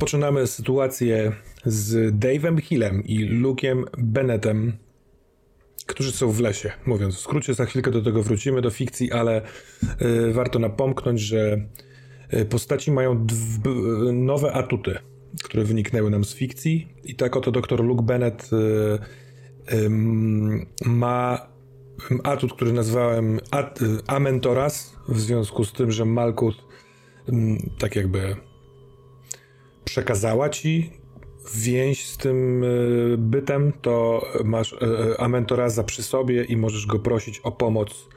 Rozpoczynamy 0.00 0.46
sytuację 0.46 1.32
z 1.64 2.14
Dave'em 2.14 2.60
Hillem 2.60 3.04
i 3.04 3.40
Luke'em 3.42 3.84
Bennettem, 3.98 4.72
którzy 5.86 6.12
są 6.12 6.30
w 6.30 6.40
lesie. 6.40 6.72
Mówiąc 6.86 7.16
w 7.16 7.20
skrócie, 7.20 7.54
za 7.54 7.66
chwilkę 7.66 7.90
do 7.90 8.02
tego 8.02 8.22
wrócimy, 8.22 8.62
do 8.62 8.70
fikcji, 8.70 9.12
ale 9.12 9.42
y, 10.02 10.32
warto 10.32 10.58
napomknąć, 10.58 11.20
że 11.20 11.66
y, 12.34 12.44
postaci 12.44 12.90
mają 12.92 13.26
y, 14.08 14.12
nowe 14.12 14.52
atuty, 14.52 14.98
które 15.44 15.64
wyniknęły 15.64 16.10
nam 16.10 16.24
z 16.24 16.34
fikcji. 16.34 16.88
I 17.04 17.14
tak 17.14 17.36
oto 17.36 17.50
doktor 17.50 17.84
Luke 17.84 18.02
Bennett 18.02 18.50
y, 18.52 19.76
ym, 19.76 20.66
ma 20.84 21.46
atut, 22.24 22.52
który 22.52 22.72
nazwałem 22.72 23.40
at, 23.50 23.82
y, 23.82 23.86
Amentoras, 24.06 24.96
w 25.08 25.20
związku 25.20 25.64
z 25.64 25.72
tym, 25.72 25.90
że 25.90 26.04
Malkuth 26.04 26.58
tak 27.78 27.96
jakby 27.96 28.36
przekazała 29.90 30.48
ci 30.48 30.90
więź 31.54 32.06
z 32.06 32.16
tym 32.16 32.64
y, 32.64 33.16
bytem, 33.18 33.72
to 33.82 34.26
masz 34.44 34.72
y, 34.72 34.76
Amentoraza 35.18 35.84
przy 35.84 36.02
sobie 36.02 36.44
i 36.44 36.56
możesz 36.56 36.86
go 36.86 36.98
prosić 36.98 37.40
o 37.40 37.52
pomoc, 37.52 38.08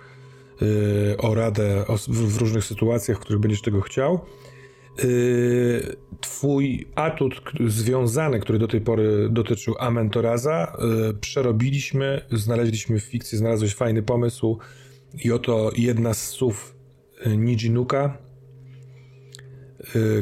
o 1.17 1.35
radę 1.35 1.85
w, 2.07 2.37
różnych 2.37 2.63
sytuacjach, 2.63 3.17
w 3.17 3.19
których 3.19 3.41
będziesz 3.41 3.61
tego 3.61 3.81
chciał. 3.81 4.19
Twój 6.21 6.87
atut 6.95 7.41
związany, 7.67 8.39
który 8.39 8.59
do 8.59 8.67
tej 8.67 8.81
pory 8.81 9.27
dotyczył 9.29 9.75
Amentoraza, 9.79 10.77
przerobiliśmy, 11.21 12.21
znaleźliśmy 12.31 12.99
w 12.99 13.03
fikcji, 13.03 13.37
znalazłeś 13.37 13.75
fajny 13.75 14.03
pomysł 14.03 14.57
i 15.23 15.31
oto 15.31 15.71
jedna 15.77 16.13
z 16.13 16.27
słów 16.27 16.75
Nijinuka, 17.37 18.17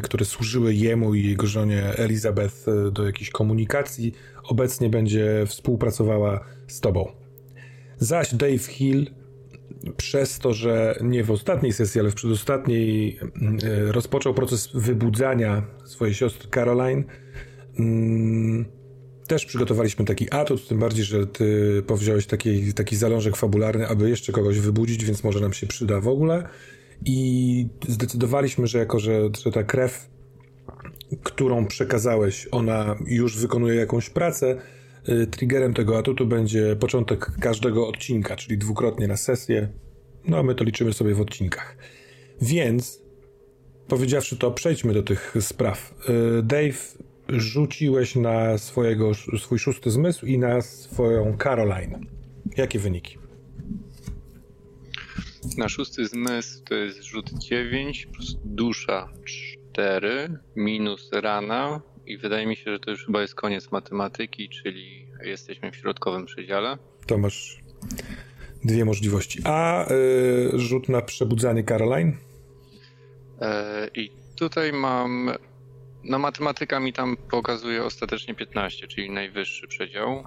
które 0.02 0.26
służyły 0.26 0.74
jemu 0.74 1.14
i 1.14 1.30
jego 1.30 1.48
żonie 1.48 1.84
Elizabeth 1.84 2.68
y, 2.68 2.92
do 2.92 3.06
jakiejś 3.06 3.30
komunikacji, 3.30 4.14
obecnie 4.44 4.90
będzie 4.90 5.44
współpracowała 5.48 6.46
z 6.68 6.80
tobą. 6.80 7.12
Zaś 7.98 8.36
Dave 8.36 8.66
Hill, 8.68 9.12
przez 9.98 10.40
to, 10.40 10.54
że 10.54 11.00
nie 11.02 11.24
w 11.24 11.32
ostatniej 11.32 11.74
sesji, 11.74 12.02
ale 12.02 12.12
w 12.12 12.16
przedostatniej 12.16 13.20
y, 13.64 13.92
rozpoczął 13.92 14.34
proces 14.34 14.70
wybudzania 14.74 15.64
swojej 15.86 16.14
siostry 16.14 16.50
Caroline, 16.50 17.04
mm, 17.80 18.66
też 19.28 19.46
przygotowaliśmy 19.46 20.06
taki 20.06 20.34
atut, 20.34 20.68
tym 20.68 20.80
bardziej, 20.80 21.06
że 21.06 21.28
ty 21.28 21.84
powziąłeś 21.88 22.26
taki, 22.26 22.74
taki 22.74 22.96
zalążek 22.96 23.38
fabularny, 23.38 23.88
aby 23.88 24.10
jeszcze 24.10 24.32
kogoś 24.32 24.60
wybudzić, 24.60 25.06
więc 25.06 25.24
może 25.24 25.40
nam 25.40 25.54
się 25.54 25.68
przyda 25.68 26.00
w 26.00 26.08
ogóle. 26.08 26.44
I 27.06 27.68
zdecydowaliśmy, 27.88 28.68
że 28.68 28.80
jako, 28.80 29.00
że, 29.00 29.30
że 29.44 29.52
ta 29.52 29.64
krew, 29.64 30.10
którą 31.24 31.66
przekazałeś, 31.66 32.48
ona 32.52 32.96
już 33.06 33.38
wykonuje 33.38 33.76
jakąś 33.76 34.10
pracę, 34.10 34.58
y, 35.10 35.28
triggerem 35.28 35.74
tego 35.74 35.98
atutu 35.98 36.26
będzie 36.26 36.76
początek 36.76 37.32
każdego 37.40 37.88
odcinka, 37.88 38.36
czyli 38.36 38.58
dwukrotnie 38.58 39.08
na 39.08 39.18
sesję. 39.18 39.70
No 40.28 40.44
my 40.44 40.56
to 40.56 40.64
liczymy 40.64 40.94
sobie 40.94 41.16
w 41.16 41.22
odcinkach. 41.22 41.78
Więc, 42.42 43.02
powiedziawszy 43.88 44.38
to, 44.38 44.52
przejdźmy 44.52 44.94
do 44.94 45.04
tych 45.04 45.36
spraw. 45.40 45.94
Y, 46.40 46.44
Dave, 46.44 46.98
rzuciłeś 47.30 48.16
na 48.16 48.58
swojego, 48.58 49.12
swój 49.14 49.60
szósty 49.60 49.92
zmysł 49.92 50.26
i 50.26 50.38
na 50.38 50.62
swoją 50.62 51.38
Caroline. 51.38 52.00
Jakie 52.58 52.80
wyniki? 52.80 53.21
Na 55.58 55.70
szósty 55.70 56.08
zmysł 56.08 56.64
to 56.64 56.76
jest 56.76 57.04
rzut 57.04 57.30
9 57.34 58.06
plus 58.06 58.38
dusza 58.46 59.10
4 59.72 60.40
minus 60.56 61.10
rana 61.14 61.82
i 62.06 62.18
wydaje 62.18 62.48
mi 62.48 62.56
się, 62.56 62.72
że 62.72 62.80
to 62.80 62.92
już 62.92 63.06
chyba 63.06 63.22
jest 63.22 63.36
koniec 63.36 63.72
matematyki, 63.72 64.50
czyli 64.50 65.08
jesteśmy 65.24 65.72
w 65.72 65.76
środkowym 65.76 66.26
przedziale. 66.26 66.78
To 67.06 67.18
masz 67.18 67.62
dwie 68.64 68.86
możliwości. 68.86 69.40
A 69.44 69.86
y, 69.92 70.52
rzut 70.60 70.90
na 70.90 71.02
przebudzanie 71.02 71.64
Caroline? 71.64 72.18
E, 73.42 73.88
I 73.96 74.12
tutaj 74.36 74.74
mam. 74.74 75.32
No, 76.04 76.20
matematyka 76.20 76.80
mi 76.80 76.94
tam 76.94 77.18
pokazuje 77.18 77.84
ostatecznie 77.84 78.36
15, 78.36 78.88
czyli 78.88 79.10
najwyższy 79.10 79.68
przedział. 79.68 80.24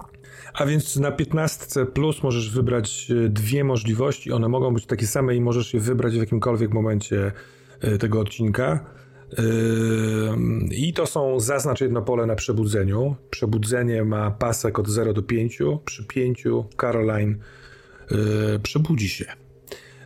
A 0.53 0.65
więc 0.65 0.95
na 0.95 1.11
15 1.11 1.85
plus 1.85 2.23
możesz 2.23 2.49
wybrać 2.49 3.07
y, 3.09 3.29
dwie 3.29 3.63
możliwości. 3.63 4.31
One 4.31 4.49
mogą 4.49 4.73
być 4.73 4.85
takie 4.85 5.07
same 5.07 5.35
i 5.35 5.41
możesz 5.41 5.73
je 5.73 5.79
wybrać 5.79 6.13
w 6.13 6.19
jakimkolwiek 6.19 6.73
momencie 6.73 7.31
y, 7.83 7.97
tego 7.97 8.19
odcinka. 8.19 8.85
Yy, 9.37 9.45
I 10.71 10.93
to 10.93 11.05
są 11.05 11.39
zaznacz 11.39 11.81
jedno 11.81 12.01
pole 12.01 12.25
na 12.25 12.35
przebudzeniu. 12.35 13.15
Przebudzenie 13.29 14.03
ma 14.03 14.31
pasek 14.31 14.79
od 14.79 14.87
0 14.87 15.13
do 15.13 15.23
5. 15.23 15.59
Przy 15.85 16.05
5 16.05 16.43
Caroline 16.77 17.35
yy, 18.11 18.59
przebudzi 18.63 19.09
się. 19.09 19.25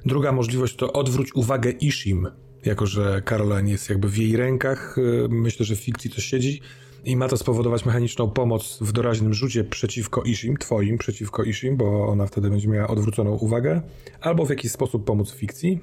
Druga 0.06 0.32
możliwość 0.32 0.76
to 0.76 0.94
odwróć 0.94 1.36
uwagę 1.36 1.72
Ishim, 1.72 2.28
jako 2.66 2.86
że 2.86 3.22
Caroline 3.26 3.70
jest 3.70 3.90
jakby 3.90 4.10
w 4.10 4.18
jej 4.18 4.38
rękach. 4.38 4.96
yy, 4.98 5.28
Myślę, 5.30 5.66
że 5.66 5.76
w 5.76 5.80
fikcji 5.80 6.12
to 6.12 6.22
siedzi 6.22 6.62
i 7.06 7.16
ma 7.16 7.28
to 7.28 7.38
spowodować 7.38 7.86
mechaniczną 7.86 8.30
pomoc 8.30 8.80
w 8.82 8.92
doraźnym 8.92 9.34
rzucie 9.34 9.64
przeciwko 9.64 10.24
Ishim, 10.24 10.58
twoim 10.58 10.98
przeciwko 10.98 11.44
Ishim, 11.44 11.78
bo 11.78 12.08
ona 12.08 12.28
wtedy 12.28 12.50
będzie 12.50 12.68
miała 12.68 12.88
odwróconą 12.88 13.32
uwagę, 13.32 13.82
albo 14.22 14.46
w 14.46 14.50
jakiś 14.50 14.72
sposób 14.72 15.06
pomóc 15.06 15.32
w 15.32 15.36
fikcji. 15.36 15.80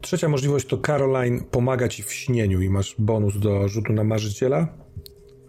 Trzecia 0.00 0.28
możliwość 0.28 0.66
to 0.66 0.78
Caroline 0.78 1.40
pomaga 1.50 1.88
ci 1.88 2.02
w 2.02 2.12
śnieniu 2.12 2.60
i 2.60 2.70
masz 2.70 2.94
bonus 2.98 3.38
do 3.38 3.68
rzutu 3.68 3.92
na 3.92 4.04
marzyciela, 4.04 4.68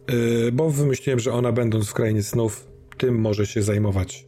yy, 0.08 0.52
bo 0.52 0.70
wymyśliłem, 0.70 1.20
że 1.20 1.34
ona 1.34 1.52
będąc 1.52 1.90
w 1.90 1.94
krainie 1.94 2.24
snów, 2.24 2.68
tym 2.98 3.22
może 3.22 3.46
się 3.46 3.62
zajmować 3.62 4.26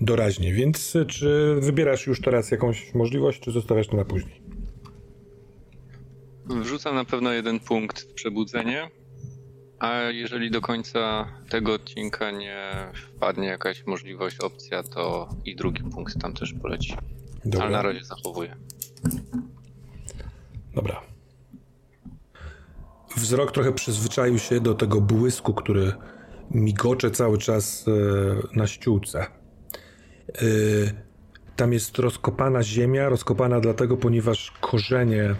doraźnie. 0.00 0.52
Więc 0.52 0.96
y, 0.96 1.06
czy 1.06 1.56
wybierasz 1.60 2.06
już 2.06 2.20
teraz 2.20 2.50
jakąś 2.50 2.94
możliwość, 2.94 3.40
czy 3.40 3.50
zostawiasz 3.50 3.86
to 3.86 3.96
na 3.96 4.04
później? 4.04 4.45
Wrzucam 6.46 6.94
na 6.94 7.04
pewno 7.04 7.32
jeden 7.32 7.60
punkt 7.60 8.00
w 8.00 8.14
przebudzenie, 8.14 8.90
a 9.78 10.00
jeżeli 10.00 10.50
do 10.50 10.60
końca 10.60 11.28
tego 11.50 11.72
odcinka 11.72 12.30
nie 12.30 12.72
wpadnie 12.94 13.46
jakaś 13.48 13.86
możliwość, 13.86 14.40
opcja, 14.40 14.82
to 14.82 15.28
i 15.44 15.56
drugi 15.56 15.82
punkt 15.82 16.20
tam 16.20 16.34
też 16.34 16.52
poleci. 16.52 16.96
Dobra. 17.44 17.66
Ale 17.66 17.76
na 17.76 17.82
razie 17.82 18.04
zachowuję. 18.04 18.56
Dobra. 20.74 21.00
Wzrok 23.16 23.52
trochę 23.52 23.72
przyzwyczaił 23.72 24.38
się 24.38 24.60
do 24.60 24.74
tego 24.74 25.00
błysku, 25.00 25.54
który 25.54 25.92
migocze 26.50 27.10
cały 27.10 27.38
czas 27.38 27.84
e, 27.88 27.92
na 28.58 28.66
ściółce. 28.66 29.26
E, 30.28 31.06
Tam 31.56 31.72
jest 31.72 31.98
rozkopana 31.98 32.62
ziemia, 32.62 33.08
rozkopana 33.08 33.60
dlatego, 33.60 33.96
ponieważ 33.96 34.52
korzenie 34.60 35.34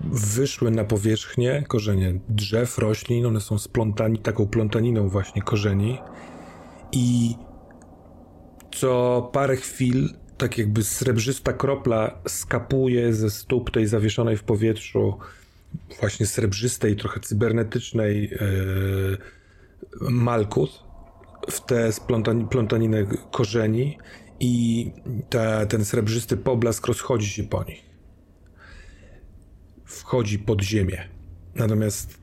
wyszły 0.00 0.70
na 0.70 0.84
powierzchnię, 0.84 1.64
korzenie 1.68 2.20
drzew, 2.28 2.78
roślin, 2.78 3.26
one 3.26 3.40
są 3.40 3.58
splątani, 3.58 4.18
taką 4.18 4.46
plątaniną 4.46 5.08
właśnie 5.08 5.42
korzeni 5.42 5.98
i 6.92 7.34
co 8.72 9.30
parę 9.32 9.56
chwil 9.56 10.08
tak 10.38 10.58
jakby 10.58 10.84
srebrzysta 10.84 11.52
kropla 11.52 12.18
skapuje 12.26 13.14
ze 13.14 13.30
stóp 13.30 13.70
tej 13.70 13.86
zawieszonej 13.86 14.36
w 14.36 14.42
powietrzu 14.42 15.18
właśnie 16.00 16.26
srebrzystej, 16.26 16.96
trochę 16.96 17.20
cybernetycznej 17.20 18.30
yy, 18.30 19.18
malkut 20.10 20.84
w 21.50 21.60
te 21.60 21.92
splątaninę 21.92 23.06
korzeni 23.30 23.98
i 24.40 24.90
ten 25.68 25.84
srebrzysty 25.84 26.36
poblask 26.36 26.86
rozchodzi 26.86 27.28
się 27.28 27.44
po 27.44 27.64
nich. 27.64 27.87
Wchodzi 29.98 30.38
pod 30.38 30.62
ziemię. 30.62 31.08
Natomiast 31.54 32.18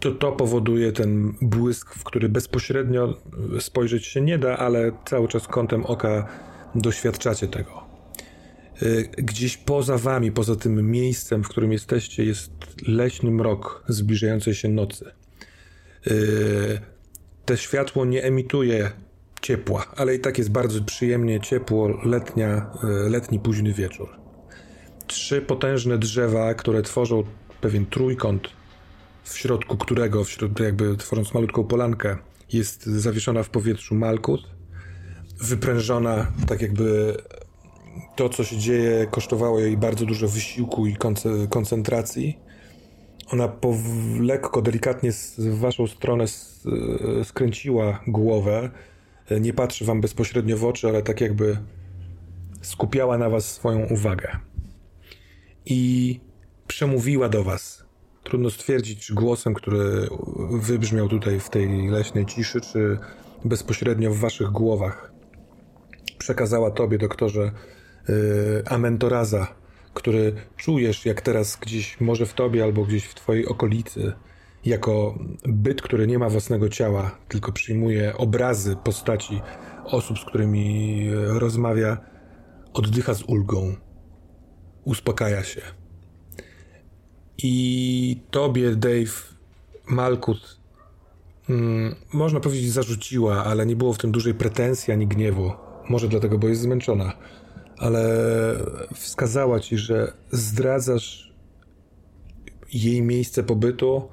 to, 0.00 0.12
to 0.12 0.32
powoduje 0.32 0.92
ten 0.92 1.34
błysk, 1.42 1.94
w 1.94 2.04
który 2.04 2.28
bezpośrednio 2.28 3.14
spojrzeć 3.60 4.06
się 4.06 4.20
nie 4.20 4.38
da, 4.38 4.56
ale 4.56 4.92
cały 5.04 5.28
czas 5.28 5.48
kątem 5.48 5.86
oka 5.86 6.28
doświadczacie 6.74 7.48
tego. 7.48 7.88
Y, 8.82 9.08
gdzieś 9.18 9.56
poza 9.56 9.98
wami, 9.98 10.32
poza 10.32 10.56
tym 10.56 10.90
miejscem, 10.90 11.44
w 11.44 11.48
którym 11.48 11.72
jesteście, 11.72 12.24
jest 12.24 12.50
leśny 12.86 13.30
mrok 13.30 13.84
zbliżającej 13.88 14.54
się 14.54 14.68
nocy. 14.68 15.10
Y, 16.06 16.80
te 17.44 17.56
światło 17.56 18.04
nie 18.04 18.22
emituje 18.22 18.90
ciepła, 19.42 19.86
ale 19.96 20.14
i 20.14 20.20
tak 20.20 20.38
jest 20.38 20.50
bardzo 20.50 20.82
przyjemnie 20.82 21.40
ciepło, 21.40 21.88
letnia, 22.04 22.70
y, 23.06 23.10
letni 23.10 23.40
późny 23.40 23.72
wieczór. 23.72 24.17
Trzy 25.08 25.42
potężne 25.42 25.98
drzewa, 25.98 26.54
które 26.54 26.82
tworzą 26.82 27.24
pewien 27.60 27.86
trójkąt, 27.86 28.48
w 29.24 29.38
środku 29.38 29.76
którego, 29.76 30.24
w 30.24 30.30
środku 30.30 30.62
jakby 30.62 30.96
tworząc 30.96 31.34
malutką 31.34 31.64
polankę, 31.64 32.16
jest 32.52 32.86
zawieszona 32.86 33.42
w 33.42 33.50
powietrzu 33.50 33.94
Malkut, 33.94 34.40
wyprężona, 35.40 36.32
tak 36.46 36.62
jakby 36.62 37.16
to, 38.16 38.28
co 38.28 38.44
się 38.44 38.58
dzieje, 38.58 39.06
kosztowało 39.10 39.60
jej 39.60 39.76
bardzo 39.76 40.06
dużo 40.06 40.28
wysiłku 40.28 40.86
i 40.86 40.96
koncentracji. 41.50 42.38
Ona 43.32 43.48
po, 43.48 43.74
lekko, 44.20 44.62
delikatnie 44.62 45.12
w 45.38 45.58
waszą 45.58 45.86
stronę 45.86 46.24
skręciła 47.24 48.00
głowę. 48.06 48.70
Nie 49.40 49.52
patrzy 49.52 49.84
wam 49.84 50.00
bezpośrednio 50.00 50.56
w 50.56 50.64
oczy, 50.64 50.88
ale 50.88 51.02
tak 51.02 51.20
jakby 51.20 51.58
skupiała 52.62 53.18
na 53.18 53.30
was 53.30 53.52
swoją 53.52 53.86
uwagę. 53.86 54.38
I 55.70 56.20
przemówiła 56.66 57.28
do 57.28 57.44
was. 57.44 57.84
Trudno 58.22 58.50
stwierdzić, 58.50 59.06
czy 59.06 59.14
głosem, 59.14 59.54
który 59.54 60.08
wybrzmiał 60.50 61.08
tutaj 61.08 61.40
w 61.40 61.50
tej 61.50 61.88
leśnej 61.88 62.26
ciszy, 62.26 62.60
czy 62.60 62.98
bezpośrednio 63.44 64.10
w 64.10 64.18
waszych 64.18 64.48
głowach 64.48 65.12
przekazała 66.18 66.70
tobie, 66.70 66.98
doktorze, 66.98 67.52
yy, 68.08 68.14
Amentoraza, 68.66 69.54
który 69.94 70.32
czujesz, 70.56 71.06
jak 71.06 71.20
teraz 71.20 71.56
gdzieś, 71.56 72.00
może 72.00 72.26
w 72.26 72.34
tobie 72.34 72.64
albo 72.64 72.84
gdzieś 72.84 73.04
w 73.04 73.14
twojej 73.14 73.46
okolicy, 73.46 74.12
jako 74.64 75.18
byt, 75.44 75.82
który 75.82 76.06
nie 76.06 76.18
ma 76.18 76.28
własnego 76.28 76.68
ciała, 76.68 77.18
tylko 77.28 77.52
przyjmuje 77.52 78.16
obrazy 78.16 78.76
postaci 78.84 79.40
osób, 79.84 80.18
z 80.18 80.24
którymi 80.24 81.06
rozmawia, 81.12 81.98
oddycha 82.72 83.14
z 83.14 83.22
ulgą, 83.22 83.76
uspokaja 84.88 85.44
się. 85.44 85.60
I 87.38 88.20
tobie, 88.30 88.76
Dave, 88.76 89.34
Malkut, 89.86 90.58
mm, 91.48 91.94
można 92.12 92.40
powiedzieć, 92.40 92.72
zarzuciła, 92.72 93.44
ale 93.44 93.66
nie 93.66 93.76
było 93.76 93.92
w 93.92 93.98
tym 93.98 94.12
dużej 94.12 94.34
pretensji 94.34 94.92
ani 94.92 95.06
gniewu. 95.06 95.52
Może 95.88 96.08
dlatego, 96.08 96.38
bo 96.38 96.48
jest 96.48 96.60
zmęczona. 96.60 97.12
Ale 97.78 98.04
wskazała 98.94 99.60
ci, 99.60 99.78
że 99.78 100.12
zdradzasz 100.30 101.32
jej 102.72 103.02
miejsce 103.02 103.42
pobytu 103.42 104.08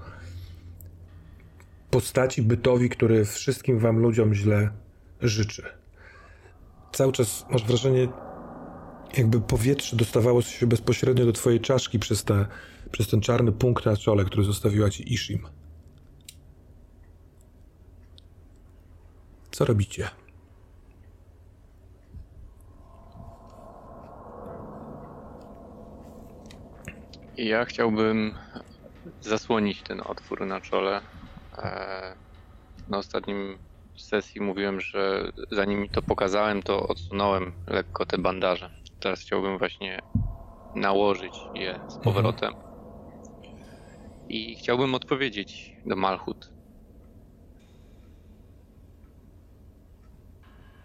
postaci 1.89 2.41
bytowi, 2.41 2.89
który 2.89 3.25
wszystkim 3.25 3.79
wam 3.79 3.99
ludziom 3.99 4.33
źle 4.33 4.69
życzy. 5.21 5.63
Cały 6.93 7.11
czas 7.11 7.45
masz 7.49 7.65
wrażenie, 7.65 8.07
jakby 9.17 9.41
powietrze 9.41 9.97
dostawało 9.97 10.41
się 10.41 10.67
bezpośrednio 10.67 11.25
do 11.25 11.33
twojej 11.33 11.59
czaszki 11.59 11.99
przez, 11.99 12.23
te, 12.23 12.45
przez 12.91 13.07
ten 13.07 13.21
czarny 13.21 13.51
punkt 13.51 13.85
na 13.85 13.97
czole, 13.97 14.25
który 14.25 14.43
zostawiła 14.43 14.89
ci 14.89 15.13
Ishim. 15.13 15.47
Co 19.51 19.65
robicie? 19.65 20.09
Ja 27.37 27.65
chciałbym 27.65 28.33
zasłonić 29.21 29.81
ten 29.81 30.01
otwór 30.05 30.45
na 30.45 30.61
czole. 30.61 31.01
E, 31.57 32.15
na 32.89 32.97
ostatnim 32.97 33.57
sesji 33.97 34.41
mówiłem, 34.41 34.81
że 34.81 35.31
zanim 35.51 35.79
mi 35.81 35.89
to 35.89 36.01
pokazałem, 36.01 36.63
to 36.63 36.87
odsunąłem 36.87 37.51
lekko 37.67 38.05
te 38.05 38.17
bandaże. 38.17 38.84
Teraz 38.99 39.21
chciałbym 39.21 39.57
właśnie 39.57 39.99
nałożyć 40.75 41.49
je 41.53 41.79
z 41.87 41.97
powrotem. 41.97 42.53
Mhm. 42.53 42.69
I 44.29 44.55
chciałbym 44.55 44.95
odpowiedzieć 44.95 45.75
do 45.85 45.95
Malchut. 45.95 46.51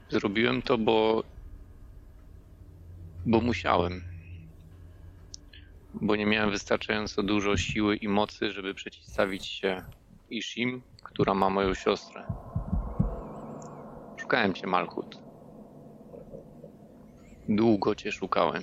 Zrobiłem 0.08 0.62
to, 0.62 0.78
bo. 0.78 1.22
bo 3.26 3.40
musiałem 3.40 4.10
bo 5.94 6.16
nie 6.16 6.26
miałem 6.26 6.50
wystarczająco 6.50 7.22
dużo 7.22 7.56
siły 7.56 7.96
i 7.96 8.08
mocy, 8.08 8.52
żeby 8.52 8.74
przeciwstawić 8.74 9.46
się 9.46 9.84
Ishim, 10.30 10.82
która 11.02 11.34
ma 11.34 11.50
moją 11.50 11.74
siostrę. 11.74 12.26
Szukałem 14.16 14.54
cię, 14.54 14.66
Malkut. 14.66 15.29
Długo 17.50 17.94
cię 17.94 18.12
szukałem. 18.12 18.62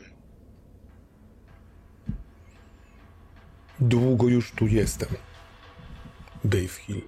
Długo 3.80 4.28
już 4.28 4.52
tu 4.52 4.68
jestem. 4.68 5.10
Dave 6.44 6.74
Hill. 6.74 7.02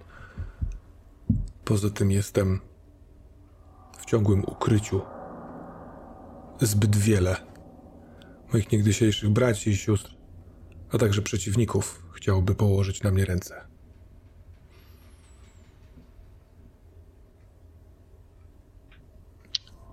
Poza 1.65 1.89
tym 1.89 2.11
jestem 2.11 2.59
w 3.97 4.05
ciągłym 4.05 4.43
ukryciu. 4.43 5.01
Zbyt 6.61 6.95
wiele 6.95 7.35
moich 8.53 8.71
niegdysiejszych 8.71 9.29
braci 9.29 9.69
i 9.69 9.77
sióstr, 9.77 10.15
a 10.91 10.97
także 10.97 11.21
przeciwników 11.21 12.03
chciałoby 12.13 12.55
położyć 12.55 13.03
na 13.03 13.11
mnie 13.11 13.25
ręce. 13.25 13.67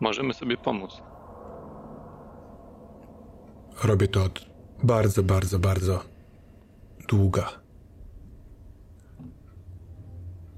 Możemy 0.00 0.35
sobie 0.35 0.57
pomóc. 0.57 1.02
Robię 3.85 4.09
to 4.09 4.25
od 4.25 4.47
bardzo, 4.83 5.23
bardzo, 5.23 5.59
bardzo 5.59 6.04
długa. 7.09 7.50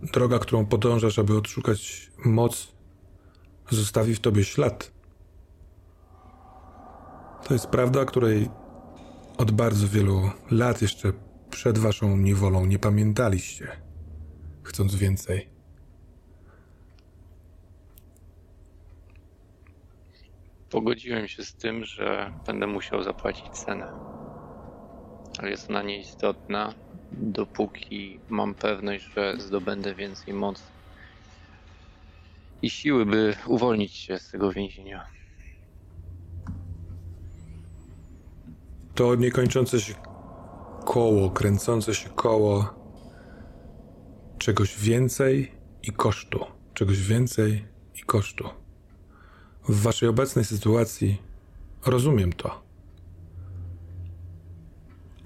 Droga, 0.03 0.39
którą 0.39 0.67
podążasz, 0.67 1.19
aby 1.19 1.37
odszukać 1.37 2.11
moc, 2.25 2.73
zostawi 3.71 4.15
w 4.15 4.21
tobie 4.21 4.45
ślad. 4.45 4.93
To 7.45 7.55
jest 7.55 7.67
prawda, 7.67 8.05
której 8.05 8.51
od 9.39 9.51
bardzo 9.51 9.89
wielu 9.89 10.31
lat 10.51 10.83
jeszcze 10.83 11.13
przed 11.51 11.79
waszą 11.79 12.17
niewolą 12.17 12.67
nie 12.67 12.79
pamiętaliście, 12.79 13.69
chcąc 14.63 14.95
więcej. 14.95 15.58
Pogodziłem 20.71 21.29
się 21.29 21.45
z 21.45 21.55
tym, 21.55 21.85
że 21.85 22.33
będę 22.47 22.67
musiał 22.67 23.03
zapłacić 23.03 23.49
cenę. 23.49 23.93
Ale 25.39 25.51
jest 25.51 25.71
ona 25.71 25.83
nieistotna, 25.83 26.75
dopóki 27.13 28.21
mam 28.29 28.55
pewność, 28.55 29.05
że 29.17 29.35
zdobędę 29.39 29.95
więcej 29.95 30.35
mocy 30.35 30.63
i 32.63 32.71
siły, 32.71 33.07
by 33.07 33.35
uwolnić 33.47 33.93
się 33.93 34.19
z 34.19 34.31
tego 34.31 34.53
więzienia. 34.53 35.19
to 38.99 39.15
niekończące 39.15 39.81
się 39.81 39.95
koło, 40.85 41.31
kręcące 41.31 41.95
się 41.95 42.09
koło 42.09 42.75
czegoś 44.39 44.79
więcej 44.79 45.53
i 45.83 45.93
kosztu. 45.93 46.45
Czegoś 46.75 47.03
więcej 47.03 47.65
i 47.95 48.01
kosztu. 48.01 48.49
W 49.69 49.83
waszej 49.83 50.09
obecnej 50.09 50.45
sytuacji 50.45 51.23
rozumiem 51.87 52.33
to. 52.33 52.63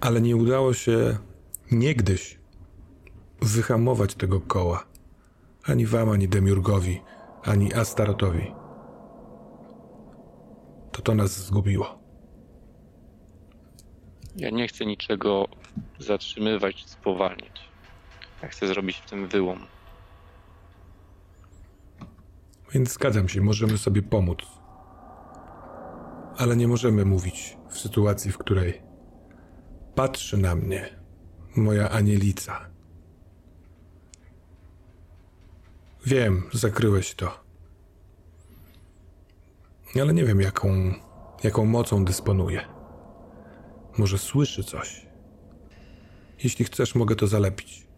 Ale 0.01 0.21
nie 0.21 0.37
udało 0.37 0.75
się 0.75 1.19
niegdyś 1.71 2.39
wyhamować 3.43 4.15
tego 4.15 4.41
koła. 4.41 4.85
Ani 5.65 5.87
wam, 5.87 6.11
ani 6.11 6.29
Demiurgowi, 6.29 7.01
ani 7.43 7.75
Astarotowi. 7.75 8.55
To 10.93 11.03
to 11.03 11.15
nas 11.15 11.47
zgubiło. 11.47 11.99
Ja 14.37 14.51
nie 14.51 14.69
chcę 14.69 14.87
niczego 14.87 15.49
zatrzymywać, 15.99 16.85
spowalniać. 16.87 17.61
Ja 18.43 18.49
chcę 18.49 18.67
zrobić 18.67 18.97
w 18.97 19.11
tym 19.11 19.29
wyłom. 19.29 19.59
Więc 22.73 22.93
zgadzam 22.93 23.29
się, 23.29 23.41
możemy 23.41 23.79
sobie 23.79 24.03
pomóc. 24.03 24.39
Ale 26.37 26.57
nie 26.57 26.69
możemy 26.69 27.05
mówić 27.05 27.57
w 27.71 27.79
sytuacji, 27.79 28.33
w 28.33 28.39
której 28.39 28.83
patrzy 29.95 30.39
na 30.39 30.55
mnie 30.55 30.89
moja 31.57 31.91
anielica. 31.91 32.67
Wiem, 36.07 36.43
zakryłeś 36.53 37.15
to. 37.15 37.43
Ale 40.01 40.15
nie 40.15 40.25
wiem, 40.25 40.41
jaką, 40.41 40.95
jaką 41.45 41.65
mocą 41.65 42.05
dysponuje. 42.05 42.65
Może 43.99 44.19
słyszy 44.19 44.65
coś. 44.65 45.07
Jeśli 46.45 46.65
chcesz, 46.65 46.95
mogę 46.95 47.17
to 47.17 47.27
zalepić. 47.27 47.92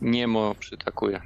Niemo 0.00 0.54
przytakuje. 0.54 1.20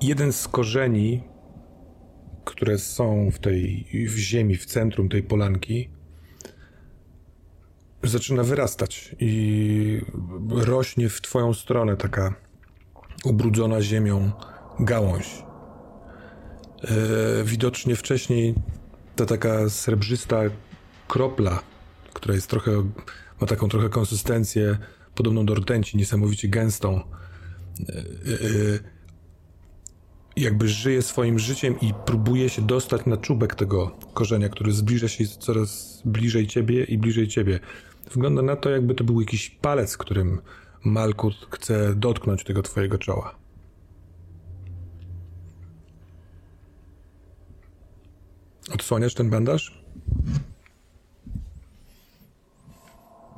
Jeden 0.00 0.32
z 0.32 0.48
korzeni, 0.48 1.22
które 2.44 2.78
są 2.78 3.30
w 3.30 3.38
tej 3.38 3.86
w 4.08 4.16
ziemi, 4.16 4.56
w 4.56 4.66
centrum 4.66 5.08
tej 5.08 5.22
polanki, 5.22 5.90
zaczyna 8.02 8.42
wyrastać 8.42 9.16
i 9.20 10.00
rośnie 10.50 11.08
w 11.08 11.20
twoją 11.20 11.54
stronę 11.54 11.96
taka 11.96 12.34
ubrudzona 13.24 13.82
ziemią 13.82 14.32
gałąź. 14.80 15.42
E, 16.82 17.44
widocznie 17.44 17.96
wcześniej 17.96 18.54
ta 19.16 19.26
taka 19.26 19.68
srebrzysta 19.68 20.40
kropla, 21.08 21.62
która 22.14 22.34
jest 22.34 22.50
trochę, 22.50 22.90
ma 23.40 23.46
taką 23.46 23.68
trochę 23.68 23.88
konsystencję 23.88 24.78
podobną 25.14 25.46
do 25.46 25.54
rtęci, 25.54 25.96
niesamowicie 25.96 26.48
gęstą, 26.48 27.00
e, 27.88 27.98
e, 27.98 28.00
jakby 30.36 30.68
żyje 30.68 31.02
swoim 31.02 31.38
życiem 31.38 31.80
i 31.80 31.94
próbuje 32.06 32.48
się 32.48 32.62
dostać 32.62 33.06
na 33.06 33.16
czubek 33.16 33.54
tego 33.54 33.96
korzenia, 34.14 34.48
który 34.48 34.72
zbliża 34.72 35.08
się 35.08 35.26
coraz 35.26 36.02
bliżej 36.04 36.46
ciebie 36.46 36.84
i 36.84 36.98
bliżej 36.98 37.28
ciebie. 37.28 37.60
Wygląda 38.12 38.42
na 38.42 38.56
to, 38.56 38.70
jakby 38.70 38.94
to 38.94 39.04
był 39.04 39.20
jakiś 39.20 39.50
palec, 39.50 39.96
którym 39.96 40.40
Malkut 40.84 41.48
chce 41.50 41.94
dotknąć 41.94 42.44
tego 42.44 42.62
twojego 42.62 42.98
czoła. 42.98 43.34
Odsłaniasz 48.74 49.14
ten 49.14 49.30
bandaż? 49.30 49.84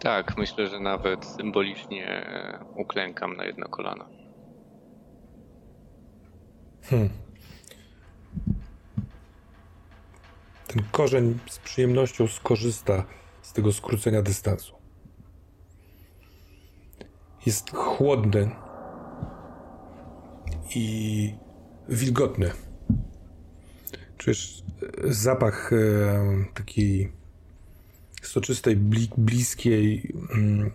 Tak, 0.03 0.37
myślę, 0.39 0.69
że 0.69 0.81
nawet 0.81 1.25
symbolicznie 1.25 2.27
uklękam 2.77 3.37
na 3.37 3.45
jedno 3.45 3.69
kolano. 3.69 4.09
Hmm. 6.83 7.09
Ten 10.67 10.83
korzeń 10.93 11.39
z 11.51 11.59
przyjemnością 11.59 12.27
skorzysta 12.27 13.05
z 13.43 13.53
tego 13.53 13.73
skrócenia 13.73 14.23
dystansu. 14.23 14.77
Jest 17.47 17.71
chłodny 17.71 18.51
i 20.75 21.35
wilgotny. 21.89 22.51
Czujesz 24.19 24.63
zapach 25.05 25.73
e, 25.73 25.77
takiej 26.55 27.22
soczystej, 28.23 28.77
bliskiej 29.17 30.15
mm, 30.35 30.71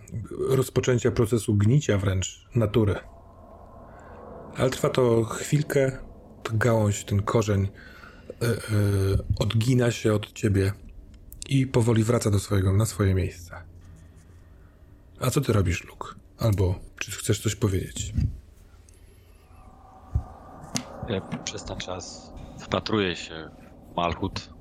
rozpoczęcia 0.48 1.10
procesu 1.10 1.54
gnicia 1.54 1.98
wręcz 1.98 2.46
natury. 2.54 2.94
Ale 4.56 4.70
trwa 4.70 4.88
to 4.88 5.24
chwilkę, 5.24 5.98
ta 6.42 6.52
gałąź, 6.54 7.04
ten 7.04 7.22
korzeń 7.22 7.68
yy, 8.40 8.48
yy, 8.48 9.18
odgina 9.38 9.90
się 9.90 10.14
od 10.14 10.32
ciebie 10.32 10.72
i 11.48 11.66
powoli 11.66 12.04
wraca 12.04 12.30
do 12.30 12.38
swojego, 12.38 12.72
na 12.72 12.86
swoje 12.86 13.14
miejsce. 13.14 13.56
A 15.20 15.30
co 15.30 15.40
ty 15.40 15.52
robisz, 15.52 15.84
Luke? 15.84 16.08
Albo 16.38 16.74
czy 16.98 17.10
chcesz 17.10 17.40
coś 17.40 17.54
powiedzieć? 17.54 18.14
Ja 21.08 21.20
przez 21.20 21.64
ten 21.64 21.78
czas 21.78 22.32
wpatruję 22.58 23.16
się 23.16 23.50
w 23.92 23.96
Malchut 23.96 24.57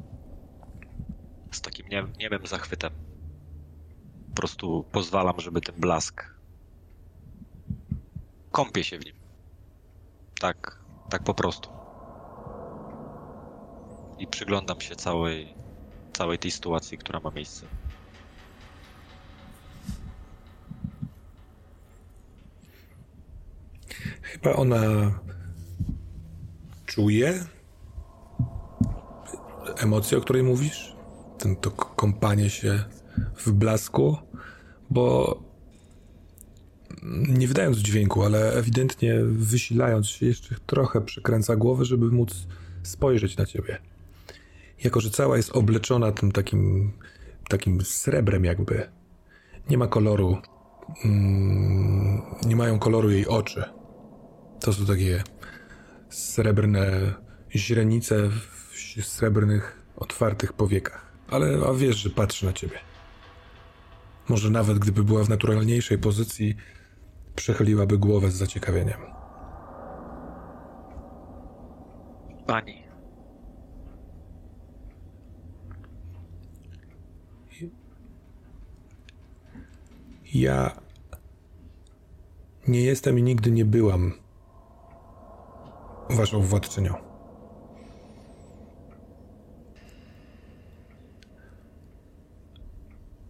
z 1.51 1.61
takim 1.61 1.87
nie, 1.87 2.07
niemym 2.19 2.47
zachwytem. 2.47 2.93
Po 4.29 4.35
prostu 4.35 4.85
pozwalam, 4.91 5.39
żeby 5.39 5.61
ten 5.61 5.75
blask 5.75 6.25
kąpie 8.51 8.83
się 8.83 8.99
w 8.99 9.05
nim. 9.05 9.15
Tak, 10.39 10.79
tak 11.09 11.23
po 11.23 11.33
prostu. 11.33 11.69
I 14.19 14.27
przyglądam 14.27 14.81
się 14.81 14.95
całej, 14.95 15.53
całej 16.13 16.39
tej 16.39 16.51
sytuacji, 16.51 16.97
która 16.97 17.19
ma 17.19 17.31
miejsce. 17.31 17.65
Chyba 24.21 24.53
ona 24.53 24.79
czuje 26.85 27.45
emocję, 29.77 30.17
o 30.17 30.21
której 30.21 30.43
mówisz? 30.43 30.96
Ten 31.39 31.55
to 31.55 31.71
kąpanie 31.71 32.49
się 32.49 32.83
w 33.35 33.51
blasku, 33.51 34.17
bo 34.89 35.37
nie 37.29 37.47
wydając 37.47 37.77
dźwięku, 37.77 38.23
ale 38.23 38.53
ewidentnie 38.53 39.19
wysilając 39.23 40.07
się 40.07 40.25
jeszcze 40.25 40.55
trochę 40.65 41.01
przekręca 41.01 41.55
głowę, 41.55 41.85
żeby 41.85 42.11
móc 42.11 42.47
spojrzeć 42.83 43.37
na 43.37 43.45
ciebie. 43.45 43.77
Jako, 44.83 45.01
że 45.01 45.09
cała 45.09 45.37
jest 45.37 45.51
obleczona 45.51 46.11
tym 46.11 46.31
takim, 46.31 46.91
takim 47.49 47.81
srebrem 47.81 48.45
jakby. 48.45 48.89
Nie 49.69 49.77
ma 49.77 49.87
koloru. 49.87 50.37
Mm, 51.05 52.21
nie 52.45 52.55
mają 52.55 52.79
koloru 52.79 53.09
jej 53.09 53.27
oczy. 53.27 53.63
To 54.59 54.73
są 54.73 54.85
takie 54.85 55.23
srebrne 56.09 57.13
źrenice 57.55 58.29
w 58.29 59.05
srebrnych, 59.05 59.83
otwartych 59.95 60.53
powiekach. 60.53 61.06
Ale 61.31 61.67
a 61.67 61.73
wiesz, 61.73 61.97
że 61.97 62.09
patrzy 62.09 62.45
na 62.45 62.53
ciebie. 62.53 62.79
Może 64.29 64.49
nawet 64.49 64.79
gdyby 64.79 65.03
była 65.03 65.23
w 65.23 65.29
naturalniejszej 65.29 65.97
pozycji, 65.97 66.55
Przechyliłaby 67.37 67.97
głowę 67.97 68.31
z 68.31 68.35
zaciekawieniem. 68.35 68.99
Pani. 72.47 72.83
Ja 80.33 80.71
nie 82.67 82.81
jestem 82.81 83.19
i 83.19 83.23
nigdy 83.23 83.51
nie 83.51 83.65
byłam 83.65 84.13
waszą 86.09 86.41
władczynią. 86.41 87.06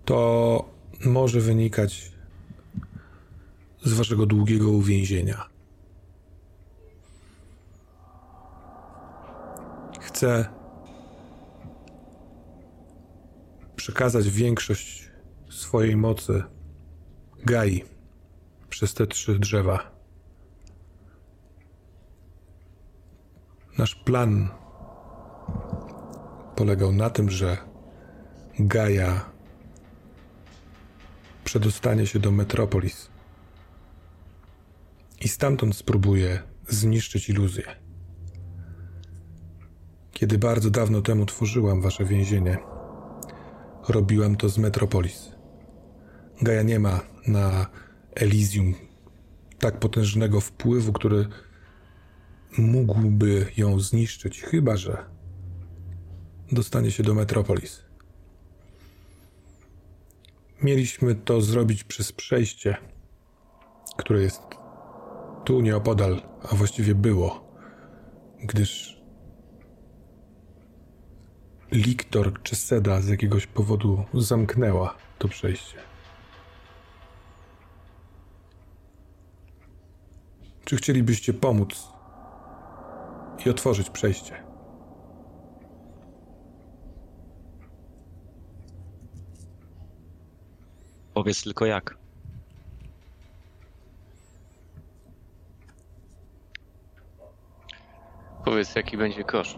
To 0.08 0.66
może 1.06 1.40
wynikać 1.40 2.12
z 3.84 3.94
waszego 3.94 4.26
długiego 4.26 4.70
uwięzienia. 4.72 5.50
Chcę 10.02 10.46
przekazać 13.76 14.30
większość 14.30 15.12
swojej 15.50 15.96
mocy 15.96 16.44
Gai 17.46 17.84
przez 18.70 18.94
te 18.94 19.08
trzy 19.08 19.40
drzewa. 19.40 19.92
Nasz 23.78 23.96
plan 23.96 24.50
polegał 26.56 26.92
na 26.92 27.10
tym, 27.10 27.30
że 27.30 27.58
Gaja 28.60 29.37
przedostanie 31.48 32.08
się 32.08 32.20
do 32.20 32.32
Metropolis. 32.32 33.10
I 35.22 35.28
stamtąd 35.28 35.76
spróbuje 35.76 36.40
zniszczyć 36.68 37.30
iluzję. 37.30 37.64
Kiedy 40.12 40.38
bardzo 40.38 40.70
dawno 40.70 41.02
temu 41.02 41.26
tworzyłam 41.26 41.82
wasze 41.82 42.06
więzienie, 42.06 42.58
robiłam 43.88 44.36
to 44.36 44.50
z 44.50 44.58
Metropolis. 44.58 45.32
Gaja 46.42 46.64
nie 46.64 46.80
ma 46.80 47.00
na 47.28 47.68
Elysium 48.16 48.74
tak 49.60 49.80
potężnego 49.80 50.42
wpływu, 50.42 50.94
który 50.94 51.28
mógłby 52.58 53.46
ją 53.58 53.80
zniszczyć, 53.80 54.42
chyba 54.42 54.78
że 54.78 55.06
dostanie 56.52 56.92
się 56.92 57.04
do 57.04 57.14
Metropolis. 57.14 57.87
Mieliśmy 60.62 61.16
to 61.16 61.42
zrobić 61.42 61.84
przez 61.84 62.12
przejście, 62.12 62.78
które 63.98 64.22
jest 64.22 64.42
tu 65.46 65.62
nieopodal, 65.62 66.22
a 66.52 66.56
właściwie 66.56 66.96
było, 66.96 67.54
gdyż 68.44 69.02
Liktor 71.72 72.42
czy 72.44 72.56
Seda 72.56 73.02
z 73.02 73.08
jakiegoś 73.08 73.48
powodu 73.48 74.06
zamknęła 74.14 74.96
to 75.20 75.28
przejście. 75.28 75.78
Czy 80.66 80.78
chcielibyście 80.78 81.34
pomóc 81.34 81.88
i 83.46 83.50
otworzyć 83.50 83.90
przejście? 83.90 84.47
Powiedz 91.18 91.44
tylko 91.44 91.66
jak. 91.66 91.98
Powiedz, 98.46 98.76
jaki 98.76 98.98
będzie 98.98 99.24
koszt. 99.24 99.58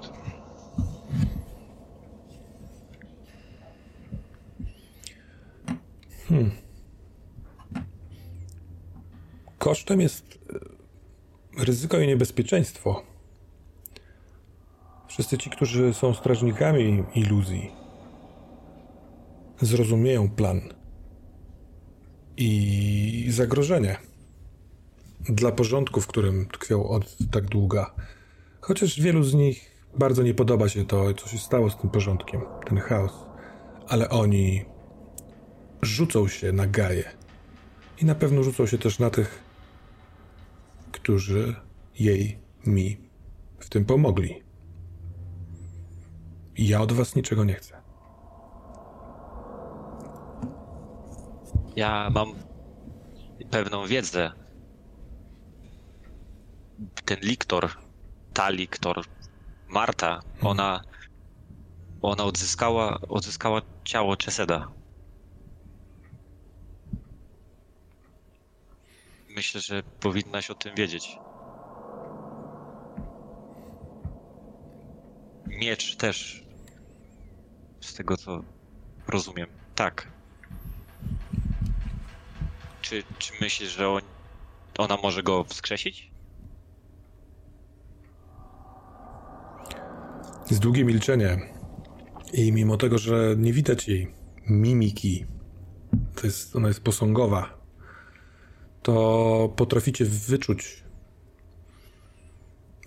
Kosztem 9.58 10.02
jest 10.02 10.40
e, 11.60 11.66
ryzyko 11.66 12.00
i 12.00 12.08
niebezpieczeństwo. 12.08 13.04
Wszyscy 15.08 15.38
ci, 15.38 15.50
którzy 15.50 15.94
są 15.94 16.14
strażnikami 16.14 17.04
iluzji, 17.16 17.72
zrozumieją 19.62 20.30
plan 20.30 20.79
i 22.40 23.26
zagrożenie 23.30 23.98
dla 25.20 25.52
porządku, 25.52 26.02
w 26.02 26.08
którym 26.08 26.46
tkwią 26.46 26.90
od 26.90 27.18
tak 27.32 27.46
długa. 27.46 27.96
Chociaż 28.62 29.02
wielu 29.02 29.24
z 29.24 29.34
nich 29.34 29.86
bardzo 29.98 30.24
nie 30.24 30.34
podoba 30.34 30.70
się 30.70 30.86
to, 30.86 31.14
co 31.14 31.28
się 31.28 31.38
stało 31.38 31.70
z 31.70 31.78
tym 31.78 31.90
porządkiem, 31.90 32.42
ten 32.68 32.78
chaos. 32.78 33.12
Ale 33.88 34.10
oni 34.10 34.66
rzucą 35.82 36.28
się 36.28 36.52
na 36.52 36.68
Gaję. 36.68 37.04
I 38.02 38.06
na 38.06 38.16
pewno 38.16 38.44
rzucą 38.44 38.66
się 38.66 38.78
też 38.78 39.00
na 39.00 39.10
tych, 39.10 39.44
którzy 40.92 41.56
jej, 42.00 42.40
mi 42.66 42.98
w 43.60 43.70
tym 43.70 43.86
pomogli. 43.86 44.44
Ja 46.58 46.82
od 46.82 46.92
was 46.92 47.16
niczego 47.16 47.44
nie 47.44 47.54
chcę. 47.54 47.79
Ja 51.80 52.10
mam 52.10 52.34
pewną 53.52 53.88
wiedzę. 53.88 54.32
Ten 57.06 57.20
liktor, 57.20 57.70
ta 58.34 58.50
liktor, 58.50 59.06
Marta, 59.68 60.20
ona, 60.42 60.82
ona 62.02 62.24
odzyskała, 62.24 63.00
odzyskała 63.02 63.62
ciało 63.84 64.18
Czeseda. 64.18 64.72
Myślę, 69.30 69.62
że 69.62 69.84
powinnaś 69.84 70.50
o 70.50 70.56
tym 70.56 70.76
wiedzieć. 70.76 71.18
Miecz 75.48 75.96
też. 75.96 76.44
Z 77.82 77.94
tego 77.94 78.18
co 78.18 78.44
rozumiem. 79.08 79.50
Tak. 79.76 80.19
Czy, 82.90 83.04
czy 83.20 83.34
myślisz, 83.42 83.70
że 83.70 83.90
on, 83.90 84.02
ona 84.78 84.98
może 85.04 85.24
go 85.24 85.44
wskrzesić? 85.44 86.12
Jest 90.50 90.62
długie 90.62 90.86
milczenie. 90.86 91.38
I 92.34 92.52
mimo 92.52 92.78
tego, 92.78 92.98
że 92.98 93.36
nie 93.38 93.54
widać 93.54 93.88
jej 93.88 94.14
mimiki, 94.48 95.26
to 96.16 96.28
jest, 96.28 96.56
ona 96.56 96.68
jest 96.68 96.84
posągowa, 96.84 97.58
to 98.82 99.54
potraficie 99.56 100.06
wyczuć 100.06 100.84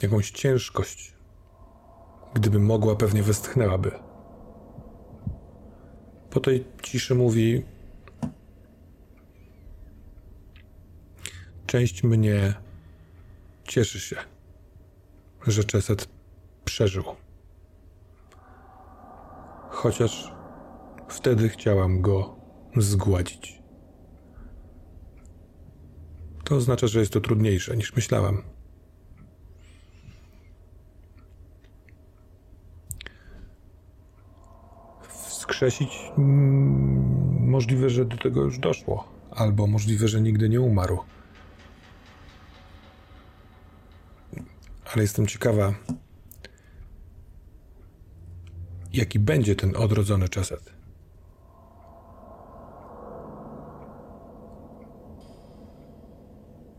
jakąś 0.03 0.31
ciężkość. 0.31 1.15
Gdyby 2.35 2.59
mogła, 2.59 2.97
pewnie 2.97 3.23
westchnęłaby. 3.23 3.91
Po 6.31 6.41
tej 6.41 6.65
ciszy 6.83 7.15
mówi: 7.15 7.62
Część 11.73 12.03
mnie 12.03 12.55
cieszy 13.65 14.01
się, 14.01 14.17
że 15.47 15.65
Czeset 15.65 16.09
przeżył. 16.65 17.05
Chociaż 19.71 20.33
wtedy 21.09 21.49
chciałam 21.49 22.01
go 22.01 22.37
zgładzić. 22.77 23.63
To 26.45 26.57
oznacza, 26.57 26.87
że 26.87 27.01
jest 27.01 27.13
to 27.13 27.21
trudniejsze 27.21 27.77
niż 27.77 27.97
myślałam. 27.97 28.43
Wskrzesić 35.09 36.13
mm, 36.19 37.51
możliwe, 37.51 37.91
że 37.91 38.05
do 38.05 38.17
tego 38.17 38.43
już 38.43 38.59
doszło, 38.59 39.09
albo 39.31 39.67
możliwe, 39.67 40.09
że 40.09 40.21
nigdy 40.21 40.49
nie 40.49 40.61
umarł. 40.61 40.99
Ale 44.93 45.03
jestem 45.03 45.27
ciekawa, 45.27 45.75
jaki 48.93 49.19
będzie 49.19 49.57
ten 49.57 49.77
odrodzony 49.77 50.29
czeset. 50.29 50.73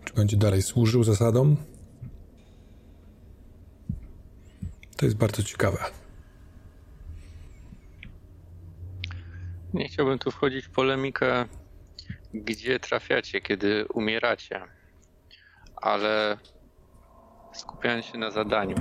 Czy 0.06 0.13
będzie 0.13 0.38
dalej 0.38 0.62
służył 0.62 1.04
zasadom? 1.04 1.58
To 4.97 5.06
jest 5.06 5.17
bardzo 5.17 5.43
ciekawe. 5.43 5.78
Nie 9.73 9.88
chciałbym 9.88 10.19
tu 10.19 10.32
wchodzić 10.32 10.65
w 10.65 10.69
polemikę, 10.69 11.45
gdzie 12.34 12.80
trafiacie, 12.80 13.41
kiedy 13.41 13.86
umieracie, 13.93 14.62
ale 15.76 16.38
skupiając 17.53 18.05
się 18.05 18.17
na 18.17 18.31
zadaniu. 18.31 18.75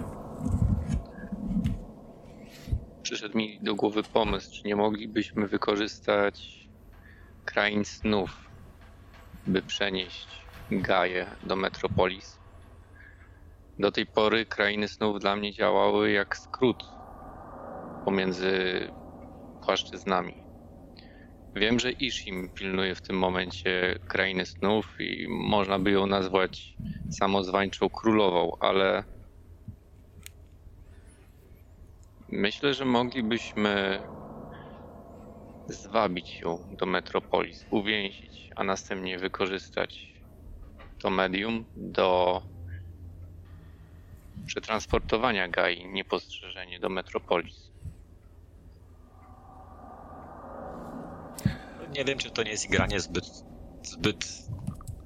Przyszedł 3.03 3.39
mi 3.39 3.59
do 3.63 3.75
głowy 3.75 4.03
pomysł, 4.03 4.53
czy 4.55 4.69
nie 4.69 4.77
moglibyśmy 4.77 5.49
wykorzystać 5.49 6.69
krain 7.45 7.85
snów, 7.85 8.51
by 9.47 9.63
przenieść 9.63 10.29
Gaję 10.71 11.27
do 11.43 11.57
Metropolis. 11.57 12.39
Do 13.79 13.93
tej 13.93 14.07
pory 14.07 14.47
krainy 14.47 14.89
snów 14.89 15.21
dla 15.21 15.37
mnie 15.37 15.53
działały 15.53 16.11
jak 16.11 16.37
skrót 16.37 16.85
pomiędzy 18.05 18.53
płaszczyznami. 19.65 20.42
Wiem, 21.57 21.81
że 21.81 21.93
Ishim 21.93 22.49
pilnuje 22.55 22.95
w 22.95 23.03
tym 23.03 23.19
momencie 23.19 23.99
krainy 24.09 24.47
snów 24.47 24.97
i 25.01 25.27
można 25.29 25.79
by 25.79 25.91
ją 25.91 26.07
nazwać 26.07 26.77
samozwańczą 27.11 27.91
królową, 27.91 28.57
ale 28.61 29.05
myślę, 32.29 32.75
że 32.75 32.85
moglibyśmy 32.85 34.03
zwabić 35.69 36.41
ją 36.41 36.65
do 36.71 36.87
Metropolis, 36.87 37.67
uwięzić, 37.71 38.51
a 38.57 38.65
następnie 38.65 39.19
wykorzystać 39.19 40.13
to 40.99 41.11
medium 41.11 41.65
do 41.77 42.43
przetransportowania 44.47 45.49
Gai 45.49 45.89
niepostrzeżenie 45.89 46.81
do 46.81 46.89
Metropolis. 46.89 47.72
Nie 51.93 52.05
wiem, 52.05 52.19
czy 52.19 52.31
to 52.31 52.43
nie 52.43 52.51
jest 52.51 52.65
igranie 52.65 53.01
zbyt, 53.01 53.25
zbyt, 53.83 54.49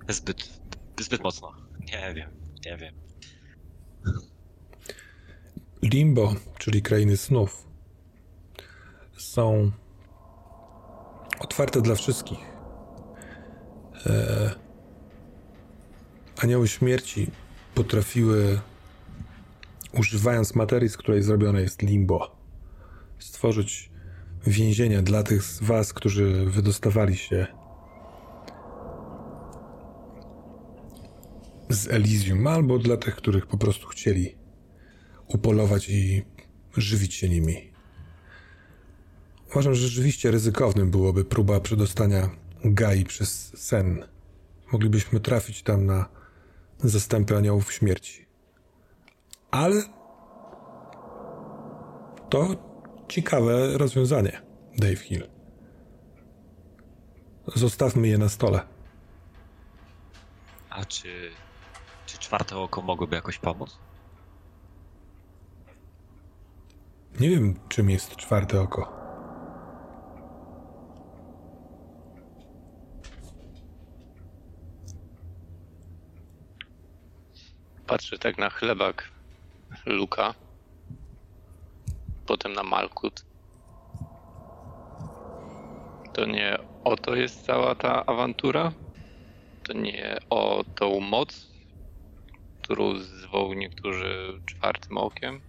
zbyt, 0.08 0.60
zbyt 1.00 1.22
mocno. 1.22 1.52
Nie 1.80 2.14
wiem, 2.14 2.30
nie 2.66 2.76
wiem. 2.76 2.94
Limbo, 5.82 6.34
czyli 6.58 6.82
krainy 6.82 7.16
snów, 7.16 7.66
są 9.18 9.70
otwarte 11.38 11.82
dla 11.82 11.94
wszystkich. 11.94 12.38
E, 14.06 14.50
anioły 16.36 16.68
śmierci 16.68 17.30
potrafiły, 17.74 18.60
używając 19.92 20.54
materii, 20.54 20.88
z 20.88 20.96
której 20.96 21.22
zrobione 21.22 21.60
jest 21.62 21.82
limbo, 21.82 22.36
stworzyć 23.18 23.90
więzienia 24.46 25.02
dla 25.02 25.22
tych 25.22 25.42
z 25.42 25.62
was, 25.62 25.92
którzy 25.92 26.46
wydostawali 26.46 27.16
się 27.16 27.46
z 31.68 31.88
Elysium, 31.88 32.46
albo 32.46 32.78
dla 32.78 32.96
tych, 32.96 33.16
których 33.16 33.46
po 33.46 33.58
prostu 33.58 33.86
chcieli 33.86 34.36
upolować 35.26 35.88
i 35.88 36.22
żywić 36.76 37.14
się 37.14 37.28
nimi. 37.28 37.72
Uważam, 39.50 39.74
że 39.74 39.88
rzeczywiście 39.88 40.30
ryzykownym 40.30 40.90
byłoby 40.90 41.24
próba 41.24 41.60
przedostania 41.60 42.30
Gai 42.64 43.04
przez 43.04 43.52
sen. 43.56 44.04
Moglibyśmy 44.72 45.20
trafić 45.20 45.62
tam 45.62 45.86
na 45.86 46.08
zastępy 46.78 47.36
aniołów 47.36 47.72
śmierci. 47.72 48.26
Ale 49.50 49.82
to 52.30 52.56
ciekawe 53.08 53.78
rozwiązanie, 53.78 54.42
Dave 54.78 54.96
Hill. 54.96 55.28
Zostawmy 57.54 58.08
je 58.08 58.18
na 58.18 58.28
stole. 58.28 58.60
A 60.70 60.84
czy, 60.84 61.30
czy 62.06 62.18
czwarte 62.18 62.56
oko 62.56 62.82
mogłoby 62.82 63.16
jakoś 63.16 63.38
pomóc? 63.38 63.78
Nie 67.20 67.30
wiem, 67.30 67.54
czym 67.68 67.90
jest 67.90 68.16
czwarte 68.16 68.60
oko. 68.60 68.96
Patrzę 77.86 78.18
tak 78.18 78.38
na 78.38 78.50
chlebak 78.50 79.10
Luka, 79.86 80.34
potem 82.26 82.52
na 82.52 82.62
Malkut. 82.62 83.24
To 86.14 86.26
nie 86.26 86.58
o 86.84 86.96
to 86.96 87.14
jest 87.14 87.46
cała 87.46 87.74
ta 87.74 88.06
awantura? 88.06 88.72
To 89.62 89.72
nie 89.72 90.18
o 90.30 90.64
tą 90.74 91.00
moc, 91.00 91.46
którą 92.62 92.98
zwoł 92.98 93.54
niektórzy 93.54 94.40
czwartym 94.46 94.98
okiem? 94.98 95.40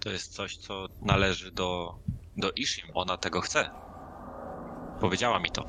To 0.00 0.10
jest 0.10 0.34
coś, 0.34 0.56
co 0.56 0.88
należy 1.02 1.50
do, 1.50 1.98
do 2.36 2.50
Ishim. 2.52 2.88
Ona 2.94 3.16
tego 3.16 3.40
chce. 3.40 3.70
Powiedziała 5.00 5.38
mi 5.38 5.50
to. 5.50 5.68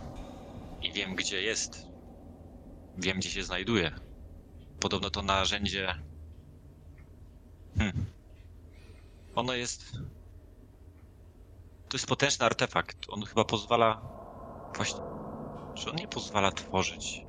I 0.81 0.91
wiem, 0.91 1.15
gdzie 1.15 1.41
jest. 1.41 1.87
Wiem, 2.97 3.17
gdzie 3.17 3.29
się 3.29 3.43
znajduje. 3.43 3.91
Podobno 4.79 5.09
to 5.09 5.21
narzędzie. 5.21 5.95
Hmm. 7.77 8.05
Ono 9.37 9.53
jest. 9.53 9.91
To 11.89 11.97
jest 11.97 12.07
potężny 12.07 12.45
artefakt. 12.45 12.97
On 13.09 13.25
chyba 13.25 13.43
pozwala. 13.43 14.01
Właśnie. 14.75 14.99
Czy 15.75 15.89
on 15.89 15.95
nie 15.95 16.07
pozwala 16.07 16.51
tworzyć? 16.51 17.25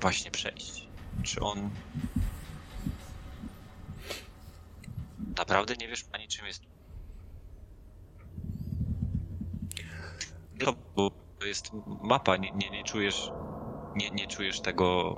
Właśnie 0.00 0.30
przejść. 0.30 0.88
Czy 1.22 1.40
on. 1.40 1.70
Naprawdę 5.36 5.74
nie 5.76 5.88
wiesz 5.88 6.04
ani 6.12 6.28
czym 6.28 6.46
jest. 6.46 6.62
No, 10.66 10.74
bo 10.96 11.10
to 11.38 11.46
jest 11.46 11.70
mapa, 12.02 12.36
nie, 12.36 12.50
nie, 12.50 12.70
nie 12.70 12.84
czujesz. 12.84 13.30
Nie, 13.96 14.10
nie 14.10 14.26
czujesz 14.26 14.60
tego 14.60 15.16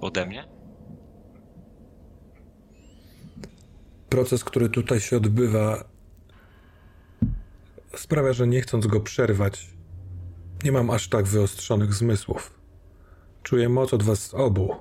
ode 0.00 0.26
mnie? 0.26 0.48
Proces, 4.14 4.44
który 4.44 4.68
tutaj 4.68 5.00
się 5.00 5.16
odbywa, 5.16 5.84
sprawia, 7.96 8.32
że 8.32 8.46
nie 8.46 8.60
chcąc 8.60 8.86
go 8.86 9.00
przerwać, 9.00 9.70
nie 10.64 10.72
mam 10.72 10.90
aż 10.90 11.08
tak 11.08 11.24
wyostrzonych 11.24 11.94
zmysłów. 11.94 12.60
Czuję 13.42 13.68
moc 13.68 13.94
od 13.94 14.02
was 14.02 14.34
obu. 14.34 14.76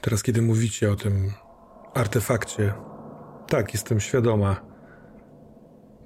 Teraz, 0.00 0.22
kiedy 0.22 0.42
mówicie 0.42 0.92
o 0.92 0.96
tym 0.96 1.32
artefakcie, 1.94 2.74
tak, 3.48 3.72
jestem 3.72 4.00
świadoma 4.00 4.60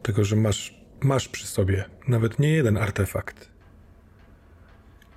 tego, 0.02 0.24
że 0.24 0.36
masz, 0.36 0.84
masz 1.00 1.28
przy 1.28 1.46
sobie 1.46 1.84
nawet 2.08 2.38
nie 2.38 2.48
jeden 2.48 2.76
artefakt. 2.76 3.50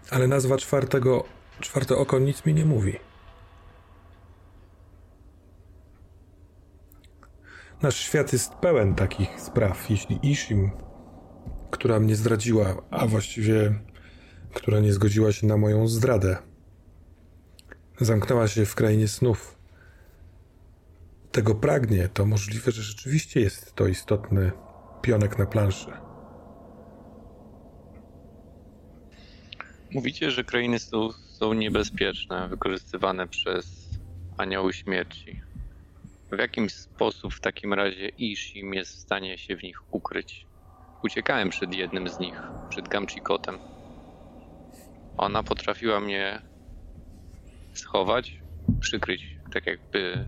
Ale 0.10 0.28
nazwa 0.28 0.58
czwartego 0.58 1.24
Czwarte 1.60 1.96
oko 1.96 2.20
nic 2.20 2.46
mi 2.46 2.54
nie 2.54 2.66
mówi. 2.66 3.00
Nasz 7.84 7.96
świat 7.96 8.34
jest 8.34 8.54
pełen 8.54 8.96
takich 8.96 9.42
spraw. 9.42 9.90
Jeśli 9.90 10.20
Ishim, 10.32 10.72
która 11.72 12.00
mnie 12.00 12.16
zdradziła, 12.16 12.76
a 12.92 13.08
właściwie 13.08 13.74
która 14.54 14.80
nie 14.80 14.94
zgodziła 14.94 15.32
się 15.32 15.48
na 15.48 15.58
moją 15.58 15.88
zdradę, 15.88 16.38
zamknęła 18.02 18.48
się 18.48 18.66
w 18.66 18.76
krainie 18.76 19.08
snów, 19.08 19.58
tego 21.32 21.56
pragnie, 21.56 22.10
to 22.14 22.26
możliwe, 22.26 22.72
że 22.72 22.82
rzeczywiście 22.82 23.40
jest 23.40 23.76
to 23.76 23.88
istotny 23.88 24.52
pionek 25.02 25.38
na 25.38 25.46
planszy. 25.46 25.92
Mówicie, 29.92 30.32
że 30.32 30.44
krainy 30.44 30.80
są, 30.80 31.12
są 31.12 31.54
niebezpieczne, 31.54 32.48
wykorzystywane 32.50 33.28
przez 33.28 33.90
anioły 34.38 34.74
śmierci. 34.74 35.43
W 36.36 36.40
jakim 36.40 36.70
sposób 36.70 37.34
w 37.34 37.40
takim 37.40 37.74
razie 37.74 38.08
Ishim 38.08 38.74
jest 38.74 38.96
w 38.96 39.00
stanie 39.00 39.38
się 39.38 39.56
w 39.56 39.64
nich 39.64 39.94
ukryć? 39.94 40.48
Uciekałem 41.04 41.50
przed 41.50 41.74
jednym 41.74 42.10
z 42.10 42.20
nich, 42.20 42.42
przed 42.70 42.88
Gamchikotem. 42.88 43.58
Ona 45.18 45.44
potrafiła 45.44 46.00
mnie 46.00 46.42
schować, 47.74 48.40
przykryć, 48.80 49.38
tak 49.54 49.66
jakby 49.66 50.28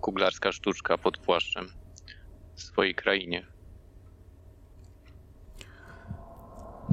kuglarska 0.00 0.52
sztuczka 0.52 0.98
pod 0.98 1.18
płaszczem 1.18 1.68
w 2.54 2.62
swojej 2.62 2.94
krainie. 2.94 3.46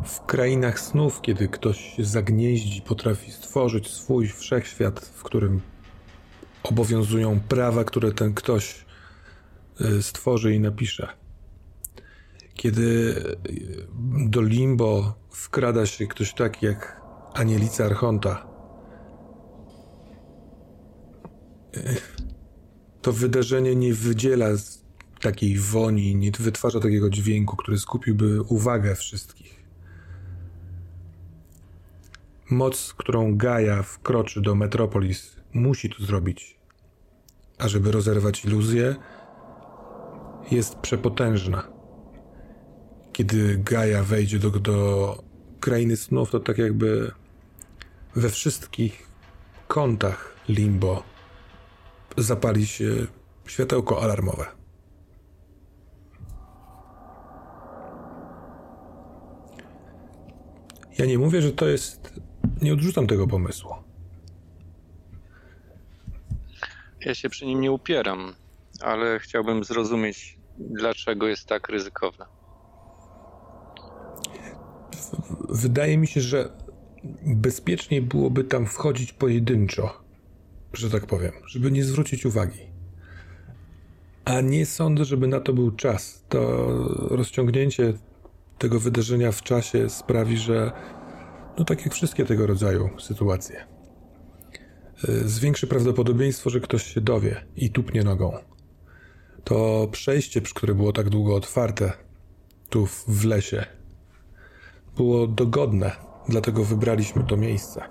W 0.05 0.25
krainach 0.25 0.79
snów, 0.79 1.21
kiedy 1.21 1.47
ktoś 1.47 1.95
się 1.95 2.05
zagnieździ, 2.05 2.81
potrafi 2.81 3.31
stworzyć 3.31 3.87
swój 3.87 4.27
wszechświat, 4.27 4.99
w 4.99 5.23
którym 5.23 5.61
obowiązują 6.63 7.39
prawa, 7.39 7.83
które 7.83 8.11
ten 8.11 8.33
ktoś 8.33 8.85
y, 9.81 10.03
stworzy 10.03 10.55
i 10.55 10.59
napisze. 10.59 11.07
Kiedy 12.53 12.81
y, 13.49 14.27
do 14.29 14.41
limbo 14.41 15.15
wkrada 15.29 15.85
się 15.85 16.07
ktoś 16.07 16.33
taki 16.33 16.65
jak 16.65 17.01
Anielica 17.33 17.85
Archonta, 17.85 18.47
y, 21.77 21.95
to 23.01 23.11
wydarzenie 23.11 23.75
nie 23.75 23.93
wydziela 23.93 24.47
takiej 25.21 25.57
woni, 25.57 26.15
nie 26.15 26.31
wytwarza 26.31 26.79
takiego 26.79 27.09
dźwięku, 27.09 27.55
który 27.55 27.79
skupiłby 27.79 28.41
uwagę 28.41 28.95
wszystkich. 28.95 29.61
Moc, 32.49 32.93
którą 32.97 33.37
Gaia 33.37 33.83
wkroczy 33.83 34.41
do 34.41 34.55
Metropolis, 34.55 35.40
musi 35.53 35.89
to 35.89 36.03
zrobić. 36.05 36.57
A 37.57 37.67
żeby 37.67 37.91
rozerwać 37.91 38.45
iluzję, 38.45 38.95
jest 40.51 40.75
przepotężna. 40.75 41.67
Kiedy 43.13 43.57
Gaia 43.57 44.03
wejdzie 44.03 44.39
do, 44.39 44.49
do 44.49 45.17
krainy 45.59 45.97
snów, 45.97 46.31
to 46.31 46.39
tak 46.39 46.57
jakby 46.57 47.11
we 48.15 48.29
wszystkich 48.29 49.07
kątach 49.67 50.35
limbo 50.49 51.03
zapali 52.17 52.67
się 52.67 53.07
światełko 53.47 54.01
alarmowe. 54.03 54.45
Ja 60.97 61.05
nie 61.05 61.17
mówię, 61.17 61.41
że 61.41 61.51
to 61.51 61.67
jest 61.67 62.13
nie 62.61 62.73
odrzucam 62.73 63.07
tego 63.07 63.27
pomysłu. 63.27 63.90
Ja 67.05 67.15
się 67.15 67.29
przy 67.29 67.45
nim 67.45 67.61
nie 67.61 67.71
upieram, 67.71 68.33
ale 68.81 69.19
chciałbym 69.19 69.63
zrozumieć, 69.63 70.37
dlaczego 70.57 71.27
jest 71.27 71.47
tak 71.47 71.69
ryzykowne. 71.69 72.25
Wydaje 75.49 75.97
mi 75.97 76.07
się, 76.07 76.21
że 76.21 76.49
bezpieczniej 77.25 78.01
byłoby 78.01 78.43
tam 78.43 78.65
wchodzić 78.65 79.13
pojedynczo, 79.13 80.03
że 80.73 80.89
tak 80.89 81.05
powiem, 81.05 81.31
żeby 81.47 81.71
nie 81.71 81.83
zwrócić 81.83 82.25
uwagi. 82.25 82.59
A 84.25 84.41
nie 84.41 84.65
sądzę, 84.65 85.05
żeby 85.05 85.27
na 85.27 85.39
to 85.39 85.53
był 85.53 85.71
czas. 85.71 86.25
To 86.29 86.39
rozciągnięcie 87.09 87.93
tego 88.57 88.79
wydarzenia 88.79 89.31
w 89.31 89.43
czasie 89.43 89.89
sprawi, 89.89 90.37
że, 90.37 90.71
no 91.57 91.65
tak 91.65 91.85
jak 91.85 91.93
wszystkie 91.93 92.25
tego 92.25 92.47
rodzaju 92.47 92.89
sytuacje, 92.99 93.65
zwiększy 95.25 95.67
prawdopodobieństwo, 95.67 96.49
że 96.49 96.59
ktoś 96.59 96.83
się 96.83 97.01
dowie 97.01 97.45
i 97.55 97.69
tupnie 97.69 98.03
nogą. 98.03 98.37
To 99.43 99.87
przejście, 99.91 100.41
które 100.41 100.75
było 100.75 100.93
tak 100.93 101.09
długo 101.09 101.35
otwarte, 101.35 101.93
tu 102.69 102.85
w 103.07 103.25
lesie, 103.25 103.65
było 104.95 105.27
dogodne, 105.27 105.91
dlatego 106.29 106.63
wybraliśmy 106.63 107.23
to 107.23 107.37
miejsce. 107.37 107.83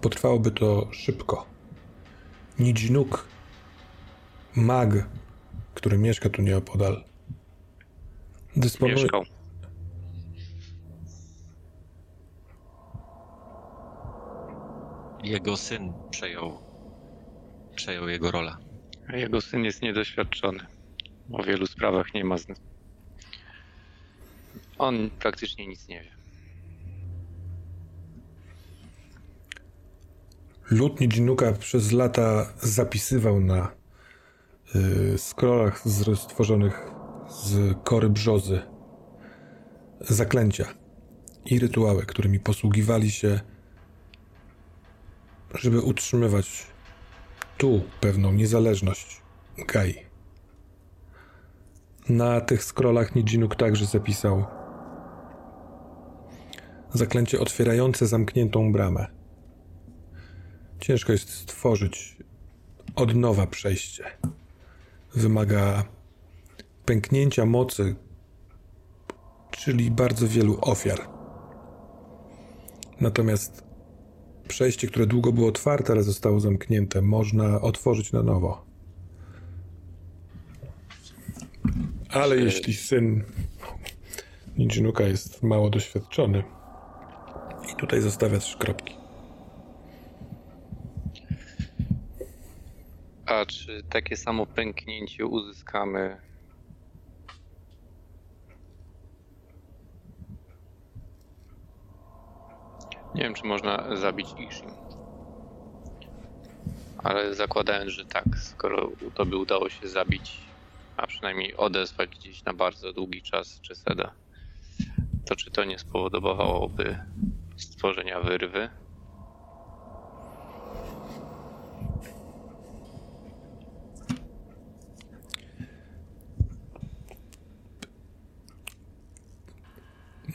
Potrwałoby 0.00 0.50
to 0.50 0.88
szybko. 0.92 1.46
Nidzinuk, 2.58 3.24
mag, 4.56 5.08
który 5.74 5.98
mieszka 5.98 6.28
tu 6.28 6.42
nieopodal, 6.42 7.04
dysponuje... 8.56 8.96
Mieszkał. 8.96 9.35
Jego 15.26 15.56
syn 15.56 15.92
przejął, 16.10 16.58
przejął 17.74 18.08
jego 18.08 18.30
rolę. 18.30 18.56
Jego 19.12 19.40
syn 19.40 19.64
jest 19.64 19.82
niedoświadczony. 19.82 20.66
O 21.32 21.42
wielu 21.42 21.66
sprawach 21.66 22.14
nie 22.14 22.24
ma. 22.24 22.38
zna- 22.38 22.54
On 24.78 25.10
praktycznie 25.10 25.66
nic 25.66 25.88
nie 25.88 26.00
wie. 26.02 26.10
Lud 30.70 31.00
Nidzinuka 31.00 31.52
przez 31.52 31.92
lata 31.92 32.52
zapisywał 32.62 33.40
na 33.40 33.72
y, 35.14 35.18
scrollach 35.18 35.88
z, 35.88 36.18
stworzonych 36.20 36.90
z 37.28 37.74
kory 37.84 38.08
brzozy 38.08 38.60
zaklęcia 40.00 40.66
i 41.44 41.58
rytuały, 41.58 42.06
którymi 42.06 42.40
posługiwali 42.40 43.10
się, 43.10 43.40
żeby 45.56 45.80
utrzymywać 45.80 46.66
tu 47.58 47.82
pewną 48.00 48.32
niezależność 48.32 49.22
Gai. 49.68 50.06
Na 52.08 52.40
tych 52.40 52.64
scrollach 52.64 53.14
Nidzinuk 53.14 53.56
także 53.56 53.86
zapisał 53.86 54.44
zaklęcie 56.94 57.40
otwierające 57.40 58.06
zamkniętą 58.06 58.72
bramę. 58.72 59.06
Ciężko 60.80 61.12
jest 61.12 61.30
stworzyć 61.30 62.16
od 62.94 63.14
nowa 63.14 63.46
przejście. 63.46 64.04
Wymaga 65.14 65.84
pęknięcia 66.84 67.46
mocy, 67.46 67.96
czyli 69.50 69.90
bardzo 69.90 70.28
wielu 70.28 70.58
ofiar. 70.60 71.08
Natomiast 73.00 73.65
przejście, 74.48 74.88
które 74.88 75.06
długo 75.06 75.32
było 75.32 75.48
otwarte, 75.48 75.92
ale 75.92 76.02
zostało 76.02 76.40
zamknięte, 76.40 77.02
można 77.02 77.60
otworzyć 77.60 78.12
na 78.12 78.22
nowo. 78.22 78.64
Ale 82.10 82.36
jeśli 82.36 82.74
syn 82.74 83.24
Ninjinuka 84.58 85.04
jest 85.04 85.42
mało 85.42 85.70
doświadczony, 85.70 86.44
i 87.72 87.76
tutaj 87.76 88.00
zostawia 88.00 88.38
trzy 88.38 88.58
kropki. 88.58 88.94
A 93.26 93.46
czy 93.46 93.82
takie 93.90 94.16
samo 94.16 94.46
pęknięcie 94.46 95.26
uzyskamy? 95.26 96.25
Nie 103.16 103.22
wiem, 103.22 103.34
czy 103.34 103.46
można 103.46 103.96
zabić 103.96 104.34
Ishim. 104.38 104.74
Ale 106.98 107.34
zakładając, 107.34 107.92
że 107.92 108.06
tak, 108.06 108.38
skoro 108.38 108.92
to 109.14 109.26
by 109.26 109.36
udało 109.36 109.68
się 109.68 109.88
zabić, 109.88 110.50
a 110.96 111.06
przynajmniej 111.06 111.56
odezwać 111.56 112.10
gdzieś 112.10 112.44
na 112.44 112.54
bardzo 112.54 112.92
długi 112.92 113.22
czas 113.22 113.60
Czeseda, 113.60 114.14
to 115.26 115.36
czy 115.36 115.50
to 115.50 115.64
nie 115.64 115.78
spowodowałoby 115.78 116.98
stworzenia 117.56 118.20
wyrwy? 118.20 118.70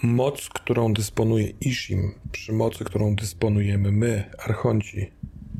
Moc, 0.04 0.50
którą 0.50 0.94
dysponuje 0.94 1.48
Ishim, 1.48 2.14
przy 2.32 2.54
mocy, 2.54 2.84
którą 2.84 3.16
dysponujemy 3.16 3.92
my, 3.92 4.32
archonci, 4.40 5.12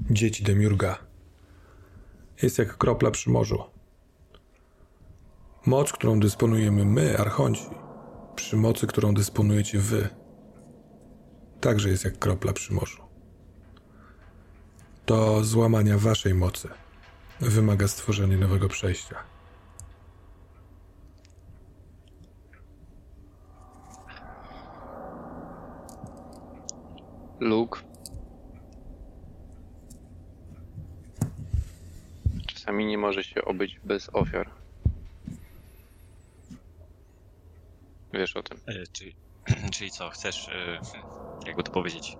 dzieci 0.10 0.44
Demiurga, 0.44 0.98
jest 2.42 2.58
jak 2.58 2.78
kropla 2.78 3.12
przy 3.12 3.30
morzu. 3.30 3.64
Moc, 5.66 5.92
którą 5.92 6.20
dysponujemy 6.20 6.86
my, 6.86 7.18
archonci, 7.18 7.66
przy 8.36 8.58
mocy, 8.58 8.88
którą 8.88 9.14
dysponujecie 9.14 9.80
wy, 9.80 10.10
także 11.60 11.90
jest 11.90 12.06
jak 12.06 12.20
kropla 12.20 12.54
przy 12.54 12.74
morzu. 12.74 13.02
Do 15.06 15.44
złamania 15.44 15.98
waszej 15.98 16.34
mocy 16.34 16.70
wymaga 17.40 17.88
stworzenie 17.88 18.38
nowego 18.38 18.70
przejścia. 18.70 19.31
Luke. 27.42 27.82
Czasami 32.48 32.86
nie 32.86 32.98
może 32.98 33.24
się 33.24 33.46
obyć 33.46 33.80
bez 33.84 34.10
ofiar. 34.14 34.50
Wiesz 38.14 38.36
o 38.36 38.44
tym. 38.44 38.58
E, 38.68 38.88
czyli, 38.92 39.16
czyli 39.74 39.92
co, 39.92 40.10
chcesz, 40.10 40.50
e, 40.50 40.82
jakby 41.48 41.64
to 41.64 41.72
powiedzieć, 41.72 42.18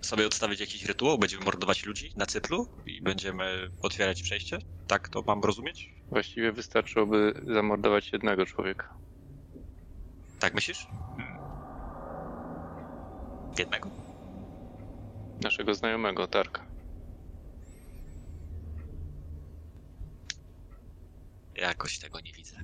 sobie 0.00 0.26
odstawić 0.26 0.60
jakiś 0.60 0.84
rytuał? 0.84 1.18
Będziemy 1.18 1.44
mordować 1.44 1.86
ludzi 1.86 2.12
na 2.16 2.26
cyplu 2.26 2.68
i 2.86 3.02
będziemy 3.02 3.70
otwierać 3.82 4.22
przejście? 4.22 4.58
Tak 4.86 5.08
to 5.08 5.22
mam 5.22 5.40
rozumieć? 5.40 5.94
Właściwie 6.10 6.52
wystarczyłoby 6.52 7.42
zamordować 7.46 8.12
jednego 8.12 8.46
człowieka. 8.46 8.94
Tak 10.40 10.54
myślisz? 10.54 10.86
Jednego? 13.58 13.90
Naszego 15.42 15.74
znajomego, 15.74 16.26
Tarka. 16.26 16.66
Jakoś 21.56 21.98
tego 21.98 22.20
nie 22.20 22.32
widzę. 22.32 22.56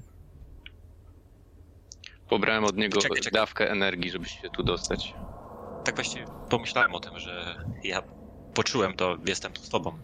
Pobrałem 2.28 2.64
od 2.64 2.76
niego 2.76 3.00
Czekaj, 3.00 3.20
czekaj. 3.20 3.40
dawkę 3.40 3.70
energii, 3.70 4.10
żeby 4.10 4.26
się 4.26 4.50
tu 4.50 4.62
dostać. 4.62 5.14
Tak 5.84 5.94
właśnie 5.94 6.24
pomyślałem 6.50 6.94
o 6.94 7.00
tym, 7.00 7.18
że 7.18 7.64
ja 7.84 8.02
poczułem 8.54 8.94
to, 8.94 9.16
jestem 9.26 9.52
tu 9.52 9.62
z 9.62 9.68
tobą. 9.68 9.98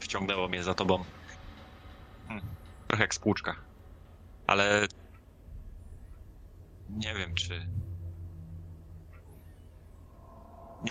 Wciągnęło 0.00 0.48
mnie 0.48 0.62
za 0.62 0.74
tobą. 0.74 1.04
Hmm, 2.28 2.46
trochę 2.88 3.04
jak 3.04 3.14
spłuczka. 3.14 3.56
Ale 4.46 4.86
nie 6.88 7.14
wiem, 7.14 7.34
czy. 7.34 7.66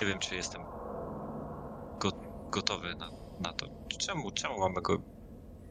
Nie 0.02 0.08
wiem, 0.08 0.20
czy 0.20 0.36
jestem 0.36 0.66
go, 2.00 2.12
gotowy 2.52 2.96
na, 2.96 3.10
na 3.40 3.54
to. 3.54 3.68
Czemu, 3.88 4.32
czemu 4.32 4.60
mamy 4.60 4.82
go 4.82 4.98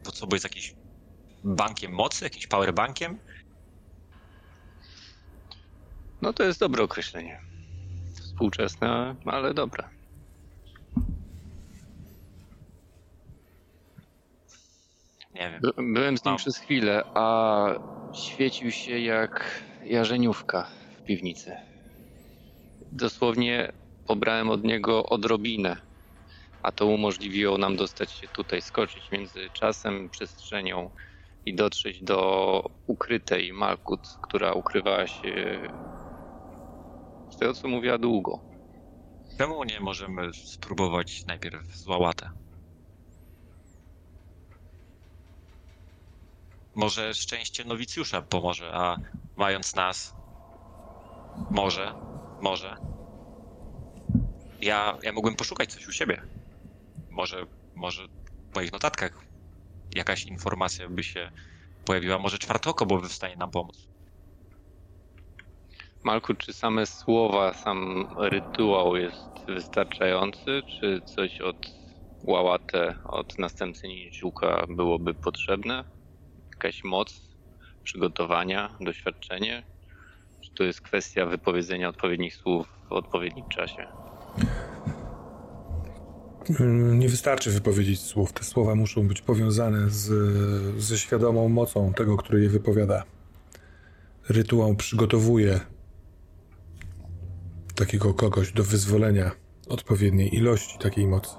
pod 0.02 0.16
sobą 0.16 0.34
jest 0.34 0.44
jakiś 0.44 0.74
bankiem 1.44 1.92
mocy, 1.92 2.24
jakimś 2.24 2.46
powerbankiem? 2.46 3.18
No 6.22 6.32
to 6.32 6.42
jest 6.42 6.60
dobre 6.60 6.84
określenie. 6.84 7.40
Współczesne, 8.14 9.16
ale 9.24 9.54
dobre. 9.54 9.88
Nie 15.34 15.50
wiem. 15.50 15.60
By- 15.60 15.92
Byłem 15.94 16.18
z 16.18 16.24
nim 16.24 16.36
przez 16.36 16.58
chwilę, 16.58 17.02
a 17.14 17.66
świecił 18.12 18.70
się 18.72 18.98
jak 18.98 19.62
jarzeniówka 19.84 20.68
w 20.98 21.02
piwnicy. 21.02 21.56
Dosłownie 22.92 23.72
pobrałem 24.06 24.50
od 24.50 24.64
niego 24.64 25.06
odrobinę, 25.06 25.76
a 26.62 26.72
to 26.72 26.86
umożliwiło 26.86 27.58
nam 27.58 27.76
dostać 27.76 28.12
się 28.12 28.28
tutaj, 28.28 28.62
skoczyć 28.62 29.10
między 29.12 29.50
czasem, 29.52 30.10
przestrzenią 30.10 30.90
i 31.46 31.54
dotrzeć 31.54 32.02
do 32.02 32.62
ukrytej 32.86 33.52
Malkut, 33.52 34.00
która 34.22 34.52
ukrywała 34.52 35.06
się 35.06 35.60
z 37.30 37.36
tego 37.36 37.54
co 37.54 37.68
mówiła 37.68 37.98
długo. 37.98 38.40
Czemu 39.38 39.64
nie 39.64 39.80
możemy 39.80 40.30
spróbować 40.34 41.26
najpierw 41.26 41.76
z 41.76 41.86
Łałatę? 41.86 42.30
Może 46.74 47.14
szczęście 47.14 47.64
nowicjusza 47.64 48.22
pomoże, 48.22 48.70
a 48.74 48.96
mając 49.36 49.74
nas, 49.74 50.14
może, 51.50 51.92
może. 52.42 52.76
Ja, 54.60 54.98
ja 55.02 55.12
mógłbym 55.12 55.36
poszukać 55.36 55.72
coś 55.72 55.88
u 55.88 55.92
siebie. 55.92 56.22
Może, 57.10 57.46
może 57.74 58.06
w 58.52 58.54
moich 58.54 58.72
notatkach 58.72 59.24
jakaś 59.94 60.26
informacja 60.26 60.88
by 60.88 61.04
się 61.04 61.30
pojawiła. 61.84 62.18
Może 62.18 62.38
czwarte 62.38 62.70
oko 62.70 62.86
byłoby 62.86 63.08
w 63.08 63.12
stanie 63.12 63.36
nam 63.36 63.50
pomóc. 63.50 63.88
Malku, 66.04 66.34
czy 66.34 66.52
same 66.52 66.86
słowa, 66.86 67.52
sam 67.52 68.08
rytuał 68.18 68.96
jest 68.96 69.30
wystarczający, 69.48 70.62
czy 70.66 71.00
coś 71.04 71.40
od 71.40 71.56
Łałatę, 72.22 72.96
od 73.04 73.38
następcy 73.38 73.88
Niziuka 73.88 74.66
byłoby 74.68 75.14
potrzebne? 75.14 75.84
Jakaś 76.54 76.84
moc, 76.84 77.36
przygotowania, 77.82 78.76
doświadczenie? 78.80 79.64
Czy 80.40 80.50
to 80.54 80.64
jest 80.64 80.80
kwestia 80.80 81.26
wypowiedzenia 81.26 81.88
odpowiednich 81.88 82.36
słów 82.36 82.68
w 82.90 82.92
odpowiednim 82.92 83.48
czasie? 83.48 84.03
Mm, 86.60 86.98
nie 86.98 87.08
wystarczy 87.08 87.50
wypowiedzieć 87.50 88.00
słów. 88.00 88.32
Te 88.32 88.44
słowa 88.44 88.74
muszą 88.74 89.08
być 89.08 89.22
powiązane 89.22 89.90
z, 89.90 90.12
ze 90.82 90.98
świadomą 90.98 91.48
mocą 91.48 91.92
tego, 91.92 92.16
który 92.16 92.42
je 92.42 92.48
wypowiada. 92.48 93.04
Rytuał 94.28 94.74
przygotowuje 94.74 95.60
takiego 97.74 98.14
kogoś 98.14 98.52
do 98.52 98.64
wyzwolenia 98.64 99.30
odpowiedniej 99.68 100.36
ilości 100.36 100.78
takiej 100.78 101.06
mocy. 101.06 101.30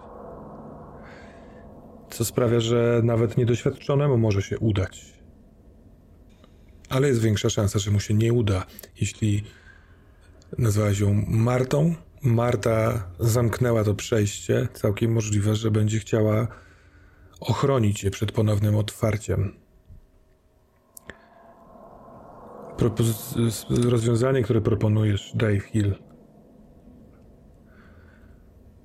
Co 2.10 2.26
sprawia, 2.26 2.60
że 2.60 3.02
nawet 3.04 3.38
niedoświadczonemu 3.38 4.18
może 4.18 4.42
się 4.42 4.60
udać. 4.60 5.14
Ale 6.90 7.08
jest 7.08 7.22
większa 7.22 7.50
szansa, 7.50 7.80
że 7.80 7.92
mu 7.92 8.00
się 8.00 8.14
nie 8.14 8.34
uda. 8.34 8.66
Jeśli 9.02 9.44
nazwałeś 10.58 11.00
ją 11.00 11.26
Martą, 11.28 11.96
Marta 12.26 13.08
zamknęła 13.20 13.84
to 13.84 13.96
przejście, 13.96 14.68
całkiem 14.74 15.12
możliwe, 15.12 15.56
że 15.56 15.72
będzie 15.72 16.00
chciała 16.00 16.48
ochronić 17.40 18.04
je 18.04 18.12
przed 18.12 18.32
ponownym 18.32 18.76
otwarciem. 18.76 19.54
Propozy- 22.78 23.90
rozwiązanie, 23.90 24.44
które 24.44 24.62
proponujesz, 24.62 25.32
Dave 25.36 25.60
Hill, 25.60 25.96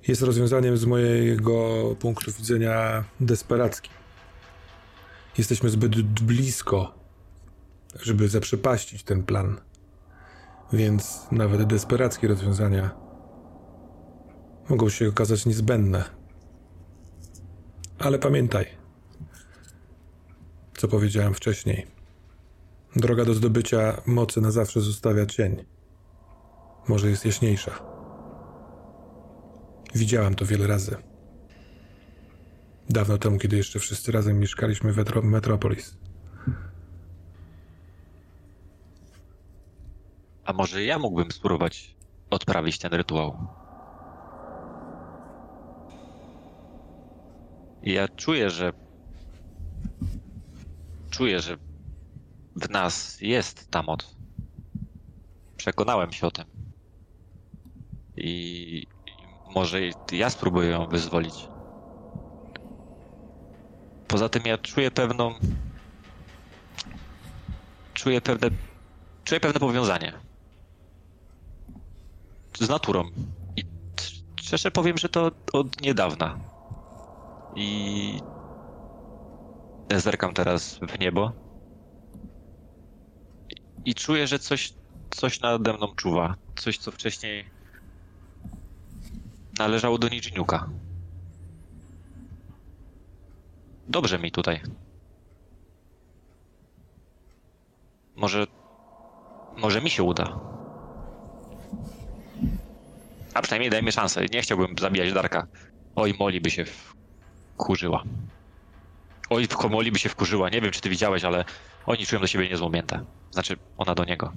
jest 0.07 0.21
rozwiązaniem 0.21 0.77
z 0.77 0.85
mojego 0.85 1.83
punktu 1.99 2.31
widzenia 2.31 3.03
desperackim. 3.19 3.93
Jesteśmy 5.37 5.69
zbyt 5.69 6.01
blisko, 6.01 6.99
żeby 8.01 8.29
zaprzepaścić 8.29 9.03
ten 9.03 9.23
plan. 9.23 9.61
Więc 10.73 11.27
nawet 11.31 11.63
desperackie 11.63 12.27
rozwiązania 12.27 13.00
mogą 14.71 14.89
się 14.89 15.09
okazać 15.09 15.45
niezbędne. 15.45 16.03
Ale 17.99 18.19
pamiętaj, 18.19 18.65
co 20.77 20.87
powiedziałem 20.87 21.33
wcześniej. 21.33 21.87
Droga 22.95 23.25
do 23.25 23.33
zdobycia 23.33 24.01
mocy 24.05 24.41
na 24.41 24.51
zawsze 24.51 24.81
zostawia 24.81 25.25
cień. 25.25 25.65
Może 26.87 27.09
jest 27.09 27.25
jaśniejsza. 27.25 27.71
Widziałam 29.95 30.35
to 30.35 30.45
wiele 30.45 30.67
razy. 30.67 30.95
Dawno 32.89 33.17
temu, 33.17 33.37
kiedy 33.37 33.57
jeszcze 33.57 33.79
wszyscy 33.79 34.11
razem 34.11 34.39
mieszkaliśmy 34.39 34.93
w 34.93 35.23
Metropolis. 35.23 35.97
A 40.45 40.53
może 40.53 40.83
ja 40.83 40.99
mógłbym 40.99 41.31
spróbować 41.31 41.95
odprawić 42.29 42.79
ten 42.79 42.93
rytuał? 42.93 43.60
Ja 47.83 48.07
czuję, 48.07 48.49
że. 48.49 48.73
Czuję, 51.09 51.41
że 51.41 51.57
w 52.55 52.69
nas 52.69 53.21
jest 53.21 53.71
ta 53.71 53.83
moc. 53.83 54.15
Przekonałem 55.57 56.11
się 56.11 56.27
o 56.27 56.31
tym. 56.31 56.45
I 58.17 58.87
może 59.55 59.79
ja 60.11 60.29
spróbuję 60.29 60.69
ją 60.69 60.87
wyzwolić. 60.87 61.47
Poza 64.07 64.29
tym 64.29 64.43
ja 64.45 64.57
czuję 64.57 64.91
pewną. 64.91 65.35
Czuję 67.93 68.21
pewne. 68.21 68.49
Czuję 69.23 69.39
pewne 69.39 69.59
powiązanie. 69.59 70.13
Z 72.59 72.69
naturą. 72.69 73.03
I 73.55 73.63
szczerze 74.41 74.71
powiem, 74.71 74.97
że 74.97 75.09
to 75.09 75.31
od 75.53 75.81
niedawna. 75.81 76.50
I. 77.55 78.19
Zerkam 79.95 80.33
teraz 80.33 80.79
w 80.79 80.99
niebo. 80.99 81.31
I 83.85 83.95
czuję, 83.95 84.27
że 84.27 84.39
coś, 84.39 84.73
coś 85.09 85.41
nade 85.41 85.73
mną 85.73 85.95
czuwa. 85.95 86.35
Coś, 86.55 86.77
co 86.77 86.91
wcześniej 86.91 87.45
należało 89.59 89.97
do 89.97 90.09
Nijinuka. 90.09 90.69
Dobrze 93.87 94.19
mi 94.19 94.31
tutaj. 94.31 94.61
Może. 98.15 98.47
Może 99.57 99.81
mi 99.81 99.89
się 99.89 100.03
uda. 100.03 100.39
A 103.33 103.41
przynajmniej 103.41 103.69
dajmy 103.69 103.91
szansę. 103.91 104.25
Nie 104.25 104.41
chciałbym 104.41 104.75
zabijać 104.79 105.13
Darka. 105.13 105.47
Oj, 105.95 106.13
Moli 106.19 106.41
by 106.41 106.51
się 106.51 106.65
wkurzyła. 107.53 108.03
Oj, 109.29 109.47
Moli 109.69 109.91
by 109.91 109.99
się 109.99 110.09
wkurzyła. 110.09 110.49
Nie 110.49 110.61
wiem, 110.61 110.71
czy 110.71 110.81
ty 110.81 110.89
widziałeś, 110.89 111.23
ale 111.23 111.45
oni 111.85 112.05
czują 112.05 112.21
do 112.21 112.27
siebie 112.27 112.49
niezłą 112.49 112.69
miętę. 112.69 113.05
Znaczy, 113.31 113.57
ona 113.77 113.95
do 113.95 114.05
niego. 114.05 114.31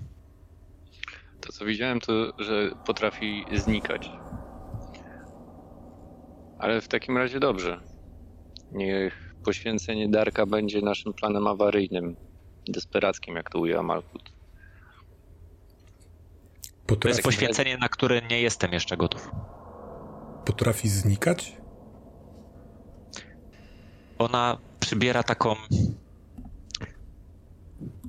To, 1.41 1.53
co 1.53 1.65
widziałem, 1.65 2.01
to, 2.01 2.13
że 2.39 2.71
potrafi 2.87 3.45
znikać. 3.55 4.11
Ale 6.59 6.81
w 6.81 6.89
takim 6.89 7.19
razie 7.19 7.41
dobrze. 7.41 7.81
Niech 8.73 9.35
poświęcenie 9.45 10.09
Darka 10.09 10.47
będzie 10.47 10.81
naszym 10.81 11.13
planem 11.13 11.47
awaryjnym, 11.47 12.17
desperackim, 12.69 13.37
jak 13.37 13.51
to 13.51 13.59
ujęła 13.59 13.83
Malkut. 13.83 14.33
Potrafi... 16.87 17.01
To 17.01 17.09
jest 17.09 17.23
poświęcenie, 17.23 17.79
na 17.79 17.89
które 17.89 18.23
nie 18.31 18.41
jestem 18.41 18.73
jeszcze 18.73 18.97
gotów. 18.97 19.31
Potrafi 20.45 20.89
znikać? 20.89 21.57
Ona 24.25 24.59
przybiera 24.81 25.23
taką 25.23 25.57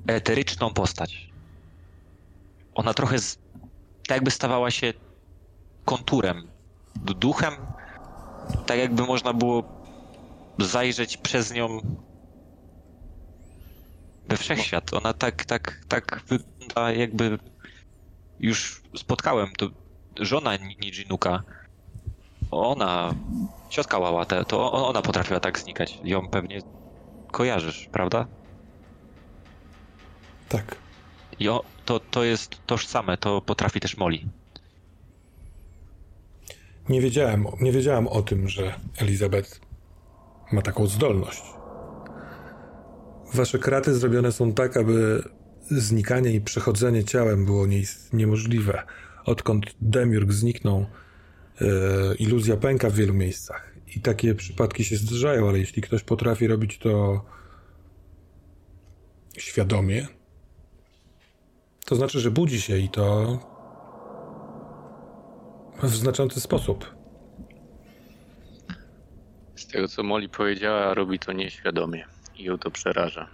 eteryczną 0.06 0.74
postać. 0.74 1.30
Ona 2.74 2.94
trochę 2.94 3.18
z... 3.18 3.38
tak 4.08 4.16
jakby 4.16 4.30
stawała 4.30 4.70
się 4.70 4.92
konturem, 5.84 6.48
duchem, 6.96 7.54
tak 8.66 8.78
jakby 8.78 9.02
można 9.02 9.32
było 9.32 9.62
zajrzeć 10.58 11.16
przez 11.16 11.52
nią 11.52 11.80
we 14.28 14.36
wszechświat. 14.36 14.94
Ona 14.94 15.12
tak, 15.12 15.44
tak, 15.44 15.84
tak 15.88 16.22
wygląda 16.28 16.92
jakby 16.92 17.38
już 18.40 18.82
spotkałem 18.96 19.48
to 19.58 19.70
żona 20.20 20.56
Nijinuka. 20.56 21.42
Ona, 22.62 23.14
ciotka 23.68 23.98
Łałatę, 23.98 24.44
to 24.44 24.72
ona 24.72 25.02
potrafiła 25.02 25.40
tak 25.40 25.58
znikać. 25.58 25.98
Ją 26.04 26.28
pewnie 26.28 26.60
kojarzysz, 27.32 27.88
prawda? 27.92 28.26
Tak. 30.48 30.76
I 31.40 31.48
o, 31.48 31.64
to, 31.84 32.00
to 32.00 32.24
jest 32.24 32.66
tożsame, 32.66 33.16
to 33.18 33.40
potrafi 33.40 33.80
też 33.80 33.96
Moli. 33.96 34.28
Nie 36.88 37.00
wiedziałem, 37.00 37.46
nie 37.60 37.72
wiedziałem 37.72 38.08
o 38.08 38.22
tym, 38.22 38.48
że 38.48 38.74
Elizabeth 38.98 39.60
ma 40.52 40.62
taką 40.62 40.86
zdolność. 40.86 41.42
Wasze 43.34 43.58
kraty 43.58 43.94
zrobione 43.94 44.32
są 44.32 44.52
tak, 44.52 44.76
aby 44.76 45.22
znikanie 45.70 46.30
i 46.30 46.40
przechodzenie 46.40 47.04
ciałem 47.04 47.44
było 47.44 47.66
nie, 47.66 47.82
niemożliwe. 48.12 48.82
Odkąd 49.24 49.66
Demiurg 49.80 50.32
zniknął, 50.32 50.86
iluzja 52.18 52.56
pęka 52.56 52.90
w 52.90 52.94
wielu 52.94 53.14
miejscach. 53.14 53.74
I 53.96 54.00
takie 54.00 54.34
przypadki 54.34 54.84
się 54.84 54.96
zdarzają, 54.96 55.48
ale 55.48 55.58
jeśli 55.58 55.82
ktoś 55.82 56.02
potrafi 56.02 56.46
robić 56.46 56.78
to 56.78 57.24
świadomie, 59.38 60.06
to 61.86 61.96
znaczy, 61.96 62.20
że 62.20 62.30
budzi 62.30 62.60
się 62.60 62.78
i 62.78 62.88
to 62.88 63.38
w 65.82 65.96
znaczący 65.96 66.40
sposób. 66.40 66.96
Z 69.56 69.66
tego, 69.66 69.88
co 69.88 70.02
Molly 70.02 70.28
powiedziała, 70.28 70.94
robi 70.94 71.18
to 71.18 71.32
nieświadomie 71.32 72.06
i 72.36 72.44
ją 72.44 72.58
to 72.58 72.70
przeraża. 72.70 73.28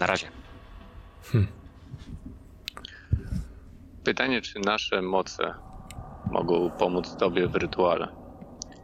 Na 0.00 0.06
razie. 0.06 0.26
Hm. 1.22 1.46
Pytanie, 4.04 4.42
czy 4.42 4.58
nasze 4.60 5.02
moce 5.02 5.54
mogą 6.30 6.70
pomóc 6.70 7.16
tobie 7.16 7.48
w 7.48 7.54
rytuale? 7.54 8.08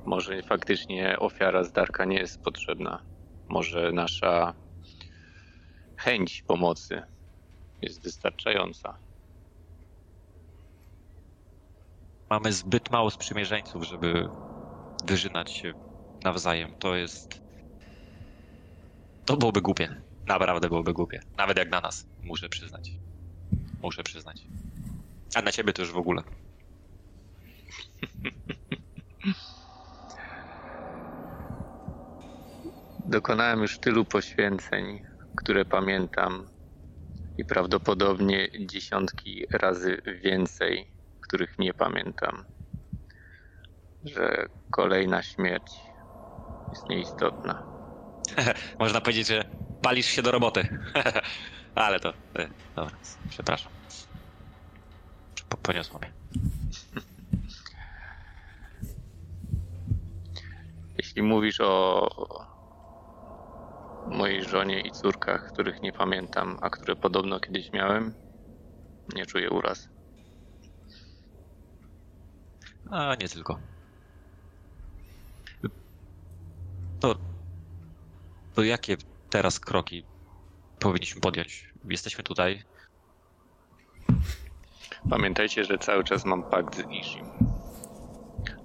Może 0.06 0.42
faktycznie 0.42 1.18
ofiara 1.18 1.64
z 1.64 1.72
Darka 1.72 2.04
nie 2.04 2.18
jest 2.18 2.42
potrzebna. 2.42 3.02
Może 3.48 3.92
nasza 3.92 4.54
chęć 5.96 6.42
pomocy 6.42 7.02
jest 7.82 8.02
wystarczająca. 8.02 8.98
Mamy 12.30 12.52
zbyt 12.52 12.90
mało 12.90 13.10
sprzymierzeńców, 13.10 13.84
żeby 13.84 14.28
wyżynać 15.04 15.52
się 15.52 15.72
nawzajem. 16.24 16.74
To 16.78 16.96
jest. 16.96 17.42
To 19.24 19.36
byłoby 19.36 19.60
głupie. 19.60 20.02
Naprawdę 20.26 20.68
byłoby 20.68 20.92
głupie. 20.92 21.20
Nawet 21.38 21.58
jak 21.58 21.70
na 21.70 21.80
nas, 21.80 22.06
muszę 22.22 22.48
przyznać. 22.48 22.90
Muszę 23.82 24.02
przyznać. 24.02 24.42
A 25.34 25.42
na 25.42 25.52
ciebie 25.52 25.72
to 25.72 25.82
już 25.82 25.92
w 25.92 25.96
ogóle. 25.96 26.22
Dokonałem 32.98 33.62
już 33.62 33.78
tylu 33.80 34.04
poświęceń, 34.04 35.02
które 35.34 35.64
pamiętam, 35.64 36.48
i 37.38 37.44
prawdopodobnie 37.44 38.48
dziesiątki 38.66 39.46
razy 39.52 40.02
więcej, 40.22 40.92
których 41.20 41.58
nie 41.58 41.74
pamiętam, 41.74 42.44
że 44.04 44.46
kolejna 44.70 45.22
śmierć 45.22 45.92
jest 46.72 46.88
nieistotna. 46.88 47.62
Można 48.80 49.00
powiedzieć, 49.00 49.26
że 49.26 49.44
palisz 49.80 50.06
się 50.06 50.22
do 50.22 50.30
roboty. 50.30 50.64
Ale 51.74 52.00
to. 52.00 52.14
e, 52.38 52.48
Dobra, 52.74 52.98
przepraszam. 53.28 53.72
Po- 55.48 55.56
Poniosło 55.58 55.98
mnie. 55.98 56.21
Jeśli 61.12 61.22
mówisz 61.22 61.60
o 61.60 62.08
mojej 64.06 64.44
żonie 64.44 64.80
i 64.80 64.90
córkach, 64.90 65.52
których 65.52 65.82
nie 65.82 65.92
pamiętam, 65.92 66.58
a 66.60 66.70
które 66.70 66.96
podobno 66.96 67.40
kiedyś 67.40 67.72
miałem, 67.72 68.14
nie 69.14 69.26
czuję 69.26 69.50
uraz. 69.50 69.88
A 72.90 73.14
nie 73.20 73.28
tylko. 73.28 73.58
To. 77.00 77.14
To 78.54 78.62
jakie 78.62 78.96
teraz 79.30 79.60
kroki 79.60 80.04
powinniśmy 80.78 81.20
podjąć? 81.20 81.72
Jesteśmy 81.84 82.24
tutaj. 82.24 82.62
Pamiętajcie, 85.10 85.64
że 85.64 85.78
cały 85.78 86.04
czas 86.04 86.24
mam 86.24 86.42
pakt 86.42 86.76
z 86.76 86.90
Ishim. 86.90 87.41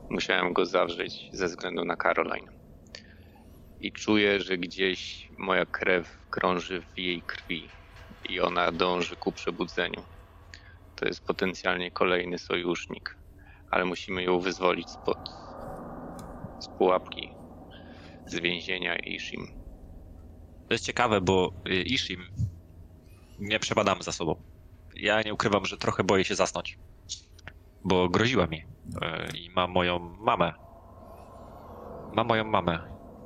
Musiałem 0.10 0.54
go 0.54 0.66
zawrzeć 0.66 1.30
ze 1.32 1.46
względu 1.46 1.86
na 1.86 1.96
Caroline. 1.96 2.52
I 3.80 3.92
czuję, 3.92 4.40
że 4.40 4.58
gdzieś 4.58 5.30
moja 5.38 5.66
krew 5.66 6.18
krąży 6.30 6.82
w 6.82 7.00
jej 7.00 7.22
krwi 7.22 7.70
i 8.30 8.40
ona 8.40 8.72
dąży 8.72 9.16
ku 9.16 9.32
przebudzeniu. 9.32 10.04
To 10.96 11.08
jest 11.08 11.26
potencjalnie 11.26 11.92
kolejny 11.92 12.38
sojusznik, 12.38 13.18
ale 13.72 13.86
musimy 13.86 14.24
ją 14.24 14.40
wyzwolić 14.40 14.90
spod 14.90 15.30
z 16.60 16.68
pułapki, 16.78 17.30
z 18.26 18.40
więzienia 18.40 18.96
Ishim. 18.96 19.48
To 20.68 20.74
jest 20.74 20.86
ciekawe, 20.86 21.22
bo 21.22 21.54
y, 21.68 21.82
Ishim 21.82 22.28
nie 23.40 23.60
przebadamy 23.60 24.04
za 24.04 24.12
sobą. 24.12 24.44
Ja 24.96 25.22
nie 25.22 25.34
ukrywam, 25.34 25.66
że 25.66 25.78
trochę 25.78 26.04
boję 26.04 26.24
się 26.24 26.36
zasnąć. 26.36 26.78
Bo 27.84 28.10
groziła 28.10 28.48
mi. 28.48 28.58
y, 28.58 29.38
I 29.38 29.50
ma 29.50 29.68
moją 29.68 30.00
mamę. 30.00 30.54
Ma 32.14 32.24
moją 32.24 32.44
mamę. 32.44 32.80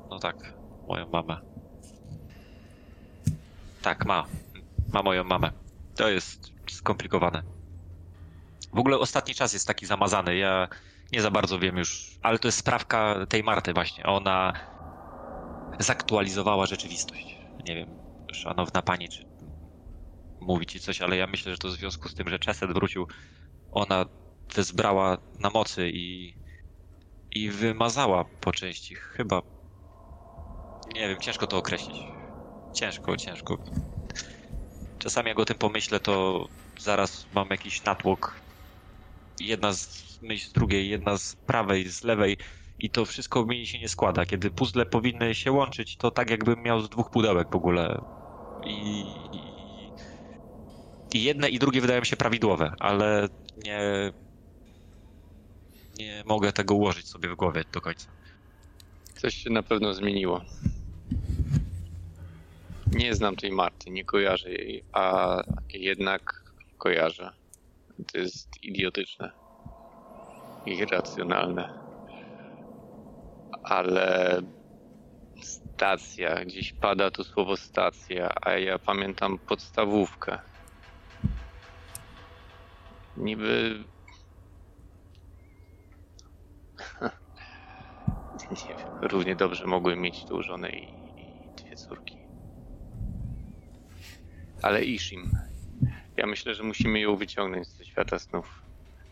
No 0.10 0.20
tak, 0.20 0.54
moją 0.88 1.10
mamę. 1.10 1.41
Tak, 3.82 4.06
ma. 4.06 4.26
Ma 4.93 5.04
moją 5.04 5.24
mamę. 5.24 5.52
To 5.95 6.10
jest 6.10 6.52
skomplikowane. 6.70 7.43
W 8.74 8.80
ogóle 8.80 8.99
ostatni 8.99 9.34
czas 9.36 9.54
jest 9.54 9.68
taki 9.68 9.86
zamazany. 9.86 10.36
Ja 10.36 10.68
nie 11.12 11.22
za 11.22 11.32
bardzo 11.32 11.60
wiem 11.60 11.78
już, 11.78 12.20
ale 12.22 12.39
to 12.39 12.47
jest 12.47 12.58
sprawka 12.58 13.16
tej 13.30 13.43
Marty 13.43 13.74
właśnie. 13.74 14.04
Ona 14.06 14.54
zaktualizowała 15.80 16.66
rzeczywistość. 16.66 17.38
Nie 17.68 17.76
wiem, 17.76 17.89
szanowna 18.34 18.82
pani, 18.82 19.10
czy 19.10 19.26
mówi 20.41 20.66
ci 20.66 20.80
coś, 20.80 21.02
ale 21.02 21.18
ja 21.18 21.28
myślę, 21.28 21.52
że 21.52 21.58
to 21.58 21.68
w 21.68 21.72
związku 21.72 22.10
z 22.10 22.16
tym, 22.16 22.30
że 22.30 22.39
Chesed 22.45 22.74
wrócił, 22.74 23.08
ona 23.72 24.06
wezbrała 24.56 25.18
na 25.39 25.49
mocy 25.49 25.89
i, 25.89 26.34
i 27.32 27.49
wymazała 27.49 28.26
po 28.39 28.52
części. 28.52 28.95
Chyba. 28.95 29.41
Nie 30.95 31.08
wiem, 31.08 31.20
ciężko 31.20 31.47
to 31.47 31.58
określić. 31.58 32.02
Ciężko, 32.76 33.18
ciężko. 33.18 33.58
Czasami 34.99 35.30
jak 35.30 35.39
o 35.39 35.45
tym 35.45 35.58
pomyślę, 35.58 35.99
to 35.99 36.45
zaraz 36.80 37.26
mam 37.36 37.47
jakiś 37.49 37.84
natłok. 37.84 38.36
Jedna 39.39 39.74
z 39.74 40.20
myśl 40.22 40.49
z 40.49 40.52
drugiej, 40.52 40.89
jedna 40.89 41.18
z 41.18 41.36
prawej, 41.36 41.89
z 41.89 42.04
lewej 42.04 42.38
i 42.80 42.89
to 42.89 43.06
wszystko 43.06 43.45
mi 43.45 43.68
się 43.68 43.80
nie 43.80 43.89
składa. 43.89 44.26
Kiedy 44.26 44.52
puzzle 44.52 44.86
powinny 44.86 45.36
się 45.36 45.52
łączyć, 45.52 45.97
to 45.97 46.12
tak 46.12 46.30
jakbym 46.30 46.64
miał 46.64 46.82
z 46.82 46.89
dwóch 46.89 47.10
pudełek 47.10 47.47
w 47.52 47.56
ogóle. 47.56 48.02
I, 48.66 49.02
i, 49.34 49.93
i 51.14 51.24
jedne 51.24 51.49
i 51.49 51.60
drugie 51.60 51.82
wydają 51.82 52.04
się 52.04 52.18
prawidłowe, 52.18 52.74
ale 52.80 53.28
nie, 53.58 53.80
nie 56.00 56.24
mogę 56.26 56.52
tego 56.52 56.76
ułożyć 56.76 57.08
sobie 57.08 57.30
w 57.30 57.36
głowie 57.36 57.64
do 57.72 57.82
końca. 57.82 58.08
Coś 59.16 59.36
się 59.36 59.50
na 59.50 59.64
pewno 59.64 59.94
zmieniło. 59.94 60.42
Nie 62.92 63.16
znam 63.16 63.36
tej 63.36 63.52
Marty, 63.52 63.89
nie 63.89 64.06
kojarzę 64.06 64.52
jej, 64.52 64.84
a 64.94 65.38
jednak 65.74 66.44
kojarzę. 66.78 67.32
To 68.12 68.18
jest 68.18 68.64
idiotyczne. 68.64 69.32
Irracjonalne. 70.66 71.80
Ale 73.64 74.42
stacja, 75.42 76.46
gdzieś 76.46 76.74
pada 76.74 77.12
to 77.12 77.24
słowo 77.24 77.58
stacja, 77.58 78.30
a 78.42 78.52
ja 78.52 78.80
pamiętam 78.80 79.38
podstawówkę. 79.38 80.39
Niby. 83.18 83.84
Nie 88.50 88.76
wiem, 88.78 88.88
równie 89.02 89.36
dobrze 89.36 89.68
mogłem 89.68 90.02
mieć 90.02 90.26
tu 90.26 90.44
żonę 90.44 90.70
i, 90.70 90.84
i 91.18 91.50
dwie 91.56 91.76
córki. 91.76 92.18
Ale 94.62 94.84
Ishim. 94.84 95.32
Ja 96.18 96.28
myślę, 96.28 96.56
że 96.56 96.64
musimy 96.64 97.00
ją 97.00 97.16
wyciągnąć 97.16 97.68
ze 97.68 97.86
świata 97.86 98.20
snów. 98.20 98.62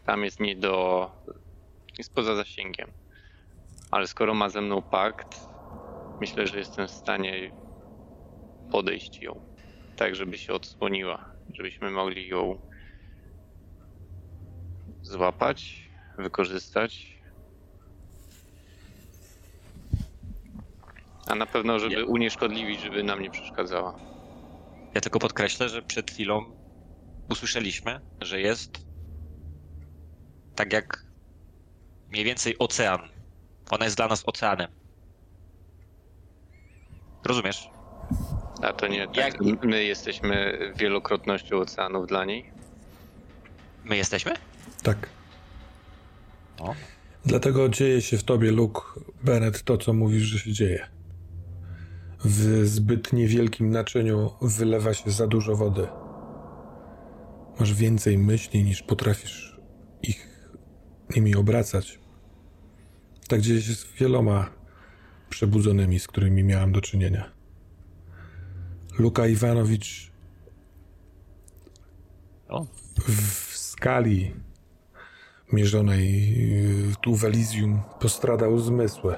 Tam 0.05 0.23
jest 0.23 0.39
nie 0.39 0.55
do. 0.55 1.11
jest 1.97 2.13
poza 2.13 2.35
zasięgiem. 2.35 2.91
Ale 3.91 4.07
skoro 4.07 4.33
ma 4.33 4.49
ze 4.49 4.61
mną 4.61 4.81
pakt, 4.81 5.39
myślę, 6.21 6.47
że 6.47 6.59
jestem 6.59 6.87
w 6.87 6.91
stanie 6.91 7.51
podejść 8.71 9.21
ją. 9.21 9.41
Tak, 9.95 10.15
żeby 10.15 10.37
się 10.37 10.53
odsłoniła. 10.53 11.25
Żebyśmy 11.53 11.91
mogli 11.91 12.27
ją 12.27 12.59
złapać, 15.01 15.89
wykorzystać. 16.17 17.18
A 21.29 21.35
na 21.35 21.45
pewno, 21.45 21.79
żeby 21.79 21.93
Ja- 21.95 22.05
unieszkodliwić, 22.05 22.81
żeby 22.81 23.03
nam 23.03 23.21
nie 23.21 23.31
przeszkadzała. 23.31 23.95
Ja 24.95 25.01
tylko 25.01 25.19
podkreślę, 25.19 25.69
że 25.69 25.81
przed 25.81 26.11
chwilą 26.11 26.45
usłyszeliśmy, 27.29 27.99
że 28.21 28.41
jest 28.41 28.71
tak 30.55 30.73
jak 30.73 31.05
mniej 32.11 32.23
więcej 32.25 32.55
ocean. 32.59 32.99
Ona 33.71 33.85
jest 33.85 33.97
dla 33.97 34.07
nas 34.07 34.23
oceanem. 34.25 34.71
Rozumiesz? 37.25 37.69
A 38.61 38.73
to 38.73 38.87
nie 38.87 39.07
tak, 39.07 39.17
Jak- 39.17 39.63
my 39.63 39.83
jesteśmy 39.83 40.59
wielokrotnością 40.75 41.57
oceanów 41.57 42.07
dla 42.07 42.25
niej? 42.25 42.51
My 43.85 43.97
jesteśmy? 43.97 44.33
Tak. 44.83 45.09
O. 46.59 46.75
Dlatego 47.25 47.69
dzieje 47.69 48.01
się 48.01 48.17
w 48.17 48.23
tobie, 48.23 48.51
Luke 48.51 48.81
Bennett, 49.23 49.63
to, 49.63 49.77
co 49.77 49.93
mówisz, 49.93 50.23
że 50.23 50.39
się 50.39 50.53
dzieje. 50.53 50.87
W 52.25 52.65
zbyt 52.65 53.13
niewielkim 53.13 53.69
naczyniu 53.69 54.31
wylewa 54.41 54.93
się 54.93 55.11
za 55.11 55.27
dużo 55.27 55.55
wody. 55.55 55.87
Masz 57.59 57.73
więcej 57.73 58.17
myśli 58.17 58.63
niż 58.63 58.83
potrafisz 58.83 59.59
ich 60.03 60.49
nimi 61.15 61.35
obracać. 61.35 61.99
Tak 63.27 63.39
gdzieś 63.39 63.67
jest 63.67 63.81
z 63.81 63.93
wieloma 63.93 64.49
przebudzonymi, 65.29 65.99
z 65.99 66.07
którymi 66.07 66.43
miałem 66.43 66.71
do 66.71 66.81
czynienia. 66.81 67.31
Luka 68.99 69.27
Iwanowicz 69.27 70.11
w 73.07 73.57
skali 73.57 74.33
mierzonej 75.53 76.33
y, 76.91 76.95
tu 77.01 77.15
w 77.15 77.25
Elysium 77.25 77.81
postradał 77.99 78.59
zmysły. 78.59 79.15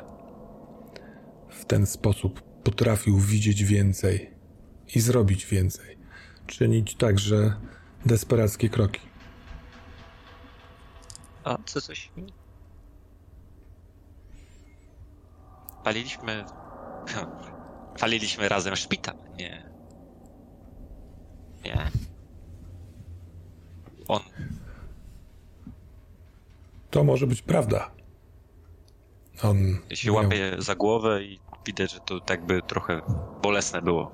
W 1.50 1.66
ten 1.66 1.86
sposób 1.86 2.51
potrafił 2.64 3.20
widzieć 3.20 3.64
więcej 3.64 4.32
i 4.96 5.00
zrobić 5.00 5.46
więcej. 5.46 5.98
Czynić 6.48 6.96
także 6.96 7.56
desperackie 8.06 8.70
kroki. 8.70 9.02
A 11.44 11.58
co 11.66 11.82
coś? 11.82 12.12
Paliliśmy. 15.84 16.46
Paliliśmy 18.00 18.50
razem 18.50 18.76
szpital. 18.76 19.16
Nie. 19.38 19.70
Nie. 21.64 21.92
On. 24.08 24.22
To 26.90 27.04
może 27.04 27.28
być 27.28 27.42
prawda. 27.42 27.92
On 29.44 29.58
się 29.94 30.12
miał, 30.12 30.16
łapie 30.16 30.56
za 30.60 30.76
głowę 30.76 31.24
i 31.24 31.40
widać, 31.66 31.94
że 31.94 32.00
to 32.00 32.20
tak 32.20 32.46
by 32.46 32.62
trochę 32.62 33.02
bolesne 33.44 33.82
było. 33.82 34.12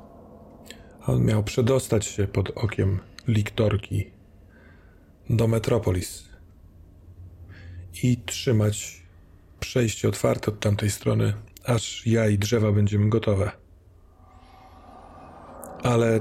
on 1.08 1.26
miał 1.26 1.44
przedostać 1.44 2.06
się 2.06 2.28
pod 2.28 2.50
okiem 2.56 3.00
liktorki 3.28 4.12
do 5.30 5.48
Metropolis 5.48 6.30
i 8.04 8.18
trzymać 8.18 9.04
przejście 9.60 10.10
otwarte 10.10 10.52
od 10.52 10.60
tamtej 10.60 10.92
strony, 10.92 11.34
aż 11.66 12.08
ja 12.08 12.28
i 12.28 12.38
drzewa 12.38 12.72
będziemy 12.72 13.10
gotowe. 13.10 13.52
Ale 15.84 16.20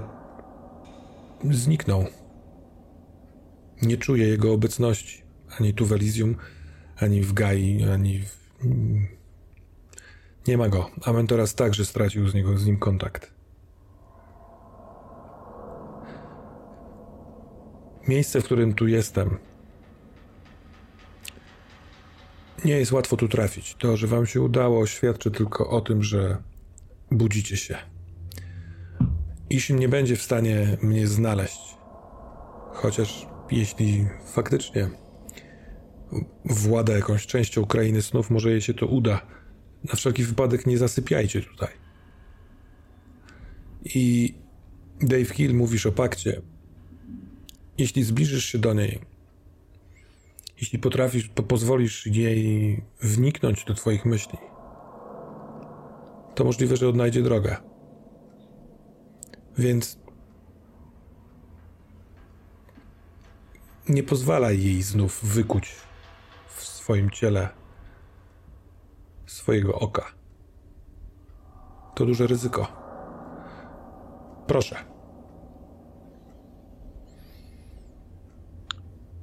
zniknął. 1.50 2.06
Nie 3.82 3.96
czuję 3.96 4.28
jego 4.28 4.52
obecności 4.52 5.26
ani 5.60 5.74
tu 5.74 5.86
w 5.86 5.92
Elysium, 5.92 6.36
ani 6.96 7.22
w 7.22 7.32
Gai, 7.32 7.84
ani 7.94 8.18
w... 8.18 8.36
Nie 10.48 10.58
ma 10.58 10.68
go. 10.68 10.90
Amentoras 11.04 11.54
także 11.54 11.84
stracił 11.84 12.28
z, 12.28 12.34
niego, 12.34 12.58
z 12.58 12.66
nim 12.66 12.78
kontakt. 12.78 13.34
Miejsce, 18.08 18.40
w 18.40 18.44
którym 18.44 18.74
tu 18.74 18.86
jestem, 18.86 19.38
nie 22.64 22.78
jest 22.78 22.92
łatwo 22.92 23.16
tu 23.16 23.28
trafić. 23.28 23.74
To, 23.74 23.96
że 23.96 24.06
wam 24.06 24.26
się 24.26 24.40
udało, 24.40 24.86
świadczy 24.86 25.30
tylko 25.30 25.70
o 25.70 25.80
tym, 25.80 26.02
że 26.02 26.42
budzicie 27.10 27.56
się. 27.56 27.76
Isin 29.50 29.78
nie 29.78 29.88
będzie 29.88 30.16
w 30.16 30.22
stanie 30.22 30.76
mnie 30.82 31.06
znaleźć. 31.06 31.76
Chociaż 32.72 33.26
jeśli 33.50 34.06
faktycznie 34.34 34.90
włada 36.44 36.92
jakąś 36.92 37.26
częścią 37.26 37.64
krainy 37.64 38.02
snów, 38.02 38.30
może 38.30 38.50
jej 38.50 38.60
się 38.60 38.74
to 38.74 38.86
uda. 38.86 39.35
Na 39.88 39.94
wszelki 39.94 40.24
wypadek 40.24 40.66
nie 40.66 40.78
zasypiajcie 40.78 41.42
tutaj. 41.42 41.68
I 43.84 44.34
Dave 45.00 45.30
Hill 45.30 45.54
mówisz 45.54 45.86
o 45.86 45.92
pakcie. 45.92 46.42
Jeśli 47.78 48.04
zbliżysz 48.04 48.44
się 48.44 48.58
do 48.58 48.74
niej, 48.74 49.00
jeśli 50.60 50.78
potrafisz, 50.78 51.28
po 51.28 51.42
pozwolisz 51.42 52.06
jej 52.06 52.82
wniknąć 53.00 53.64
do 53.64 53.74
twoich 53.74 54.04
myśli, 54.04 54.38
to 56.34 56.44
możliwe, 56.44 56.76
że 56.76 56.88
odnajdzie 56.88 57.22
drogę. 57.22 57.56
Więc 59.58 59.98
nie 63.88 64.02
pozwalaj 64.02 64.62
jej 64.62 64.82
znów 64.82 65.24
wykuć 65.24 65.74
w 66.48 66.64
swoim 66.64 67.10
ciele 67.10 67.48
swojego 69.26 69.74
oka. 69.74 70.06
To 71.94 72.06
duże 72.06 72.26
ryzyko. 72.26 72.66
Proszę. 74.46 74.76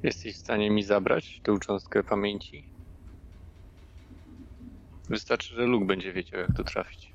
Jesteś 0.03 0.35
w 0.35 0.39
stanie 0.39 0.71
mi 0.71 0.83
zabrać 0.83 1.41
tę 1.43 1.59
cząstkę 1.59 2.03
pamięci? 2.03 2.69
Wystarczy, 5.09 5.55
że 5.55 5.65
Luke 5.65 5.85
będzie 5.85 6.13
wiedział, 6.13 6.39
jak 6.39 6.55
tu 6.55 6.63
trafić. 6.63 7.13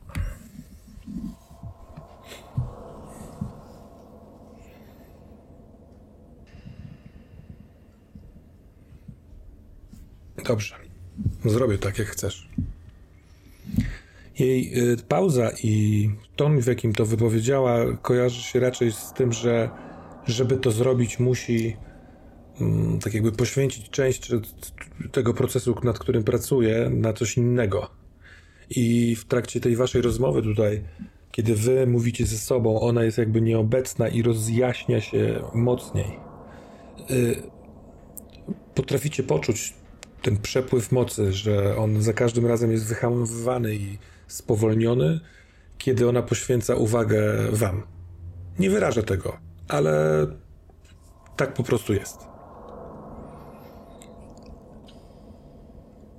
Dobrze. 10.44 10.76
Zrobię 11.44 11.78
tak, 11.78 11.98
jak 11.98 12.08
chcesz. 12.08 12.48
Jej 14.38 14.78
y, 14.92 14.96
pauza 15.08 15.50
i 15.62 16.10
ton, 16.36 16.60
w 16.60 16.66
jakim 16.66 16.92
to 16.92 17.06
wypowiedziała, 17.06 17.96
kojarzy 18.02 18.42
się 18.42 18.60
raczej 18.60 18.92
z 18.92 19.12
tym, 19.12 19.32
że 19.32 19.70
żeby 20.26 20.56
to 20.56 20.70
zrobić, 20.70 21.18
musi 21.18 21.76
mm, 22.60 22.98
tak 22.98 23.14
jakby 23.14 23.32
poświęcić 23.32 23.90
część 23.90 24.30
tego 25.12 25.34
procesu, 25.34 25.74
nad 25.84 25.98
którym 25.98 26.24
pracuje, 26.24 26.90
na 26.90 27.12
coś 27.12 27.36
innego. 27.36 27.90
I 28.70 29.16
w 29.16 29.24
trakcie 29.24 29.60
tej 29.60 29.76
waszej 29.76 30.02
rozmowy 30.02 30.42
tutaj, 30.42 30.84
kiedy 31.32 31.54
wy 31.54 31.86
mówicie 31.86 32.26
ze 32.26 32.38
sobą, 32.38 32.80
ona 32.80 33.04
jest 33.04 33.18
jakby 33.18 33.40
nieobecna 33.40 34.08
i 34.08 34.22
rozjaśnia 34.22 35.00
się 35.00 35.40
mocniej. 35.54 36.20
Y, 37.10 37.42
potraficie 38.74 39.22
poczuć 39.22 39.74
ten 40.22 40.36
przepływ 40.36 40.92
mocy, 40.92 41.32
że 41.32 41.76
on 41.76 42.02
za 42.02 42.12
każdym 42.12 42.46
razem 42.46 42.72
jest 42.72 42.86
wyhamowywany 42.86 43.74
i 43.74 43.98
spowolniony, 44.26 45.20
kiedy 45.78 46.08
ona 46.08 46.22
poświęca 46.22 46.74
uwagę 46.74 47.22
wam. 47.52 47.82
Nie 48.58 48.70
wyrażę 48.70 49.02
tego, 49.02 49.38
ale 49.68 50.26
tak 51.36 51.54
po 51.54 51.62
prostu 51.62 51.94
jest. 51.94 52.16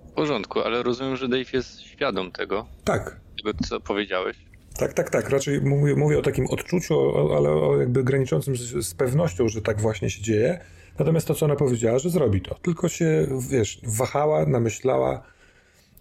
W 0.07 0.11
porządku, 0.15 0.59
ale 0.59 0.83
rozumiem, 0.83 1.15
że 1.15 1.27
Dave 1.27 1.53
jest 1.53 1.81
świadom 1.81 2.31
tego, 2.31 2.65
Tak, 2.83 3.19
tego 3.43 3.57
co 3.67 3.79
powiedziałeś. 3.79 4.37
tak, 4.77 4.93
tak, 4.93 5.09
tak. 5.09 5.29
Raczej 5.29 5.61
mówię, 5.61 5.95
mówię 5.95 6.19
o 6.19 6.21
takim 6.21 6.47
odczuciu, 6.47 7.17
ale 7.37 7.49
o 7.49 7.77
jakby 7.79 8.03
graniczącym 8.03 8.55
z, 8.55 8.87
z 8.87 8.93
pewnością, 8.93 9.47
że 9.47 9.61
tak 9.61 9.81
właśnie 9.81 10.09
się 10.09 10.21
dzieje. 10.21 10.59
Natomiast 10.99 11.27
to, 11.27 11.35
co 11.35 11.45
ona 11.45 11.55
powiedziała, 11.55 11.99
że 11.99 12.09
zrobi 12.09 12.41
to. 12.41 12.55
Tylko 12.55 12.89
się, 12.89 13.27
wiesz, 13.49 13.79
wahała, 13.83 14.45
namyślała, 14.45 15.23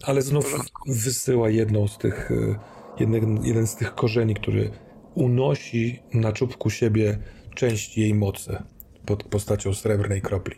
ale 0.03 0.21
znów 0.21 0.55
wysyła 0.87 1.49
jedną 1.49 1.87
z 1.87 1.97
tych, 1.97 2.31
y, 2.31 2.55
jeden, 2.99 3.45
jeden 3.45 3.67
z 3.67 3.75
tych 3.75 3.95
korzeni, 3.95 4.35
który 4.35 4.71
unosi 5.15 5.99
na 6.13 6.33
czubku 6.33 6.69
siebie 6.69 7.19
część 7.55 7.97
jej 7.97 8.13
mocy 8.13 8.63
pod 9.05 9.23
postacią 9.23 9.73
srebrnej 9.73 10.21
kropli. 10.21 10.55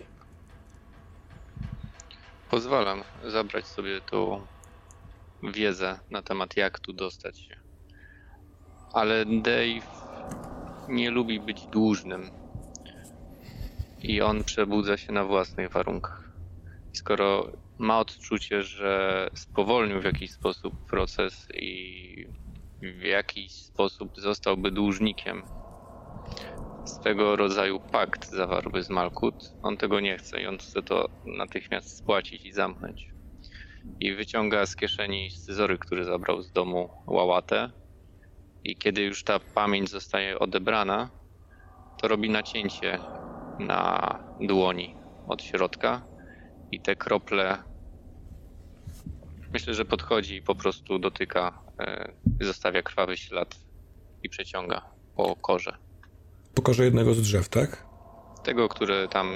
Pozwalam 2.49 3.03
zabrać 3.27 3.65
sobie 3.65 4.01
tą 4.01 4.41
wiedzę 5.53 5.99
na 6.09 6.21
temat, 6.21 6.57
jak 6.57 6.79
tu 6.79 6.93
dostać 6.93 7.39
się. 7.39 7.55
Ale 8.93 9.25
Dave 9.25 9.87
nie 10.89 11.11
lubi 11.11 11.39
być 11.39 11.67
dłużnym. 11.67 12.40
I 14.03 14.21
on 14.21 14.43
przebudza 14.43 14.97
się 14.97 15.13
na 15.13 15.25
własnych 15.25 15.71
warunkach. 15.71 16.39
Skoro 16.91 17.51
ma 17.77 17.99
odczucie, 17.99 18.63
że 18.63 19.27
spowolnił 19.35 20.01
w 20.01 20.05
jakiś 20.05 20.31
sposób 20.31 20.85
proces 20.89 21.47
i 21.53 22.25
w 22.81 23.01
jakiś 23.03 23.53
sposób 23.53 24.11
zostałby 24.17 24.71
dłużnikiem, 24.71 25.43
swego 26.85 27.35
rodzaju 27.35 27.79
pakt 27.79 28.29
zawarłby 28.29 28.83
z 28.83 28.89
Malkut. 28.89 29.35
On 29.61 29.77
tego 29.77 29.99
nie 29.99 30.17
chce 30.17 30.41
i 30.41 30.47
on 30.47 30.57
chce 30.57 30.83
to 30.83 31.05
natychmiast 31.25 31.97
spłacić 31.97 32.45
i 32.45 32.51
zamknąć. 32.53 33.13
I 33.99 34.13
wyciąga 34.15 34.65
z 34.65 34.75
kieszeni 34.75 35.31
scyzory, 35.31 35.77
który 35.77 36.03
zabrał 36.05 36.41
z 36.41 36.51
domu 36.51 36.89
łałatę. 37.07 37.71
I 38.63 38.75
kiedy 38.77 39.01
już 39.01 39.23
ta 39.23 39.39
pamięć 39.39 39.89
zostaje 39.89 40.39
odebrana, 40.39 41.09
to 41.97 42.07
robi 42.07 42.29
nacięcie 42.29 42.99
na 43.62 44.20
dłoni 44.41 44.95
od 45.28 45.43
środka 45.43 46.01
i 46.72 46.80
te 46.80 46.95
krople 46.95 47.72
Myślę, 49.53 49.74
że 49.74 49.86
podchodzi 49.86 50.36
i 50.36 50.41
po 50.41 50.55
prostu 50.55 50.99
dotyka, 50.99 51.64
e, 51.80 52.12
zostawia 52.41 52.82
krwawy 52.82 53.18
ślad 53.18 53.55
i 54.24 54.30
przeciąga 54.30 54.82
po 55.16 55.36
korze. 55.36 55.78
Po 56.53 56.62
korze 56.62 56.86
jednego 56.86 57.14
z 57.14 57.22
drzew, 57.22 57.49
tak? 57.49 57.86
Tego, 58.43 58.70
które 58.70 59.07
tam 59.07 59.28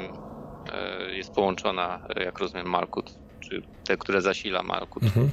e, 0.74 1.16
jest 1.16 1.32
połączona, 1.32 2.08
e, 2.16 2.24
jak 2.24 2.40
rozumiem, 2.40 2.70
Malkut, 2.70 3.16
czy 3.40 3.62
te, 3.84 3.98
które 3.98 4.22
zasila 4.22 4.64
Malkut. 4.64 5.04
Mhm. 5.04 5.32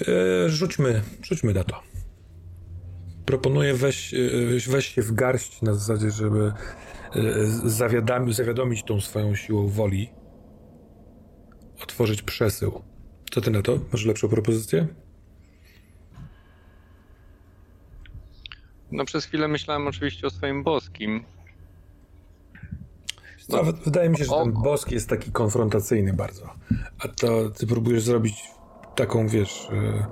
E, 0.00 0.48
rzućmy, 0.48 1.02
rzućmy 1.22 1.54
na 1.54 1.64
to. 1.64 1.95
Proponuję 3.26 3.74
weź, 3.74 4.14
e, 4.14 4.18
weź 4.70 4.94
się 4.94 5.02
w 5.02 5.12
garść 5.12 5.62
na 5.62 5.74
zasadzie, 5.74 6.10
żeby 6.10 6.52
e, 7.14 7.46
zawiadami, 7.64 8.32
zawiadomić 8.32 8.82
tą 8.84 9.00
swoją 9.00 9.34
siłą 9.34 9.68
woli, 9.68 10.10
otworzyć 11.82 12.22
przesył. 12.22 12.82
Co 13.30 13.40
ty 13.40 13.50
na 13.50 13.62
to? 13.62 13.78
Masz 13.92 14.04
lepszą 14.04 14.28
propozycję? 14.28 14.86
No 18.90 19.04
przez 19.04 19.24
chwilę 19.24 19.48
myślałem 19.48 19.86
oczywiście 19.86 20.26
o 20.26 20.30
swoim 20.30 20.62
boskim. 20.62 21.24
No, 23.48 23.62
wydaje 23.84 24.08
mi 24.08 24.18
się, 24.18 24.24
że 24.24 24.30
ten 24.30 24.52
boski 24.52 24.94
jest 24.94 25.08
taki 25.08 25.32
konfrontacyjny 25.32 26.12
bardzo. 26.12 26.54
A 26.98 27.08
to 27.08 27.50
ty 27.50 27.66
próbujesz 27.66 28.02
zrobić 28.02 28.44
taką, 28.96 29.28
wiesz, 29.28 29.68
yy, 29.72 30.04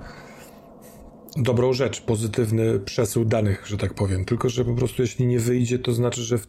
dobrą 1.35 1.73
rzecz, 1.73 2.01
pozytywny 2.01 2.79
przesył 2.79 3.25
danych, 3.25 3.67
że 3.67 3.77
tak 3.77 3.93
powiem. 3.93 4.25
Tylko, 4.25 4.49
że 4.49 4.65
po 4.65 4.73
prostu 4.73 5.01
jeśli 5.01 5.25
nie 5.25 5.39
wyjdzie, 5.39 5.79
to 5.79 5.93
znaczy, 5.93 6.21
że 6.21 6.39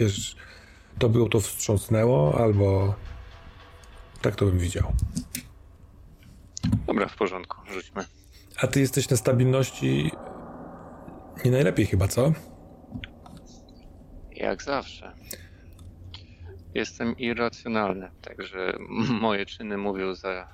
wiesz, 0.00 0.36
to 0.98 1.08
by 1.08 1.28
to 1.28 1.40
wstrząsnęło, 1.40 2.40
albo 2.40 2.94
tak 4.22 4.36
to 4.36 4.46
bym 4.46 4.58
widział. 4.58 4.92
Dobra, 6.86 7.08
w 7.08 7.16
porządku, 7.16 7.56
rzućmy. 7.72 8.04
A 8.62 8.66
ty 8.66 8.80
jesteś 8.80 9.10
na 9.10 9.16
stabilności 9.16 10.10
nie 11.44 11.50
najlepiej 11.50 11.86
chyba, 11.86 12.08
co? 12.08 12.32
Jak 14.36 14.62
zawsze. 14.62 15.12
Jestem 16.74 17.18
irracjonalny, 17.18 18.10
także 18.20 18.78
moje 19.20 19.46
czyny 19.46 19.78
mówią 19.78 20.14
za, 20.14 20.48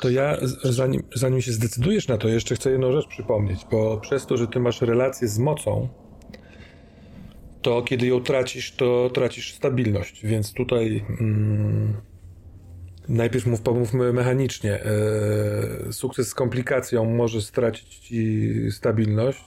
To 0.00 0.10
ja, 0.10 0.36
zanim, 0.64 1.02
zanim 1.14 1.42
się 1.42 1.52
zdecydujesz 1.52 2.08
na 2.08 2.18
to, 2.18 2.28
jeszcze 2.28 2.54
chcę 2.54 2.70
jedną 2.70 2.92
rzecz 2.92 3.06
przypomnieć, 3.06 3.66
bo 3.70 3.98
przez 3.98 4.26
to, 4.26 4.36
że 4.36 4.46
ty 4.46 4.60
masz 4.60 4.80
relację 4.80 5.28
z 5.28 5.38
mocą, 5.38 5.88
to 7.62 7.82
kiedy 7.82 8.06
ją 8.06 8.20
tracisz, 8.20 8.72
to 8.72 9.10
tracisz 9.14 9.54
stabilność, 9.54 10.26
więc 10.26 10.52
tutaj 10.52 11.04
mm, 11.20 11.96
najpierw 13.08 13.46
mów, 13.46 13.60
pomówmy 13.60 14.12
mechanicznie. 14.12 14.84
E, 14.84 15.92
sukces 15.92 16.28
z 16.28 16.34
komplikacją 16.34 17.04
może 17.04 17.42
stracić 17.42 17.98
ci 17.98 18.50
stabilność, 18.70 19.44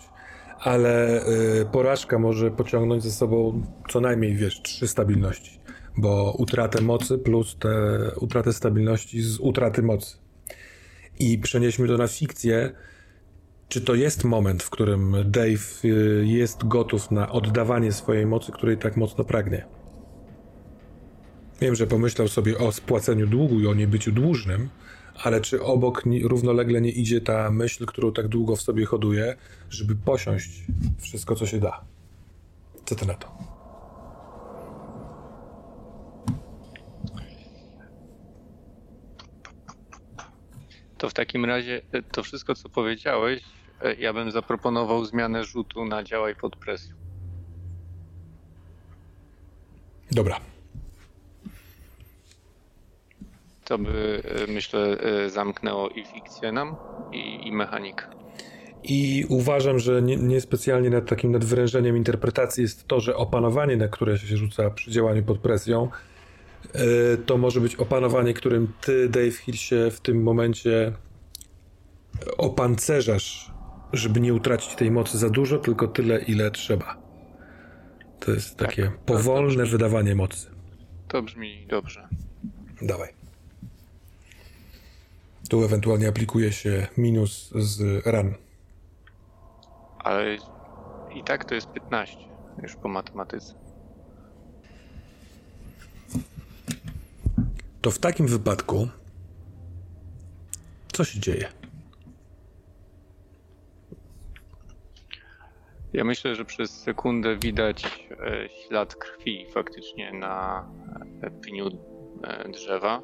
ale 0.60 1.22
e, 1.22 1.26
porażka 1.72 2.20
może 2.20 2.52
pociągnąć 2.52 3.04
ze 3.04 3.12
sobą 3.12 3.64
co 3.90 4.02
najmniej, 4.02 4.36
wiesz, 4.36 4.62
trzy 4.62 4.88
stabilności, 4.88 5.60
bo 5.98 6.36
utratę 6.38 6.82
mocy 6.82 7.18
plus 7.18 7.58
tę 7.60 7.70
utratę 8.20 8.54
stabilności 8.54 9.22
z 9.22 9.40
utraty 9.40 9.82
mocy. 9.84 10.18
I 11.20 11.38
przenieśmy 11.38 11.88
to 11.88 11.98
na 11.98 12.08
fikcję, 12.08 12.72
czy 13.68 13.82
to 13.82 13.96
jest 13.96 14.24
moment, 14.24 14.64
w 14.64 14.70
którym 14.70 15.16
Dave 15.26 15.82
e, 15.84 15.88
jest 16.26 16.68
gotów 16.68 17.12
na 17.12 17.32
oddawanie 17.32 17.92
swojej 17.92 18.26
mocy, 18.26 18.52
której 18.52 18.78
tak 18.78 18.98
mocno 18.98 19.24
pragnie? 19.24 19.66
Wiem, 21.62 21.76
że 21.76 21.88
pomyślał 21.88 22.28
sobie 22.28 22.58
o 22.58 22.72
spłaceniu 22.72 23.28
długu 23.28 23.60
i 23.60 23.68
o 23.68 23.74
niebyciu 23.74 24.12
dłużnym, 24.12 24.70
ale 25.24 25.42
czy 25.42 25.64
obok 25.64 26.04
równolegle 26.24 26.82
nie 26.82 26.92
idzie 26.92 27.22
ta 27.22 27.52
myśl, 27.52 27.86
którą 27.86 28.14
tak 28.14 28.28
długo 28.28 28.56
w 28.56 28.62
sobie 28.62 28.86
hoduje, 28.86 29.36
żeby 29.70 29.96
posiąść 29.96 30.64
wszystko, 31.00 31.36
co 31.36 31.46
się 31.46 31.60
da? 31.60 31.86
Co 32.86 32.96
ty 32.96 33.06
na 33.06 33.14
to? 33.14 33.55
To 41.06 41.10
w 41.10 41.14
takim 41.14 41.46
razie 41.46 41.82
e, 41.92 42.02
to 42.02 42.24
wszystko, 42.24 42.56
co 42.56 42.70
powiedziałeś, 42.70 43.42
e, 43.82 43.96
ja 43.96 44.14
bym 44.14 44.32
zaproponował 44.32 45.06
zmianę 45.06 45.44
rzutu 45.44 45.86
na 45.86 46.04
działaj 46.04 46.36
pod 46.36 46.56
presją. 46.56 46.96
Dobra, 50.12 50.40
to 53.66 53.78
by, 53.78 54.22
e, 54.48 54.52
myślę, 54.52 54.98
zamknęło 55.30 55.90
i 55.90 56.06
fikcję 56.06 56.52
nam, 56.52 56.76
i, 57.12 57.48
i 57.48 57.52
mechanikę. 57.52 58.06
I 58.84 59.26
uważam, 59.30 59.80
że 59.80 60.02
niespecjalnie 60.02 60.90
nie 60.90 60.96
nad 60.96 61.10
takim 61.10 61.32
nadwyrężeniem 61.32 61.98
interpretacji 61.98 62.62
jest 62.62 62.88
to, 62.88 63.00
że 63.00 63.16
opanowanie, 63.16 63.78
na 63.78 63.88
które 63.88 64.18
się 64.18 64.38
rzuca 64.38 64.70
przy 64.70 64.92
działaniu 64.92 65.24
pod 65.24 65.40
presją, 65.40 65.90
to 67.26 67.38
może 67.38 67.62
być 67.62 67.76
opanowanie, 67.76 68.34
którym 68.34 68.74
ty, 68.82 69.10
Dave 69.10 69.36
Hill, 69.36 69.56
się 69.56 69.92
w 69.92 70.02
tym 70.02 70.24
momencie 70.24 70.94
opancerzasz, 72.38 73.52
żeby 73.94 74.20
nie 74.20 74.34
utracić 74.34 74.76
tej 74.76 74.92
mocy 74.92 75.18
za 75.18 75.30
dużo, 75.30 75.58
tylko 75.58 75.88
tyle, 75.88 76.22
ile 76.22 76.52
trzeba. 76.52 76.98
To 78.20 78.32
jest 78.32 78.58
takie 78.58 78.84
tak, 78.84 78.98
powolne 78.98 79.64
to 79.64 79.70
wydawanie 79.70 80.16
mocy. 80.16 80.48
To 81.08 81.22
brzmi 81.22 81.68
dobrze. 81.70 82.08
Dawaj. 82.82 83.10
Tu 85.50 85.64
ewentualnie 85.64 86.08
aplikuje 86.08 86.52
się 86.52 86.88
minus 86.98 87.52
z 87.56 88.06
ran. 88.06 88.34
Ale 90.00 90.38
i 91.16 91.24
tak 91.24 91.46
to 91.46 91.56
jest 91.56 91.72
15 91.72 92.18
już 92.64 92.76
po 92.76 92.88
matematyce. 92.88 93.65
To 97.86 97.92
w 97.92 98.00
takim 98.00 98.28
wypadku 98.28 98.88
co 100.94 101.04
się 101.04 101.20
dzieje? 101.20 101.48
Ja 105.94 106.04
myślę, 106.04 106.36
że 106.36 106.46
przez 106.46 106.72
sekundę 106.72 107.38
widać 107.38 108.08
e, 108.12 108.50
ślad 108.50 108.96
krwi 108.96 109.46
faktycznie 109.54 110.14
na 110.14 110.68
e, 111.22 111.32
pniu 111.32 111.68
e, 112.24 112.50
drzewa 112.50 113.02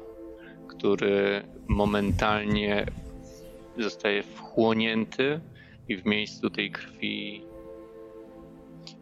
który 0.68 1.42
momentalnie 1.68 2.86
zostaje 3.78 4.22
wchłonięty 4.22 5.40
i 5.88 5.96
w 5.96 6.06
miejscu 6.06 6.50
tej 6.50 6.70
krwi 6.70 7.44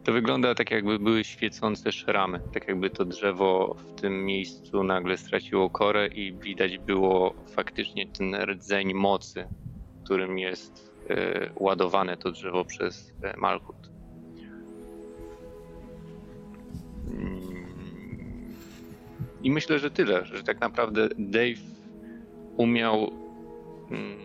to 0.03 0.11
wygląda 0.11 0.55
tak, 0.55 0.71
jakby 0.71 0.99
były 0.99 1.23
świecące 1.23 1.91
szramy. 1.91 2.39
Tak 2.53 2.67
jakby 2.67 2.89
to 2.89 3.05
drzewo 3.05 3.75
w 3.77 4.01
tym 4.01 4.25
miejscu 4.25 4.83
nagle 4.83 5.17
straciło 5.17 5.69
korę 5.69 6.07
i 6.07 6.33
widać 6.33 6.77
było 6.77 7.33
faktycznie 7.47 8.07
ten 8.07 8.35
rdzeń 8.35 8.93
mocy, 8.93 9.47
którym 10.03 10.37
jest 10.37 10.91
e, 11.09 11.49
ładowane 11.55 12.17
to 12.17 12.31
drzewo 12.31 12.65
przez 12.65 13.13
e, 13.23 13.37
Malkut. 13.37 13.89
Mm. 17.07 17.41
I 19.43 19.51
myślę, 19.51 19.79
że 19.79 19.91
tyle, 19.91 20.25
że 20.25 20.43
tak 20.43 20.61
naprawdę 20.61 21.09
Dave 21.17 21.61
umiał 22.57 23.11
mm, 23.91 24.19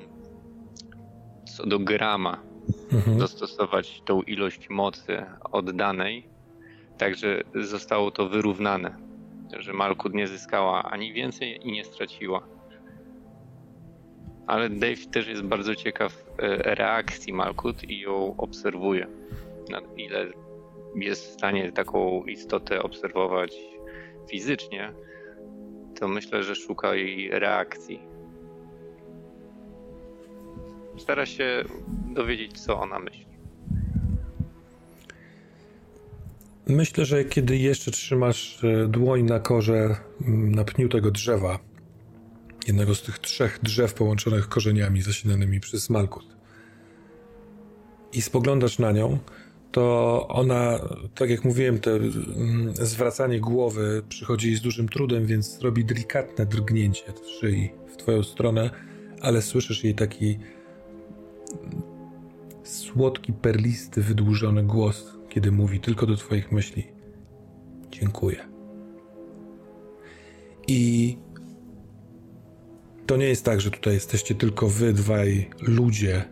co 1.57 1.67
do 1.67 1.79
grama 1.79 2.46
mhm. 2.93 3.19
dostosować 3.19 4.03
tą 4.05 4.23
ilość 4.23 4.69
mocy 4.71 5.25
oddanej, 5.53 6.27
także 6.99 7.43
zostało 7.55 8.11
to 8.11 8.29
wyrównane, 8.29 8.97
że 9.59 9.73
Malkut 9.73 10.15
nie 10.15 10.27
zyskała 10.27 10.83
ani 10.83 11.13
więcej 11.13 11.69
i 11.69 11.73
nie 11.73 11.85
straciła. 11.85 12.43
Ale 14.47 14.71
Dave 14.71 15.07
też 15.13 15.29
jest 15.29 15.43
bardzo 15.43 15.75
ciekaw 15.75 16.25
e, 16.39 16.75
reakcji 16.75 17.33
Malkut 17.33 17.85
i 17.85 18.01
ją 18.01 18.35
obserwuje. 18.37 19.07
Na 19.71 19.81
ile 19.97 20.27
jest 20.97 21.27
w 21.27 21.33
stanie 21.33 21.73
taką 21.73 22.25
istotę 22.25 22.83
obserwować 22.83 23.57
fizycznie, 24.31 24.93
to 26.01 26.09
myślę, 26.09 26.43
że 26.43 26.55
szuka 26.55 26.95
jej 26.95 27.31
reakcji. 27.31 28.16
Stara 30.99 31.27
się 31.27 31.65
dowiedzieć, 32.15 32.61
co 32.61 32.81
ona 32.81 32.99
myśli. 32.99 33.27
Myślę, 36.67 37.05
że 37.05 37.25
kiedy 37.25 37.57
jeszcze 37.57 37.91
trzymasz 37.91 38.65
e, 38.65 38.89
dłoń 38.89 39.23
na 39.23 39.41
korze, 39.41 39.97
na 40.29 40.65
pniu 40.65 40.89
tego 40.89 41.11
drzewa, 41.11 41.59
jednego 42.67 42.95
z 42.95 43.03
tych 43.03 43.19
trzech 43.19 43.59
drzew 43.63 43.95
połączonych 43.95 44.49
korzeniami 44.49 45.03
zasilanymi 45.03 45.61
przez 45.61 45.91
Malkut, 45.91 46.37
i 48.13 48.23
spoglądasz 48.23 48.79
na 48.79 48.93
nią, 48.93 49.19
to 49.73 50.27
ona, 50.29 50.79
tak 51.15 51.31
jak 51.31 51.45
mówiłem, 51.45 51.79
to 51.79 51.91
mm, 51.91 52.75
zwracanie 52.75 53.41
głowy 53.41 54.03
przychodzi 54.09 54.47
jej 54.47 54.57
z 54.57 54.61
dużym 54.61 54.89
trudem, 54.89 55.27
więc 55.27 55.61
robi 55.61 55.85
delikatne 55.85 56.47
drgnięcie 56.47 57.13
szyi 57.41 57.71
w 57.93 57.97
twoją 57.97 58.23
stronę, 58.23 58.71
ale 59.21 59.43
słyszysz 59.43 59.85
jej 59.85 59.95
taki 59.95 60.39
słodki, 62.63 63.33
perlisty, 63.33 64.03
wydłużony 64.03 64.63
głos, 64.63 65.19
kiedy 65.29 65.53
mówi 65.53 65.81
tylko 65.81 66.07
do 66.07 66.17
twoich 66.17 66.53
myśli. 66.53 66.85
Dziękuję. 67.91 68.49
I 70.69 71.19
to 73.07 73.17
nie 73.17 73.27
jest 73.27 73.45
tak, 73.45 73.61
że 73.61 73.71
tutaj 73.71 73.95
jesteście 73.95 74.35
tylko 74.35 74.69
wy 74.69 74.93
dwaj 74.93 75.51
ludzie. 75.61 76.25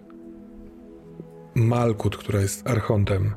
Malkut, 1.54 2.16
która 2.16 2.40
jest 2.40 2.66
archontem. 2.66 3.34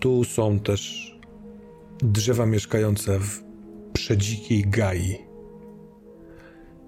Tu 0.00 0.24
są 0.24 0.60
też 0.60 1.14
drzewa 1.98 2.46
mieszkające 2.46 3.18
w 3.18 3.44
przedzikiej 3.92 4.62
gai. 4.62 5.18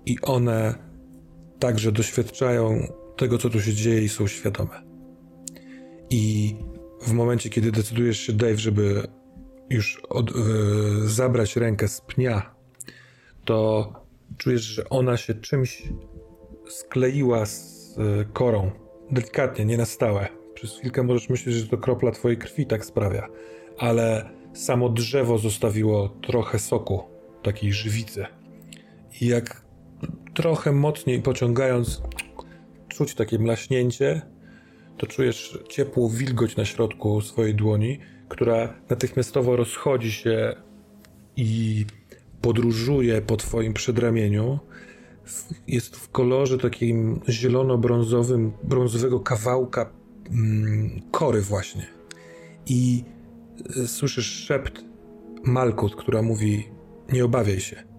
I 0.07 0.21
one 0.21 0.75
także 1.59 1.93
doświadczają 1.93 2.87
tego, 3.23 3.39
co 3.39 3.51
tu 3.51 3.61
się 3.61 3.75
dzieje 3.75 4.03
i 4.03 4.09
są 4.09 4.27
świadome. 4.27 4.83
I 6.11 6.55
w 7.03 7.13
momencie, 7.13 7.51
kiedy 7.51 7.73
decydujesz 7.73 8.21
się, 8.21 8.33
Dave, 8.33 8.57
żeby 8.57 9.03
już 9.71 10.03
od, 10.09 10.37
yy, 10.37 11.09
zabrać 11.09 11.57
rękę 11.57 11.89
z 11.89 12.01
pnia, 12.01 12.55
to 13.45 13.93
czujesz, 14.39 14.63
że 14.63 14.89
ona 14.89 15.17
się 15.17 15.35
czymś 15.35 15.83
skleiła 16.69 17.47
z 17.47 17.95
yy, 17.97 18.27
korą. 18.33 18.71
Delikatnie, 19.11 19.65
nie 19.65 19.77
na 19.77 19.85
stałe. 19.85 20.29
Przez 20.55 20.79
chwilkę 20.79 21.03
możesz 21.03 21.29
myśleć, 21.29 21.55
że 21.55 21.67
to 21.67 21.79
kropla 21.79 22.11
twojej 22.11 22.39
krwi 22.39 22.67
tak 22.67 22.85
sprawia, 22.85 23.29
ale 23.79 24.31
samo 24.55 24.89
drzewo 24.89 25.39
zostawiło 25.39 26.09
trochę 26.09 26.59
soku, 26.59 27.03
takiej 27.43 27.73
żywicy. 27.73 28.27
I 29.21 29.27
jak 29.27 29.63
trochę 30.35 30.73
mocniej 30.73 31.23
pociągając, 31.23 32.03
czuć 32.95 33.15
takie 33.15 33.39
mlaśnięcie, 33.39 34.23
to 34.99 35.07
czujesz 35.07 35.59
ciepłą 35.69 36.09
wilgoć 36.09 36.57
na 36.57 36.65
środku 36.65 37.21
swojej 37.21 37.55
dłoni, 37.55 37.99
która 38.29 38.75
natychmiastowo 38.91 39.57
rozchodzi 39.57 40.13
się 40.13 40.55
i 41.37 41.85
podróżuje 42.41 43.23
po 43.23 43.37
twoim 43.37 43.73
przedramieniu. 43.73 44.59
Jest 45.69 45.97
w 45.97 46.11
kolorze 46.11 46.59
takim 46.59 47.21
zielono-brązowym, 47.29 48.51
brązowego 48.63 49.21
kawałka 49.21 49.91
mm, 50.31 51.03
kory 51.11 51.41
właśnie. 51.41 51.87
I 52.67 53.05
y, 53.77 53.89
słyszysz 53.89 54.27
szept 54.27 54.85
Malkut, 55.45 55.97
która 55.97 56.23
mówi 56.23 56.69
nie 57.13 57.25
obawiaj 57.25 57.61
się. 57.61 57.92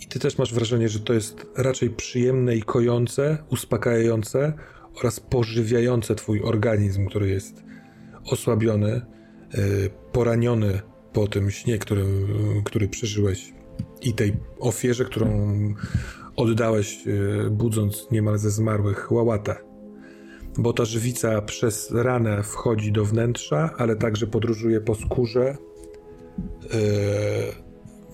I 0.00 0.06
ty 0.06 0.18
też 0.18 0.38
masz 0.38 0.54
wrażenie, 0.54 0.88
że 0.88 1.00
to 1.00 1.12
jest 1.12 1.46
raczej 1.56 1.90
przyjemne 1.90 2.56
i 2.56 2.62
kojące, 2.62 3.38
uspokajające 3.50 4.52
oraz 4.94 5.20
pożywiające 5.20 6.14
twój 6.14 6.42
organizm, 6.42 7.06
który 7.06 7.28
jest 7.28 7.62
osłabiony, 8.24 8.92
e, 8.92 9.02
poraniony 10.12 10.80
po 11.12 11.26
tym 11.26 11.50
śnie, 11.50 11.78
który, 11.78 12.04
który 12.64 12.88
przeżyłeś 12.88 13.52
i 14.02 14.14
tej 14.14 14.36
ofierze, 14.60 15.04
którą 15.04 15.28
oddałeś, 16.36 17.04
e, 17.06 17.50
budząc 17.50 18.06
niemal 18.10 18.38
ze 18.38 18.50
zmarłych 18.50 19.12
łałatę. 19.12 19.56
Bo 20.58 20.72
ta 20.72 20.84
żywica 20.84 21.42
przez 21.42 21.90
ranę 21.90 22.42
wchodzi 22.42 22.92
do 22.92 23.04
wnętrza, 23.04 23.70
ale 23.78 23.96
także 23.96 24.26
podróżuje 24.26 24.80
po 24.80 24.94
skórze, 24.94 25.56
e, 26.70 26.78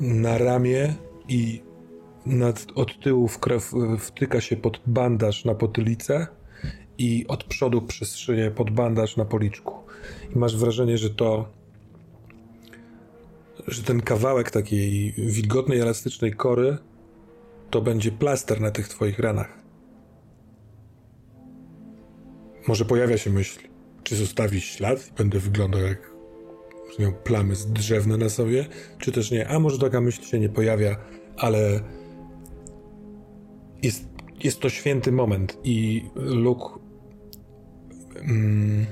na 0.01 0.39
ramię 0.39 0.95
i 1.29 1.63
nad, 2.27 2.67
od 2.75 3.01
tyłu 3.01 3.29
w 3.29 3.39
krew 3.39 3.73
wtyka 3.99 4.41
się 4.41 4.57
pod 4.57 4.81
bandaż 4.87 5.45
na 5.45 5.55
potylicę 5.55 6.27
i 6.99 7.25
od 7.29 7.45
przodu 7.45 7.83
przez 7.83 8.27
pod 8.55 8.71
bandaż 8.71 9.17
na 9.17 9.25
policzku. 9.25 9.75
I 10.35 10.39
masz 10.39 10.57
wrażenie, 10.57 10.99
że 10.99 11.11
to 11.11 11.49
że 13.67 13.83
ten 13.83 14.01
kawałek 14.01 14.51
takiej 14.51 15.13
wilgotnej, 15.13 15.81
elastycznej 15.81 16.33
kory 16.33 16.79
to 17.71 17.81
będzie 17.81 18.13
plaster 18.13 18.61
na 18.61 18.71
tych 18.71 18.89
twoich 18.89 19.19
ranach. 19.19 19.59
Może 22.69 22.85
pojawia 22.85 23.19
się 23.19 23.31
myśl, 23.31 23.61
czy 24.03 24.17
zostawić 24.17 24.65
ślad 24.65 25.09
i 25.09 25.13
będę 25.13 25.39
wyglądał 25.39 25.81
jak 25.81 26.15
miał 26.99 27.13
plamy 27.13 27.55
drzewne 27.69 28.17
na 28.17 28.29
sobie, 28.29 28.67
czy 28.99 29.13
też 29.13 29.31
nie. 29.31 29.49
A 29.49 29.59
może 29.59 29.79
taka 29.79 30.01
myśl 30.01 30.23
się 30.23 30.41
nie 30.41 30.49
pojawia, 30.49 30.97
ale 31.37 31.81
jest, 33.85 34.09
jest 34.45 34.61
to 34.61 34.69
święty 34.69 35.13
moment 35.13 35.59
i 35.65 36.05
Luke 36.15 36.65
mm, 38.17 38.87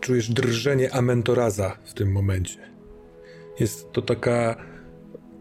czujesz 0.00 0.30
drżenie 0.30 0.94
Amentoraza 0.94 1.78
w 1.84 1.94
tym 1.94 2.12
momencie. 2.12 2.58
Jest 3.60 3.92
to 3.92 4.02
taka 4.02 4.56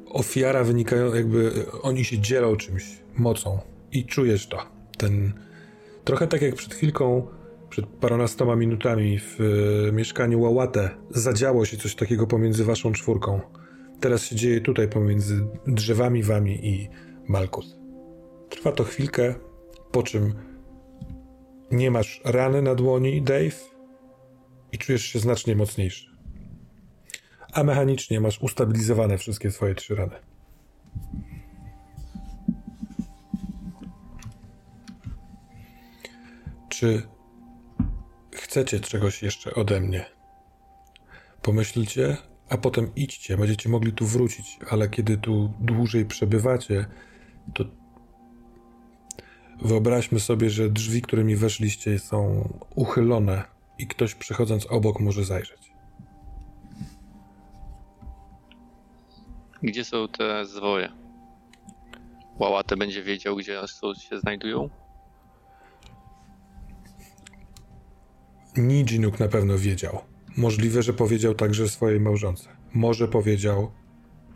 ofiara 0.10 0.64
wynikająca, 0.64 1.18
jakby 1.18 1.66
oni 1.82 2.06
się 2.06 2.20
dzielą 2.20 2.56
czymś, 2.56 2.84
mocą 3.16 3.60
i 3.92 4.06
czujesz 4.06 4.48
to. 4.48 4.58
Ten, 4.98 5.34
trochę 6.04 6.28
tak 6.28 6.42
jak 6.42 6.56
przed 6.56 6.74
chwilką, 6.74 7.28
przed 7.70 7.86
paronastoma 7.86 8.56
minutami 8.56 9.20
w 9.20 9.38
e, 9.42 9.92
mieszkaniu 9.92 10.42
Łałatę 10.42 10.90
zadziało 11.10 11.66
się 11.66 11.78
coś 11.78 11.96
takiego 11.96 12.28
pomiędzy 12.28 12.66
waszą 12.66 12.92
czwórką. 12.92 13.42
Teraz 14.00 14.26
się 14.26 14.36
dzieje 14.36 14.62
tutaj 14.62 14.88
pomiędzy 14.88 15.48
drzewami 15.68 16.24
wami 16.24 16.68
i 16.68 16.90
Malkus. 17.28 17.78
Trwa 18.50 18.72
to 18.72 18.84
chwilkę, 18.84 19.36
po 19.92 20.04
czym 20.04 20.34
nie 21.72 21.92
masz 21.92 22.22
rany 22.26 22.62
na 22.62 22.76
dłoni, 22.76 23.22
Dave, 23.22 23.78
i 24.72 24.78
czujesz 24.78 25.04
się 25.06 25.20
znacznie 25.20 25.56
mocniejszy. 25.56 26.18
A 27.54 27.64
mechanicznie 27.64 28.22
masz 28.22 28.42
ustabilizowane 28.42 29.18
wszystkie 29.18 29.52
swoje 29.52 29.76
trzy 29.76 29.96
rany. 29.96 30.16
Czy 36.70 37.08
chcecie 38.36 38.80
czegoś 38.80 39.24
jeszcze 39.24 39.56
ode 39.56 39.80
mnie? 39.80 40.06
Pomyślcie, 41.42 42.18
a 42.50 42.58
potem 42.58 42.96
idźcie. 42.96 43.38
Będziecie 43.38 43.70
mogli 43.70 43.94
tu 43.94 44.06
wrócić, 44.06 44.60
ale 44.70 44.90
kiedy 44.90 45.18
tu 45.18 45.54
dłużej 45.60 46.06
przebywacie, 46.06 46.86
to 47.54 47.66
wyobraźmy 49.62 50.20
sobie, 50.20 50.50
że 50.50 50.70
drzwi, 50.70 51.02
którymi 51.02 51.36
weszliście, 51.36 52.00
są 52.00 52.50
uchylone 52.76 53.44
i 53.78 53.88
ktoś 53.88 54.16
przechodząc 54.16 54.66
obok 54.66 55.00
może 55.00 55.26
zajrzeć. 55.26 55.72
Gdzie 59.64 59.86
są 59.86 60.08
te 60.08 60.46
zwoje? 60.46 60.92
Łałate 62.40 62.78
będzie 62.78 63.04
wiedział, 63.04 63.36
gdzie 63.36 63.62
się 64.10 64.20
znajdują? 64.20 64.70
Nijinuk 68.58 69.20
na 69.20 69.28
pewno 69.28 69.58
wiedział. 69.58 70.00
Możliwe, 70.38 70.84
że 70.84 70.94
powiedział 70.94 71.34
także 71.34 71.70
swojej 71.70 72.00
małżonce. 72.00 72.50
Może 72.74 73.08
powiedział 73.08 73.72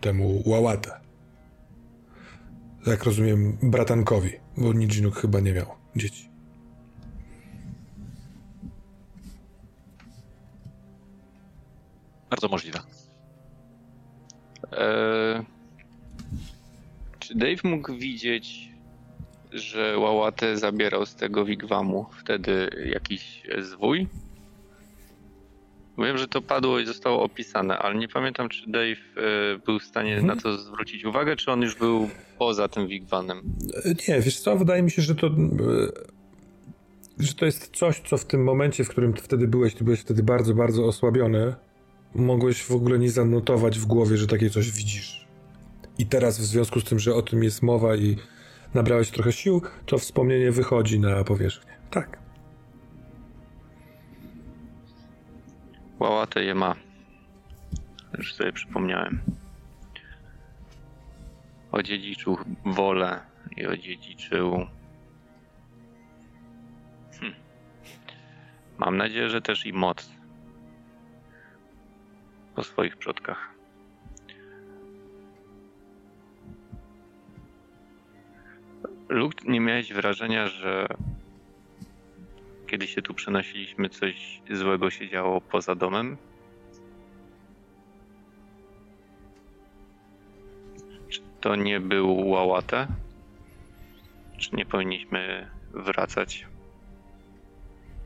temu 0.01 0.43
Łałatę 0.45 1.10
jak 2.87 3.03
rozumiem, 3.03 3.57
bratankowi, 3.63 4.31
bo 4.57 4.73
Nijinuk 4.73 5.15
chyba 5.15 5.39
nie 5.39 5.53
miał 5.53 5.65
dzieci. 5.95 6.29
Bardzo 12.29 12.47
możliwe. 12.47 12.79
Eee, 14.71 15.43
czy 17.19 17.35
Dave 17.35 17.63
mógł 17.63 17.93
widzieć, 17.93 18.71
że 19.51 19.97
Łałatę 19.97 20.57
zabierał 20.57 21.05
z 21.05 21.15
tego 21.15 21.45
wigwamu 21.45 22.05
wtedy 22.19 22.69
jakiś 22.93 23.43
zwój? 23.61 24.07
Wiem, 25.97 26.17
że 26.17 26.27
to 26.27 26.41
padło 26.41 26.79
i 26.79 26.85
zostało 26.85 27.23
opisane, 27.23 27.77
ale 27.77 27.95
nie 27.95 28.07
pamiętam, 28.07 28.49
czy 28.49 28.71
Dave 28.71 28.99
e, 29.17 29.59
był 29.65 29.79
w 29.79 29.83
stanie 29.83 30.15
hmm. 30.15 30.35
na 30.35 30.41
to 30.41 30.57
zwrócić 30.57 31.05
uwagę, 31.05 31.35
czy 31.35 31.51
on 31.51 31.61
już 31.61 31.75
był 31.75 32.09
poza 32.37 32.67
tym 32.67 32.87
wigwanem. 32.87 33.41
Nie, 34.07 34.21
wiesz 34.21 34.39
co, 34.39 34.57
wydaje 34.57 34.83
mi 34.83 34.91
się, 34.91 35.01
że 35.01 35.15
to 35.15 35.27
e, 35.27 35.31
że 37.19 37.33
to 37.33 37.45
jest 37.45 37.69
coś, 37.75 37.99
co 37.99 38.17
w 38.17 38.25
tym 38.25 38.43
momencie, 38.43 38.83
w 38.83 38.89
którym 38.89 39.13
wtedy 39.13 39.47
byłeś, 39.47 39.73
ty 39.73 39.83
byłeś 39.83 39.99
wtedy 39.99 40.23
bardzo, 40.23 40.53
bardzo 40.53 40.85
osłabiony, 40.85 41.55
mogłeś 42.15 42.63
w 42.63 42.71
ogóle 42.71 42.99
nie 42.99 43.11
zanotować 43.11 43.79
w 43.79 43.85
głowie, 43.85 44.17
że 44.17 44.27
takie 44.27 44.49
coś 44.49 44.71
widzisz. 44.71 45.27
I 45.97 46.05
teraz 46.05 46.39
w 46.39 46.43
związku 46.43 46.79
z 46.79 46.83
tym, 46.83 46.99
że 46.99 47.15
o 47.15 47.21
tym 47.21 47.43
jest 47.43 47.61
mowa 47.61 47.95
i 47.95 48.15
nabrałeś 48.73 49.11
trochę 49.11 49.31
sił, 49.31 49.61
to 49.85 49.97
wspomnienie 49.97 50.51
wychodzi 50.51 50.99
na 50.99 51.23
powierzchnię. 51.23 51.71
Tak. 51.91 52.20
Łałatę 56.01 56.43
je 56.43 56.55
ma. 56.55 56.75
Już 58.17 58.33
sobie 58.33 58.53
przypomniałem. 58.53 59.21
Odziedziczył 61.71 62.37
wolę 62.65 63.19
i 63.57 63.65
odziedziczył. 63.65 64.67
Hm. 67.19 67.33
Mam 68.77 68.97
nadzieję, 68.97 69.29
że 69.29 69.41
też 69.41 69.65
i 69.65 69.73
moc 69.73 70.11
po 72.55 72.63
swoich 72.63 72.97
przodkach. 72.97 73.53
Luke, 79.09 79.43
nie 79.47 79.59
miałeś 79.59 79.93
wrażenia, 79.93 80.47
że 80.47 80.87
kiedy 82.71 82.87
się 82.87 83.01
tu 83.01 83.13
przenosiliśmy, 83.13 83.89
coś 83.89 84.41
złego 84.51 84.89
się 84.89 85.09
działo 85.09 85.41
poza 85.41 85.75
domem? 85.75 86.17
Czy 91.09 91.21
to 91.41 91.55
nie 91.55 91.79
był 91.79 92.29
łałatę? 92.29 92.87
Czy 94.37 94.55
nie 94.55 94.65
powinniśmy 94.65 95.49
wracać? 95.73 96.47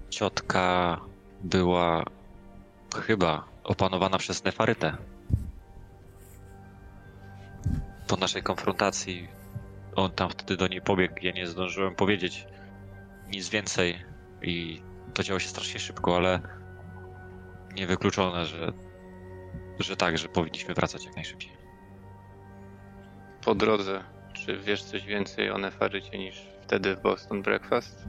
Ciotka 0.09 0.99
była 1.43 2.03
chyba 2.95 3.47
opanowana 3.63 4.17
przez 4.17 4.43
Nefarytę. 4.43 4.97
Po 8.07 8.17
naszej 8.17 8.43
konfrontacji 8.43 9.27
on 9.95 10.11
tam 10.11 10.29
wtedy 10.29 10.57
do 10.57 10.67
niej 10.67 10.81
pobiegł. 10.81 11.15
Ja 11.21 11.31
nie 11.31 11.47
zdążyłem 11.47 11.95
powiedzieć 11.95 12.47
nic 13.29 13.49
więcej 13.49 14.14
i 14.45 14.81
to 15.13 15.23
działo 15.23 15.39
się 15.39 15.47
strasznie 15.47 15.79
szybko, 15.79 16.15
ale 16.15 16.39
niewykluczone, 17.75 18.45
że, 18.45 18.73
że 19.79 19.95
tak, 19.95 20.17
że 20.17 20.27
powinniśmy 20.27 20.73
wracać 20.73 21.05
jak 21.05 21.15
najszybciej. 21.15 21.51
Po 23.45 23.55
drodze, 23.55 24.03
czy 24.33 24.57
wiesz 24.57 24.83
coś 24.83 25.05
więcej 25.05 25.49
o 25.51 25.57
Nefarycie 25.57 26.17
niż 26.17 26.49
wtedy 26.61 26.95
w 26.95 27.01
Boston 27.01 27.41
Breakfast? 27.41 28.07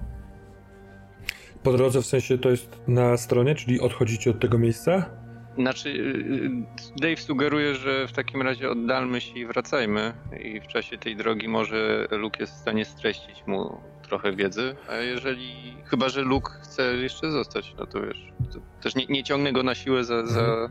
Po 1.62 1.72
drodze 1.72 2.02
w 2.02 2.06
sensie 2.06 2.38
to 2.38 2.50
jest 2.50 2.80
na 2.88 3.16
stronie, 3.16 3.54
czyli 3.54 3.80
odchodzicie 3.80 4.30
od 4.30 4.40
tego 4.40 4.58
miejsca? 4.58 5.10
Znaczy, 5.58 5.88
y, 5.88 6.50
Dave 6.96 7.20
sugeruje, 7.20 7.74
że 7.74 8.08
w 8.08 8.12
takim 8.12 8.42
razie 8.42 8.70
oddalmy 8.70 9.20
się 9.20 9.38
i 9.38 9.46
wracajmy. 9.46 10.12
I 10.40 10.60
w 10.60 10.66
czasie 10.66 10.98
tej 10.98 11.16
drogi 11.16 11.48
może 11.48 12.08
Luke 12.10 12.40
jest 12.40 12.52
w 12.52 12.56
stanie 12.56 12.84
streścić 12.84 13.46
mu 13.46 13.80
trochę 14.06 14.32
wiedzy. 14.32 14.76
A 14.90 14.94
jeżeli. 14.94 15.76
Chyba, 15.84 16.08
że 16.08 16.22
Luke 16.22 16.52
chce 16.62 16.82
jeszcze 16.82 17.30
zostać, 17.30 17.74
no 17.78 17.86
to 17.86 18.00
wiesz. 18.02 18.32
To 18.52 18.58
też 18.82 18.94
nie, 18.94 19.06
nie 19.06 19.24
ciągnę 19.24 19.52
go 19.52 19.62
na 19.62 19.74
siłę 19.74 20.04
za. 20.04 20.26
za... 20.26 20.40
Mhm. 20.40 20.70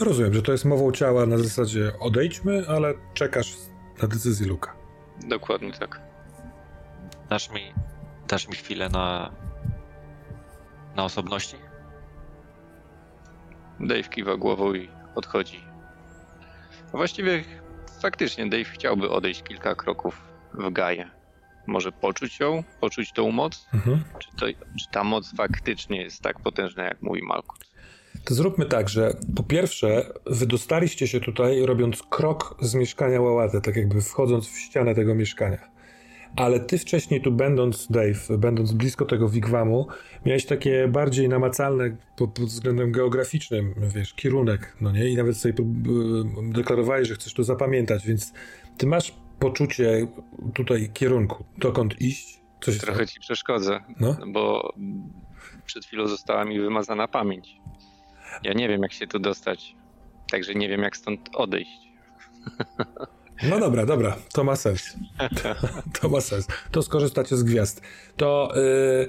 Rozumiem, 0.00 0.34
że 0.34 0.42
to 0.42 0.52
jest 0.52 0.64
mową 0.64 0.92
ciała 0.92 1.26
na 1.26 1.38
zasadzie 1.38 1.92
odejdźmy, 2.00 2.64
ale 2.68 2.94
czekasz 3.14 3.54
na 4.02 4.08
decyzję 4.08 4.46
Luka. 4.46 4.76
Dokładnie 5.28 5.72
tak. 5.72 6.00
Dasz 7.28 7.50
mi, 7.50 7.72
dasz 8.28 8.48
mi 8.48 8.54
chwilę 8.54 8.88
na, 8.88 9.32
na 10.96 11.04
osobności? 11.04 11.56
Dave 13.80 14.08
kiwa 14.08 14.36
głową 14.36 14.74
i 14.74 14.88
odchodzi. 15.14 15.60
Właściwie 16.92 17.44
faktycznie 18.02 18.46
Dave 18.46 18.64
chciałby 18.64 19.10
odejść 19.10 19.42
kilka 19.42 19.74
kroków 19.74 20.20
w 20.54 20.72
Gaję. 20.72 21.15
Może 21.66 21.92
poczuć 21.92 22.40
ją, 22.40 22.64
poczuć 22.80 23.12
tą 23.12 23.30
moc? 23.30 23.66
Mhm. 23.74 24.02
Czy, 24.18 24.28
to, 24.36 24.46
czy 24.78 24.90
ta 24.92 25.04
moc 25.04 25.36
faktycznie 25.36 26.02
jest 26.02 26.22
tak 26.22 26.40
potężna, 26.40 26.84
jak 26.84 27.02
mówi 27.02 27.22
Malkut? 27.22 27.66
To 28.24 28.34
zróbmy 28.34 28.66
tak, 28.66 28.88
że 28.88 29.16
po 29.36 29.42
pierwsze 29.42 30.12
wydostaliście 30.26 31.08
się 31.08 31.20
tutaj 31.20 31.66
robiąc 31.66 32.02
krok 32.02 32.56
z 32.60 32.74
mieszkania 32.74 33.20
Łałatę, 33.20 33.60
tak 33.60 33.76
jakby 33.76 34.02
wchodząc 34.02 34.48
w 34.48 34.58
ścianę 34.58 34.94
tego 34.94 35.14
mieszkania. 35.14 35.76
Ale 36.36 36.60
ty 36.60 36.78
wcześniej 36.78 37.20
tu 37.20 37.32
będąc, 37.32 37.86
Dave, 37.90 38.38
będąc 38.38 38.72
blisko 38.72 39.04
tego 39.04 39.28
wigwamu, 39.28 39.86
miałeś 40.26 40.46
takie 40.46 40.88
bardziej 40.88 41.28
namacalne 41.28 41.96
pod, 42.16 42.30
pod 42.30 42.44
względem 42.44 42.92
geograficznym, 42.92 43.74
wiesz, 43.94 44.14
kierunek, 44.14 44.76
no 44.80 44.92
nie? 44.92 45.08
I 45.08 45.16
nawet 45.16 45.36
sobie 45.36 45.54
y, 45.54 46.52
deklarowałeś, 46.52 47.08
że 47.08 47.14
chcesz 47.14 47.34
to 47.34 47.44
zapamiętać, 47.44 48.06
więc 48.06 48.32
ty 48.78 48.86
masz 48.86 49.14
poczucie 49.38 50.06
tutaj 50.54 50.90
kierunku, 50.94 51.44
dokąd 51.58 52.00
iść. 52.00 52.40
Coś 52.60 52.78
Trochę 52.78 53.06
ci 53.06 53.20
przeszkodzę, 53.20 53.80
No. 54.00 54.16
bo 54.26 54.72
przed 55.66 55.84
chwilą 55.84 56.06
została 56.06 56.44
mi 56.44 56.60
wymazana 56.60 57.08
pamięć. 57.08 57.56
Ja 58.42 58.52
nie 58.52 58.68
wiem, 58.68 58.82
jak 58.82 58.92
się 58.92 59.06
tu 59.06 59.18
dostać, 59.18 59.74
także 60.30 60.54
nie 60.54 60.68
wiem, 60.68 60.82
jak 60.82 60.96
stąd 60.96 61.28
odejść. 61.34 61.78
No 63.42 63.58
dobra, 63.60 63.86
dobra, 63.86 64.16
to 64.32 64.44
ma 64.44 64.56
sens. 64.56 64.96
To 66.00 66.08
ma 66.08 66.20
sens. 66.20 66.46
To 66.70 66.82
skorzystacie 66.82 67.36
z 67.36 67.42
gwiazd. 67.42 67.82
To 68.16 68.52
yy, 68.54 69.06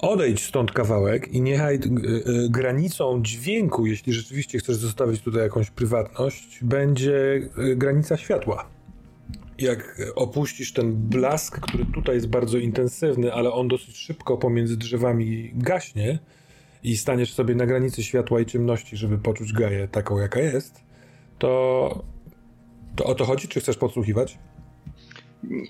odejdź 0.00 0.44
stąd 0.44 0.72
kawałek 0.72 1.28
i 1.28 1.40
niechaj 1.40 1.78
yy, 1.78 2.22
yy, 2.26 2.48
granicą 2.50 3.22
dźwięku, 3.22 3.86
jeśli 3.86 4.12
rzeczywiście 4.12 4.58
chcesz 4.58 4.76
zostawić 4.76 5.22
tutaj 5.22 5.42
jakąś 5.42 5.70
prywatność, 5.70 6.58
będzie 6.62 7.48
yy, 7.56 7.76
granica 7.76 8.16
światła. 8.16 8.68
Jak 9.58 10.02
opuścisz 10.14 10.72
ten 10.72 10.92
blask, 10.92 11.60
który 11.60 11.86
tutaj 11.86 12.14
jest 12.14 12.26
bardzo 12.26 12.58
intensywny, 12.58 13.32
ale 13.32 13.52
on 13.52 13.68
dosyć 13.68 13.96
szybko 13.96 14.36
pomiędzy 14.36 14.76
drzewami 14.76 15.50
gaśnie 15.54 16.18
i 16.82 16.96
staniesz 16.96 17.32
sobie 17.32 17.54
na 17.54 17.66
granicy 17.66 18.02
światła 18.02 18.40
i 18.40 18.46
ciemności, 18.46 18.96
żeby 18.96 19.18
poczuć 19.18 19.52
gaję 19.52 19.88
taką, 19.88 20.18
jaka 20.18 20.40
jest, 20.40 20.80
to 21.38 22.04
to 22.96 23.04
o 23.04 23.14
to 23.14 23.24
chodzi, 23.24 23.48
czy 23.48 23.60
chcesz 23.60 23.76
podsłuchiwać? 23.76 24.38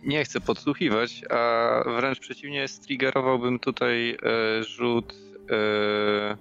Nie 0.02 0.24
chcę 0.24 0.40
podsłuchiwać, 0.40 1.22
a 1.30 1.82
wręcz 1.96 2.20
przeciwnie, 2.20 2.68
striggerowałbym 2.68 3.58
tutaj 3.58 4.10
e, 4.10 4.64
rzut 4.64 5.14
e, 5.50 6.36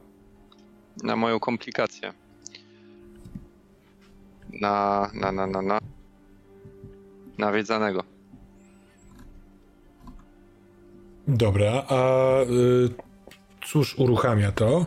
na 1.03 1.15
moją 1.15 1.39
komplikację. 1.39 2.13
Na, 4.61 5.09
na, 5.13 5.31
na, 5.31 5.47
na, 5.47 5.61
na. 5.61 5.79
Nawiedzanego. 7.37 8.03
Dobra, 11.27 11.85
a 11.87 12.41
y, 12.41 12.89
cóż 13.65 13.99
uruchamia 13.99 14.51
to? 14.51 14.85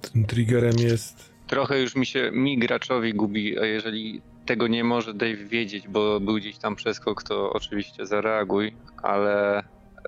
Tym 0.00 0.24
triggerem 0.24 0.78
jest. 0.78 1.32
Trochę 1.46 1.80
już 1.80 1.96
mi 1.96 2.06
się, 2.06 2.30
mi 2.32 2.58
graczowi 2.58 3.14
gubi, 3.14 3.58
a 3.58 3.64
jeżeli 3.64 4.22
tego 4.48 4.66
nie 4.68 4.84
może 4.84 5.14
Dave 5.14 5.44
wiedzieć, 5.48 5.88
bo 5.88 6.20
był 6.20 6.34
gdzieś 6.36 6.58
tam 6.58 6.76
przeskok, 6.76 7.22
to 7.22 7.52
oczywiście 7.52 8.06
zareaguj, 8.06 8.76
ale 9.02 9.58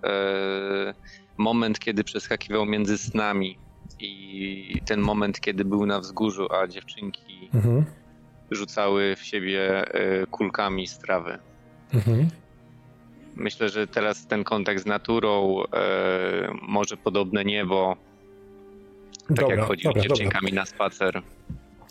e, 0.04 0.94
moment, 1.36 1.78
kiedy 1.78 2.04
przeskakiwał 2.04 2.66
między 2.66 2.98
snami 2.98 3.58
i 4.00 4.80
ten 4.86 5.00
moment, 5.00 5.40
kiedy 5.40 5.64
był 5.64 5.86
na 5.86 6.00
wzgórzu, 6.00 6.52
a 6.52 6.66
dziewczynki 6.66 7.50
Mhm, 7.54 7.84
rzucały 8.50 9.16
w 9.16 9.22
siebie 9.24 9.94
e, 9.94 10.26
kulkami 10.26 10.86
z 10.86 10.98
trawy. 10.98 11.38
mhm. 11.94 12.28
Myślę, 13.36 13.68
że 13.68 13.86
teraz 13.86 14.26
ten 14.26 14.44
kontakt 14.44 14.82
z 14.82 14.86
naturą, 14.86 15.62
e, 15.74 16.52
może 16.62 16.96
podobne 16.96 17.44
niebo, 17.44 17.96
tak 19.28 19.36
Dobra, 19.36 19.56
jak 19.56 19.64
chodzi 19.64 19.84
dobra, 19.84 20.02
z 20.02 20.04
dziewczynkami 20.04 20.52
na 20.52 20.66
spacer. 20.66 21.22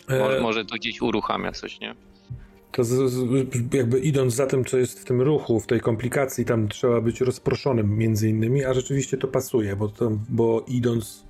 dobra. 0.08 0.20
Może, 0.26 0.38
E, 0.38 0.41
może 0.41 0.66
to 0.66 0.76
gdzieś 0.76 1.02
uruchamia 1.02 1.52
coś, 1.52 1.80
nie? 1.80 1.95
To 2.80 2.84
z, 2.84 3.12
z, 3.12 3.74
jakby 3.74 4.00
idąc 4.00 4.34
za 4.34 4.48
tym, 4.48 4.66
co 4.66 4.78
jest 4.78 5.00
w 5.00 5.06
tym 5.06 5.22
ruchu, 5.22 5.60
w 5.60 5.68
tej 5.68 5.80
komplikacji, 5.80 6.46
tam 6.46 6.68
trzeba 6.68 7.02
być 7.02 7.22
rozproszonym 7.22 7.98
między 7.98 8.30
innymi, 8.30 8.66
a 8.66 8.74
rzeczywiście 8.74 9.18
to 9.18 9.28
pasuje, 9.28 9.76
bo, 9.76 9.88
to, 9.88 10.12
bo 10.30 10.66
idąc 10.68 11.26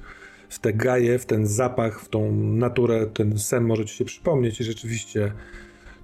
w 0.49 0.59
te 0.59 0.73
gaje, 0.73 1.19
w 1.19 1.25
ten 1.25 1.47
zapach, 1.47 2.01
w 2.01 2.09
tą 2.09 2.31
naturę, 2.35 3.07
ten 3.07 3.39
sen 3.39 3.63
może 3.63 3.85
ci 3.85 3.95
się 3.95 4.05
przypomnieć 4.05 4.61
i 4.61 4.63
rzeczywiście 4.63 5.31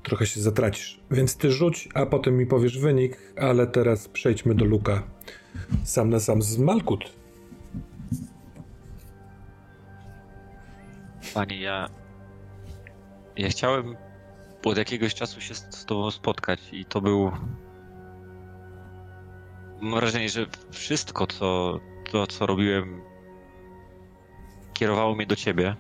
trochę 0.04 0.26
się 0.26 0.42
zatracisz. 0.42 1.00
Więc 1.12 1.38
ty 1.38 1.52
rzuć, 1.52 1.90
a 1.94 2.06
potem 2.06 2.38
mi 2.38 2.46
powiesz 2.46 2.80
wynik, 2.80 3.18
ale 3.38 3.68
teraz 3.68 4.08
przejdźmy 4.08 4.56
do 4.56 4.66
Luka. 4.66 5.04
Sam 5.84 6.10
na 6.10 6.20
sam 6.20 6.42
z 6.42 6.58
Malkut. 6.58 7.04
Pani, 11.34 11.62
ja. 11.62 11.90
Ja 13.38 13.50
chciałem 13.50 14.05
od 14.66 14.78
jakiegoś 14.78 15.14
czasu 15.14 15.42
się 15.42 15.56
z, 15.56 15.86
tobą 15.86 16.12
spotkać 16.12 16.60
i 16.72 16.86
to 16.86 17.02
był. 17.02 17.32
Mam 19.82 20.00
wrażenie, 20.00 20.30
że 20.30 20.46
wszystko, 20.72 21.28
co, 21.28 21.80
to, 22.12 22.28
co 22.28 22.46
robiłem, 22.46 23.02
kierowało 24.74 25.16
mnie 25.16 25.26
do 25.26 25.36
ciebie. 25.36 25.76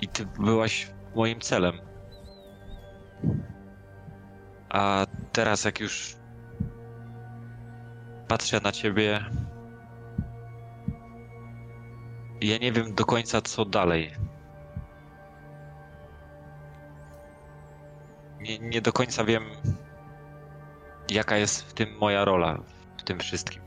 I 0.00 0.08
ty 0.08 0.26
byłaś 0.26 0.90
moim 1.14 1.40
celem. 1.40 1.78
A 4.68 5.06
teraz, 5.32 5.64
jak 5.64 5.80
już 5.80 6.16
patrzę 8.28 8.60
na 8.60 8.72
ciebie, 8.72 9.24
ja 12.40 12.58
nie 12.58 12.72
wiem 12.72 12.94
do 12.94 13.04
końca, 13.04 13.40
co 13.40 13.64
dalej. 13.64 14.29
Nie, 18.50 18.58
nie 18.58 18.80
do 18.80 18.92
końca 18.92 19.24
wiem, 19.24 19.44
jaka 21.10 21.36
jest 21.36 21.62
w 21.62 21.74
tym 21.74 21.98
moja 21.98 22.24
rola, 22.24 22.62
w 22.98 23.02
tym 23.02 23.18
wszystkim. 23.18 23.62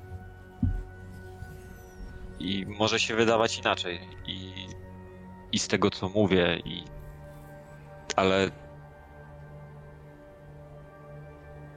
I 2.40 2.66
może 2.68 3.00
się 3.00 3.16
wydawać 3.16 3.60
inaczej. 3.60 4.00
I, 4.26 4.54
i 5.52 5.60
z 5.60 5.68
tego, 5.68 5.90
co 5.90 6.10
mówię, 6.10 6.62
i. 6.66 6.84
Ale. 8.16 8.50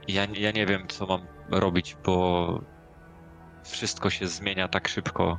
Ja, 0.09 0.27
ja 0.35 0.51
nie 0.51 0.67
wiem, 0.67 0.89
co 0.89 1.07
mam 1.07 1.27
robić, 1.51 1.97
bo 2.05 2.61
wszystko 3.65 4.11
się 4.11 4.29
zmienia 4.29 4.69
tak 4.69 4.89
szybko. 4.89 5.39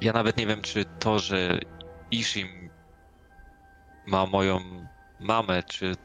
Ja 0.00 0.12
nawet 0.12 0.36
nie 0.36 0.46
wiem, 0.46 0.62
czy 0.62 0.84
to, 0.98 1.18
że 1.18 1.58
Ishim 2.10 2.70
ma 4.06 4.26
moją 4.26 4.60
mamę, 5.20 5.62
czy. 5.62 5.96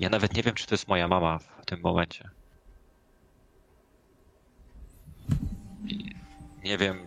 Ja 0.00 0.08
nawet 0.08 0.34
nie 0.34 0.42
wiem, 0.42 0.54
czy 0.54 0.66
to 0.66 0.74
jest 0.74 0.88
moja 0.88 1.08
mama 1.08 1.38
w 1.38 1.66
tym 1.66 1.80
momencie. 1.80 2.30
Nie 6.64 6.78
wiem. 6.78 7.06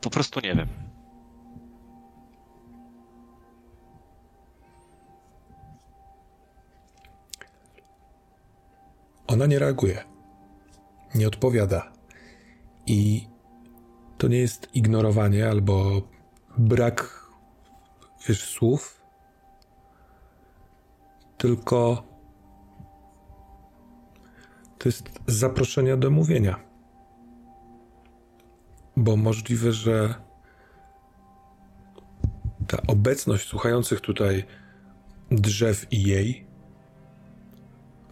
Po 0.00 0.10
prostu 0.10 0.40
nie 0.40 0.54
wiem. 0.54 0.68
Ona 9.26 9.46
nie 9.46 9.58
reaguje. 9.58 10.04
Nie 11.14 11.28
odpowiada. 11.28 11.92
I 12.86 13.28
to 14.18 14.28
nie 14.28 14.38
jest 14.38 14.74
ignorowanie 14.74 15.48
albo 15.48 16.02
brak 16.58 17.25
wiesz, 18.28 18.44
słów, 18.44 19.02
tylko 21.38 22.02
to 24.78 24.88
jest 24.88 25.10
zaproszenie 25.26 25.96
do 25.96 26.10
mówienia. 26.10 26.60
Bo 28.96 29.16
możliwe, 29.16 29.72
że 29.72 30.14
ta 32.66 32.78
obecność 32.86 33.48
słuchających 33.48 34.00
tutaj 34.00 34.44
drzew 35.30 35.92
i 35.92 36.02
jej 36.02 36.46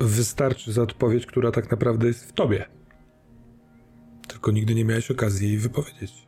wystarczy 0.01 0.73
za 0.73 0.83
odpowiedź, 0.83 1.27
która 1.27 1.51
tak 1.51 1.71
naprawdę 1.71 2.07
jest 2.07 2.25
w 2.25 2.33
tobie. 2.33 2.69
Tylko 4.29 4.51
nigdy 4.51 4.75
nie 4.75 4.85
miałeś 4.85 5.11
okazji 5.11 5.49
jej 5.49 5.59
wypowiedzieć. 5.59 6.24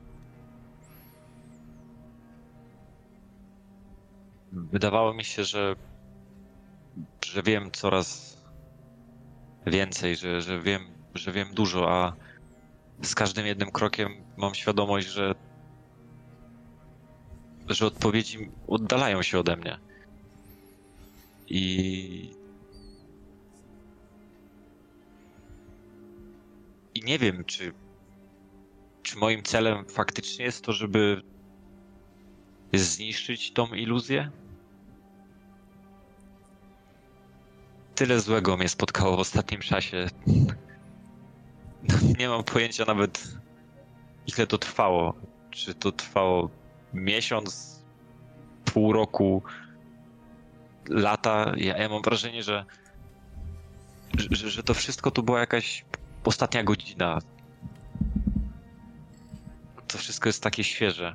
Wydawało 4.53 5.15
mi 5.15 5.25
się, 5.25 5.45
że, 5.45 5.75
że 7.25 7.43
wiem 7.43 7.71
coraz 7.73 8.37
więcej, 9.67 10.17
że, 10.17 10.41
że, 10.41 10.63
wiem, 10.63 10.81
że 11.15 11.33
wiem 11.33 11.55
dużo, 11.55 11.91
a 11.91 12.17
z 13.03 13.15
każdym 13.15 13.47
jednym 13.47 13.71
krokiem 13.71 14.25
mam 14.37 14.55
świadomość, 14.55 15.07
że, 15.07 15.33
że 17.69 17.87
odpowiedzi 17.87 18.39
oddalają 18.67 19.23
się 19.23 19.39
ode 19.39 19.57
mnie. 19.57 19.79
I. 21.49 22.47
I 26.95 27.01
nie 27.05 27.19
wiem, 27.19 27.45
czy, 27.47 27.73
czy 29.03 29.19
moim 29.19 29.43
celem 29.43 29.85
faktycznie 29.89 30.45
jest 30.45 30.65
to, 30.65 30.73
żeby 30.73 31.21
zniszczyć 32.73 33.53
tą 33.53 33.67
iluzję? 33.67 34.31
Tyle 37.95 38.21
złego 38.21 38.57
mnie 38.57 38.69
spotkało 38.69 39.17
w 39.17 39.21
ostatnim 39.21 39.61
czasie. 39.61 40.07
Nie 42.19 42.29
mam 42.29 42.45
pojęcia 42.45 42.85
nawet, 42.85 43.29
ile 44.27 44.47
to 44.47 44.59
trwało. 44.59 45.15
Czy 45.51 45.75
to 45.75 45.93
trwało 45.93 46.51
miesiąc, 46.95 47.77
pół 48.65 48.93
roku, 48.93 49.43
lata? 50.89 51.53
Ja, 51.57 51.79
ja 51.79 51.89
mam 51.89 52.03
wrażenie, 52.03 52.43
że, 52.43 52.65
że, 54.31 54.51
że 54.51 54.63
to 54.63 54.75
wszystko 54.75 55.11
to 55.11 55.23
była 55.23 55.41
jakaś 55.41 55.85
ostatnia 56.25 56.65
godzina. 56.65 57.19
To 59.89 59.99
wszystko 59.99 60.29
jest 60.29 60.43
takie 60.43 60.65
świeże. 60.65 61.15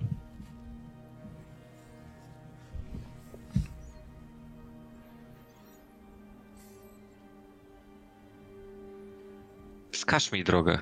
Wskaż 10.12 10.32
mi 10.32 10.44
drogę. 10.44 10.78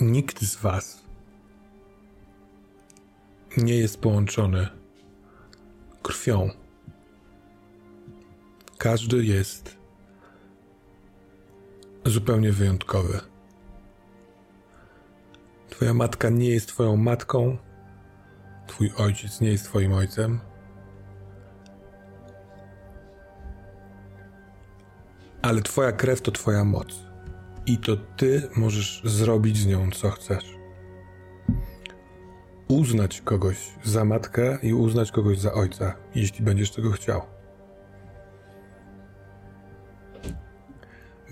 Nikt 0.00 0.42
z 0.42 0.56
Was 0.56 1.04
nie 3.56 3.74
jest 3.74 4.00
połączony 4.00 4.68
krwią. 6.02 6.50
Każdy 8.78 9.24
jest 9.24 9.76
zupełnie 12.04 12.52
wyjątkowy. 12.52 13.20
Twoja 15.70 15.94
matka 15.94 16.30
nie 16.30 16.48
jest 16.48 16.68
Twoją 16.68 16.96
matką, 16.96 17.56
Twój 18.76 18.92
ojciec 18.96 19.40
nie 19.40 19.48
jest 19.48 19.64
Twoim 19.64 19.92
ojcem. 19.92 20.40
Ale 25.42 25.62
Twoja 25.62 25.92
krew 25.92 26.22
to 26.22 26.30
Twoja 26.30 26.64
moc. 26.64 27.06
I 27.66 27.78
to 27.78 27.96
Ty 27.96 28.48
możesz 28.56 29.02
zrobić 29.04 29.58
z 29.58 29.66
nią, 29.66 29.90
co 29.90 30.10
chcesz. 30.10 30.56
Uznać 32.68 33.20
kogoś 33.20 33.56
za 33.84 34.04
matkę 34.04 34.58
i 34.62 34.74
uznać 34.74 35.12
kogoś 35.12 35.38
za 35.38 35.52
ojca, 35.52 35.94
jeśli 36.14 36.44
będziesz 36.44 36.70
tego 36.70 36.90
chciał. 36.90 37.22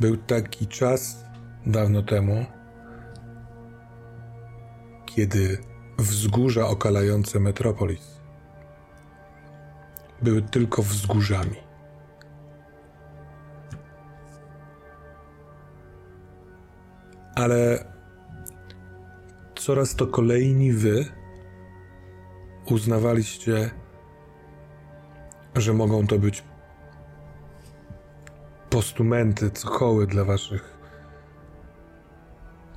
Był 0.01 0.17
taki 0.17 0.67
czas 0.67 1.25
dawno 1.67 2.03
temu, 2.03 2.45
kiedy 5.07 5.74
wzgórza 5.99 6.69
okalające 6.69 7.41
Metropolis 7.41 8.21
były 10.23 10.43
tylko 10.43 10.83
wzgórzami. 10.83 11.57
Ale 17.35 17.85
coraz 19.55 19.95
to 19.95 20.07
kolejni 20.07 20.73
wy 20.73 21.05
uznawaliście, 22.71 23.71
że 25.55 25.73
mogą 25.73 26.07
to 26.07 26.19
być 26.19 26.45
postumenty, 28.71 29.51
cochoły 29.51 30.07
dla 30.07 30.25
waszych, 30.25 30.79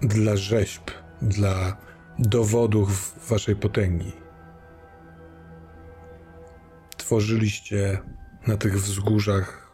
dla 0.02 0.36
rzeźb, 0.36 0.84
dla 1.22 1.87
dowodów 2.20 3.20
waszej 3.30 3.56
potęgi. 3.56 4.12
Tworzyliście 6.98 8.00
na 8.48 8.58
tych 8.58 8.82
wzgórzach 8.82 9.72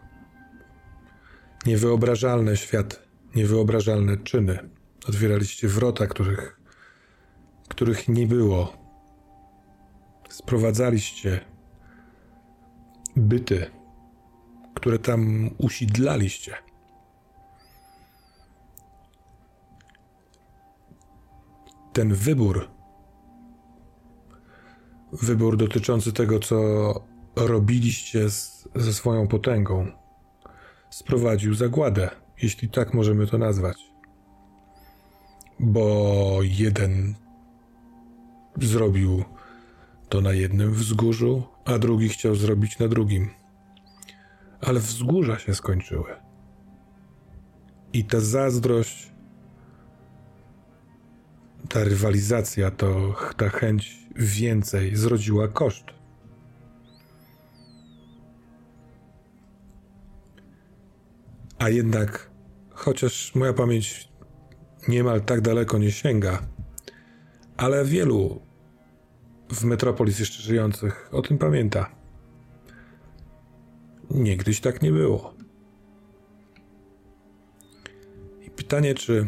niewyobrażalne 1.66 2.58
światy, 2.58 2.96
niewyobrażalne 3.36 4.18
czyny. 4.18 4.70
Otwieraliście 5.10 5.68
wrota, 5.68 6.08
których, 6.08 6.60
których 7.68 8.08
nie 8.08 8.28
było. 8.28 8.74
Sprowadzaliście 10.30 11.40
byty, 13.16 13.66
które 14.76 15.00
tam 15.00 15.50
usidlaliście. 15.58 16.73
Ten 21.94 22.14
wybór, 22.14 22.68
wybór 25.12 25.58
dotyczący 25.58 26.14
tego, 26.14 26.40
co 26.40 26.58
robiliście 27.36 28.30
z, 28.30 28.70
ze 28.76 28.94
swoją 28.94 29.28
potęgą, 29.28 29.92
sprowadził 30.90 31.54
zagładę, 31.54 32.10
jeśli 32.42 32.70
tak 32.70 32.94
możemy 32.94 33.28
to 33.28 33.38
nazwać. 33.38 33.78
Bo 35.60 36.40
jeden 36.42 37.16
zrobił 38.62 39.24
to 40.10 40.22
na 40.22 40.34
jednym 40.34 40.74
wzgórzu, 40.74 41.44
a 41.66 41.80
drugi 41.80 42.10
chciał 42.10 42.36
zrobić 42.36 42.80
na 42.80 42.88
drugim. 42.88 43.30
Ale 44.62 44.80
wzgórza 44.80 45.40
się 45.40 45.56
skończyły. 45.56 46.16
I 47.94 48.06
ta 48.06 48.20
zazdrość, 48.20 49.13
ta 51.70 51.84
rywalizacja, 51.84 52.72
to 52.72 53.16
ta 53.38 53.50
chęć 53.50 54.00
więcej 54.16 54.96
zrodziła 54.96 55.48
koszt. 55.48 55.86
A 61.60 61.70
jednak, 61.70 62.32
chociaż 62.70 63.36
moja 63.36 63.54
pamięć 63.54 64.10
niemal 64.88 65.22
tak 65.22 65.42
daleko 65.42 65.78
nie 65.78 65.92
sięga, 65.92 66.48
ale 67.58 67.86
wielu 67.86 68.42
w 69.50 69.64
Metropolis 69.64 70.20
jeszcze 70.20 70.42
żyjących 70.42 71.10
o 71.12 71.22
tym 71.22 71.38
pamięta. 71.38 71.96
Niegdyś 74.12 74.60
tak 74.60 74.82
nie 74.82 74.92
było. 74.92 75.34
I 78.42 78.50
pytanie, 78.50 78.96
czy 78.96 79.28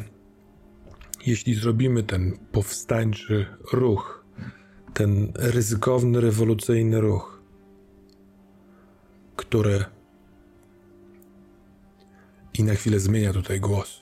jeśli 1.25 1.55
zrobimy 1.55 2.03
ten 2.03 2.37
powstańczy 2.51 3.45
ruch, 3.73 4.25
ten 4.93 5.31
ryzykowny, 5.35 6.21
rewolucyjny 6.21 7.01
ruch, 7.01 7.41
który 9.35 9.85
i 12.53 12.63
na 12.63 12.73
chwilę 12.73 12.99
zmienia 12.99 13.33
tutaj 13.33 13.59
głos, 13.59 14.01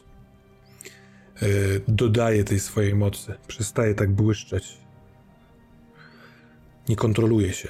yy, 1.42 1.82
dodaje 1.88 2.44
tej 2.44 2.60
swojej 2.60 2.96
mocy, 2.96 3.34
przestaje 3.48 3.96
tak 3.96 4.12
błyszczeć, 4.12 4.78
nie 6.90 6.96
kontroluje 6.96 7.54
się, 7.54 7.70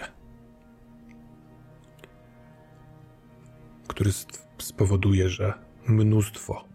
który 3.87 4.11
spowoduje, 4.57 5.29
że 5.29 5.53
mnóstwo 5.87 6.65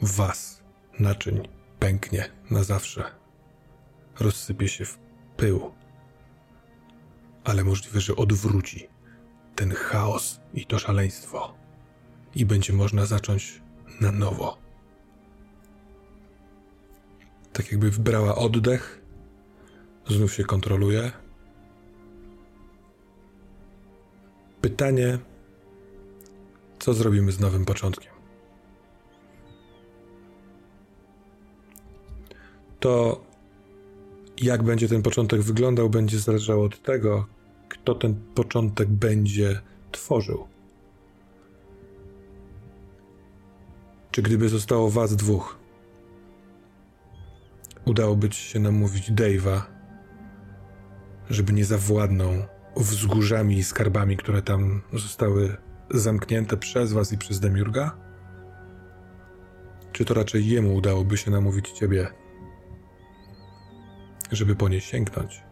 was 0.00 0.62
naczyń 0.98 1.53
pęknie 1.84 2.30
na 2.50 2.64
zawsze, 2.64 3.04
rozsypie 4.20 4.68
się 4.68 4.84
w 4.84 4.98
pył, 5.36 5.72
ale 7.44 7.64
możliwe, 7.64 8.00
że 8.00 8.16
odwróci 8.16 8.88
ten 9.56 9.70
chaos 9.74 10.40
i 10.54 10.66
to 10.66 10.78
szaleństwo 10.78 11.54
i 12.34 12.46
będzie 12.46 12.72
można 12.72 13.06
zacząć 13.06 13.62
na 14.00 14.12
nowo. 14.12 14.58
Tak 17.52 17.72
jakby 17.72 17.90
wbrała 17.90 18.34
oddech, 18.34 19.02
znów 20.06 20.34
się 20.34 20.44
kontroluje. 20.44 21.12
Pytanie, 24.60 25.18
co 26.78 26.94
zrobimy 26.94 27.32
z 27.32 27.40
nowym 27.40 27.64
początkiem? 27.64 28.13
To 32.84 33.20
jak 34.38 34.62
będzie 34.62 34.88
ten 34.88 35.02
początek 35.02 35.40
wyglądał, 35.40 35.90
będzie 35.90 36.18
zależało 36.18 36.64
od 36.64 36.82
tego, 36.82 37.26
kto 37.68 37.94
ten 37.94 38.14
początek 38.34 38.88
będzie 38.88 39.60
tworzył. 39.92 40.46
Czy 44.10 44.22
gdyby 44.22 44.48
zostało 44.48 44.90
was 44.90 45.16
dwóch, 45.16 45.58
udałoby 47.84 48.28
ci 48.28 48.40
się 48.42 48.58
namówić 48.58 49.12
Dave'a, 49.12 49.62
żeby 51.30 51.52
nie 51.52 51.64
zawładnął 51.64 52.32
wzgórzami 52.76 53.56
i 53.56 53.64
skarbami, 53.64 54.16
które 54.16 54.42
tam 54.42 54.82
zostały 54.92 55.56
zamknięte 55.90 56.56
przez 56.56 56.92
was 56.92 57.12
i 57.12 57.18
przez 57.18 57.40
Demiurga? 57.40 57.96
Czy 59.92 60.04
to 60.04 60.14
raczej 60.14 60.46
jemu 60.46 60.74
udałoby 60.74 61.16
się 61.16 61.30
namówić 61.30 61.70
ciebie, 61.70 62.23
żeby 64.32 64.56
po 64.56 64.68
nie 64.68 64.80
sięgnąć? 64.80 65.42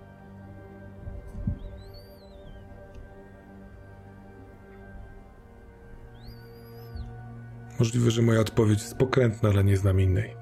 Możliwe, 7.78 8.10
że 8.10 8.22
moja 8.22 8.40
odpowiedź 8.40 8.82
jest 8.82 8.96
pokrętna, 8.96 9.48
ale 9.48 9.64
nie 9.64 9.76
znam 9.76 10.00
innej. 10.00 10.36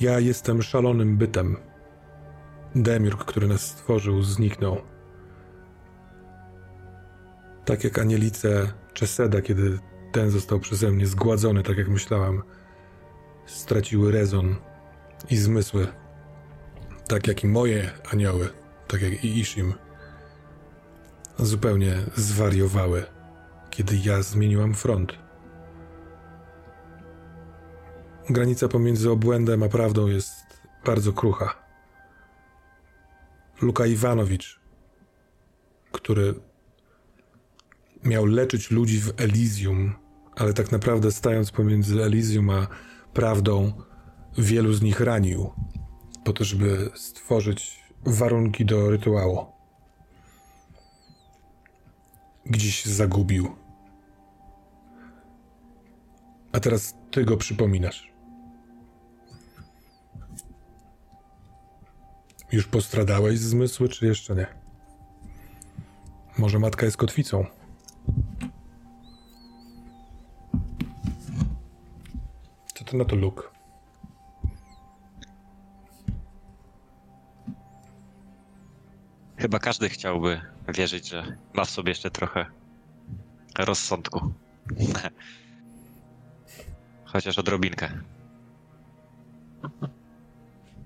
Ja 0.00 0.20
jestem 0.20 0.62
szalonym 0.62 1.16
bytem. 1.16 1.56
Demiurg, 2.74 3.24
który 3.24 3.48
nas 3.48 3.60
stworzył, 3.60 4.22
zniknął. 4.22 4.76
Tak 7.64 7.84
jak 7.84 7.98
anielice 7.98 8.72
Czeseda, 8.92 9.42
kiedy 9.42 9.78
ten 10.16 10.30
został 10.30 10.60
przeze 10.60 10.90
mnie 10.90 11.06
zgładzony, 11.06 11.62
tak 11.62 11.78
jak 11.78 11.88
myślałam, 11.88 12.42
straciły 13.46 14.12
rezon 14.12 14.56
i 15.30 15.36
zmysły. 15.36 15.86
Tak 17.08 17.26
jak 17.26 17.44
i 17.44 17.46
moje 17.46 17.90
anioły, 18.12 18.48
tak 18.88 19.02
jak 19.02 19.24
i 19.24 19.38
Ishim 19.38 19.74
zupełnie 21.38 21.96
zwariowały, 22.14 23.04
kiedy 23.70 23.96
ja 23.96 24.22
zmieniłam 24.22 24.74
front. 24.74 25.12
Granica 28.30 28.68
pomiędzy 28.68 29.10
obłędem 29.10 29.62
a 29.62 29.68
prawdą 29.68 30.06
jest 30.06 30.34
bardzo 30.84 31.12
krucha. 31.12 31.54
Luka 33.60 33.86
Iwanowicz, 33.86 34.60
który 35.92 36.34
miał 38.04 38.26
leczyć 38.26 38.70
ludzi 38.70 39.00
w 39.00 39.20
Elysium, 39.20 40.05
ale 40.36 40.54
tak 40.54 40.72
naprawdę 40.72 41.12
stając 41.12 41.50
pomiędzy 41.50 42.02
Elysium 42.02 42.50
a 42.50 42.66
prawdą, 43.14 43.72
wielu 44.38 44.72
z 44.72 44.82
nich 44.82 45.00
ranił, 45.00 45.50
po 46.24 46.32
to, 46.32 46.44
żeby 46.44 46.90
stworzyć 46.94 47.84
warunki 48.04 48.64
do 48.64 48.90
rytuału 48.90 49.46
gdzieś 52.46 52.84
zagubił. 52.84 53.56
A 56.52 56.60
teraz 56.60 56.94
ty 57.10 57.24
go 57.24 57.36
przypominasz. 57.36 58.12
Już 62.52 62.66
postradałeś 62.66 63.38
zmysły, 63.38 63.88
czy 63.88 64.06
jeszcze 64.06 64.34
nie? 64.34 64.46
Może 66.38 66.58
matka 66.58 66.86
jest 66.86 66.96
kotwicą? 66.96 67.46
To 72.86 72.96
na 72.96 73.04
to 73.04 73.16
luk? 73.16 73.52
Chyba 79.36 79.58
każdy 79.58 79.88
chciałby 79.88 80.40
wierzyć, 80.68 81.08
że 81.08 81.36
ma 81.54 81.64
w 81.64 81.70
sobie 81.70 81.90
jeszcze 81.90 82.10
trochę 82.10 82.46
rozsądku. 83.58 84.32
Chociaż 87.04 87.38
odrobinkę. 87.38 87.90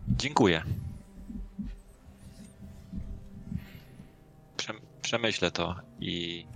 Dziękuję. 0.09 0.62
przemyślę 5.10 5.51
to 5.51 5.74
i. 6.01 6.47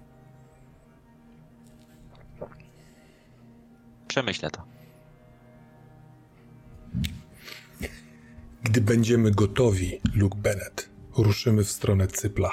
Przemyślę 4.09 4.51
to. 4.51 4.74
Gdy 8.65 8.81
będziemy 8.81 9.31
gotowi, 9.31 10.01
Luke 10.15 10.39
Bennett, 10.39 10.91
ruszymy 11.16 11.65
w 11.65 11.70
stronę 11.70 12.07
Cypla. 12.07 12.51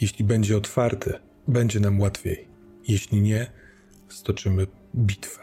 Jeśli 0.00 0.24
będzie 0.24 0.56
otwarty, 0.56 1.12
będzie 1.48 1.80
nam 1.80 2.00
łatwiej. 2.00 2.48
Jeśli 2.88 3.20
nie, 3.20 3.50
stoczymy 4.08 4.66
bitwę. 4.96 5.42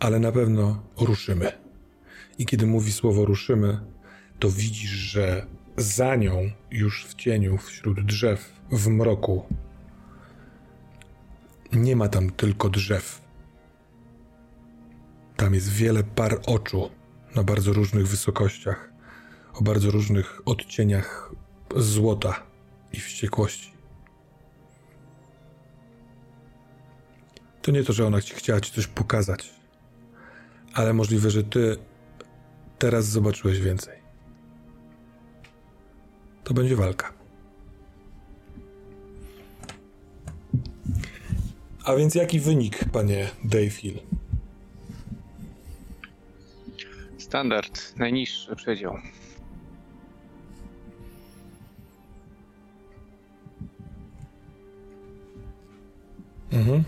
Ale 0.00 0.18
na 0.18 0.32
pewno 0.32 0.82
ruszymy. 1.00 1.52
I 2.38 2.46
kiedy 2.46 2.66
mówi 2.66 2.92
słowo 2.92 3.24
ruszymy, 3.24 3.80
to 4.38 4.50
widzisz, 4.50 4.90
że 4.90 5.46
za 5.76 6.16
nią, 6.16 6.50
już 6.70 7.06
w 7.06 7.14
cieniu, 7.14 7.58
wśród 7.58 8.06
drzew, 8.06 8.52
w 8.70 8.88
mroku, 8.88 9.46
nie 11.72 11.96
ma 11.96 12.08
tam 12.08 12.30
tylko 12.30 12.68
drzew. 12.68 13.22
Tam 15.36 15.54
jest 15.54 15.72
wiele 15.72 16.04
par 16.04 16.40
oczu 16.46 16.98
na 17.34 17.42
bardzo 17.42 17.72
różnych 17.72 18.08
wysokościach, 18.08 18.92
o 19.54 19.62
bardzo 19.62 19.90
różnych 19.90 20.42
odcieniach 20.44 21.32
złota 21.76 22.42
i 22.92 23.00
wściekłości. 23.00 23.72
To 27.62 27.72
nie 27.72 27.84
to, 27.84 27.92
że 27.92 28.06
ona 28.06 28.22
ci 28.22 28.34
chciała 28.34 28.60
ci 28.60 28.72
coś 28.72 28.86
pokazać, 28.86 29.50
ale 30.74 30.92
możliwe, 30.92 31.30
że 31.30 31.44
ty 31.44 31.76
teraz 32.78 33.06
zobaczyłeś 33.06 33.60
więcej. 33.60 33.98
To 36.44 36.54
będzie 36.54 36.76
walka. 36.76 37.12
A 41.84 41.96
więc 41.96 42.14
jaki 42.14 42.40
wynik, 42.40 42.84
panie 42.92 43.30
Dave 43.44 43.70
Hill? 43.70 43.98
Standard, 47.28 47.96
najniższy 47.98 48.56
przedział. 48.56 48.98
Mhm. 56.52 56.84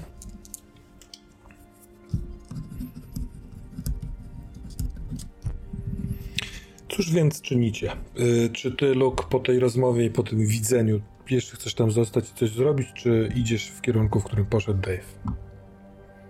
Cóż 6.89 7.12
więc 7.12 7.41
czynicie? 7.41 7.93
Y, 8.21 8.51
czy 8.53 8.73
ty, 8.73 8.95
Luke, 8.95 9.25
po 9.31 9.39
tej 9.39 9.59
rozmowie 9.59 10.05
i 10.05 10.11
po 10.11 10.23
tym 10.23 10.47
widzeniu 10.47 11.01
jeszcze 11.31 11.57
chcesz 11.57 11.75
tam 11.75 11.91
zostać 11.91 12.31
i 12.31 12.35
coś 12.35 12.51
zrobić, 12.51 12.89
czy 12.95 13.33
idziesz 13.35 13.69
w 13.69 13.81
kierunku, 13.81 14.21
w 14.21 14.25
którym 14.25 14.47
poszedł 14.47 14.81
Dave? 14.81 15.35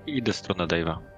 Idę 0.07 0.33
w 0.33 0.37
stronę 0.37 0.67
Dave'a. 0.67 1.10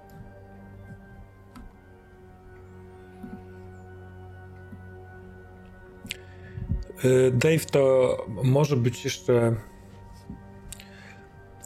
Dave, 7.33 7.65
to 7.71 8.17
może 8.45 8.77
być 8.77 9.05
jeszcze. 9.05 9.55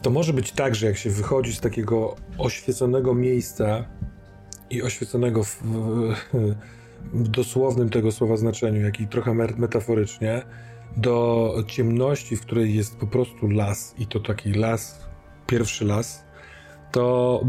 To 0.01 0.09
może 0.09 0.33
być 0.33 0.51
tak, 0.51 0.75
że 0.75 0.87
jak 0.87 0.97
się 0.97 1.09
wychodzi 1.09 1.53
z 1.53 1.59
takiego 1.59 2.15
oświeconego 2.37 3.13
miejsca 3.13 3.85
i 4.69 4.81
oświeconego 4.81 5.43
w, 5.43 5.63
w, 5.63 6.15
w 7.13 7.27
dosłownym 7.27 7.89
tego 7.89 8.11
słowa 8.11 8.37
znaczeniu, 8.37 8.81
jak 8.81 8.99
i 8.99 9.07
trochę 9.07 9.33
metaforycznie, 9.33 10.41
do 10.97 11.53
ciemności, 11.67 12.37
w 12.37 12.41
której 12.41 12.75
jest 12.75 12.95
po 12.95 13.07
prostu 13.07 13.47
las 13.49 13.95
i 13.97 14.07
to 14.07 14.19
taki 14.19 14.53
las, 14.53 15.05
pierwszy 15.47 15.85
las, 15.85 16.23
to 16.91 17.41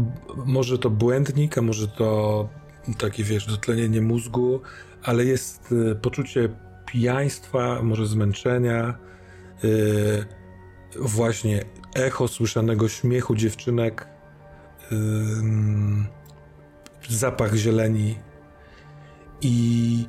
może 0.45 0.77
to 0.77 0.89
błędnik, 0.89 1.57
a 1.57 1.61
może 1.61 1.87
to 1.87 2.49
takie, 2.97 3.23
wiesz, 3.23 3.45
dotlenienie 3.45 4.01
mózgu, 4.01 4.61
ale 5.03 5.25
jest 5.25 5.71
y, 5.71 5.95
poczucie 5.95 6.49
pijaństwa, 6.91 7.83
może 7.83 8.07
zmęczenia, 8.07 8.97
yy, 9.63 10.25
właśnie 10.99 11.63
echo 11.95 12.27
słyszanego 12.27 12.89
śmiechu 12.89 13.35
dziewczynek, 13.35 14.07
yy, 14.91 14.97
zapach 17.09 17.55
zieleni 17.55 18.15
i 19.41 20.05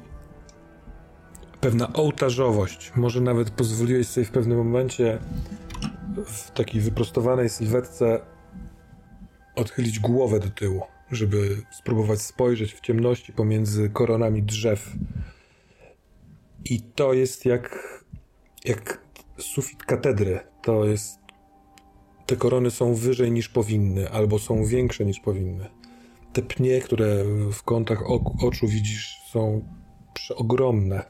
pewna 1.61 1.93
ołtarzowość. 1.93 2.93
Może 2.97 3.21
nawet 3.21 3.51
pozwoliłeś 3.51 4.07
sobie 4.07 4.27
w 4.27 4.31
pewnym 4.31 4.59
momencie 4.59 5.19
w 6.27 6.51
takiej 6.51 6.81
wyprostowanej 6.81 7.49
sylwetce 7.49 8.21
odchylić 9.55 9.99
głowę 9.99 10.41
do 10.41 10.51
tyłu, 10.51 10.83
żeby 11.11 11.63
spróbować 11.71 12.23
spojrzeć 12.23 12.75
w 12.75 12.81
ciemności 12.81 13.33
pomiędzy 13.33 13.91
koronami 13.91 14.43
drzew 14.43 14.93
i 16.65 16.81
to 16.81 17.13
jest 17.13 17.45
jak, 17.45 18.05
jak 18.65 19.05
sufit 19.39 19.85
katedry. 19.85 20.41
To 20.63 20.85
jest. 20.85 21.21
Te 22.27 22.37
korony 22.37 22.71
są 22.71 22.95
wyżej 22.95 23.33
niż 23.33 23.49
powinny, 23.49 24.11
albo 24.11 24.39
są 24.39 24.65
większe 24.65 25.05
niż 25.05 25.21
powinny. 25.21 25.69
Te 26.33 26.43
pnie, 26.43 26.81
które 26.81 27.25
w 27.53 27.63
kątach 27.63 27.99
oczu 28.43 28.69
widzisz, 28.69 29.21
są 29.31 29.65
przeogromne. 30.15 31.03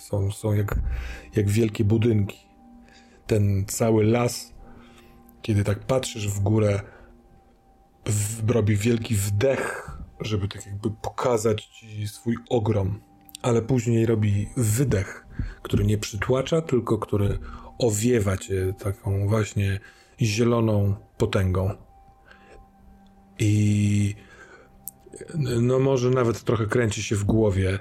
Są, 0.00 0.30
są 0.30 0.52
jak, 0.52 0.78
jak 1.36 1.50
wielkie 1.50 1.84
budynki. 1.84 2.38
Ten 3.26 3.64
cały 3.66 4.04
las, 4.04 4.54
kiedy 5.42 5.64
tak 5.64 5.78
patrzysz 5.78 6.28
w 6.28 6.40
górę, 6.40 6.80
w, 8.06 8.50
robi 8.50 8.76
wielki 8.76 9.14
wdech, 9.14 9.90
żeby 10.20 10.48
tak 10.48 10.66
jakby 10.66 10.90
pokazać 10.90 11.66
ci 11.66 12.08
swój 12.08 12.36
ogrom 12.50 13.00
ale 13.42 13.62
później 13.62 14.06
robi 14.06 14.48
wydech, 14.56 15.26
który 15.62 15.84
nie 15.84 15.98
przytłacza, 15.98 16.62
tylko 16.62 16.98
który 16.98 17.38
owiewa 17.78 18.36
cię 18.36 18.74
taką 18.78 19.28
właśnie 19.28 19.80
zieloną 20.20 20.94
potęgą. 21.18 21.70
I 23.38 24.14
no 25.60 25.78
może 25.78 26.10
nawet 26.10 26.44
trochę 26.44 26.66
kręci 26.66 27.02
się 27.02 27.16
w 27.16 27.24
głowie 27.24 27.78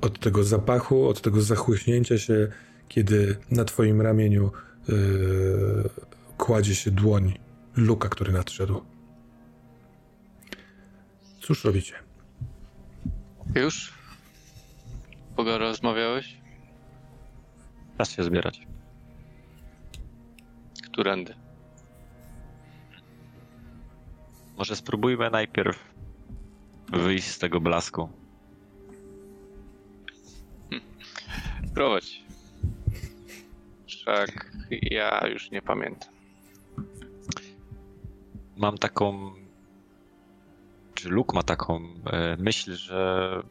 od 0.00 0.20
tego 0.20 0.44
zapachu, 0.44 1.08
od 1.08 1.20
tego 1.20 1.42
zachłyśnięcia 1.42 2.18
się, 2.18 2.48
kiedy 2.88 3.36
na 3.50 3.64
twoim 3.64 4.00
ramieniu 4.00 4.50
yy, 4.88 5.90
kładzie 6.38 6.74
się 6.74 6.90
dłoń 6.90 7.38
Luka, 7.76 8.08
który 8.08 8.32
nadszedł. 8.32 8.80
Cóż 11.40 11.64
robicie? 11.64 11.94
Już? 13.54 13.97
Kogo 15.38 15.58
rozmawiałeś? 15.58 16.36
Czas 17.98 18.10
się 18.10 18.22
zbierać. 18.22 18.66
Którędy? 20.84 21.34
Może 24.56 24.76
spróbujmy 24.76 25.30
najpierw 25.30 25.94
wyjść 26.88 27.26
z 27.26 27.38
tego 27.38 27.60
blasku. 27.60 28.08
Prowadź. 31.74 32.22
Wszak 33.86 34.52
ja 34.70 35.26
już 35.26 35.50
nie 35.50 35.62
pamiętam. 35.62 36.14
Mam 38.56 38.78
taką. 38.78 39.32
Czy 40.94 41.08
Luke 41.08 41.36
ma 41.36 41.42
taką 41.42 41.80
e, 42.12 42.36
myśl, 42.36 42.74
że 42.74 43.42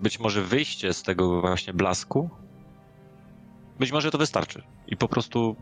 być 0.00 0.20
może 0.20 0.42
wyjście 0.42 0.92
z 0.92 1.02
tego 1.02 1.40
właśnie 1.40 1.72
blasku, 1.72 2.30
być 3.78 3.92
może 3.92 4.10
to 4.10 4.18
wystarczy. 4.18 4.62
I 4.86 4.96
po 4.96 5.08
prostu 5.08 5.56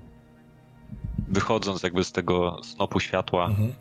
wychodząc 1.28 1.82
jakby 1.82 2.05
z 2.05 2.12
tego 2.12 2.60
snopu 2.62 3.01
światła, 3.01 3.47
mhm. 3.47 3.73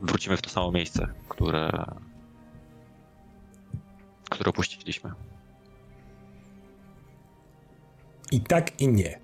wrócimy 0.00 0.36
w 0.36 0.42
to 0.42 0.50
samo 0.50 0.72
miejsce, 0.72 1.08
które, 1.28 1.84
które 4.30 4.50
opuściliśmy. 4.50 5.10
I 8.32 8.40
tak 8.40 8.80
i 8.80 8.88
nie. 8.88 9.20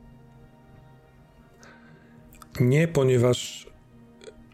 Nie, 2.60 2.88
ponieważ 2.88 3.66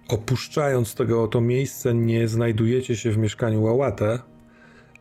opuszczając 0.09 0.95
tego 0.95 1.23
oto 1.23 1.41
miejsce, 1.41 1.95
nie 1.95 2.29
znajdujecie 2.29 2.97
się 2.97 3.11
w 3.11 3.19
mieszkaniu 3.19 3.63
Łałatę, 3.63 4.19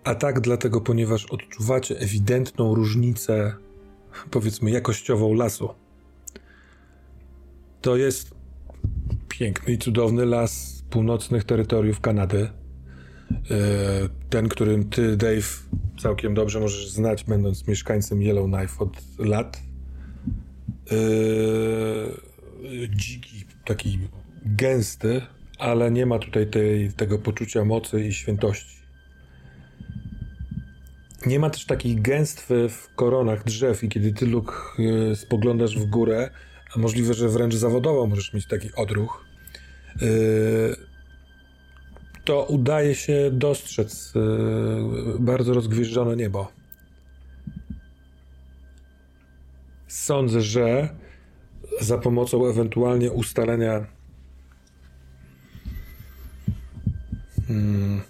a 0.06 0.16
tak 0.16 0.40
dlatego, 0.40 0.82
ponieważ 0.82 1.26
odczuwacie 1.26 2.00
ewidentną 2.00 2.76
różnicę, 2.76 3.54
powiedzmy, 4.32 4.72
jakościową 4.72 5.34
lasu. 5.34 5.70
To 7.82 7.98
jest 7.98 8.36
piękny 9.30 9.74
i 9.74 9.78
cudowny 9.78 10.26
las 10.26 10.84
północnych 10.90 11.44
terytoriów 11.44 12.02
Kanady. 12.02 12.42
E, 12.42 12.50
ten, 14.30 14.50
którym 14.50 14.90
ty, 14.90 15.18
Dave, 15.18 15.60
całkiem 16.00 16.34
dobrze 16.34 16.60
możesz 16.60 16.90
znać, 16.90 17.24
będąc 17.24 17.68
mieszkańcem 17.68 18.22
Yellowknife 18.22 18.80
od 18.80 19.02
lat. 19.20 19.62
E, 20.92 20.96
dziki, 22.90 23.46
taki 23.66 24.00
gęsty, 24.46 25.22
ale 25.60 25.92
nie 25.92 26.06
ma 26.06 26.20
tutaj 26.20 26.48
tej, 26.48 26.94
tego 26.94 27.20
poczucia 27.20 27.66
mocy 27.66 28.06
i 28.06 28.14
świętości. 28.14 28.85
Nie 31.26 31.40
ma 31.40 31.50
też 31.50 31.66
takiej 31.66 31.96
gęstwy 31.96 32.70
w 32.70 32.96
koronach 32.96 33.44
drzew 33.44 33.84
i 33.84 33.90
kiedy 33.90 34.14
ty, 34.14 34.26
Luke, 34.26 34.54
y, 34.80 35.16
spoglądasz 35.16 35.78
w 35.78 35.86
górę, 35.86 36.30
a 36.76 36.80
możliwe, 36.80 37.14
że 37.14 37.30
wręcz 37.30 37.56
zawodowo 37.56 38.08
możesz 38.08 38.34
mieć 38.34 38.48
taki 38.48 38.70
odruch, 38.76 39.26
y, 40.02 40.76
to 42.24 42.44
udaje 42.44 42.96
się 42.96 43.30
dostrzec 43.32 44.14
y, 44.16 44.20
bardzo 45.20 45.54
rozgwieżdżone 45.54 46.16
niebo. 46.16 46.52
Sądzę, 49.88 50.42
że 50.42 50.90
za 51.82 51.98
pomocą 51.98 52.48
ewentualnie 52.48 53.12
ustalenia 53.12 53.86
hmm, 57.48 58.02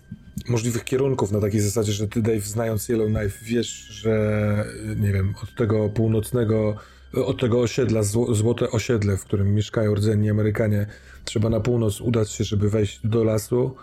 możliwych 0.47 0.83
kierunków 0.83 1.31
na 1.31 1.41
takiej 1.41 1.61
zasadzie, 1.61 1.91
że 1.91 2.07
ty, 2.07 2.21
Dave, 2.21 2.41
znając 2.41 2.89
Yellowknife, 2.89 3.45
wiesz, 3.45 3.69
że 3.87 4.65
nie 4.97 5.11
wiem, 5.11 5.33
od 5.43 5.55
tego 5.55 5.89
północnego, 5.89 6.75
od 7.13 7.39
tego 7.41 7.61
osiedla, 7.61 8.03
złote 8.29 8.71
osiedle, 8.71 9.17
w 9.17 9.23
którym 9.23 9.55
mieszkają 9.55 9.95
rdzenni 9.95 10.29
Amerykanie, 10.29 10.85
trzeba 11.25 11.49
na 11.49 11.59
północ 11.59 12.01
udać 12.01 12.31
się, 12.31 12.43
żeby 12.43 12.69
wejść 12.69 12.99
do 13.03 13.23
lasu, 13.23 13.75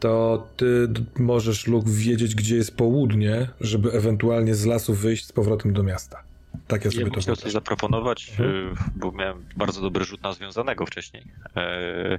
to 0.00 0.46
ty 0.56 0.88
możesz, 1.18 1.66
Luke, 1.66 1.90
wiedzieć, 1.90 2.34
gdzie 2.34 2.56
jest 2.56 2.76
południe, 2.76 3.48
żeby 3.60 3.92
ewentualnie 3.92 4.54
z 4.54 4.64
lasu 4.64 4.94
wyjść 4.94 5.26
z 5.26 5.32
powrotem 5.32 5.72
do 5.72 5.82
miasta. 5.82 6.22
Tak 6.66 6.84
ja 6.84 6.90
sobie 6.90 7.04
ja 7.04 7.10
to 7.10 7.20
chciał 7.20 7.36
coś 7.36 7.52
zaproponować, 7.52 8.30
mhm. 8.30 8.76
bo 8.96 9.12
miałem 9.12 9.44
bardzo 9.56 9.80
dobry 9.80 10.04
rzut 10.04 10.22
na 10.22 10.32
związanego 10.32 10.86
wcześniej. 10.86 11.24
E, 11.56 12.18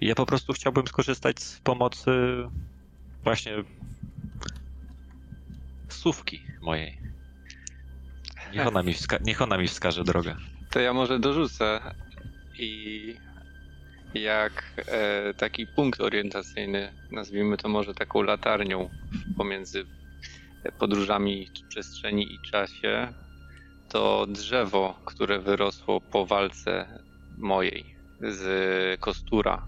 ja 0.00 0.14
po 0.14 0.26
prostu 0.26 0.52
chciałbym 0.52 0.86
skorzystać 0.86 1.42
z 1.42 1.60
pomocy 1.60 2.10
właśnie 3.24 3.52
słówki 5.88 6.46
mojej. 6.62 6.98
Niech 8.52 8.66
ona 8.66 8.82
mi, 8.82 8.92
wska- 8.94 9.22
niech 9.26 9.42
ona 9.42 9.58
mi 9.58 9.68
wskaże 9.68 10.04
drogę. 10.04 10.36
To 10.70 10.80
ja 10.80 10.92
może 10.92 11.18
dorzucę 11.18 11.80
i 12.58 13.16
jak 14.14 14.74
e, 14.88 15.34
taki 15.34 15.66
punkt 15.66 16.00
orientacyjny, 16.00 16.92
nazwijmy 17.10 17.56
to 17.56 17.68
może 17.68 17.94
taką 17.94 18.22
latarnią 18.22 18.90
pomiędzy 19.36 19.84
podróżami 20.78 21.46
w 21.64 21.68
przestrzeni 21.68 22.34
i 22.34 22.50
czasie, 22.50 23.12
to 23.88 24.26
drzewo, 24.26 24.98
które 25.04 25.38
wyrosło 25.38 26.00
po 26.00 26.26
walce 26.26 26.98
mojej 27.38 27.96
z 28.20 29.00
Kostura, 29.00 29.66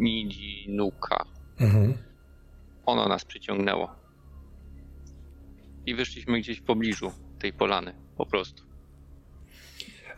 Nidzi 0.00 0.66
Nuka. 0.68 1.24
Mhm. 1.60 1.94
Ono 2.86 3.08
nas 3.08 3.24
przyciągnęło. 3.24 3.94
I 5.86 5.94
wyszliśmy 5.94 6.40
gdzieś 6.40 6.58
w 6.58 6.62
pobliżu 6.62 7.12
tej 7.38 7.52
polany, 7.52 7.94
po 8.16 8.26
prostu. 8.26 8.62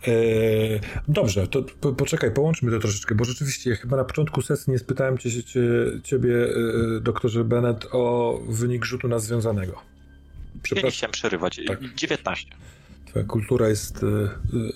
Eee, 0.06 0.80
dobrze, 1.08 1.48
to 1.48 1.62
po, 1.62 1.92
poczekaj, 1.92 2.30
połączmy 2.30 2.70
to 2.70 2.78
troszeczkę, 2.78 3.14
bo 3.14 3.24
rzeczywiście 3.24 3.76
chyba 3.76 3.96
na 3.96 4.04
początku 4.04 4.42
sesji 4.42 4.70
nie 4.72 4.78
spytałem 4.78 5.18
cię, 5.18 5.42
cię, 5.42 5.60
ciebie, 6.02 6.34
e, 6.96 7.00
doktorze 7.00 7.44
Bennett, 7.44 7.86
o 7.92 8.40
wynik 8.48 8.84
rzutu 8.84 9.08
na 9.08 9.18
związanego. 9.18 9.80
Przepraszam. 10.62 10.76
Ja 10.76 10.88
nie 10.88 10.90
chciałem 10.90 11.12
przerywać. 11.12 11.60
Tak. 11.66 11.94
19. 11.94 12.50
Twoja 13.06 13.24
kultura 13.24 13.68
jest 13.68 14.02
e, 14.02 14.06
e, 14.06 14.28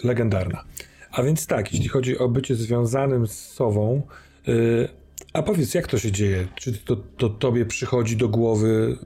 legendarna. 0.04 0.64
A 1.10 1.22
więc 1.22 1.46
tak, 1.46 1.72
jeśli 1.72 1.88
chodzi 1.88 2.18
o 2.18 2.28
bycie 2.28 2.54
związanym 2.54 3.26
z 3.26 3.32
sobą, 3.32 4.02
a 5.32 5.42
powiedz, 5.42 5.74
jak 5.74 5.86
to 5.86 5.98
się 5.98 6.12
dzieje? 6.12 6.48
Czy 6.54 6.72
to, 6.72 6.96
to 6.96 7.28
tobie 7.28 7.66
przychodzi 7.66 8.16
do 8.16 8.28
głowy, 8.28 8.98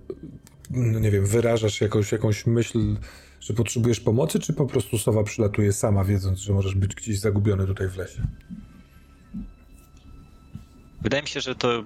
no 0.70 0.98
nie 0.98 1.10
wiem, 1.10 1.26
wyrażasz 1.26 1.80
jakąś, 1.80 2.12
jakąś 2.12 2.46
myśl, 2.46 2.96
że 3.40 3.54
potrzebujesz 3.54 4.00
pomocy, 4.00 4.40
czy 4.40 4.52
po 4.52 4.66
prostu 4.66 4.98
sowa 4.98 5.24
przylatuje 5.24 5.72
sama, 5.72 6.04
wiedząc, 6.04 6.38
że 6.38 6.52
możesz 6.52 6.74
być 6.74 6.94
gdzieś 6.94 7.18
zagubiony 7.18 7.66
tutaj 7.66 7.88
w 7.88 7.96
lesie? 7.96 8.22
Wydaje 11.02 11.22
mi 11.22 11.28
się, 11.28 11.40
że 11.40 11.54
to 11.54 11.84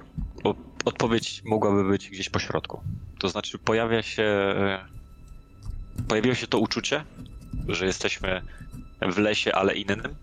odpowiedź 0.85 1.43
mogłaby 1.45 1.89
być 1.89 2.11
gdzieś 2.11 2.29
po 2.29 2.39
środku. 2.39 2.81
To 3.21 3.29
znaczy 3.29 3.59
pojawia 3.59 4.03
się 4.03 4.55
pojawiło 6.09 6.35
się 6.35 6.47
to 6.47 6.59
uczucie, 6.59 7.05
że 7.69 7.87
jesteśmy 7.87 8.43
w 9.13 9.19
lesie, 9.19 9.53
ale 9.53 9.75
innym. 9.75 10.15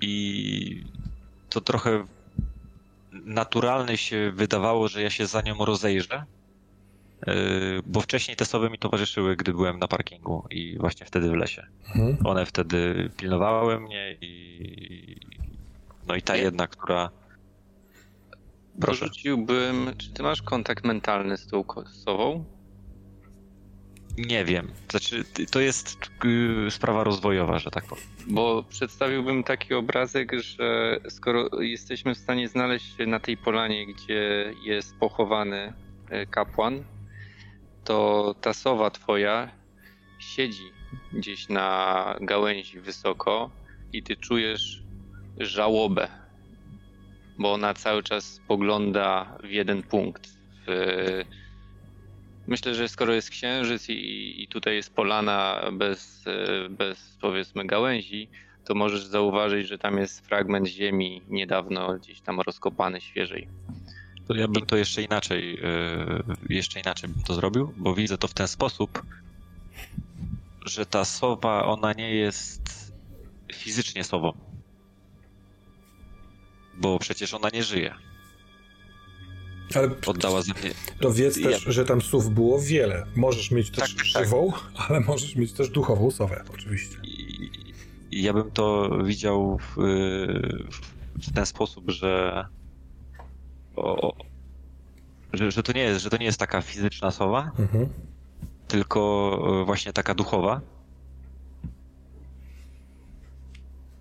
I 0.00 0.84
to 1.48 1.60
trochę 1.60 2.04
naturalne 3.12 3.96
się 3.96 4.32
wydawało, 4.34 4.88
że 4.88 5.02
ja 5.02 5.10
się 5.10 5.26
za 5.26 5.40
nią 5.40 5.64
rozejrzę, 5.64 6.24
yy, 7.26 7.34
bo 7.86 8.00
wcześniej 8.00 8.36
te 8.36 8.44
sowy 8.44 8.70
mi 8.70 8.78
towarzyszyły, 8.78 9.36
gdy 9.36 9.52
byłem 9.52 9.78
na 9.78 9.88
parkingu 9.88 10.46
i 10.50 10.78
właśnie 10.78 11.06
wtedy 11.06 11.30
w 11.30 11.34
lesie. 11.34 11.66
Mhm. 11.88 12.26
One 12.26 12.46
wtedy 12.46 13.10
pilnowały 13.16 13.80
mnie 13.80 14.16
i 14.20 15.16
no 16.08 16.14
i 16.14 16.22
ta 16.22 16.36
jedna, 16.36 16.66
która 16.66 17.10
Proszę. 18.80 19.00
Porzuciłbym, 19.00 19.92
czy 19.98 20.12
ty 20.12 20.22
masz 20.22 20.42
kontakt 20.42 20.84
mentalny 20.84 21.36
z 21.36 21.46
tą 21.46 21.64
sową? 22.04 22.44
Nie 24.18 24.44
wiem. 24.44 24.72
Znaczy, 24.90 25.24
to 25.50 25.60
jest 25.60 26.10
yy, 26.24 26.70
sprawa 26.70 27.04
rozwojowa, 27.04 27.58
że 27.58 27.70
tak 27.70 27.84
powiem. 27.84 28.04
Bo 28.26 28.64
przedstawiłbym 28.68 29.44
taki 29.44 29.74
obrazek, 29.74 30.32
że 30.32 31.00
skoro 31.08 31.62
jesteśmy 31.62 32.14
w 32.14 32.18
stanie 32.18 32.48
znaleźć 32.48 32.96
się 32.96 33.06
na 33.06 33.20
tej 33.20 33.36
polanie, 33.36 33.86
gdzie 33.86 34.52
jest 34.64 34.96
pochowany 34.96 35.72
e, 36.10 36.26
kapłan, 36.26 36.84
to 37.84 38.34
ta 38.40 38.54
sowa 38.54 38.90
twoja 38.90 39.50
siedzi 40.18 40.72
gdzieś 41.12 41.48
na 41.48 42.16
gałęzi 42.20 42.80
wysoko 42.80 43.50
i 43.92 44.02
ty 44.02 44.16
czujesz 44.16 44.82
żałobę, 45.38 46.08
bo 47.38 47.52
ona 47.52 47.74
cały 47.74 48.02
czas 48.02 48.24
spogląda 48.24 49.38
w 49.44 49.50
jeden 49.50 49.82
punkt. 49.82 50.28
W, 50.66 51.22
Myślę, 52.46 52.74
że 52.74 52.88
skoro 52.88 53.14
jest 53.14 53.30
księżyc 53.30 53.88
i, 53.88 54.42
i 54.42 54.48
tutaj 54.48 54.74
jest 54.74 54.94
polana 54.94 55.70
bez, 55.72 56.24
bez 56.70 57.16
powiedzmy 57.20 57.66
gałęzi, 57.66 58.28
to 58.64 58.74
możesz 58.74 59.04
zauważyć, 59.04 59.68
że 59.68 59.78
tam 59.78 59.98
jest 59.98 60.26
fragment 60.26 60.66
ziemi 60.66 61.22
niedawno 61.28 61.98
gdzieś 61.98 62.20
tam 62.20 62.40
rozkopany 62.40 63.00
świeżej. 63.00 63.48
To 64.28 64.34
ja 64.34 64.48
bym 64.48 64.66
to 64.66 64.76
jeszcze 64.76 65.02
inaczej, 65.02 65.54
yy, 66.48 66.56
jeszcze 66.56 66.80
inaczej 66.80 67.10
bym 67.10 67.22
to 67.22 67.34
zrobił, 67.34 67.74
bo 67.76 67.94
widzę 67.94 68.18
to 68.18 68.28
w 68.28 68.34
ten 68.34 68.48
sposób, 68.48 69.02
że 70.64 70.86
ta 70.86 71.04
sowa, 71.04 71.64
ona 71.64 71.92
nie 71.92 72.14
jest 72.14 72.92
fizycznie 73.54 74.04
sową. 74.04 74.32
Bo 76.74 76.98
przecież 76.98 77.34
ona 77.34 77.48
nie 77.52 77.62
żyje. 77.62 77.94
Ale 79.74 79.90
oddała 80.06 80.42
ze 80.42 80.52
mnie. 80.52 80.70
To 81.00 81.12
wiedz 81.12 81.34
też, 81.42 81.66
ja... 81.66 81.72
że 81.72 81.84
tam 81.84 82.02
słów 82.02 82.34
było 82.34 82.60
wiele. 82.60 83.06
Możesz 83.16 83.50
mieć 83.50 83.70
też 83.70 83.94
tak, 83.94 84.04
tak. 84.12 84.24
żywą, 84.24 84.52
tak. 84.52 84.90
ale 84.90 85.00
możesz 85.00 85.36
mieć 85.36 85.52
też 85.52 85.70
duchową 85.70 86.10
sowę, 86.10 86.44
oczywiście. 86.54 86.96
I, 87.04 87.50
ja 88.10 88.32
bym 88.32 88.50
to 88.50 88.90
widział 89.04 89.58
w, 89.58 89.76
w 91.22 91.34
ten 91.34 91.46
sposób, 91.46 91.90
że, 91.90 92.44
o, 93.76 94.16
że, 95.32 95.50
że, 95.50 95.62
to 95.62 95.72
nie 95.72 95.82
jest, 95.82 96.02
że 96.02 96.10
to 96.10 96.16
nie 96.16 96.26
jest 96.26 96.38
taka 96.38 96.62
fizyczna 96.62 97.10
sowa, 97.10 97.50
mhm. 97.58 97.88
tylko 98.68 99.38
właśnie 99.66 99.92
taka 99.92 100.14
duchowa. 100.14 100.60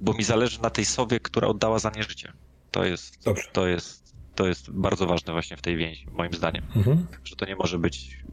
Bo 0.01 0.13
mi 0.13 0.23
zależy 0.23 0.61
na 0.61 0.69
tej 0.69 0.85
sowie, 0.85 1.19
która 1.19 1.47
oddała 1.47 1.79
za 1.79 1.89
nie 1.89 2.03
życie. 2.03 2.33
To 2.71 2.83
jest, 2.83 3.23
Dobrze. 3.23 3.49
to 3.53 3.67
jest 3.67 4.05
to 4.35 4.47
jest 4.47 4.71
bardzo 4.71 5.05
ważne 5.05 5.33
właśnie 5.33 5.57
w 5.57 5.61
tej 5.61 5.77
więzi, 5.77 6.07
moim 6.11 6.33
zdaniem. 6.33 6.63
Mhm. 6.75 7.07
Że 7.23 7.35
to 7.35 7.45
nie 7.45 7.55
może 7.55 7.79
być 7.79 8.23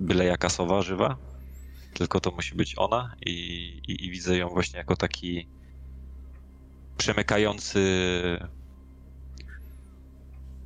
byle 0.00 0.24
jaka 0.24 0.48
sowa 0.48 0.82
żywa, 0.82 1.16
tylko 1.94 2.20
to 2.20 2.30
musi 2.30 2.54
być 2.54 2.74
ona 2.78 3.14
i, 3.26 3.32
i, 3.88 4.06
i 4.06 4.10
widzę 4.10 4.36
ją 4.38 4.48
właśnie 4.48 4.78
jako 4.78 4.96
taki 4.96 5.48
przemykający, 6.96 7.80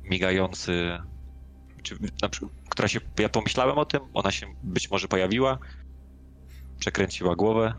migający, 0.03 0.99
czy 1.83 1.97
na 2.21 2.29
przykład, 2.29 2.51
która 2.69 2.87
się, 2.87 2.99
ja 3.19 3.29
pomyślałem 3.29 3.77
o 3.77 3.85
tym, 3.85 4.01
ona 4.13 4.31
się 4.31 4.47
być 4.63 4.91
może 4.91 5.07
pojawiła, 5.07 5.59
przekręciła 6.79 7.35
głowę 7.35 7.73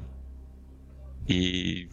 i 1.28 1.88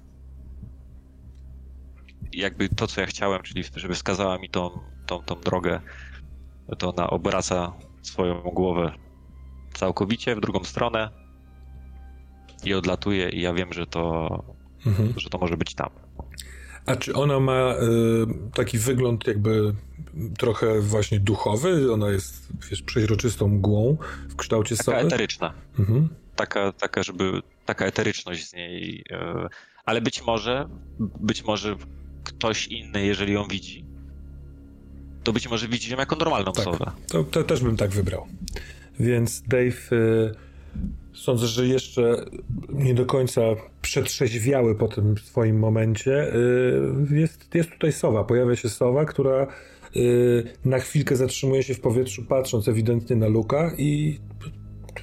jakby 2.34 2.70
to, 2.70 2.88
co 2.88 3.02
ja 3.02 3.08
chciałem, 3.08 3.42
czyli 3.42 3.64
żeby 3.76 3.96
wskazała 3.96 4.38
mi 4.38 4.50
tą, 4.50 4.80
tą, 5.10 5.24
tą 5.24 5.36
drogę, 5.36 5.82
to 6.78 6.94
ona 6.94 7.10
obraca 7.10 7.74
swoją 8.02 8.42
głowę 8.42 8.92
całkowicie 9.74 10.36
w 10.36 10.42
drugą 10.42 10.64
stronę 10.64 11.10
i 12.64 12.74
odlatuje 12.74 13.30
i 13.30 13.42
ja 13.42 13.54
wiem, 13.54 13.74
że 13.74 13.88
to, 13.88 14.30
mhm. 14.86 15.14
że 15.18 15.30
to 15.30 15.38
może 15.38 15.58
być 15.58 15.76
tam. 15.76 15.90
A 16.86 16.96
czy 16.96 17.14
ona 17.14 17.40
ma 17.40 17.74
y, 17.74 18.52
taki 18.54 18.78
wygląd 18.78 19.28
jakby 19.28 19.76
trochę 20.38 20.82
właśnie 20.82 21.20
duchowy? 21.20 21.94
Ona 21.94 22.10
jest 22.10 22.48
wiesz, 22.70 22.82
przeźroczystą 22.82 23.48
mgłą 23.48 23.98
w 24.30 24.36
kształcie 24.36 24.78
taka 24.78 24.84
sowy? 24.84 24.98
eteryczna. 24.98 25.54
Mhm. 25.80 26.10
Taka, 26.36 26.72
taka, 26.72 27.04
żeby 27.04 27.42
taka 27.66 27.86
eteryczność 27.86 28.50
z 28.50 28.54
niej. 28.54 29.04
Y, 29.12 29.50
ale 29.86 30.02
być 30.02 30.26
może, 30.26 30.70
być 31.00 31.44
może 31.44 31.76
ktoś 32.24 32.68
inny, 32.68 33.06
jeżeli 33.06 33.34
ją 33.34 33.48
widzi, 33.48 33.89
to 35.30 35.34
być 35.34 35.50
może 35.50 35.68
widzi 35.68 35.92
ją 35.92 35.98
jako 35.98 36.16
normalną 36.16 36.52
tak, 36.52 36.68
osobę. 36.68 36.92
To, 37.08 37.24
to, 37.24 37.44
też 37.44 37.62
bym 37.62 37.78
tak 37.78 37.92
wybrał. 37.92 38.28
Więc 39.00 39.44
Dave, 39.48 39.94
y, 39.94 40.36
sądzę, 41.14 41.48
że 41.48 41.68
jeszcze 41.68 42.26
nie 42.70 42.94
do 42.94 43.06
końca 43.06 43.42
przetrzeźwiały 43.82 44.76
po 44.76 44.88
tym 44.88 45.18
swoim 45.18 45.60
momencie. 45.60 46.36
Y, 47.12 47.16
jest, 47.16 47.56
jest 47.56 47.70
tutaj 47.70 47.92
sowa, 47.92 48.24
pojawia 48.24 48.56
się 48.56 48.70
sowa, 48.70 49.06
która 49.06 49.48
y, 49.96 50.44
na 50.66 50.80
chwilkę 50.80 51.16
zatrzymuje 51.16 51.64
się 51.64 51.74
w 51.74 51.80
powietrzu, 51.80 52.26
patrząc 52.26 52.68
ewidentnie 52.68 53.16
na 53.16 53.28
Luka 53.28 53.72
i 53.78 54.20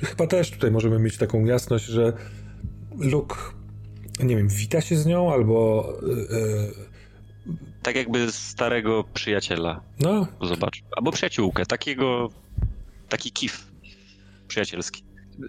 chyba 0.02 0.26
też 0.26 0.50
tutaj 0.50 0.70
możemy 0.70 0.98
mieć 0.98 1.18
taką 1.18 1.44
jasność, 1.44 1.84
że 1.84 2.12
Luke, 2.98 3.36
nie 4.22 4.36
wiem, 4.36 4.48
wita 4.48 4.80
się 4.80 4.96
z 4.96 5.06
nią 5.06 5.32
albo 5.32 5.88
tak 7.86 7.96
jakby 7.96 8.32
starego 8.32 9.04
przyjaciela. 9.14 9.80
No. 10.00 10.26
Zobacz. 10.42 10.82
Albo 10.96 11.12
przyjaciółkę, 11.12 11.66
takiego, 11.66 12.30
taki 13.08 13.32
kif 13.32 13.66
przyjacielski. 14.48 15.02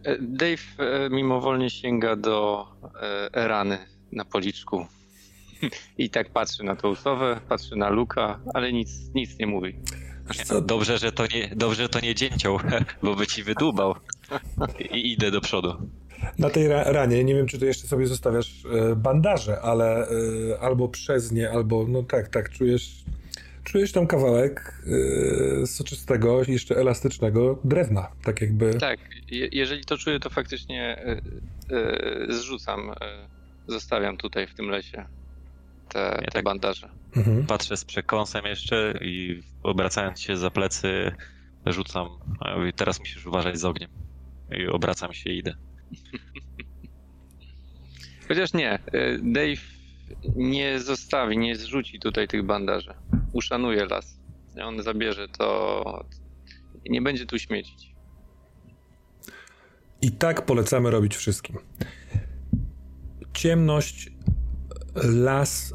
E, 0.04 0.18
Dave 0.22 0.62
e, 0.78 1.10
mimowolnie 1.10 1.70
sięga 1.70 2.16
do 2.16 2.68
e, 3.34 3.48
rany 3.48 3.78
na 4.12 4.26
policzku. 4.26 4.86
I 5.98 6.10
tak 6.10 6.30
patrzy 6.30 6.64
na 6.64 6.76
tą 6.76 6.96
sowę, 6.96 7.40
patrzy 7.50 7.76
na 7.76 7.90
Luka, 7.90 8.40
ale 8.54 8.74
nic, 8.74 8.90
nic 9.16 9.40
nie 9.40 9.48
mówi. 9.48 9.76
Co? 10.46 10.62
Dobrze, 10.62 10.98
że 10.98 11.12
to 11.12 11.24
nie, 11.34 11.52
dobrze, 11.56 11.84
że 11.84 11.90
to 11.90 12.00
nie 12.00 12.16
dzięcioł, 12.16 12.60
bo 13.04 13.16
by 13.16 13.28
ci 13.28 13.44
wydłubał. 13.44 13.96
I 14.92 15.12
idę 15.12 15.32
do 15.32 15.42
przodu. 15.42 15.90
Na 16.40 16.50
tej 16.50 16.68
ra 16.68 16.84
ranie, 16.84 17.24
nie 17.24 17.36
wiem, 17.36 17.48
czy 17.48 17.60
ty 17.60 17.66
jeszcze 17.66 17.88
sobie 17.88 18.08
zostawiasz 18.08 18.66
e, 18.66 18.96
bandaże, 18.96 19.62
ale 19.62 20.08
e, 20.08 20.60
albo 20.60 20.88
przez 20.88 21.32
nie, 21.32 21.52
albo, 21.52 21.86
no 21.88 22.04
tak, 22.04 22.28
tak, 22.28 22.50
czujesz, 22.50 23.04
czujesz 23.64 23.92
tam 23.92 24.08
kawałek 24.08 24.84
e, 25.64 25.68
soczystego, 25.68 26.42
jeszcze 26.48 26.76
elastycznego 26.76 27.60
drewna, 27.64 28.08
tak 28.24 28.42
jakby... 28.42 28.74
Tak, 28.74 29.00
je, 29.32 29.50
jeżeli 29.52 29.86
to 29.86 29.98
czuję, 29.98 30.20
to 30.20 30.30
faktycznie 30.30 31.06
zrzucam, 32.30 32.92
zostawiam 33.68 34.18
tutaj 34.18 34.48
w 34.48 34.54
tym 34.54 34.70
lesie 34.70 35.06
te, 35.90 36.00
Ja 36.00 36.18
te 36.18 36.32
tak- 36.32 36.44
bandaże. 36.44 36.90
Mhm. 37.16 37.46
Patrzę 37.46 37.78
z 37.78 37.86
przekąsem 37.86 38.46
jeszcze 38.46 38.94
i 39.02 39.42
obracając 39.64 40.22
się 40.22 40.38
za 40.38 40.52
plecy 40.52 41.12
rzucam. 41.66 42.08
Teraz 42.76 43.00
musisz 43.00 43.26
uważać 43.26 43.60
z 43.60 43.66
ogniem. 43.66 43.90
I 44.52 44.68
obracam 44.68 45.14
się 45.14 45.30
i 45.30 45.38
idę. 45.38 45.54
Chociaż 48.28 48.54
nie, 48.54 48.74
e, 48.74 48.80
Dave 49.24 49.62
nie 50.36 50.80
zostawi, 50.80 51.38
nie 51.38 51.56
zrzuci 51.56 52.00
tutaj 52.00 52.28
tych 52.28 52.44
bandaży. 52.44 52.94
Uszanuje 53.34 53.86
las. 53.86 54.20
On 54.64 54.84
zabierze 54.84 55.28
to, 55.28 56.06
nie 56.90 57.02
będzie 57.02 57.26
tu 57.26 57.40
śmiecić. 57.40 57.96
I 60.02 60.12
tak 60.12 60.46
polecamy 60.46 60.92
robić 60.92 61.16
wszystkim. 61.16 61.58
Ciemność, 63.34 64.12
las, 65.04 65.74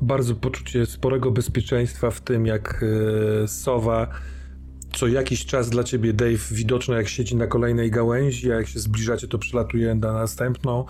bardzo 0.00 0.34
poczucie 0.34 0.86
sporego 0.86 1.30
bezpieczeństwa 1.30 2.10
w 2.10 2.20
tym, 2.20 2.46
jak 2.46 2.84
e, 3.44 3.48
sowa 3.48 4.08
co 4.92 5.06
jakiś 5.06 5.46
czas 5.46 5.70
dla 5.70 5.84
ciebie 5.84 6.12
Dave 6.12 6.48
widoczna 6.50 6.96
jak 6.96 7.08
siedzi 7.08 7.36
na 7.36 7.46
kolejnej 7.46 7.90
gałęzi, 7.90 8.52
a 8.52 8.54
jak 8.54 8.66
się 8.66 8.80
zbliżacie 8.80 9.28
to 9.28 9.38
przylatuje 9.38 9.94
na 9.94 10.12
następną, 10.12 10.84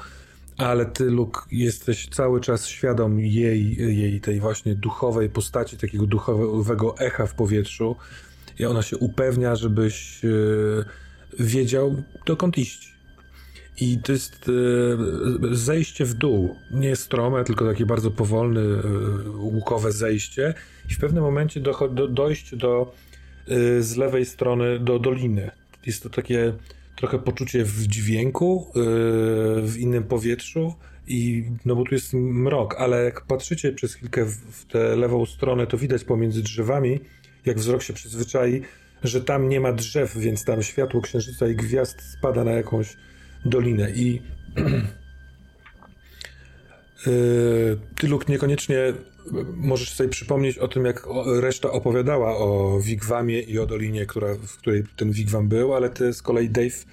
ale 0.57 0.87
ty 0.87 1.05
Luke 1.05 1.41
jesteś 1.53 2.09
cały 2.09 2.41
czas 2.41 2.67
świadom 2.67 3.21
jej, 3.21 3.77
jej 3.77 4.21
tej 4.21 4.41
właśnie 4.41 4.75
duchowej 4.75 5.29
postaci, 5.29 5.77
takiego 5.77 6.07
duchowego 6.07 6.99
echa 6.99 7.27
w 7.27 7.35
powietrzu 7.35 7.97
i 8.59 8.65
ona 8.65 8.83
się 8.83 8.97
upewnia, 8.97 9.57
żebyś 9.57 10.25
e, 10.25 10.29
wiedział 11.39 12.03
dokąd 12.27 12.59
iść. 12.59 12.93
I 13.81 13.99
to 13.99 14.13
jest 14.13 14.51
e, 15.53 15.57
zejście 15.57 16.05
w 16.05 16.15
dół. 16.15 16.57
Nie 16.71 16.97
strome, 16.97 17.45
tylko 17.45 17.67
takie 17.67 17.87
bardzo 17.87 18.11
powolne, 18.11 18.61
e, 18.61 19.31
łukowe 19.31 19.93
zejście. 19.93 20.55
I 20.91 20.95
w 20.95 20.99
pewnym 20.99 21.23
momencie 21.23 21.61
docho- 21.61 21.95
do, 21.95 22.09
dojść 22.09 22.57
do 22.57 22.93
z 23.81 23.97
lewej 23.97 24.27
strony 24.27 24.79
do 24.79 24.99
doliny. 24.99 25.51
Jest 25.87 26.03
to 26.03 26.11
takie 26.11 26.53
trochę 26.97 27.19
poczucie 27.19 27.65
w 27.65 27.87
dźwięku, 27.87 28.67
e, 28.69 28.73
w 29.63 29.77
innym 29.79 30.05
powietrzu. 30.05 30.75
I 31.07 31.45
no 31.65 31.77
bo 31.77 31.85
tu 31.85 31.95
jest 31.95 32.15
mrok, 32.15 32.75
ale 32.79 33.05
jak 33.05 33.27
patrzycie 33.27 33.73
przez 33.73 33.95
chwilkę 33.95 34.25
w, 34.25 34.65
tę 34.65 34.97
lewą 34.97 35.27
stronę, 35.27 35.67
to 35.67 35.79
widać 35.79 36.05
pomiędzy 36.05 36.43
drzewami, 36.43 37.01
jak 37.47 37.59
wzrok 37.59 37.83
się 37.83 37.93
przyzwyczai, 37.93 38.63
że 39.03 39.21
tam 39.21 39.49
nie 39.49 39.61
ma 39.61 39.73
drzew, 39.73 40.19
więc 40.19 40.45
tam 40.45 40.63
światło 40.63 41.01
księżyca 41.01 41.49
i 41.49 41.57
gwiazd 41.57 42.03
spada 42.19 42.45
na 42.45 42.53
jakąś 42.53 42.97
dolinę. 43.45 43.91
I 43.91 44.23
yy, 47.07 47.79
ty, 47.99 48.09
Luke, 48.09 48.33
niekoniecznie 48.33 48.77
możesz 49.57 49.95
sobie 49.95 50.09
przypomnieć 50.09 50.59
o 50.59 50.69
tym, 50.69 50.85
jak 50.85 51.07
reszta 51.41 51.71
opowiadała 51.71 52.37
o 52.37 52.81
Wigwamie 52.81 53.41
i 53.41 53.59
o 53.59 53.67
dolinie, 53.67 54.07
która, 54.07 54.35
w 54.35 54.57
której 54.57 54.85
ten 54.97 55.13
Wigwam 55.13 55.49
był, 55.49 55.75
ale 55.75 55.91
ty 55.91 56.13
z 56.13 56.23
kolei, 56.23 56.51
Dave, 56.51 56.85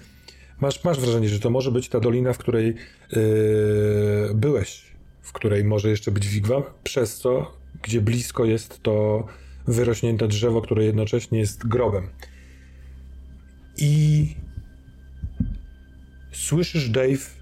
masz, 0.62 0.84
masz 0.84 1.00
wrażenie, 1.00 1.30
że 1.30 1.40
to 1.40 1.50
może 1.50 1.72
być 1.72 1.90
ta 1.90 2.00
dolina, 2.00 2.34
w 2.34 2.38
której 2.38 2.76
yy, 3.12 4.32
byłeś, 4.36 4.82
w 5.22 5.32
której 5.32 5.64
może 5.64 5.90
jeszcze 5.90 6.12
być 6.12 6.28
Wigwam, 6.28 6.64
przez 6.84 7.18
co, 7.18 7.52
gdzie 7.84 8.02
blisko 8.02 8.46
jest 8.46 8.84
to 8.84 9.26
wyrośnięte 9.68 10.28
drzewo, 10.28 10.62
które 10.62 10.84
jednocześnie 10.84 11.40
jest 11.40 11.68
grobem. 11.68 12.08
I 13.78 14.26
słyszysz, 16.32 16.90
Dave, 16.90 17.40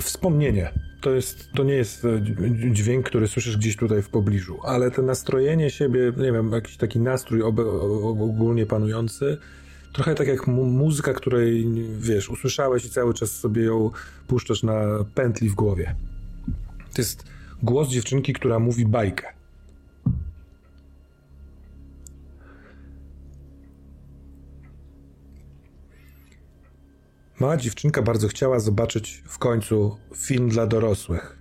wspomnienie. 0.00 0.72
To, 1.04 1.10
jest, 1.14 1.52
to 1.52 1.64
nie 1.64 1.74
jest 1.74 2.04
e, 2.04 2.20
dź- 2.22 2.76
dźwięk, 2.76 3.06
który 3.06 3.28
słyszysz 3.28 3.56
gdzieś 3.56 3.76
tutaj 3.76 4.02
w 4.02 4.08
pobliżu, 4.08 4.58
ale 4.62 4.90
to 4.90 5.02
nastrojenie 5.02 5.70
siebie, 5.70 6.12
nie 6.16 6.32
wiem, 6.32 6.52
jakiś 6.52 6.76
taki 6.76 7.00
nastrój 7.00 7.42
ogólnie 7.42 8.66
panujący, 8.66 9.38
trochę 9.92 10.14
tak 10.14 10.28
jak 10.28 10.46
mu- 10.46 10.64
muzyka, 10.64 11.12
której, 11.12 11.66
wiesz, 11.98 12.30
usłyszałeś 12.30 12.84
i 12.84 12.90
cały 12.90 13.14
czas 13.14 13.30
sobie 13.30 13.62
ją 13.62 13.90
puszczasz 14.26 14.62
na 14.62 14.82
pętli 15.14 15.48
w 15.48 15.54
głowie. 15.54 15.94
To 16.94 17.02
jest 17.02 17.24
głos 17.62 17.88
dziewczynki, 17.88 18.32
która 18.32 18.58
mówi 18.58 18.86
bajkę. 18.86 19.26
Mała 27.40 27.56
dziewczynka 27.56 28.02
bardzo 28.02 28.28
chciała 28.28 28.60
zobaczyć 28.60 29.22
w 29.26 29.38
końcu 29.38 29.96
film 30.16 30.48
dla 30.48 30.66
dorosłych, 30.66 31.38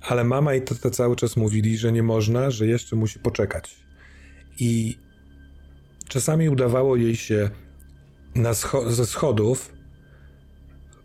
ale 0.00 0.24
mama 0.24 0.54
i 0.54 0.62
tata 0.62 0.90
cały 0.90 1.16
czas 1.16 1.36
mówili, 1.36 1.78
że 1.78 1.92
nie 1.92 2.02
można, 2.02 2.50
że 2.50 2.66
jeszcze 2.66 2.96
musi 2.96 3.18
poczekać. 3.18 3.76
I 4.58 4.98
czasami 6.08 6.48
udawało 6.48 6.96
jej 6.96 7.16
się 7.16 7.50
scho- 8.34 8.90
ze 8.90 9.06
schodów 9.06 9.72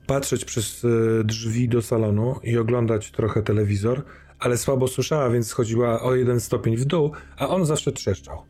patrzeć 0.07 0.45
przez 0.45 0.86
e, 0.86 1.24
drzwi 1.24 1.70
do 1.70 1.82
salonu 1.82 2.40
i 2.44 2.57
oglądać 2.57 3.12
trochę 3.12 3.44
telewizor, 3.44 4.03
ale 4.40 4.57
słabo 4.57 4.88
słyszała, 4.88 5.30
więc 5.30 5.48
schodziła 5.48 6.02
o 6.02 6.16
jeden 6.16 6.40
stopień 6.40 6.78
w 6.78 6.86
dół, 6.86 7.12
a 7.38 7.48
on 7.48 7.66
zawsze 7.66 7.91
trzeszczał. 7.91 8.44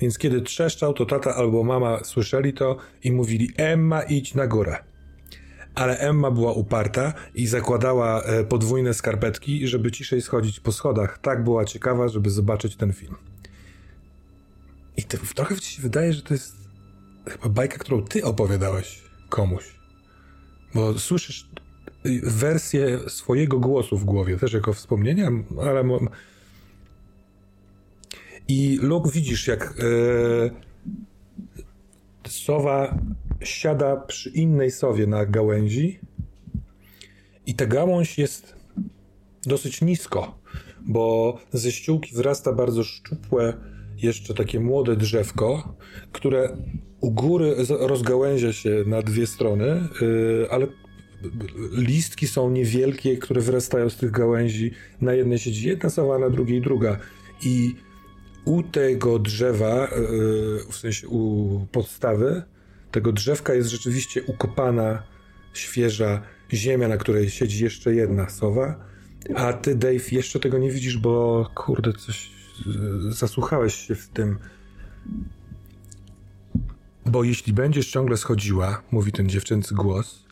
Więc 0.00 0.18
kiedy 0.18 0.40
trzeszczał, 0.40 0.94
to 0.94 1.06
tata 1.06 1.34
albo 1.34 1.64
mama 1.64 2.04
słyszeli 2.04 2.52
to 2.52 2.76
i 3.04 3.12
mówili: 3.12 3.50
Emma, 3.56 4.02
idź 4.02 4.34
na 4.34 4.46
górę. 4.46 4.76
Ale 5.78 5.98
Emma 5.98 6.30
była 6.30 6.52
uparta 6.52 7.14
i 7.34 7.46
zakładała 7.46 8.22
e, 8.22 8.44
podwójne 8.44 8.94
skarpetki, 8.94 9.68
żeby 9.68 9.90
ciszej 9.90 10.22
schodzić 10.22 10.60
po 10.60 10.72
schodach. 10.72 11.18
Tak 11.18 11.44
była 11.44 11.64
ciekawa, 11.64 12.08
żeby 12.08 12.30
zobaczyć 12.30 12.76
ten 12.76 12.92
film. 12.92 13.14
I 14.96 15.02
to, 15.02 15.18
trochę 15.34 15.56
ci 15.56 15.74
się 15.74 15.82
wydaje, 15.82 16.12
że 16.12 16.22
to 16.22 16.34
jest 16.34 16.56
chyba 17.28 17.48
bajka, 17.48 17.78
którą 17.78 18.02
ty 18.02 18.24
opowiadałeś 18.24 19.02
komuś. 19.28 19.64
Bo 20.74 20.98
słyszysz 20.98 21.48
y, 22.06 22.20
wersję 22.24 22.98
swojego 23.08 23.58
głosu 23.58 23.98
w 23.98 24.04
głowie, 24.04 24.36
też 24.36 24.52
jako 24.52 24.72
wspomnienia, 24.72 25.30
ale. 25.62 25.84
I 28.48 28.78
Luke 28.82 29.10
widzisz, 29.10 29.46
jak 29.46 29.62
e, 29.62 30.50
sowa 32.28 32.98
siada 33.40 33.96
przy 33.96 34.30
innej 34.30 34.70
sowie 34.70 35.06
na 35.06 35.26
gałęzi 35.26 35.98
i 37.46 37.54
ta 37.54 37.66
gałąź 37.66 38.18
jest 38.18 38.54
dosyć 39.46 39.82
nisko, 39.82 40.38
bo 40.86 41.38
ze 41.52 41.72
ściółki 41.72 42.14
wyrasta 42.14 42.52
bardzo 42.52 42.84
szczupłe, 42.84 43.54
jeszcze 43.96 44.34
takie 44.34 44.60
młode 44.60 44.96
drzewko, 44.96 45.74
które 46.12 46.56
u 47.00 47.10
góry 47.10 47.54
rozgałęzia 47.68 48.52
się 48.52 48.84
na 48.86 49.02
dwie 49.02 49.26
strony, 49.26 49.88
yy, 50.00 50.46
ale 50.50 50.66
listki 51.72 52.26
są 52.26 52.50
niewielkie, 52.50 53.16
które 53.16 53.40
wyrastają 53.40 53.90
z 53.90 53.96
tych 53.96 54.10
gałęzi. 54.10 54.70
Na 55.00 55.14
jednej 55.14 55.38
siedzi 55.38 55.68
jedna 55.68 55.90
sowa, 55.90 56.18
na 56.18 56.30
drugiej 56.30 56.60
druga. 56.60 56.98
I 57.44 57.74
u 58.48 58.62
tego 58.62 59.18
drzewa, 59.18 59.88
yy, 59.90 60.64
w 60.70 60.76
sensie 60.76 61.08
u 61.08 61.66
podstawy, 61.72 62.42
tego 62.90 63.12
drzewka 63.12 63.54
jest 63.54 63.68
rzeczywiście 63.68 64.22
ukopana, 64.22 65.02
świeża 65.54 66.22
ziemia, 66.52 66.88
na 66.88 66.96
której 66.96 67.30
siedzi 67.30 67.64
jeszcze 67.64 67.94
jedna 67.94 68.28
sowa, 68.28 68.84
a 69.34 69.52
ty, 69.52 69.74
Dave, 69.74 70.12
jeszcze 70.12 70.40
tego 70.40 70.58
nie 70.58 70.70
widzisz, 70.70 70.98
bo 70.98 71.46
kurde, 71.54 71.92
coś 71.92 72.30
yy, 72.66 73.12
zasłuchałeś 73.12 73.74
się 73.74 73.94
w 73.94 74.08
tym. 74.08 74.38
Bo 77.06 77.24
jeśli 77.24 77.52
będziesz 77.52 77.90
ciągle 77.90 78.16
schodziła, 78.16 78.82
mówi 78.90 79.12
ten 79.12 79.28
dziewczęcy 79.28 79.74
głos, 79.74 80.24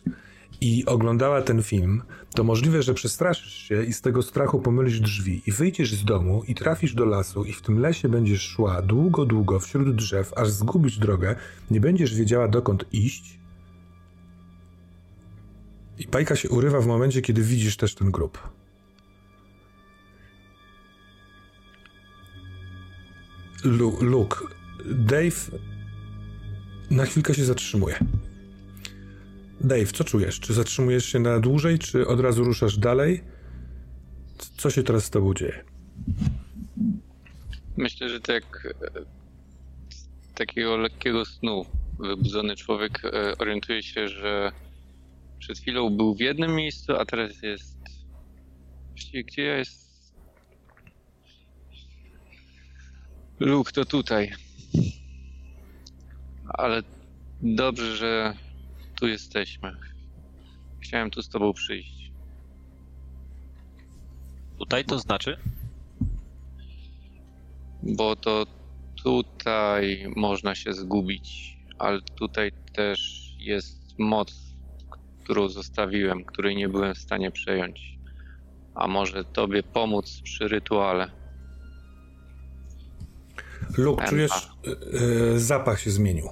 i 0.61 0.85
oglądała 0.85 1.41
ten 1.41 1.63
film, 1.63 2.03
to 2.37 2.43
możliwe, 2.43 2.83
że 2.83 2.93
przestraszysz 2.93 3.53
się 3.53 3.83
i 3.83 3.93
z 3.93 4.01
tego 4.01 4.21
strachu 4.21 4.59
pomylisz 4.59 4.99
drzwi 4.99 5.41
i 5.47 5.51
wyjdziesz 5.51 5.93
z 5.95 6.05
domu 6.05 6.43
i 6.47 6.55
trafisz 6.55 6.93
do 6.93 7.05
lasu 7.05 7.43
i 7.43 7.53
w 7.53 7.61
tym 7.61 7.79
lesie 7.79 8.09
będziesz 8.09 8.41
szła 8.41 8.81
długo, 8.81 9.25
długo 9.25 9.59
wśród 9.59 9.95
drzew, 9.95 10.33
aż 10.35 10.49
zgubisz 10.49 10.97
drogę, 10.99 11.35
nie 11.71 11.79
będziesz 11.79 12.15
wiedziała 12.15 12.47
dokąd 12.47 12.85
iść. 12.93 13.39
I 15.99 16.07
bajka 16.07 16.35
się 16.35 16.49
urywa 16.49 16.81
w 16.81 16.87
momencie, 16.87 17.21
kiedy 17.21 17.41
widzisz 17.41 17.77
też 17.77 17.95
ten 17.95 18.11
grób. 18.11 18.49
Lu 23.63 23.97
Luke, 24.01 24.37
Dave 24.85 25.51
na 26.91 27.05
chwilkę 27.05 27.33
się 27.33 27.45
zatrzymuje. 27.45 27.99
Dave, 29.61 29.91
co 29.91 30.03
czujesz? 30.03 30.39
Czy 30.39 30.53
zatrzymujesz 30.53 31.05
się 31.05 31.19
na 31.19 31.39
dłużej, 31.39 31.79
czy 31.79 32.07
od 32.07 32.19
razu 32.19 32.43
ruszasz 32.43 32.77
dalej? 32.77 33.23
Co 34.57 34.69
się 34.69 34.83
teraz 34.83 35.05
z 35.05 35.09
tobą 35.09 35.33
dzieje? 35.33 35.63
Myślę, 37.77 38.09
że 38.09 38.21
tak 38.21 38.73
z 39.89 40.33
takiego 40.33 40.77
lekkiego 40.77 41.25
snu 41.25 41.65
wybudzony 41.99 42.55
człowiek 42.55 43.05
e, 43.05 43.37
orientuje 43.37 43.83
się, 43.83 44.07
że 44.07 44.51
przed 45.39 45.59
chwilą 45.59 45.97
był 45.97 46.15
w 46.15 46.19
jednym 46.19 46.55
miejscu, 46.55 46.95
a 46.95 47.05
teraz 47.05 47.41
jest. 47.41 47.77
Właściwie 48.89 49.23
gdzie 49.23 49.43
ja 49.43 49.57
jest? 49.57 49.87
Luke, 53.39 53.71
to 53.71 53.85
tutaj. 53.85 54.31
Ale 56.47 56.83
dobrze, 57.41 57.95
że 57.95 58.33
tu 58.99 59.07
jesteśmy. 59.07 59.77
Chciałem 60.79 61.11
tu 61.11 61.21
z 61.21 61.29
tobą 61.29 61.53
przyjść. 61.53 62.11
Tutaj 64.59 64.85
to 64.85 64.99
znaczy? 64.99 65.37
Bo 67.83 68.15
to 68.15 68.45
tutaj 69.03 70.13
można 70.15 70.55
się 70.55 70.73
zgubić, 70.73 71.57
ale 71.79 72.01
tutaj 72.01 72.51
też 72.73 73.31
jest 73.39 73.99
moc, 73.99 74.33
którą 75.23 75.49
zostawiłem, 75.49 76.25
której 76.25 76.55
nie 76.55 76.69
byłem 76.69 76.95
w 76.95 76.97
stanie 76.97 77.31
przejąć. 77.31 77.97
A 78.75 78.87
może 78.87 79.23
tobie 79.23 79.63
pomóc 79.63 80.21
przy 80.23 80.47
rytuale? 80.47 81.11
Luke, 83.77 84.01
Emma. 84.01 84.09
czujesz, 84.09 84.49
yy, 84.63 85.39
zapach 85.39 85.79
się 85.79 85.91
zmienił. 85.91 86.29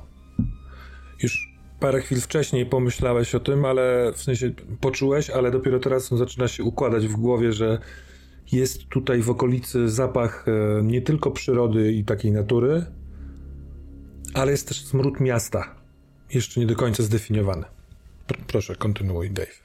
Już 1.23 1.54
parę 1.85 2.01
chwil 2.01 2.21
wcześniej 2.21 2.65
pomyślałeś 2.65 3.35
o 3.35 3.39
tym, 3.39 3.65
ale 3.65 4.11
w 4.13 4.23
sensie 4.23 4.51
poczułeś, 4.81 5.29
ale 5.29 5.51
dopiero 5.51 5.79
teraz 5.79 6.09
zaczyna 6.09 6.47
się 6.47 6.63
układać 6.63 7.07
w 7.07 7.15
głowie, 7.15 7.53
że 7.53 7.79
jest 8.51 8.89
tutaj 8.89 9.21
w 9.21 9.29
okolicy 9.29 9.89
zapach 9.89 10.45
e, 10.47 10.83
nie 10.83 11.01
tylko 11.01 11.31
przyrody 11.31 11.93
i 11.93 12.03
takiej 12.03 12.31
natury, 12.31 12.85
ale 14.33 14.51
jest 14.51 14.67
też 14.67 14.85
smród 14.85 15.19
miasta. 15.19 15.75
Jeszcze 16.33 16.59
nie 16.59 16.65
do 16.65 16.75
końca 16.75 17.03
zdefiniowany. 17.03 17.65
Pr- 18.27 18.43
proszę, 18.47 18.75
kontynuuj, 18.75 19.31
Dave. 19.31 19.59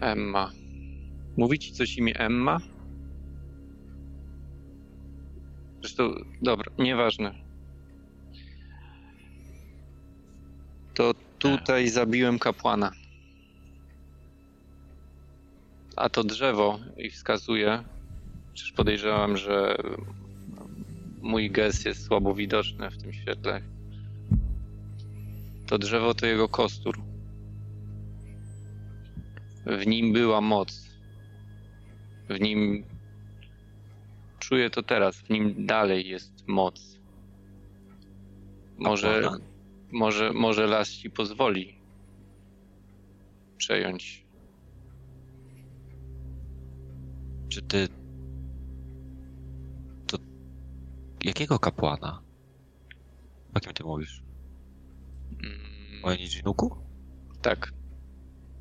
Emma. 0.00 0.50
Mówi 1.36 1.58
ci 1.58 1.72
coś 1.72 1.96
imię 1.96 2.14
Emma? 2.18 2.58
Zresztą, 5.80 6.14
dobra, 6.42 6.72
nieważne. 6.78 7.47
To 10.98 11.14
tutaj 11.38 11.88
zabiłem 11.88 12.38
kapłana. 12.38 12.92
A 15.96 16.08
to 16.08 16.24
drzewo 16.24 16.78
i 16.96 17.10
wskazuje, 17.10 17.84
przecież 18.54 18.72
podejrzewam, 18.72 19.36
że 19.36 19.76
mój 21.22 21.50
gest 21.50 21.86
jest 21.86 22.06
słabo 22.06 22.34
widoczny 22.34 22.90
w 22.90 23.02
tym 23.02 23.12
świetle. 23.12 23.62
To 25.66 25.78
drzewo 25.78 26.14
to 26.14 26.26
jego 26.26 26.48
kostur. 26.48 26.98
W 29.66 29.86
nim 29.86 30.12
była 30.12 30.40
moc. 30.40 30.88
W 32.28 32.40
nim. 32.40 32.84
Czuję 34.38 34.70
to 34.70 34.82
teraz. 34.82 35.16
W 35.16 35.30
nim 35.30 35.66
dalej 35.66 36.08
jest 36.08 36.48
moc. 36.48 36.98
Może, 38.78 39.20
Kapłana? 39.22 39.47
Może, 39.92 40.32
może 40.32 40.66
las 40.66 40.90
ci 40.90 41.10
pozwoli 41.10 41.78
przejąć. 43.56 44.24
Czy 47.48 47.62
ty. 47.62 47.88
To. 50.06 50.18
Jakiego 51.24 51.58
kapłana? 51.58 52.22
O 53.54 53.60
kim 53.60 53.72
ty 53.72 53.84
mówisz? 53.84 54.22
Mm, 55.44 56.04
O 56.04 56.14
Nijinuku? 56.14 56.76
tak, 57.42 57.72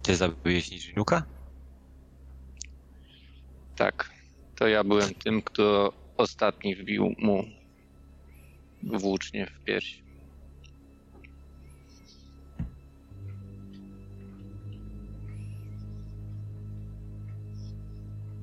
Ty 0.04 0.16
zabiłeś 0.16 0.72
Nijinuka? 0.72 1.24
tak. 3.76 4.10
To 4.56 4.68
ja 4.68 4.84
byłem 4.84 5.14
tym, 5.14 5.42
kto 5.42 5.94
ostatni 6.18 6.76
wbił 6.76 7.16
mu 7.18 7.44
włócznie 8.84 9.46
w 9.48 9.64
pierś. 9.64 10.04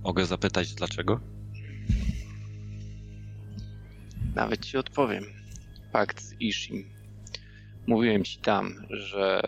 Mogę 0.05 0.27
zapytać 0.27 0.75
dlaczego? 0.75 1.21
Nawet 4.35 4.65
ci 4.67 4.77
odpowiem. 4.77 5.25
Pakt 5.93 6.23
z 6.23 6.41
Ishim. 6.41 6.85
Mówiłem 7.87 8.25
ci 8.25 8.39
tam, 8.39 8.75
że 8.91 9.43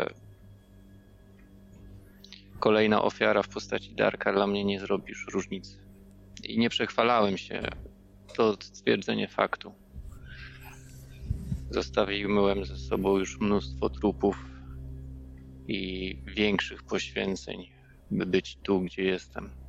kolejna 2.61 3.03
ofiara 3.03 3.43
w 3.43 3.49
postaci 3.49 3.95
Darka 3.95 4.33
dla 4.33 4.47
mnie 4.47 4.65
nie 4.65 4.81
zrobi 4.81 5.09
już 5.09 5.27
różnicy. 5.33 5.79
I 6.45 6.59
nie 6.59 6.71
przechwalałem 6.71 7.39
się. 7.39 7.63
To 8.35 8.57
stwierdzenie 8.61 9.29
faktu. 9.29 9.73
Zostawiłem 11.71 12.65
ze 12.65 12.77
sobą 12.77 13.19
już 13.19 13.41
mnóstwo 13.41 13.91
trupów 13.91 14.37
i 15.69 16.19
większych 16.27 16.83
poświęceń, 16.83 17.69
by 18.11 18.27
być 18.27 18.57
tu, 18.63 18.81
gdzie 18.81 19.03
jestem. 19.03 19.66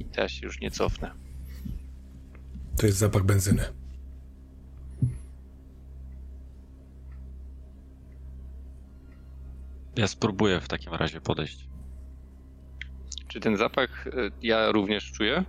I 0.00 0.04
teraz 0.04 0.30
się 0.30 0.46
już 0.46 0.60
nie 0.60 0.70
cofnę. 0.70 1.10
To 2.76 2.86
jest 2.86 2.98
zapach 2.98 3.24
benzyny. 3.24 3.64
Ja 9.96 10.06
spróbuję 10.06 10.60
w 10.60 10.68
takim 10.68 10.94
razie 10.94 11.20
podejść. 11.20 11.68
Czy 13.28 13.40
ten 13.40 13.56
zapach 13.56 14.06
y, 14.06 14.30
ja 14.42 14.72
również 14.72 15.12
czuję? 15.12 15.44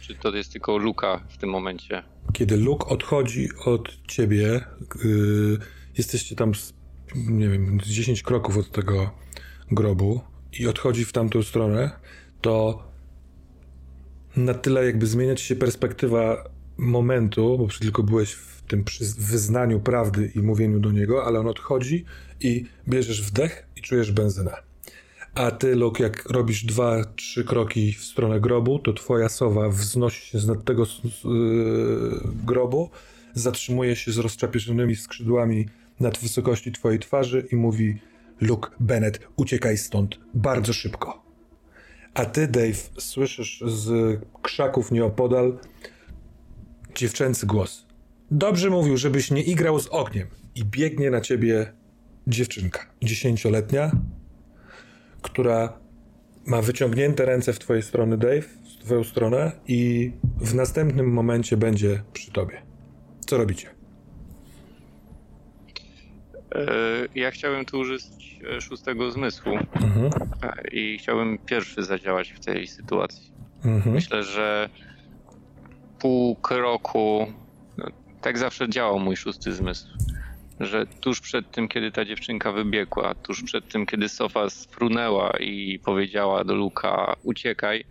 Czy 0.00 0.14
to 0.14 0.36
jest 0.36 0.52
tylko 0.52 0.78
luka 0.78 1.20
w 1.28 1.38
tym 1.38 1.50
momencie? 1.50 2.02
Kiedy 2.32 2.56
Luke 2.56 2.86
odchodzi 2.86 3.48
od 3.64 4.06
ciebie, 4.08 4.64
yy, 5.04 5.58
jesteście 5.98 6.36
tam, 6.36 6.54
z, 6.54 6.74
nie 7.14 7.48
wiem, 7.48 7.80
z 7.80 7.88
10 7.88 8.22
kroków 8.22 8.56
od 8.56 8.70
tego 8.70 9.10
grobu 9.70 10.20
i 10.52 10.66
odchodzi 10.66 11.04
w 11.04 11.12
tamtą 11.12 11.42
stronę, 11.42 11.90
to 12.40 12.85
na 14.36 14.54
tyle 14.54 14.86
jakby 14.86 15.06
zmienia 15.06 15.34
ci 15.34 15.44
się 15.44 15.56
perspektywa 15.56 16.44
momentu, 16.76 17.58
bo 17.58 17.68
tylko 17.80 18.02
byłeś 18.02 18.32
w 18.32 18.62
tym 18.62 18.84
wyznaniu 19.18 19.80
prawdy 19.80 20.32
i 20.34 20.38
mówieniu 20.38 20.80
do 20.80 20.92
niego, 20.92 21.24
ale 21.24 21.40
on 21.40 21.48
odchodzi 21.48 22.04
i 22.40 22.64
bierzesz 22.88 23.22
wdech 23.22 23.66
i 23.76 23.82
czujesz 23.82 24.12
benzynę. 24.12 24.56
A 25.34 25.50
ty, 25.50 25.74
Luke, 25.74 26.02
jak 26.02 26.30
robisz 26.30 26.64
dwa, 26.64 27.04
trzy 27.04 27.44
kroki 27.44 27.92
w 27.92 28.04
stronę 28.04 28.40
grobu, 28.40 28.78
to 28.78 28.92
twoja 28.92 29.28
sowa 29.28 29.68
wznosi 29.68 30.26
się 30.26 30.38
z 30.38 30.46
nad 30.46 30.64
tego 30.64 30.86
yy, 31.24 31.30
grobu, 32.46 32.90
zatrzymuje 33.34 33.96
się 33.96 34.12
z 34.12 34.18
rozczapieczonymi 34.18 34.96
skrzydłami 34.96 35.66
nad 36.00 36.18
wysokości 36.18 36.72
twojej 36.72 36.98
twarzy 36.98 37.46
i 37.52 37.56
mówi 37.56 37.98
Luke, 38.40 38.70
Bennett, 38.80 39.20
uciekaj 39.36 39.78
stąd, 39.78 40.18
bardzo 40.34 40.72
szybko. 40.72 41.25
A 42.16 42.24
ty, 42.24 42.48
Dave, 42.48 42.90
słyszysz 42.98 43.62
z 43.66 44.18
krzaków 44.42 44.92
nieopodal 44.92 45.58
dziewczęcy 46.94 47.46
głos. 47.46 47.86
Dobrze 48.30 48.70
mówił, 48.70 48.96
żebyś 48.96 49.30
nie 49.30 49.42
igrał 49.42 49.80
z 49.80 49.88
ogniem. 49.88 50.28
I 50.54 50.64
biegnie 50.64 51.10
na 51.10 51.20
ciebie 51.20 51.72
dziewczynka, 52.26 52.86
dziesięcioletnia, 53.02 53.90
która 55.22 55.78
ma 56.46 56.62
wyciągnięte 56.62 57.24
ręce 57.24 57.52
w 57.52 57.58
twojej 57.58 57.82
stronę, 57.82 58.16
Dave, 58.16 58.48
w 58.64 58.84
twoją 58.84 59.04
stronę 59.04 59.52
i 59.68 60.12
w 60.40 60.54
następnym 60.54 61.12
momencie 61.12 61.56
będzie 61.56 62.02
przy 62.12 62.32
tobie. 62.32 62.62
Co 63.26 63.36
robicie? 63.38 63.75
E, 66.54 66.66
Ja 67.14 67.30
chciałem 67.30 67.64
tu 67.64 67.78
użyć 67.78 68.02
e, 68.56 68.60
szóstego 68.60 69.10
zmysłu 69.10 69.52
Mhm. 69.56 70.10
i 70.72 70.98
chciałbym 70.98 71.38
pierwszy 71.38 71.82
zadziałać 71.82 72.32
w 72.32 72.44
tej 72.44 72.66
sytuacji. 72.66 73.32
Mhm. 73.64 73.94
Myślę, 73.94 74.22
że 74.22 74.68
pół 75.98 76.36
kroku, 76.36 77.32
no, 77.78 77.86
tak 78.20 78.38
zawsze 78.38 78.68
działał 78.68 78.98
mój 78.98 79.16
szósty 79.16 79.52
zmysł, 79.52 79.86
że 80.60 80.86
tuż 80.86 81.20
przed 81.20 81.50
tym, 81.50 81.68
kiedy 81.68 81.92
ta 81.92 82.04
dziewczynka 82.04 82.52
wybiegła, 82.52 83.14
tuż 83.14 83.42
przed 83.42 83.68
tym, 83.68 83.86
kiedy 83.86 84.08
Sofa 84.08 84.50
sfrunęła 84.50 85.30
i 85.40 85.78
powiedziała 85.78 86.44
do 86.44 86.54
Luka 86.54 87.16
uciekaj, 87.22 87.84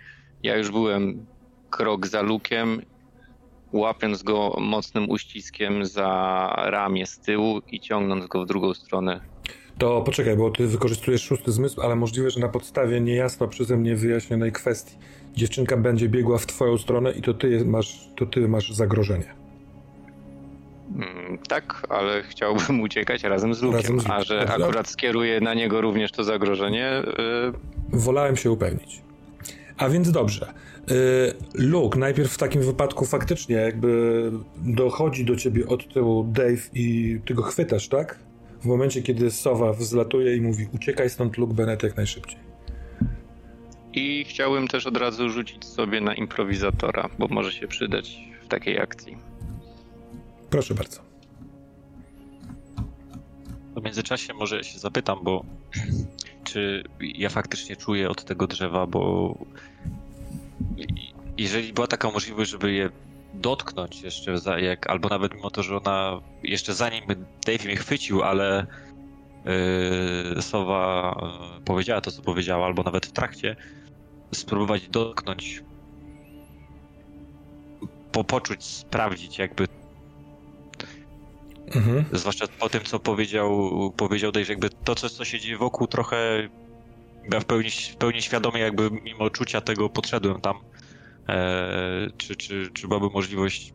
ja 0.43 0.57
już 0.57 0.71
byłem 0.71 1.25
krok 1.69 2.07
za 2.07 2.21
Lukiem, 2.21 2.81
łapiąc 3.75 4.23
go 4.23 4.55
mocnym 4.61 5.09
uściskiem 5.09 5.85
za 5.85 6.53
ramię 6.65 7.05
z 7.05 7.19
tyłu 7.19 7.61
i 7.71 7.79
ciągnąc 7.79 8.27
go 8.27 8.43
w 8.43 8.47
drugą 8.47 8.73
stronę. 8.73 9.19
To 9.77 10.01
poczekaj, 10.01 10.37
bo 10.37 10.49
ty 10.51 10.67
wykorzystujesz 10.67 11.23
szósty 11.23 11.51
zmysł, 11.51 11.81
ale 11.81 11.95
możliwe, 11.95 12.29
że 12.29 12.39
na 12.39 12.49
podstawie 12.49 13.01
niejasno 13.01 13.47
przeze 13.47 13.77
mnie 13.77 13.95
wyjaśnionej 13.95 14.51
kwestii 14.51 14.95
dziewczynka 15.33 15.77
będzie 15.77 16.09
biegła 16.09 16.37
w 16.37 16.45
twoją 16.45 16.77
stronę 16.77 17.11
i 17.11 17.21
to 17.21 17.33
ty 17.33 17.65
masz, 17.65 18.09
to 18.17 18.25
ty 18.25 18.47
masz 18.47 18.71
zagrożenie. 18.71 19.33
Mm, 20.95 21.37
Tak, 21.47 21.87
ale 21.89 22.23
chciałbym 22.23 22.81
uciekać 22.87 23.23
razem 23.23 23.53
z 23.53 23.61
Lukiem, 23.61 23.77
Razem 23.81 23.99
z 23.99 24.03
Lukiem. 24.03 24.11
a 24.17 24.23
że 24.23 24.49
akurat 24.49 24.87
skieruję 24.87 25.41
na 25.41 25.53
niego 25.53 25.81
również 25.81 26.11
to 26.11 26.23
zagrożenie, 26.23 26.91
y, 26.99 27.97
Wolałem 27.97 28.35
się 28.37 28.51
upewnić. 28.51 29.01
A 29.77 29.89
więc 29.89 30.11
dobrze. 30.11 30.53
Y, 30.91 31.33
Luke, 31.53 31.99
najpierw 31.99 32.31
w 32.31 32.37
takim 32.37 32.61
wypadku 32.61 33.05
faktycznie 33.05 33.55
jakby 33.55 34.31
dochodzi 34.57 35.25
do 35.25 35.35
ciebie 35.35 35.67
od 35.67 35.93
tyłu 35.93 36.23
Dave 36.23 36.69
i 36.73 37.19
ty 37.25 37.33
go 37.33 37.41
chwytasz, 37.43 37.87
tak? 37.87 38.19
W 38.61 38.65
momencie, 38.65 39.01
kiedy 39.01 39.31
Sowa 39.31 39.73
wzlatuje 39.73 40.35
i 40.35 40.41
mówi 40.41 40.67
uciekaj 40.73 41.09
stąd 41.09 41.37
Luke 41.37 41.53
Bennett 41.53 41.83
jak 41.83 41.97
najszybciej. 41.97 42.39
I 43.93 44.25
chciałbym 44.27 44.67
też 44.67 44.87
od 44.87 44.97
razu 44.97 45.29
rzucić 45.29 45.65
sobie 45.65 46.01
na 46.01 46.13
improwizatora, 46.13 47.09
bo 47.19 47.27
może 47.27 47.51
się 47.51 47.67
przydać 47.67 48.17
w 48.45 48.47
takiej 48.47 48.79
akcji. 48.79 49.17
Proszę 50.49 50.73
bardzo. 50.73 50.99
W 53.75 53.83
międzyczasie 53.83 54.33
może 54.33 54.63
się 54.63 54.79
zapytam, 54.79 55.19
bo 55.23 55.45
czy 56.55 56.83
ja 56.99 57.29
faktycznie 57.29 57.75
czuję 57.75 58.09
od 58.09 58.25
tego 58.25 58.47
drzewa, 58.47 58.87
bo 58.87 59.33
jeżeli 61.37 61.73
była 61.73 61.87
taka 61.87 62.11
możliwość, 62.11 62.51
żeby 62.51 62.73
je 62.73 62.89
dotknąć 63.33 64.03
jeszcze, 64.03 64.37
za, 64.37 64.59
jak, 64.59 64.89
albo 64.89 65.09
nawet 65.09 65.33
mimo 65.33 65.49
to, 65.49 65.63
że 65.63 65.77
ona 65.77 66.21
jeszcze 66.43 66.73
zanim 66.73 67.03
Dave 67.45 67.65
mnie 67.65 67.75
chwycił, 67.75 68.23
ale 68.23 68.67
yy, 70.35 70.41
Sowa 70.41 71.15
yy, 71.55 71.61
powiedziała 71.65 72.01
to, 72.01 72.11
co 72.11 72.21
powiedziała, 72.21 72.65
albo 72.65 72.83
nawet 72.83 73.05
w 73.05 73.11
trakcie, 73.11 73.55
spróbować 74.33 74.89
dotknąć, 74.89 75.63
po, 78.11 78.23
poczuć, 78.23 78.63
sprawdzić 78.63 79.37
jakby 79.37 79.67
Mhm. 81.75 82.05
Zwłaszcza 82.11 82.45
po 82.59 82.69
tym, 82.69 82.83
co 82.83 82.99
powiedział, 82.99 83.71
powiedział 83.97 84.31
Dave, 84.31 84.49
jakby 84.49 84.69
to, 84.69 84.95
co, 84.95 85.09
co 85.09 85.25
się 85.25 85.39
dzieje 85.39 85.57
wokół, 85.57 85.87
trochę 85.87 86.49
ja 87.31 87.39
w 87.39 87.45
pełni, 87.45 87.69
w 87.69 87.95
pełni 87.97 88.21
świadomie, 88.21 88.59
jakby 88.59 88.89
mimo 88.91 89.29
czucia 89.29 89.61
tego 89.61 89.89
podszedłem 89.89 90.41
tam. 90.41 90.55
Eee, 91.27 92.11
czy, 92.17 92.35
czy, 92.35 92.69
czy 92.73 92.87
byłaby 92.87 93.09
możliwość 93.13 93.73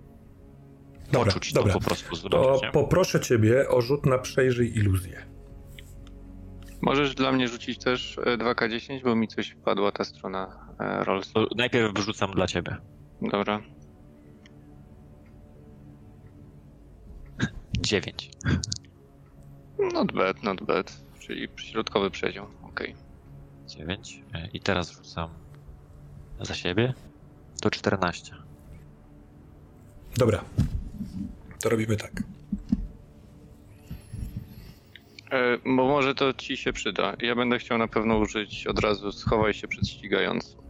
Dobra, 1.12 1.32
poczuć 1.32 1.52
dobra. 1.52 1.72
to 1.72 1.78
po 1.78 1.84
prostu 1.84 2.10
To 2.10 2.16
zobaczyć, 2.16 2.62
nie? 2.62 2.70
poproszę 2.70 3.20
ciebie 3.20 3.68
o 3.68 3.80
rzut 3.80 4.06
na 4.06 4.18
przejrzyj 4.18 4.78
iluzję. 4.78 5.26
Możesz 6.82 7.14
dla 7.14 7.32
mnie 7.32 7.48
rzucić 7.48 7.78
też 7.78 8.18
e, 8.18 8.38
2K10, 8.38 9.04
bo 9.04 9.16
mi 9.16 9.28
coś 9.28 9.50
wpadła 9.50 9.92
ta 9.92 10.04
strona 10.04 10.68
e, 10.80 11.04
Rolls. 11.04 11.32
To 11.32 11.46
najpierw 11.56 11.94
wrzucam 11.94 12.30
dla 12.30 12.46
ciebie. 12.46 12.76
Dobra. 13.22 13.60
9. 17.80 18.30
Not 19.92 20.12
bad, 20.12 20.42
not 20.42 20.62
bad. 20.62 21.00
Czyli 21.20 21.48
środkowy 21.56 22.10
przedział, 22.10 22.46
okej. 22.62 22.94
9. 23.66 24.22
E, 24.34 24.48
I 24.52 24.60
teraz 24.60 24.90
rzucam 24.92 25.28
za 26.40 26.54
siebie. 26.54 26.94
To 27.62 27.70
14. 27.70 28.32
Dobra. 30.16 30.44
To 31.62 31.68
robimy 31.68 31.96
tak. 31.96 32.22
E, 35.30 35.58
Bo 35.58 35.88
może 35.88 36.14
to 36.14 36.32
ci 36.32 36.56
się 36.56 36.72
przyda. 36.72 37.16
Ja 37.22 37.34
będę 37.34 37.58
chciał 37.58 37.78
na 37.78 37.88
pewno 37.88 38.18
użyć 38.18 38.66
od 38.66 38.78
razu 38.78 39.12
schowaj 39.12 39.54
się 39.54 39.68
przed 39.68 39.88
ścigającym. 39.88 40.60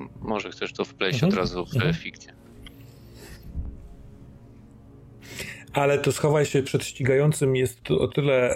M- 0.00 0.08
Może 0.20 0.50
chcesz 0.50 0.72
to 0.72 0.84
wpleść 0.84 1.14
Mhm, 1.22 1.32
od 1.32 1.38
razu 1.38 1.66
w 1.66 1.74
mhm. 1.74 1.94
fikcję. 1.94 2.32
Ale 5.72 5.98
to 5.98 6.12
schowaj 6.12 6.46
się 6.46 6.62
przed 6.62 6.84
ścigającym 6.84 7.56
jest 7.56 7.90
o 7.90 8.08
tyle. 8.08 8.54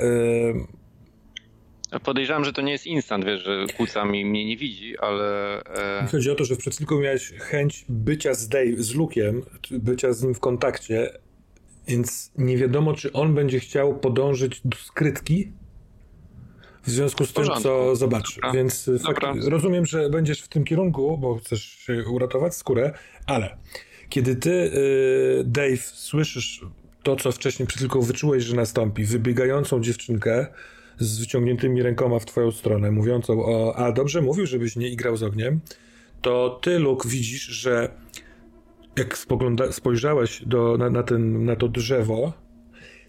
Yy, 1.93 2.01
Podejrzewam, 2.01 2.45
że 2.45 2.53
to 2.53 2.63
nie 2.63 2.73
jest 2.73 2.87
instant, 2.87 3.25
wiesz, 3.25 3.45
że 3.45 3.67
kłóca 3.77 4.05
mi 4.05 4.25
mnie 4.25 4.45
nie 4.45 4.57
widzi, 4.57 4.99
ale 4.99 5.59
e, 5.65 6.07
Chodzi 6.13 6.31
o 6.31 6.35
to, 6.35 6.45
że 6.45 6.55
w 6.55 6.59
przedsilku 6.59 7.01
miałeś 7.01 7.33
chęć 7.33 7.85
bycia 7.89 8.35
z 8.35 8.49
Dave, 8.49 8.77
z 8.83 8.95
Luke'iem, 8.97 9.43
bycia 9.71 10.13
z 10.13 10.23
nim 10.23 10.35
w 10.35 10.41
kontakcie, 10.41 11.11
więc 11.89 12.33
nie 12.39 12.57
wiadomo, 12.57 12.95
czy 12.95 13.13
on 13.13 13.35
będzie 13.35 13.61
chciał 13.61 13.99
podążyć 13.99 14.61
do 14.65 14.77
skrytki 14.77 15.53
w 16.83 16.91
związku 16.91 17.27
z 17.27 17.33
tym, 17.33 17.45
co 17.63 17.97
zobaczy. 17.97 18.35
Dobra. 18.35 18.53
Więc 18.53 18.91
fakt, 19.07 19.23
rozumiem, 19.45 19.87
że 19.87 20.11
będziesz 20.11 20.43
w 20.43 20.49
tym 20.49 20.65
kierunku, 20.65 21.19
bo 21.19 21.35
chcesz 21.35 21.63
się 21.63 22.05
uratować 22.11 22.55
skórę, 22.55 22.93
ale 23.27 23.57
kiedy 24.09 24.37
ty, 24.37 24.51
y, 24.51 25.43
Dave, 25.45 25.83
słyszysz 25.83 26.65
to, 27.03 27.17
co 27.17 27.33
wcześniej 27.33 27.67
przed 27.67 28.05
wyczułeś, 28.05 28.45
że 28.45 28.57
nastąpi, 28.57 29.05
wybiegającą 29.05 29.81
dziewczynkę 29.81 30.47
z 30.99 31.21
wyciągniętymi 31.21 31.83
rękoma 31.83 32.19
w 32.19 32.27
twoją 32.27 32.51
stronę, 32.51 32.91
mówiącą 32.91 33.45
o, 33.45 33.77
a 33.77 33.93
dobrze 33.93 34.23
mówił, 34.23 34.47
żebyś 34.47 34.77
nie 34.77 34.89
igrał 34.89 35.17
z 35.17 35.23
ogniem, 35.23 35.61
to 36.23 36.61
ty, 36.63 36.79
Luke, 36.79 37.09
widzisz, 37.09 37.43
że 37.43 37.91
jak 38.99 39.19
spogląda, 39.19 39.73
spojrzałeś 39.73 40.43
do, 40.47 40.77
na, 40.79 40.91
na, 40.91 41.03
ten, 41.03 41.45
na 41.45 41.57
to 41.57 41.69
drzewo, 41.69 42.33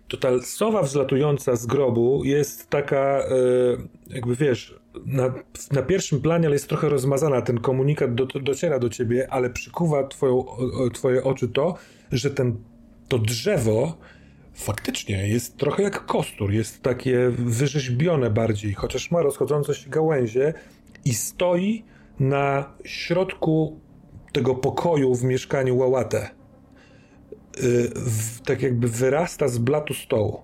to 0.08 0.18
ta 0.18 0.42
sowa 0.42 0.84
wzlatująca 0.84 1.56
z 1.56 1.66
grobu 1.66 2.24
jest 2.24 2.70
taka, 2.70 3.20
e, 3.20 3.26
jakby 4.08 4.36
wiesz, 4.36 4.80
na, 5.06 5.34
na 5.72 5.82
pierwszym 5.82 6.22
planie, 6.22 6.46
ale 6.46 6.56
jest 6.56 6.70
trochę 6.70 6.90
rozmazana. 6.90 7.42
Ten 7.42 7.60
komunikat 7.60 8.16
do, 8.16 8.26
dociera 8.26 8.80
do 8.80 8.90
ciebie, 8.90 9.28
ale 9.32 9.50
przykuwa 9.50 10.08
twoją, 10.08 10.46
twoje 10.94 11.24
oczy 11.24 11.48
to, 11.48 11.76
że 12.12 12.30
ten, 12.30 12.58
to 13.14 13.20
drzewo 13.20 13.98
faktycznie 14.54 15.28
jest 15.28 15.58
trochę 15.58 15.84
jak 15.84 16.06
kostur. 16.06 16.52
Jest 16.52 16.82
takie 16.82 17.30
wyrzeźbione 17.30 18.30
bardziej, 18.30 18.74
chociaż 18.74 19.12
ma 19.12 19.22
rozchodzące 19.22 19.76
się 19.76 19.90
gałęzie 19.90 20.54
i 21.06 21.14
stoi 21.14 21.86
na 22.20 22.74
środku 22.84 23.80
tego 24.32 24.56
pokoju 24.56 25.16
w 25.16 25.24
mieszkaniu 25.24 25.78
Łałatę. 25.78 26.30
Y, 27.64 27.92
tak 28.46 28.62
jakby 28.62 28.88
wyrasta 28.88 29.48
z 29.48 29.58
blatu 29.58 29.94
stołu. 29.94 30.42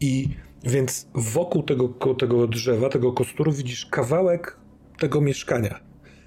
I 0.00 0.28
więc 0.62 1.08
wokół 1.14 1.62
tego, 1.62 1.88
tego 2.18 2.46
drzewa, 2.46 2.88
tego 2.88 3.12
kosturu 3.12 3.52
widzisz 3.52 3.86
kawałek 3.86 4.56
tego 4.98 5.20
mieszkania. 5.20 5.80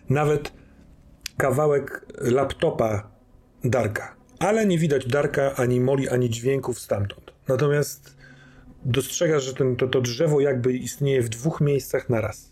Nawet 0.09 0.53
kawałek 1.37 2.05
laptopa 2.17 3.11
Darka. 3.63 4.18
Ale 4.39 4.65
nie 4.65 4.77
widać 4.77 5.07
Darka, 5.07 5.55
ani 5.55 5.79
Moli, 5.79 6.09
ani 6.09 6.29
dźwięków 6.29 6.79
stamtąd. 6.79 7.31
Natomiast 7.47 8.17
dostrzegasz, 8.85 9.43
że 9.43 9.53
ten, 9.53 9.75
to, 9.75 9.87
to 9.87 10.01
drzewo 10.01 10.39
jakby 10.39 10.73
istnieje 10.73 11.21
w 11.21 11.29
dwóch 11.29 11.61
miejscach 11.61 12.09
naraz. 12.09 12.51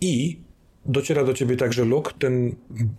I 0.00 0.40
dociera 0.86 1.24
do 1.24 1.34
ciebie 1.34 1.56
także 1.56 1.84
Luke, 1.84 2.12
ten 2.18 2.54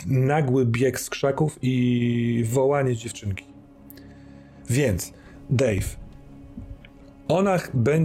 nagły 0.08 0.66
bieg 0.66 1.00
z 1.00 1.10
krzaków 1.10 1.60
i 1.62 2.44
wołanie 2.48 2.96
dziewczynki. 2.96 3.46
Więc, 4.70 5.14
Dave, 5.50 5.98
ona, 7.28 7.60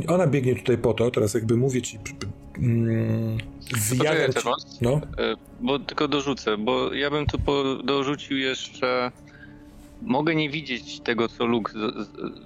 ona 0.09 0.27
biegnie 0.27 0.55
tutaj 0.55 0.79
po 0.79 0.95
to, 0.95 1.11
teraz 1.11 1.35
jakby 1.35 1.57
mówię 1.57 1.83
ci, 1.83 1.99
mm, 2.59 3.39
wjadam 3.91 4.33
ci, 4.33 4.49
no, 4.81 5.01
E, 5.19 5.35
Bo 5.61 5.79
tylko 5.79 6.09
dorzucę, 6.09 6.57
bo 6.57 6.95
ja 6.95 7.11
bym 7.11 7.27
tu 7.27 7.39
dorzucił 7.85 8.37
jeszcze. 8.37 9.13
Mogę 10.03 10.35
nie 10.35 10.51
widzieć 10.51 11.01
tego, 11.01 11.29
co 11.29 11.47
Luke 11.47 11.73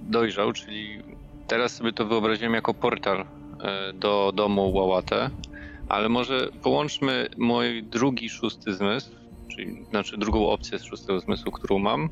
dojrzał, 0.01 0.53
czyli 0.53 1.03
teraz 1.47 1.77
sobie 1.77 1.93
to 1.93 2.07
wyobraziłem 2.07 2.55
jako 2.55 2.75
portal 2.75 3.25
e, 3.61 3.93
do 3.93 4.33
domu 4.35 4.73
Łałatę, 4.73 5.31
ale 5.89 6.09
może 6.09 6.49
połączmy 6.63 7.29
mój 7.37 7.83
drugi 7.83 8.29
szósty 8.29 8.75
zmysł, 8.75 9.11
czyli 9.57 9.85
znaczy 9.91 10.19
drugą 10.19 10.49
opcję 10.49 10.79
z 10.79 10.85
szóstego 10.85 11.21
zmysłu, 11.21 11.53
którą 11.53 11.79
mam, 11.79 12.09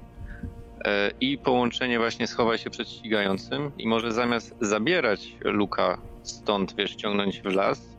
E, 0.84 1.10
I 1.20 1.38
połączenie 1.38 1.98
właśnie 1.98 2.26
schowa 2.26 2.58
się 2.58 2.70
przed 2.70 2.88
ścigającym 2.88 3.72
i 3.78 3.88
może 3.88 4.12
zamiast 4.12 4.56
zabierać 4.60 5.36
Luka 5.40 5.98
stąd, 6.22 6.74
wiesz, 6.76 6.94
ciągnąć 6.94 7.40
w 7.40 7.44
las, 7.44 7.96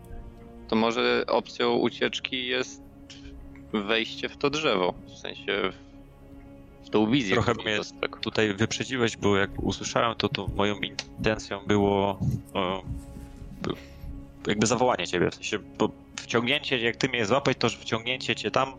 to 0.67 0.75
może 0.75 1.23
opcją 1.27 1.73
ucieczki 1.73 2.47
jest 2.47 2.83
wejście 3.73 4.29
w 4.29 4.37
to 4.37 4.49
drzewo, 4.49 4.93
w 5.07 5.17
sensie 5.17 5.69
tą 6.91 7.11
wizję. 7.11 7.33
Trochę 7.33 7.53
mnie. 7.53 7.79
Tutaj 8.21 8.53
wyprzedziłeś, 8.53 9.17
bo 9.17 9.37
jak 9.37 9.49
usłyszałem 9.63 10.15
to, 10.15 10.29
to 10.29 10.47
moją 10.55 10.75
intencją 10.79 11.59
było 11.67 12.19
o, 12.53 12.83
by- 13.61 13.73
jakby 14.47 14.67
zawołanie 14.67 15.07
ciebie, 15.07 15.31
w 15.31 15.35
sensie, 15.35 15.59
bo 15.77 15.89
wciągnięcie, 16.15 16.77
jak 16.79 16.95
ty 16.95 17.09
mnie 17.09 17.25
złapać, 17.25 17.57
to 17.59 17.69
że 17.69 17.77
wciągnięcie 17.77 18.35
cię 18.35 18.51
tam 18.51 18.73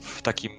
w 0.00 0.22
takim 0.22 0.52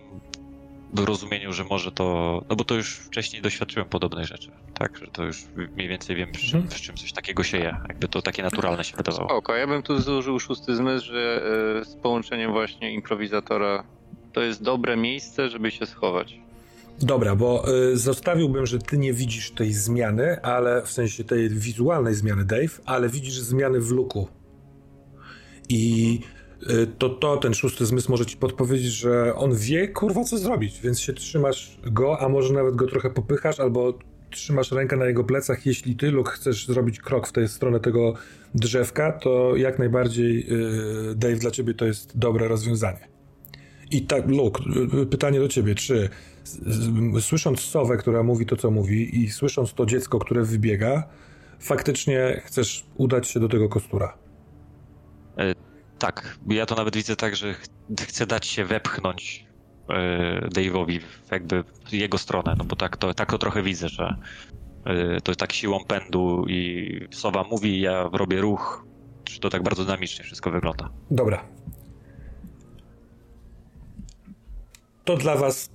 rozumieniu, 0.95 1.53
że 1.53 1.64
może 1.64 1.91
to, 1.91 2.41
no 2.49 2.56
bo 2.56 2.64
to 2.64 2.76
już 2.76 2.95
wcześniej 2.97 3.41
doświadczyłem 3.41 3.89
podobnej 3.89 4.26
rzeczy, 4.26 4.52
tak, 4.73 4.97
że 4.97 5.07
to 5.07 5.23
już 5.23 5.43
mniej 5.76 5.88
więcej 5.88 6.15
wiem, 6.15 6.30
z 6.35 6.39
czym, 6.39 6.60
Mhm. 6.61 6.81
czym 6.81 6.97
coś 6.97 7.11
takiego 7.14 7.43
się 7.43 7.57
je, 7.57 7.77
jakby 7.88 8.07
to 8.07 8.22
takie 8.22 8.43
naturalne 8.43 8.84
się 8.84 8.97
wydawało. 8.97 9.30
Oko, 9.30 9.56
ja 9.56 9.68
bym 9.68 9.84
tu 9.84 9.99
zużył 10.02 10.39
szósty 10.39 10.76
zmysł, 10.76 11.06
że 11.06 11.41
e, 11.81 11.85
z 11.85 11.95
połączeniem 11.95 12.52
właśnie 12.52 12.91
improwizatora 12.93 13.84
to 14.34 14.41
jest 14.41 14.64
dobre 14.64 14.97
miejsce, 14.97 15.49
żeby 15.49 15.72
się 15.72 15.85
schować. 15.85 16.39
Dobra, 16.99 17.35
bo 17.35 17.65
y, 17.91 17.97
zostawiłbym, 17.97 18.65
że 18.65 18.80
ty 18.80 18.97
nie 18.97 19.13
widzisz 19.13 19.51
tej 19.51 19.73
zmiany, 19.73 20.41
ale 20.41 20.81
w 20.81 20.91
sensie 20.91 21.23
tej 21.23 21.49
wizualnej 21.49 22.15
zmiany, 22.15 22.45
Dave, 22.45 22.81
ale 22.85 23.09
widzisz 23.09 23.39
zmiany 23.39 23.80
w 23.80 23.91
luku. 23.91 24.27
I 25.69 26.19
y, 26.69 26.88
to, 26.97 27.09
to 27.09 27.38
ten 27.38 27.53
szósty 27.53 27.85
zmysł 27.85 28.11
może 28.11 28.26
ci 28.26 28.38
podpowiedzieć, 28.38 28.91
że 28.91 29.35
on 29.35 29.55
wie, 29.55 29.88
kurwa, 29.88 30.23
co 30.23 30.38
zrobić, 30.38 30.81
więc 30.81 30.99
się 30.99 31.13
trzymasz 31.13 31.80
go, 31.84 32.19
a 32.19 32.30
może 32.30 32.53
nawet 32.53 32.76
go 32.76 32.88
trochę 32.88 33.09
popychasz, 33.09 33.59
albo 33.59 33.99
trzymasz 34.30 34.72
rękę 34.72 34.97
na 34.97 35.05
jego 35.05 35.23
plecach. 35.23 35.65
Jeśli 35.65 35.95
ty, 35.95 36.11
Luke, 36.11 36.31
chcesz 36.31 36.67
zrobić 36.67 36.99
krok 36.99 37.27
w 37.27 37.31
tę 37.31 37.47
stronę 37.47 37.80
tego 37.80 38.13
drzewka, 38.55 39.11
to 39.11 39.55
jak 39.55 39.80
najbardziej, 39.80 40.47
y, 41.11 41.15
Dave, 41.15 41.35
dla 41.35 41.51
ciebie 41.51 41.73
to 41.73 41.85
jest 41.85 42.17
dobre 42.17 42.47
rozwiązanie. 42.47 43.07
I 43.91 44.01
tak, 44.01 44.27
Luke, 44.27 44.63
y, 45.01 45.05
pytanie 45.05 45.39
do 45.39 45.47
ciebie, 45.47 45.76
czy 45.76 46.09
słysząc 47.22 47.59
sowę, 47.59 47.97
która 47.97 48.23
mówi 48.23 48.45
to, 48.45 48.55
co 48.55 48.72
mówi 48.72 49.23
i 49.23 49.30
słysząc 49.31 49.73
to 49.73 49.85
dziecko, 49.85 50.19
które 50.19 50.43
wybiega, 50.43 51.03
faktycznie 51.59 52.41
chcesz 52.45 52.85
udać 52.97 53.27
się 53.27 53.39
do 53.39 53.49
tego 53.49 53.69
kostura? 53.69 54.17
Tak, 55.99 56.38
ja 56.47 56.65
to 56.65 56.76
nawet 56.76 56.95
widzę 56.95 57.15
tak, 57.15 57.35
że 57.35 57.53
ch- 57.53 57.67
chcę 58.01 58.26
dać 58.26 58.45
się 58.45 58.65
wepchnąć 58.65 59.45
e, 59.89 60.49
Dave'owi 60.49 60.99
jakby 61.31 61.63
w 61.89 61.93
jego 61.93 62.17
stronę, 62.17 62.55
no 62.57 62.63
bo 62.63 62.76
tak 62.76 62.97
to, 62.97 63.13
tak 63.13 63.31
to 63.31 63.38
trochę 63.38 63.63
widzę, 63.63 63.89
że 63.89 64.15
e, 64.85 65.22
to 65.22 65.35
tak 65.35 65.53
siłą 65.53 65.84
pędu 65.88 66.45
i 66.47 66.99
sowa 67.11 67.43
mówi, 67.43 67.81
ja 67.81 68.09
robię 68.13 68.41
ruch, 68.41 68.85
że 69.30 69.39
to 69.39 69.49
tak 69.49 69.63
bardzo 69.63 69.85
dynamicznie 69.85 70.26
wszystko 70.26 70.51
wygląda. 70.51 70.89
Dobra. 71.11 71.47
To 75.05 75.17
dla 75.17 75.35
was 75.35 75.69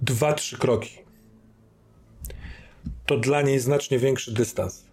dwa, 0.00 0.34
trzy 0.34 0.58
kroki. 0.58 0.98
To 3.06 3.18
dla 3.18 3.42
niej 3.42 3.58
znacznie 3.58 3.98
większy 3.98 4.34
dystans. 4.34 4.86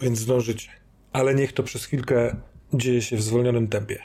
Więc 0.00 0.18
zdążycie. 0.18 0.68
Ale 1.12 1.34
niech 1.34 1.52
to 1.52 1.62
przez 1.62 1.84
chwilkę 1.84 2.36
dzieje 2.74 3.02
się 3.02 3.16
w 3.16 3.22
zwolnionym 3.22 3.68
tempie. 3.68 4.02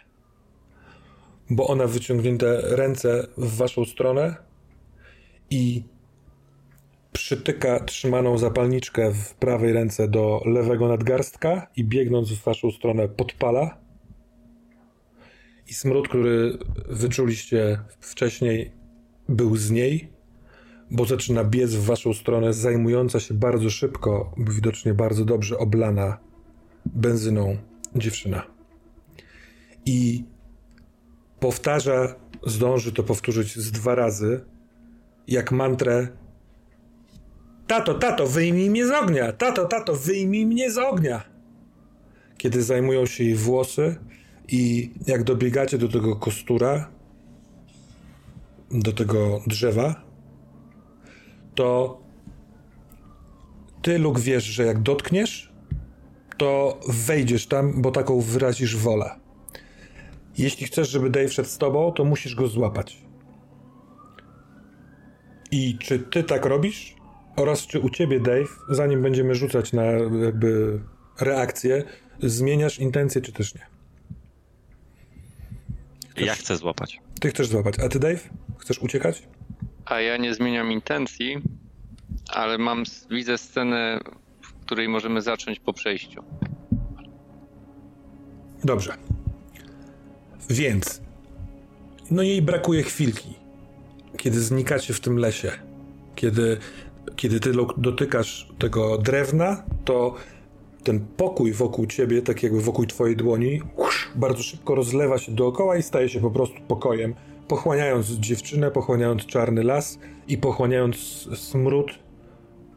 Bo 1.49 1.67
ona 1.67 1.87
wyciągnięte 1.87 2.61
ręce 2.61 3.27
w 3.37 3.55
waszą 3.57 3.85
stronę 3.85 4.35
i 5.49 5.83
przytyka 7.13 7.79
trzymaną 7.79 8.37
zapalniczkę 8.37 9.11
w 9.11 9.33
prawej 9.33 9.73
ręce 9.73 10.07
do 10.07 10.41
lewego 10.45 10.87
nadgarstka 10.87 11.67
i 11.75 11.83
biegnąc 11.83 12.31
w 12.31 12.43
waszą 12.43 12.71
stronę 12.71 13.09
podpala. 13.09 13.77
I 15.67 15.73
smród, 15.73 16.07
który 16.07 16.57
wyczuliście 16.89 17.79
wcześniej, 17.99 18.80
był 19.31 19.57
z 19.57 19.71
niej, 19.71 20.09
bo 20.91 21.05
zaczyna 21.05 21.43
biec 21.43 21.73
w 21.73 21.85
waszą 21.85 22.13
stronę, 22.13 22.53
zajmująca 22.53 23.19
się 23.19 23.33
bardzo 23.33 23.69
szybko, 23.69 24.33
widocznie 24.37 24.93
bardzo 24.93 25.25
dobrze 25.25 25.57
oblana 25.57 26.17
benzyną 26.85 27.57
dziewczyna. 27.95 28.43
I 29.85 30.23
powtarza, 31.39 32.15
zdąży 32.47 32.91
to 32.91 33.03
powtórzyć 33.03 33.57
z 33.57 33.71
dwa 33.71 33.95
razy, 33.95 34.45
jak 35.27 35.51
mantrę 35.51 36.07
Tato, 37.71 37.93
tato, 37.93 38.27
wyjmij 38.27 38.69
mnie 38.69 38.87
z 38.87 38.91
ognia! 38.91 39.31
Tato, 39.31 39.65
tato, 39.65 39.95
wyjmij 39.95 40.45
mnie 40.45 40.71
z 40.71 40.77
ognia! 40.77 41.23
Kiedy 42.37 42.63
zajmują 42.63 43.05
się 43.05 43.23
jej 43.23 43.35
włosy 43.35 43.95
i 44.47 44.91
jak 45.07 45.23
dobiegacie 45.23 45.77
do 45.77 45.87
tego 45.87 46.15
kostura, 46.15 46.91
do 48.73 48.93
tego 48.93 49.41
drzewa, 49.47 50.03
to 51.55 52.01
ty, 53.81 53.97
Luke, 53.97 54.21
wiesz, 54.21 54.43
że 54.43 54.65
jak 54.65 54.79
dotkniesz, 54.79 55.53
to 56.37 56.79
wejdziesz 56.87 57.47
tam, 57.47 57.81
bo 57.81 57.91
taką 57.91 58.21
wyrazisz 58.21 58.77
wolę. 58.77 59.09
Jeśli 60.37 60.65
chcesz, 60.65 60.89
żeby 60.89 61.09
Dave 61.09 61.33
szedł 61.33 61.49
z 61.49 61.57
tobą, 61.57 61.91
to 61.91 62.05
musisz 62.05 62.35
go 62.35 62.47
złapać. 62.47 63.01
I 65.51 65.77
czy 65.77 65.99
ty 65.99 66.23
tak 66.23 66.45
robisz? 66.45 66.95
Oraz 67.35 67.67
czy 67.67 67.79
u 67.79 67.89
ciebie, 67.89 68.19
Dave, 68.19 68.49
zanim 68.69 69.01
będziemy 69.01 69.35
rzucać 69.35 69.73
na 69.73 69.83
jakby 70.25 70.81
reakcję, 71.19 71.83
zmieniasz 72.19 72.79
intencję, 72.79 73.21
czy 73.21 73.31
też 73.31 73.55
nie? 73.55 73.70
Ja 76.17 76.35
chcę 76.35 76.57
złapać. 76.57 76.99
Ty 77.19 77.29
chcesz 77.29 77.47
złapać, 77.47 77.79
a 77.79 77.89
ty, 77.89 77.99
Dave? 77.99 78.29
Chcesz 78.57 78.79
uciekać? 78.79 79.23
A 79.85 79.99
ja 79.99 80.17
nie 80.17 80.33
zmieniam 80.33 80.71
intencji, 80.71 81.41
ale 82.29 82.57
mam, 82.57 82.83
widzę 83.09 83.37
scenę, 83.37 83.99
w 84.41 84.53
której 84.53 84.89
możemy 84.89 85.21
zacząć 85.21 85.59
po 85.59 85.73
przejściu. 85.73 86.23
Dobrze. 88.63 88.93
Więc, 90.49 91.01
no 92.11 92.23
jej 92.23 92.41
brakuje 92.41 92.83
chwilki, 92.83 93.33
kiedy 94.17 94.39
znikacie 94.39 94.93
w 94.93 94.99
tym 94.99 95.17
lesie. 95.17 95.51
Kiedy, 96.15 96.57
kiedy 97.15 97.39
ty 97.39 97.51
dotykasz 97.77 98.47
tego 98.59 98.97
drewna, 98.97 99.63
to 99.85 100.15
ten 100.83 100.99
pokój 100.99 101.51
wokół 101.51 101.85
ciebie, 101.85 102.21
tak 102.21 102.43
jakby 102.43 102.61
wokół 102.61 102.85
twojej 102.85 103.15
dłoni, 103.15 103.61
bardzo 104.15 104.43
szybko 104.43 104.75
rozlewa 104.75 105.17
się 105.17 105.31
dookoła 105.31 105.77
i 105.77 105.83
staje 105.83 106.09
się 106.09 106.19
po 106.19 106.31
prostu 106.31 106.55
pokojem, 106.67 107.15
pochłaniając 107.47 108.07
dziewczynę, 108.07 108.71
pochłaniając 108.71 109.25
czarny 109.25 109.63
las 109.63 109.99
i 110.27 110.37
pochłaniając 110.37 110.97
smród 111.35 111.99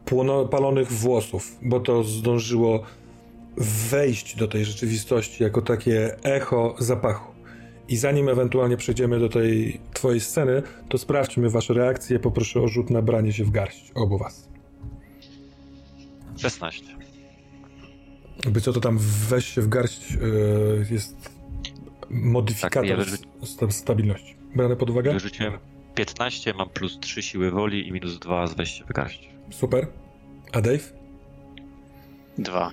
płono, 0.05 0.45
palonych 0.45 0.91
włosów, 0.91 1.57
bo 1.61 1.79
to 1.79 2.03
zdążyło 2.03 2.83
wejść 3.89 4.35
do 4.35 4.47
tej 4.47 4.65
rzeczywistości 4.65 5.43
jako 5.43 5.61
takie 5.61 6.23
echo 6.23 6.75
zapachu. 6.79 7.35
I 7.87 7.97
zanim 7.97 8.29
ewentualnie 8.29 8.77
przejdziemy 8.77 9.19
do 9.19 9.29
tej 9.29 9.81
twojej 9.93 10.19
sceny, 10.19 10.63
to 10.89 10.97
sprawdźmy 10.97 11.49
wasze 11.49 11.73
reakcje. 11.73 12.19
Poproszę 12.19 12.61
o 12.61 12.67
rzut 12.67 12.89
na 12.89 13.01
branie 13.01 13.33
się 13.33 13.43
w 13.43 13.51
garść 13.51 13.91
obu 13.95 14.17
was. 14.17 14.49
16. 16.37 17.04
Jakby 18.43 18.61
co 18.61 18.73
to 18.73 18.79
tam 18.79 18.97
weź 19.29 19.45
się 19.45 19.61
w 19.61 19.67
garść 19.67 20.11
yy, 20.11 20.87
jest 20.91 21.29
modyfikator 22.09 23.05
Tak, 23.05 23.61
ja 23.61 23.71
stabilności. 23.71 24.35
Brane 24.55 24.75
pod 24.75 24.89
uwagę? 24.89 25.13
Wyrzuciłem 25.13 25.53
15, 25.95 26.53
mam 26.53 26.69
plus 26.69 26.99
3 26.99 27.21
siły 27.21 27.51
woli 27.51 27.87
i 27.87 27.91
minus 27.91 28.19
2 28.19 28.47
z 28.47 28.53
wejścia 28.53 28.85
w 28.85 28.93
garść. 28.93 29.29
Super. 29.51 29.87
A 30.53 30.61
Dave? 30.61 30.93
Dwa. 32.37 32.71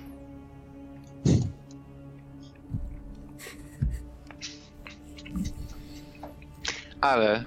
Ale 7.01 7.43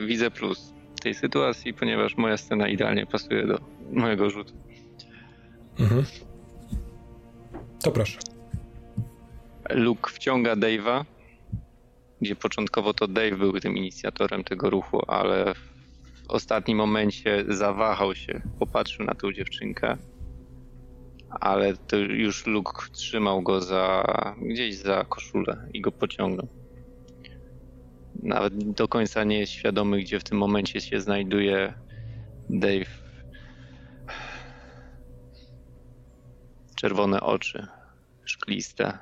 widzę 0.00 0.30
plus 0.30 0.72
w 0.96 1.00
tej 1.00 1.14
sytuacji, 1.14 1.74
ponieważ 1.74 2.16
moja 2.16 2.36
scena 2.36 2.68
idealnie 2.68 3.06
pasuje 3.06 3.46
do 3.46 3.58
mojego 3.92 4.30
rzutu. 4.30 4.52
Mhm. 5.78 6.04
To 7.82 7.92
proszę. 7.92 8.18
Luke 9.70 10.10
wciąga 10.10 10.56
Dave'a, 10.56 11.04
gdzie 12.20 12.36
początkowo 12.36 12.94
to 12.94 13.08
Dave 13.08 13.36
był 13.36 13.60
tym 13.60 13.76
inicjatorem 13.76 14.44
tego 14.44 14.70
ruchu, 14.70 15.10
ale 15.10 15.54
w 15.54 16.30
ostatnim 16.30 16.78
momencie 16.78 17.44
zawahał 17.48 18.14
się, 18.14 18.42
popatrzył 18.58 19.06
na 19.06 19.14
tą 19.14 19.32
dziewczynkę, 19.32 19.96
ale 21.30 21.76
to 21.76 21.96
już 21.96 22.46
Luke 22.46 22.86
trzymał 22.92 23.42
go 23.42 23.60
za 23.60 24.04
gdzieś 24.42 24.76
za 24.76 25.04
koszulę 25.04 25.68
i 25.72 25.80
go 25.80 25.92
pociągnął. 25.92 26.48
nawet 28.22 28.72
do 28.72 28.88
końca 28.88 29.24
nie 29.24 29.38
jest 29.38 29.52
świadomy, 29.52 30.00
gdzie 30.00 30.20
w 30.20 30.24
tym 30.24 30.38
momencie 30.38 30.80
się 30.80 31.00
znajduje 31.00 31.74
Dave. 32.50 33.01
Czerwone 36.82 37.20
oczy, 37.20 37.66
szkliste. 38.24 38.98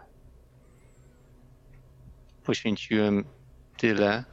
Poświęciłem 2.45 3.25
tyle, 3.77 4.25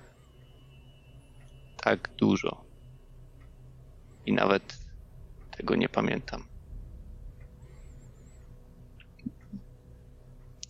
tak 1.84 2.10
dużo. 2.18 2.66
I 4.26 4.34
nawet 4.34 4.78
tego 5.58 5.76
nie 5.76 5.90
pamiętam. 5.90 6.44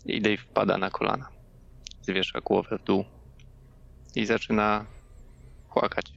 I 0.06 0.22
Dave 0.22 0.38
wpada 0.38 0.78
na 0.78 0.90
kolana. 0.90 1.30
Zwiesza 2.02 2.42
głowę 2.42 2.78
w 2.78 2.84
dół 2.84 3.06
i 4.16 4.26
zaczyna 4.26 4.86
płakać. 5.74 6.14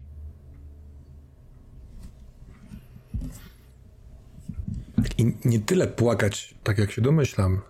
I 5.19 5.35
nie 5.45 5.61
tyle 5.61 5.87
płakać, 5.87 6.55
tak 6.63 6.79
jak 6.79 6.91
się 6.91 7.03
domyślam, 7.03 7.61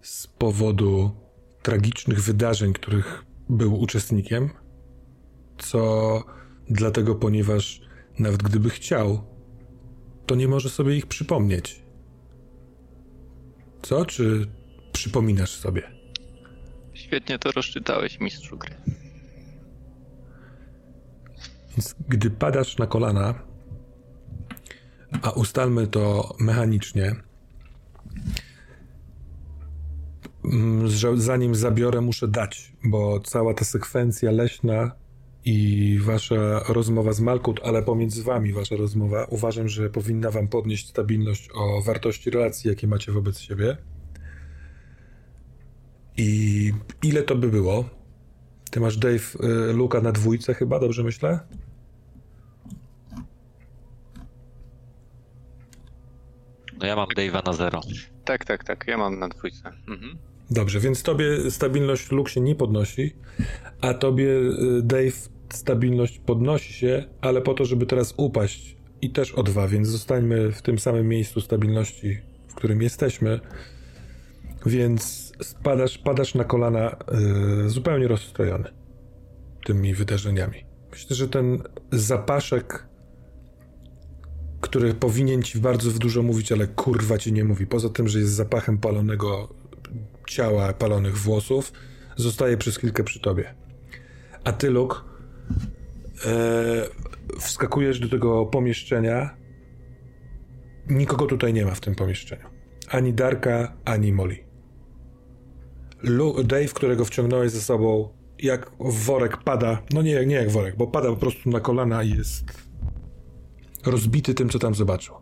z 0.00 0.26
powodu 0.26 1.10
tragicznych 1.62 2.22
wydarzeń, 2.22 2.72
których 2.72 3.24
był 3.48 3.80
uczestnikiem, 3.80 4.50
co 5.58 6.22
dlatego, 6.70 7.14
ponieważ 7.14 7.80
nawet 8.18 8.42
gdyby 8.42 8.70
chciał, 8.70 9.24
to 10.26 10.34
nie 10.34 10.48
może 10.48 10.70
sobie 10.70 10.96
ich 10.96 11.06
przypomnieć. 11.06 11.82
Co? 13.82 14.06
Czy 14.06 14.46
przypominasz 14.92 15.50
sobie? 15.50 15.82
Świetnie 16.94 17.38
to 17.38 17.52
rozczytałeś, 17.52 18.20
mistrzu 18.20 18.56
gry. 18.58 18.74
Więc 21.70 21.94
gdy 22.08 22.30
padasz 22.30 22.78
na 22.78 22.86
kolana, 22.86 23.34
a 25.22 25.30
ustalmy 25.30 25.86
to 25.86 26.34
mechanicznie, 26.40 27.14
mm, 30.44 30.88
zanim 31.16 31.54
zabiorę, 31.54 32.00
muszę 32.00 32.28
dać, 32.28 32.72
bo 32.84 33.20
cała 33.20 33.54
ta 33.54 33.64
sekwencja 33.64 34.30
leśna 34.30 34.90
i 35.44 35.98
wasza 36.02 36.60
rozmowa 36.68 37.12
z 37.12 37.20
Malkut, 37.20 37.60
ale 37.64 37.82
pomiędzy 37.82 38.22
wami 38.22 38.52
wasza 38.52 38.76
rozmowa, 38.76 39.24
uważam, 39.24 39.68
że 39.68 39.90
powinna 39.90 40.30
wam 40.30 40.48
podnieść 40.48 40.88
stabilność 40.88 41.48
o 41.54 41.82
wartości 41.82 42.30
relacji, 42.30 42.70
jakie 42.70 42.86
macie 42.86 43.12
wobec 43.12 43.38
siebie. 43.38 43.76
I 46.16 46.72
ile 47.02 47.22
to 47.22 47.36
by 47.36 47.48
było? 47.48 47.84
Ty 48.70 48.80
masz 48.80 48.96
Dave 48.96 49.36
y, 49.70 49.72
Luka 49.72 50.00
na 50.00 50.12
dwójce 50.12 50.54
chyba, 50.54 50.80
dobrze 50.80 51.02
myślę? 51.02 51.40
No 56.86 56.90
ja 56.90 56.96
mam 56.96 57.08
Dave'a 57.08 57.46
na 57.46 57.52
zero. 57.52 57.80
Tak, 58.24 58.44
tak, 58.44 58.64
tak. 58.64 58.84
Ja 58.86 58.98
mam 58.98 59.18
na 59.18 59.28
dwójce. 59.28 59.72
Mhm. 59.88 60.18
Dobrze, 60.50 60.80
więc 60.80 61.02
tobie 61.02 61.50
stabilność 61.50 62.10
Luke 62.12 62.30
się 62.30 62.40
nie 62.40 62.54
podnosi, 62.54 63.16
a 63.80 63.94
tobie 63.94 64.28
y, 64.28 64.82
Dave 64.82 65.28
stabilność 65.52 66.18
podnosi 66.18 66.72
się, 66.72 67.04
ale 67.20 67.42
po 67.42 67.54
to, 67.54 67.64
żeby 67.64 67.86
teraz 67.86 68.14
upaść 68.16 68.76
i 69.02 69.10
też 69.10 69.32
o 69.32 69.42
dwa, 69.42 69.68
więc 69.68 69.88
zostańmy 69.88 70.52
w 70.52 70.62
tym 70.62 70.78
samym 70.78 71.08
miejscu 71.08 71.40
stabilności, 71.40 72.20
w 72.48 72.54
którym 72.54 72.82
jesteśmy. 72.82 73.40
Więc 74.66 75.32
spadasz, 75.42 75.98
padasz 75.98 76.34
na 76.34 76.44
kolana 76.44 76.96
y, 77.66 77.70
zupełnie 77.70 78.08
rozstrojony 78.08 78.70
tymi 79.64 79.94
wydarzeniami. 79.94 80.64
Myślę, 80.90 81.16
że 81.16 81.28
ten 81.28 81.62
zapaszek, 81.92 82.86
który 84.66 84.94
powinien 84.94 85.42
ci 85.42 85.58
bardzo 85.58 85.90
dużo 85.90 86.22
mówić, 86.22 86.52
ale 86.52 86.66
kurwa 86.66 87.18
ci 87.18 87.32
nie 87.32 87.44
mówi. 87.44 87.66
Poza 87.66 87.88
tym, 87.88 88.08
że 88.08 88.18
jest 88.18 88.32
zapachem 88.32 88.78
palonego 88.78 89.54
ciała, 90.28 90.72
palonych 90.72 91.18
włosów, 91.18 91.72
zostaje 92.16 92.56
przez 92.56 92.76
chwilkę 92.76 93.04
przy 93.04 93.20
tobie. 93.20 93.54
A 94.44 94.52
ty, 94.52 94.70
Luke, 94.70 94.96
e, 96.24 96.88
wskakujesz 97.40 98.00
do 98.00 98.08
tego 98.08 98.46
pomieszczenia. 98.46 99.36
Nikogo 100.88 101.26
tutaj 101.26 101.52
nie 101.52 101.64
ma 101.64 101.74
w 101.74 101.80
tym 101.80 101.94
pomieszczeniu. 101.94 102.48
Ani 102.88 103.12
Darka, 103.12 103.76
ani 103.84 104.12
Molly. 104.12 104.36
Dave, 106.44 106.68
którego 106.74 107.04
wciągnąłeś 107.04 107.50
ze 107.50 107.60
sobą, 107.60 108.08
jak 108.38 108.70
worek 108.80 109.36
pada, 109.36 109.82
no 109.94 110.02
nie, 110.02 110.26
nie 110.26 110.34
jak 110.34 110.50
worek, 110.50 110.76
bo 110.76 110.86
pada 110.86 111.08
po 111.08 111.16
prostu 111.16 111.50
na 111.50 111.60
kolana 111.60 112.02
i 112.02 112.10
jest 112.10 112.65
rozbity 113.90 114.34
tym, 114.34 114.48
co 114.48 114.58
tam 114.58 114.74
zobaczył. 114.74 115.14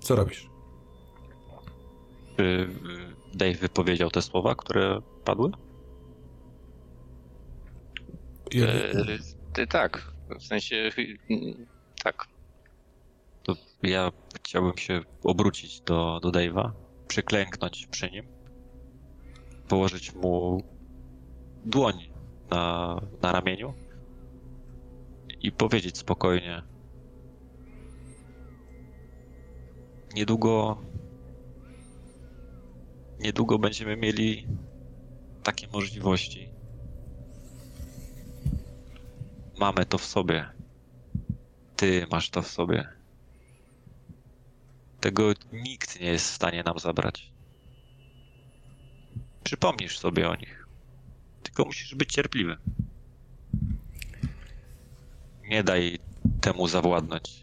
Co 0.00 0.16
robisz? 0.16 0.50
Czy 2.36 2.68
Dave 3.34 3.58
wypowiedział 3.58 4.10
te 4.10 4.22
słowa, 4.22 4.54
które 4.54 5.00
padły? 5.24 5.50
Ja, 8.52 8.66
E, 9.58 9.66
tak. 9.66 10.12
W 10.40 10.42
sensie 10.42 10.90
tak. 12.04 12.26
To 13.42 13.54
ja 13.82 14.12
chciałbym 14.36 14.76
się 14.78 15.00
obrócić 15.24 15.80
do, 15.80 16.20
do 16.22 16.30
Dave'a, 16.30 16.70
przyklęknąć 17.08 17.86
przy 17.86 18.10
nim, 18.10 18.26
położyć 19.68 20.14
mu 20.14 20.62
dłoń 21.64 21.94
na, 22.50 23.00
na 23.22 23.32
ramieniu 23.32 23.74
i 25.40 25.52
powiedzieć 25.52 25.98
spokojnie. 25.98 26.62
Niedługo. 30.14 30.82
Niedługo 33.20 33.58
będziemy 33.58 33.96
mieli 33.96 34.46
takie 35.42 35.68
możliwości. 35.68 36.48
Mamy 39.58 39.86
to 39.86 39.98
w 39.98 40.04
sobie. 40.04 40.50
Ty 41.76 42.06
masz 42.10 42.30
to 42.30 42.42
w 42.42 42.48
sobie. 42.48 42.88
Tego 45.00 45.32
nikt 45.52 46.00
nie 46.00 46.06
jest 46.06 46.26
w 46.30 46.34
stanie 46.34 46.62
nam 46.62 46.78
zabrać. 46.78 47.32
Przypomnisz 49.44 49.98
sobie 49.98 50.30
o 50.30 50.36
nich. 50.36 50.66
Tylko 51.42 51.64
musisz 51.64 51.94
być 51.94 52.12
cierpliwy. 52.12 52.56
Nie 55.44 55.64
daj 55.64 55.98
temu 56.40 56.68
zawładnąć. 56.68 57.41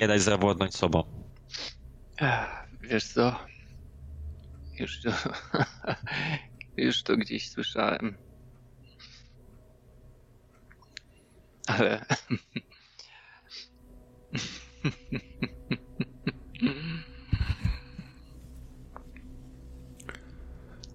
Nie 0.00 0.08
daj 0.08 0.20
zawładnąć 0.20 0.76
sobą. 0.76 1.02
Wiesz 2.80 3.04
co? 3.04 3.38
Już 4.78 5.02
to, 5.02 5.10
już 6.76 7.02
to 7.02 7.16
gdzieś 7.16 7.50
słyszałem. 7.50 8.16
Ale 11.66 12.04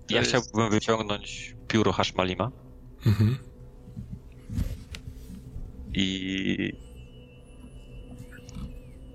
Ja 0.10 0.20
jest- 0.20 0.30
chciałbym 0.30 0.70
wyciągnąć 0.72 1.56
pióro 1.68 1.92
Hashmalima 1.92 2.52
mhm. 3.06 3.38
i 5.94 6.74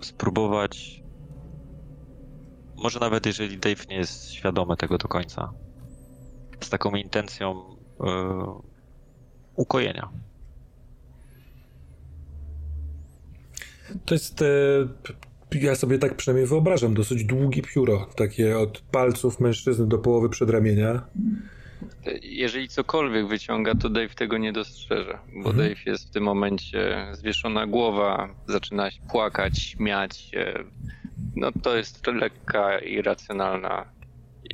spróbować. 0.09 1.02
Może 2.76 3.01
nawet 3.01 3.26
jeżeli 3.26 3.59
Dave 3.59 3.89
nie 3.89 3.97
jest 3.97 4.30
świadomy 4.30 4.76
tego 4.76 4.98
do 4.98 5.09
końca, 5.09 5.52
z 6.60 6.70
taką 6.70 6.90
intencją 6.90 7.64
e, 8.01 8.60
ukojenia. 9.56 10.09
To 14.05 14.14
jest, 14.14 14.43
e, 14.43 14.47
ja 15.52 15.74
sobie 15.74 15.98
tak 15.98 16.16
przynajmniej 16.16 16.47
wyobrażam, 16.47 16.94
dosyć 16.94 17.24
długie 17.24 17.62
pióro, 17.62 18.06
takie 18.16 18.59
od 18.59 18.80
palców 18.80 19.40
mężczyzny 19.40 19.86
do 19.86 19.98
połowy 19.98 20.28
przedramienia. 20.28 21.06
Jeżeli 22.22 22.68
cokolwiek 22.68 23.26
wyciąga, 23.26 23.74
to 23.74 23.88
Dave 23.88 24.14
tego 24.14 24.38
nie 24.38 24.52
dostrzeże, 24.52 25.18
bo 25.42 25.50
Mhm. 25.50 25.56
Dave 25.56 25.86
jest 25.86 26.09
w 26.09 26.10
tym 26.10 26.22
momencie 26.24 27.06
zwieszona 27.12 27.66
głowa, 27.66 28.34
zaczyna 28.48 28.90
się 28.90 29.00
płakać, 29.10 29.59
śmiać 29.59 30.16
się. 30.16 30.55
No 31.36 31.52
to 31.62 31.76
jest 31.76 32.06
lekka, 32.06 32.78
irracjonalna. 32.78 33.84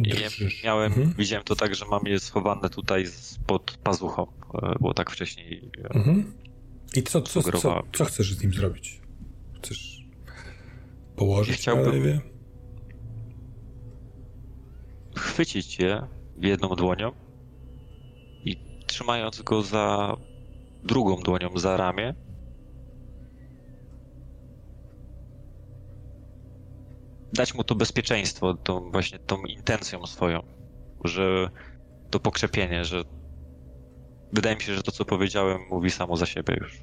Ja 0.01 0.15
Drżysz. 0.29 0.65
miałem, 0.65 0.93
Mhm. 0.93 1.15
widziałem 1.19 1.45
to 1.45 1.57
tak, 1.57 1.75
że 1.75 1.85
mam 1.91 2.03
je 2.07 2.21
schowane 2.21 2.71
tutaj 2.71 3.05
pod 3.47 3.79
pazuchą, 3.83 4.27
e, 4.63 4.75
bo 4.81 4.95
tak 4.95 5.11
wcześniej 5.11 5.71
e, 5.85 5.95
Mhm. 5.95 6.33
I 6.97 7.03
co, 7.03 7.23
co, 7.23 7.43
co, 7.43 7.83
co 7.93 8.05
chcesz 8.05 8.35
z 8.35 8.43
nim 8.43 8.53
zrobić? 8.53 9.01
Chcesz 9.63 10.05
położyć 11.17 11.57
Ja 11.57 11.63
chciałbym- 11.63 11.87
na 11.87 11.93
lewie? 11.93 12.21
chwycić 15.17 15.79
je 15.79 16.07
jedną 16.37 16.69
dłonią 16.69 17.13
trzymając 18.95 19.43
go 19.43 19.63
za 19.63 20.17
drugą 20.85 21.17
dłonią 21.17 21.59
za 21.59 21.77
ramię. 21.77 22.15
Dać 27.33 27.55
mu 27.55 27.65
to 27.65 27.75
bezpieczeństwo, 27.75 28.55
tą 28.55 28.91
właśnie 28.91 29.19
tą 29.19 29.37
intencją 29.45 30.07
swoją, 30.07 30.43
że 31.05 31.51
to 32.11 32.21
pokrzepienie, 32.21 32.85
że 32.85 33.03
wydaje 34.33 34.57
mi 34.57 34.63
się, 34.63 34.75
że 34.75 34.83
to 34.83 34.93
co 34.93 35.05
powiedziałem 35.05 35.61
mówi 35.71 35.91
samo 35.91 36.17
za 36.17 36.27
siebie 36.27 36.57
już. 36.61 36.83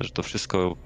Że 0.00 0.10
to 0.10 0.22
wszystko 0.22 0.76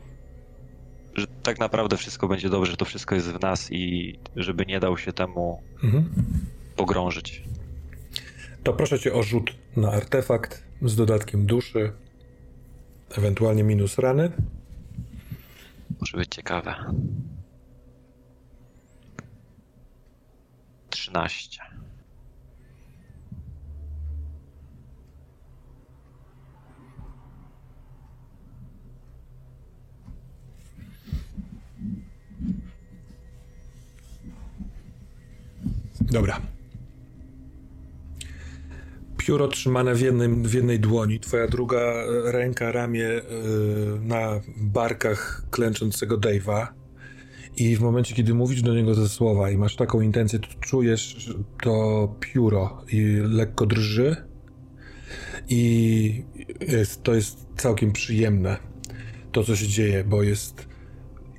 że 1.14 1.27
tak 1.43 1.59
naprawdę 1.59 1.97
wszystko 1.97 2.28
będzie 2.28 2.51
dobrze, 2.51 2.70
że 2.70 2.77
to 2.77 2.85
wszystko 2.85 3.14
jest 3.14 3.28
w 3.32 3.40
nas 3.40 3.72
i 3.72 4.14
żeby 4.36 4.66
nie 4.66 4.81
dał 4.81 4.98
się 4.98 5.12
temu 5.12 5.62
mhm. 5.82 6.10
Pogrążyć. 6.81 7.43
To 8.62 8.73
proszę 8.73 8.98
cię 8.98 9.15
o 9.15 9.23
rzut 9.23 9.51
na 9.77 9.93
artefakt 9.93 10.65
z 10.82 10.97
dodatkiem 10.97 11.47
duszy, 11.47 11.93
ewentualnie 13.19 13.65
minus 13.65 13.98
rany. 13.98 14.31
Może 16.01 16.16
być 16.16 16.35
ciekawe. 16.35 16.74
13. 20.90 21.61
Dobra. 36.01 36.40
Pióro 39.20 39.48
trzymane 39.48 39.94
w, 39.94 40.01
jednym, 40.01 40.42
w 40.42 40.55
jednej 40.55 40.80
dłoni, 40.80 41.20
twoja 41.20 41.48
druga 41.48 41.80
ręka, 42.24 42.72
ramię 42.72 42.98
yy, 42.98 43.22
na 44.02 44.40
barkach 44.56 45.42
klęczącego 45.51 46.18
Dave'a. 46.18 46.66
I 47.56 47.76
w 47.76 47.80
momencie, 47.80 48.14
kiedy 48.14 48.34
mówisz 48.34 48.62
do 48.62 48.74
niego 48.74 48.94
te 48.94 49.09
słowa 49.09 49.51
i 49.51 49.56
masz 49.56 49.76
taką 49.76 50.01
intencję, 50.01 50.38
to 50.38 50.48
czujesz 50.60 51.34
to 51.62 52.09
pióro 52.20 52.84
i 52.92 53.02
lekko 53.22 53.66
drży. 53.66 54.16
I 55.48 56.24
jest, 56.68 57.02
to 57.02 57.14
jest 57.14 57.47
całkiem 57.56 57.92
przyjemne, 57.92 58.56
to 59.32 59.44
co 59.44 59.56
się 59.56 59.68
dzieje, 59.68 60.05
bo 60.05 60.22
jest 60.22 60.68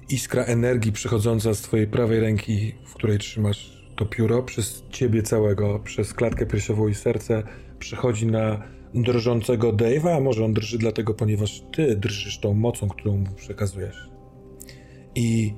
iskra 0.09 0.43
energii 0.43 0.91
przechodząca 0.91 1.53
z 1.53 1.61
twojej 1.61 1.87
prawej 1.87 2.19
ręki, 2.19 2.75
w 2.85 2.93
której 2.93 3.17
trzymasz 3.17 3.81
to 3.95 4.05
pióro 4.05 4.43
przez 4.43 4.83
ciebie 4.89 5.23
całego, 5.23 5.79
przez 5.79 6.13
klatkę 6.13 6.45
piersiową 6.45 6.87
i 6.87 6.95
serce 6.95 7.43
przechodzi 7.81 8.27
na 8.27 8.63
drżącego 8.93 9.73
Dave'a, 9.73 10.09
a 10.09 10.19
może 10.19 10.45
on 10.45 10.53
drży 10.53 10.77
dlatego, 10.77 11.13
ponieważ 11.13 11.63
ty 11.71 11.95
drżysz 11.95 12.39
tą 12.39 12.53
mocą, 12.53 12.89
którą 12.89 13.17
mu 13.17 13.35
przekazujesz. 13.35 14.09
I 15.15 15.53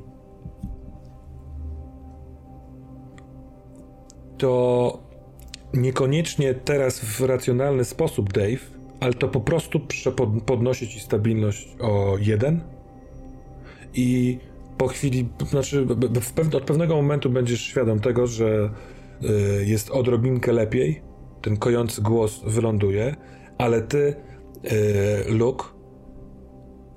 to 4.38 5.04
niekoniecznie 5.74 6.54
teraz 6.54 7.00
w 7.00 7.22
racjonalny 7.22 7.84
sposób, 7.84 8.34
Dave, 8.34 8.72
ale 9.00 9.14
to 9.14 9.28
po 9.28 9.42
prostu 9.42 9.80
podnosi 10.46 10.88
ci 10.88 11.00
stabilność 11.00 11.76
o 11.80 12.18
jeden 12.20 12.62
i 13.94 14.38
po 14.78 14.88
chwili, 14.88 15.30
znaczy 15.50 15.88
od 16.58 16.64
pewnego 16.64 16.96
momentu 16.96 17.30
będziesz 17.30 17.62
świadom 17.62 18.00
tego, 18.00 18.28
że 18.28 18.70
y, 19.24 19.66
jest 19.66 19.92
odrobinkę 19.92 20.54
lepiej, 20.54 21.02
ten 21.44 21.58
kojący 21.58 22.02
głos 22.02 22.42
wyląduje, 22.46 23.16
ale 23.58 23.82
ty, 23.82 24.16
y, 25.28 25.32
Luke, 25.34 25.66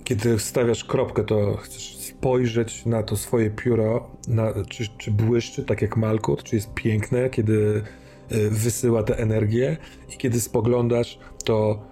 kiedy 0.05 0.39
stawiasz 0.39 0.85
kropkę, 0.85 1.25
to 1.25 1.57
chcesz 1.57 1.97
spojrzeć 1.97 2.87
na 2.87 3.03
to 3.03 3.17
swoje 3.17 3.51
pióro, 3.51 4.11
na, 4.29 4.53
czy, 4.69 4.89
czy 4.99 5.11
błyszczy, 5.11 5.65
tak 5.65 5.83
jak 5.83 5.97
Malkut, 5.97 6.43
czy 6.43 6.57
jest 6.57 6.75
piękne, 6.75 7.31
kiedy 7.31 7.83
y, 8.33 8.51
wysyła 8.51 9.03
tę 9.03 9.19
energię 9.19 9.77
i 10.15 10.17
kiedy 10.17 10.41
spoglądasz, 10.41 11.19
to 11.45 11.83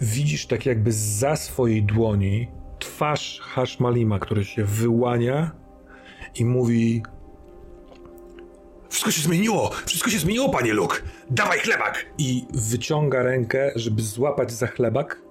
widzisz 0.00 0.46
tak 0.46 0.66
jakby 0.66 0.92
za 0.92 1.36
swojej 1.36 1.82
dłoni 1.82 2.48
twarz 2.78 3.40
Hashmalima, 3.42 4.18
który 4.18 4.44
się 4.44 4.64
wyłania 4.64 5.50
i 6.34 6.44
mówi 6.44 7.02
wszystko 8.88 9.10
się 9.10 9.22
zmieniło! 9.22 9.70
Wszystko 9.86 10.10
się 10.10 10.18
zmieniło, 10.18 10.48
panie 10.48 10.72
Luke! 10.72 10.96
Dawaj 11.30 11.58
chlebak! 11.58 12.06
I 12.18 12.46
wyciąga 12.54 13.22
rękę, 13.22 13.72
żeby 13.74 14.02
złapać 14.02 14.52
za 14.52 14.66
chlebak. 14.66 15.22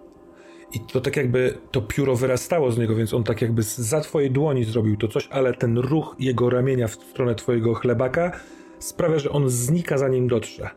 I 0.73 0.79
to 0.79 1.01
tak 1.01 1.17
jakby 1.17 1.57
to 1.71 1.81
pióro 1.81 2.15
wyrastało 2.15 2.71
z 2.71 2.77
niego, 2.77 2.95
więc 2.95 3.13
on 3.13 3.23
tak 3.23 3.41
jakby 3.41 3.63
za 3.63 4.01
twojej 4.01 4.31
dłoni 4.31 4.63
zrobił 4.63 4.97
to 4.97 5.07
coś, 5.07 5.27
ale 5.31 5.53
ten 5.53 5.77
ruch 5.77 6.15
jego 6.19 6.49
ramienia 6.49 6.87
w 6.87 6.93
stronę 6.93 7.35
twojego 7.35 7.73
chlebaka 7.73 8.31
sprawia, 8.79 9.19
że 9.19 9.29
on 9.29 9.49
znika 9.49 9.97
zanim 9.97 10.27
dotrze. 10.27 10.69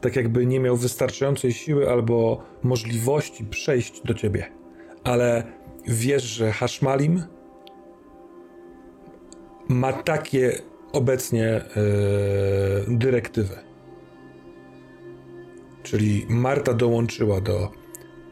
Tak 0.00 0.16
jakby 0.16 0.46
nie 0.46 0.60
miał 0.60 0.76
wystarczającej 0.76 1.52
siły 1.52 1.90
albo 1.90 2.42
możliwości 2.62 3.44
przejść 3.44 4.00
do 4.00 4.14
ciebie. 4.14 4.52
Ale 5.04 5.44
wiesz, 5.86 6.22
że 6.22 6.52
Hashmalim 6.52 7.24
ma 9.68 9.92
takie 9.92 10.62
obecnie 10.92 11.64
yy, 12.88 12.96
dyrektywy. 12.96 13.56
Czyli 15.82 16.26
Marta 16.28 16.74
dołączyła 16.74 17.40
do 17.40 17.70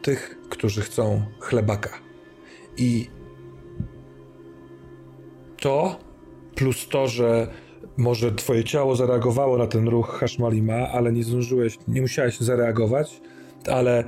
tych, 0.01 0.37
którzy 0.49 0.81
chcą 0.81 1.25
chlebaka. 1.39 1.89
I 2.77 3.09
to 5.57 5.99
plus 6.55 6.87
to, 6.87 7.07
że 7.07 7.47
może 7.97 8.31
twoje 8.31 8.63
ciało 8.63 8.95
zareagowało 8.95 9.57
na 9.57 9.67
ten 9.67 9.87
ruch 9.87 10.19
Hashmalima, 10.19 10.87
ale 10.87 11.11
nie 11.11 11.23
zdążyłeś, 11.23 11.77
nie 11.87 12.01
musiałeś 12.01 12.39
zareagować, 12.39 13.21
ale 13.67 14.03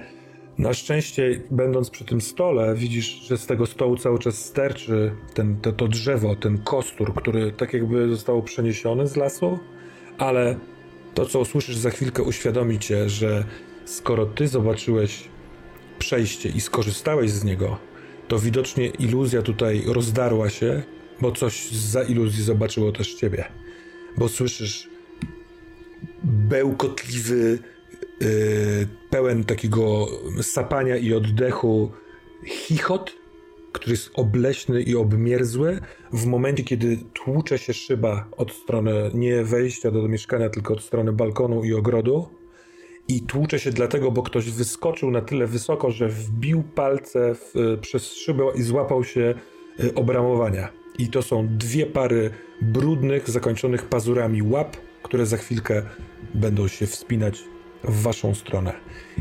na 0.58 0.74
szczęście, 0.74 1.42
będąc 1.52 1.90
przy 1.90 2.06
tym 2.06 2.22
stole, 2.22 2.76
widzisz, 2.76 3.06
że 3.06 3.38
z 3.38 3.46
tego 3.46 3.66
stołu 3.66 3.98
cały 3.98 4.20
czas 4.20 4.46
sterczy 4.46 5.16
ten, 5.34 5.62
to, 5.62 5.72
to 5.72 5.88
drzewo, 5.88 6.36
ten 6.36 6.58
kostur, 6.58 7.14
który 7.14 7.52
tak 7.52 7.74
jakby 7.74 8.10
został 8.10 8.44
przeniesiony 8.44 9.08
z 9.08 9.16
lasu, 9.16 9.60
ale 10.18 10.60
to, 11.14 11.26
co 11.26 11.40
usłyszysz 11.40 11.76
za 11.76 11.90
chwilkę, 11.90 12.24
uświadomi 12.24 12.80
cię, 12.80 13.10
że 13.10 13.44
skoro 13.86 14.26
ty 14.26 14.48
zobaczyłeś 14.48 15.30
przejście 16.00 16.50
i 16.50 16.62
skorzystałeś 16.62 17.32
z 17.32 17.44
niego, 17.44 17.78
to 18.28 18.40
widocznie 18.40 18.88
iluzja 18.88 19.42
tutaj 19.42 19.84
rozdarła 19.88 20.50
się, 20.50 20.84
bo 21.22 21.32
coś 21.32 21.72
za 21.72 22.04
iluzji 22.04 22.44
zobaczyło 22.44 22.92
też 22.92 23.14
ciebie. 23.14 23.46
Bo 24.18 24.30
słyszysz 24.30 24.90
bełkotliwy 26.24 27.60
pełen 29.10 29.44
takiego 29.44 30.08
sapania 30.42 30.98
i 30.98 31.14
oddechu 31.14 31.92
chichot, 32.46 33.12
który 33.72 33.92
jest 33.92 34.12
obleśny 34.14 34.82
i 34.82 34.96
obmierzły, 34.96 35.80
w 36.14 36.26
momencie, 36.26 36.64
kiedy 36.64 36.98
tłucze 37.14 37.58
się 37.58 37.74
szyba 37.74 38.28
od 38.38 38.52
strony 38.52 39.12
nie 39.14 39.44
wejścia 39.44 39.92
do 39.92 40.08
mieszkania, 40.08 40.50
tylko 40.50 40.74
od 40.74 40.84
strony 40.84 41.14
balkonu 41.14 41.64
i 41.64 41.74
ogrodu. 41.74 42.28
I 43.08 43.22
tłucze 43.22 43.60
się 43.60 43.72
dlatego, 43.72 44.12
bo 44.12 44.24
ktoś 44.24 44.50
wyskoczył 44.50 45.12
na 45.12 45.22
tyle 45.22 45.48
wysoko, 45.48 45.92
że 45.92 46.10
wbił 46.10 46.64
palce 46.76 47.36
w, 47.36 47.78
przez 47.82 48.14
szybę 48.14 48.44
i 48.56 48.62
złapał 48.62 49.04
się 49.04 49.34
y, 49.84 49.94
obramowania. 49.94 50.70
I 51.00 51.08
to 51.08 51.22
są 51.22 51.48
dwie 51.58 51.86
pary 51.86 52.30
brudnych, 52.62 53.30
zakończonych 53.30 53.86
pazurami 53.86 54.42
łap, 54.42 54.78
które 55.04 55.26
za 55.26 55.38
chwilkę 55.38 55.84
będą 56.34 56.68
się 56.68 56.88
wspinać 56.88 57.44
w 57.84 58.02
waszą 58.02 58.36
stronę. 58.36 58.74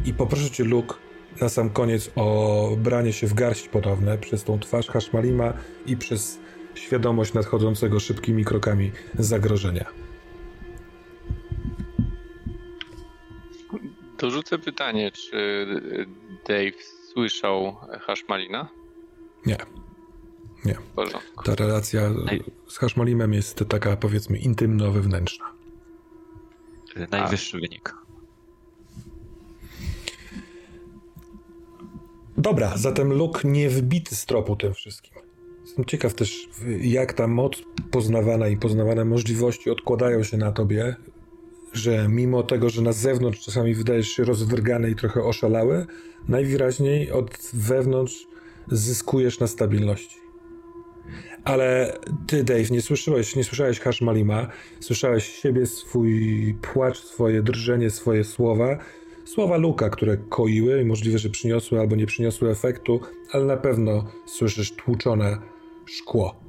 I 0.04 0.14
poproszę 0.14 0.50
cię, 0.50 0.64
Luke, 0.64 0.94
na 1.40 1.48
sam 1.48 1.70
koniec 1.70 2.10
o 2.16 2.68
branie 2.78 3.12
się 3.12 3.26
w 3.26 3.34
garść 3.34 3.68
podobne 3.68 4.18
przez 4.18 4.44
tą 4.44 4.58
twarz 4.58 4.88
Hashmalima 4.88 5.52
i 5.86 5.96
przez 5.96 6.38
świadomość 6.74 7.32
nadchodzącego 7.32 8.00
szybkimi 8.00 8.44
krokami 8.44 8.92
zagrożenia. 9.18 9.84
Dorzucę 14.18 14.58
pytanie, 14.58 15.12
czy 15.12 15.66
Dave 16.48 16.82
słyszał 17.12 17.76
Hashmalina? 18.00 18.68
Nie. 19.46 19.56
Nie. 20.64 20.76
Ta 21.44 21.54
relacja 21.54 22.10
z 22.68 22.78
Hashmalimem 22.78 23.32
jest 23.32 23.64
taka, 23.68 23.96
powiedzmy, 23.96 24.38
intymno-wewnętrzna. 24.38 25.44
Najwyższy 27.10 27.56
A. 27.56 27.60
wynik. 27.60 27.94
Dobra, 32.38 32.76
zatem 32.76 33.12
Luke 33.12 33.48
nie 33.48 33.70
wbity 33.70 34.16
z 34.16 34.26
tropu 34.26 34.56
tym 34.56 34.74
wszystkim. 34.74 35.12
Jestem 35.60 35.84
ciekaw 35.84 36.14
też, 36.14 36.48
jak 36.80 37.12
ta 37.12 37.26
moc 37.26 37.52
poznawana 37.90 38.48
i 38.48 38.56
poznawane 38.56 39.04
możliwości 39.04 39.70
odkładają 39.70 40.22
się 40.22 40.36
na 40.36 40.52
tobie 40.52 40.96
że 41.72 42.08
mimo 42.08 42.42
tego, 42.42 42.70
że 42.70 42.82
na 42.82 42.92
zewnątrz 42.92 43.40
czasami 43.40 43.74
wydajesz 43.74 44.08
się 44.08 44.24
rozdrgany 44.24 44.90
i 44.90 44.94
trochę 44.94 45.22
oszalały, 45.22 45.86
najwyraźniej 46.28 47.10
od 47.12 47.50
wewnątrz 47.52 48.26
zyskujesz 48.68 49.40
na 49.40 49.46
stabilności. 49.46 50.16
Ale 51.44 51.98
ty, 52.26 52.44
Dave, 52.44 52.70
nie 52.70 52.82
słyszałeś, 52.82 53.36
nie 53.36 53.44
słyszałeś 53.44 53.80
Hashmalima, 53.80 54.48
słyszałeś 54.80 55.28
siebie, 55.28 55.66
swój 55.66 56.54
płacz, 56.72 56.98
swoje 56.98 57.42
drżenie, 57.42 57.90
swoje 57.90 58.24
słowa, 58.24 58.78
słowa 59.24 59.56
Luka, 59.56 59.90
które 59.90 60.16
koiły 60.16 60.82
i 60.82 60.84
możliwe, 60.84 61.18
że 61.18 61.30
przyniosły 61.30 61.80
albo 61.80 61.96
nie 61.96 62.06
przyniosły 62.06 62.50
efektu, 62.50 63.00
ale 63.32 63.44
na 63.44 63.56
pewno 63.56 64.04
słyszysz 64.26 64.72
tłuczone 64.72 65.38
szkło. 65.86 66.41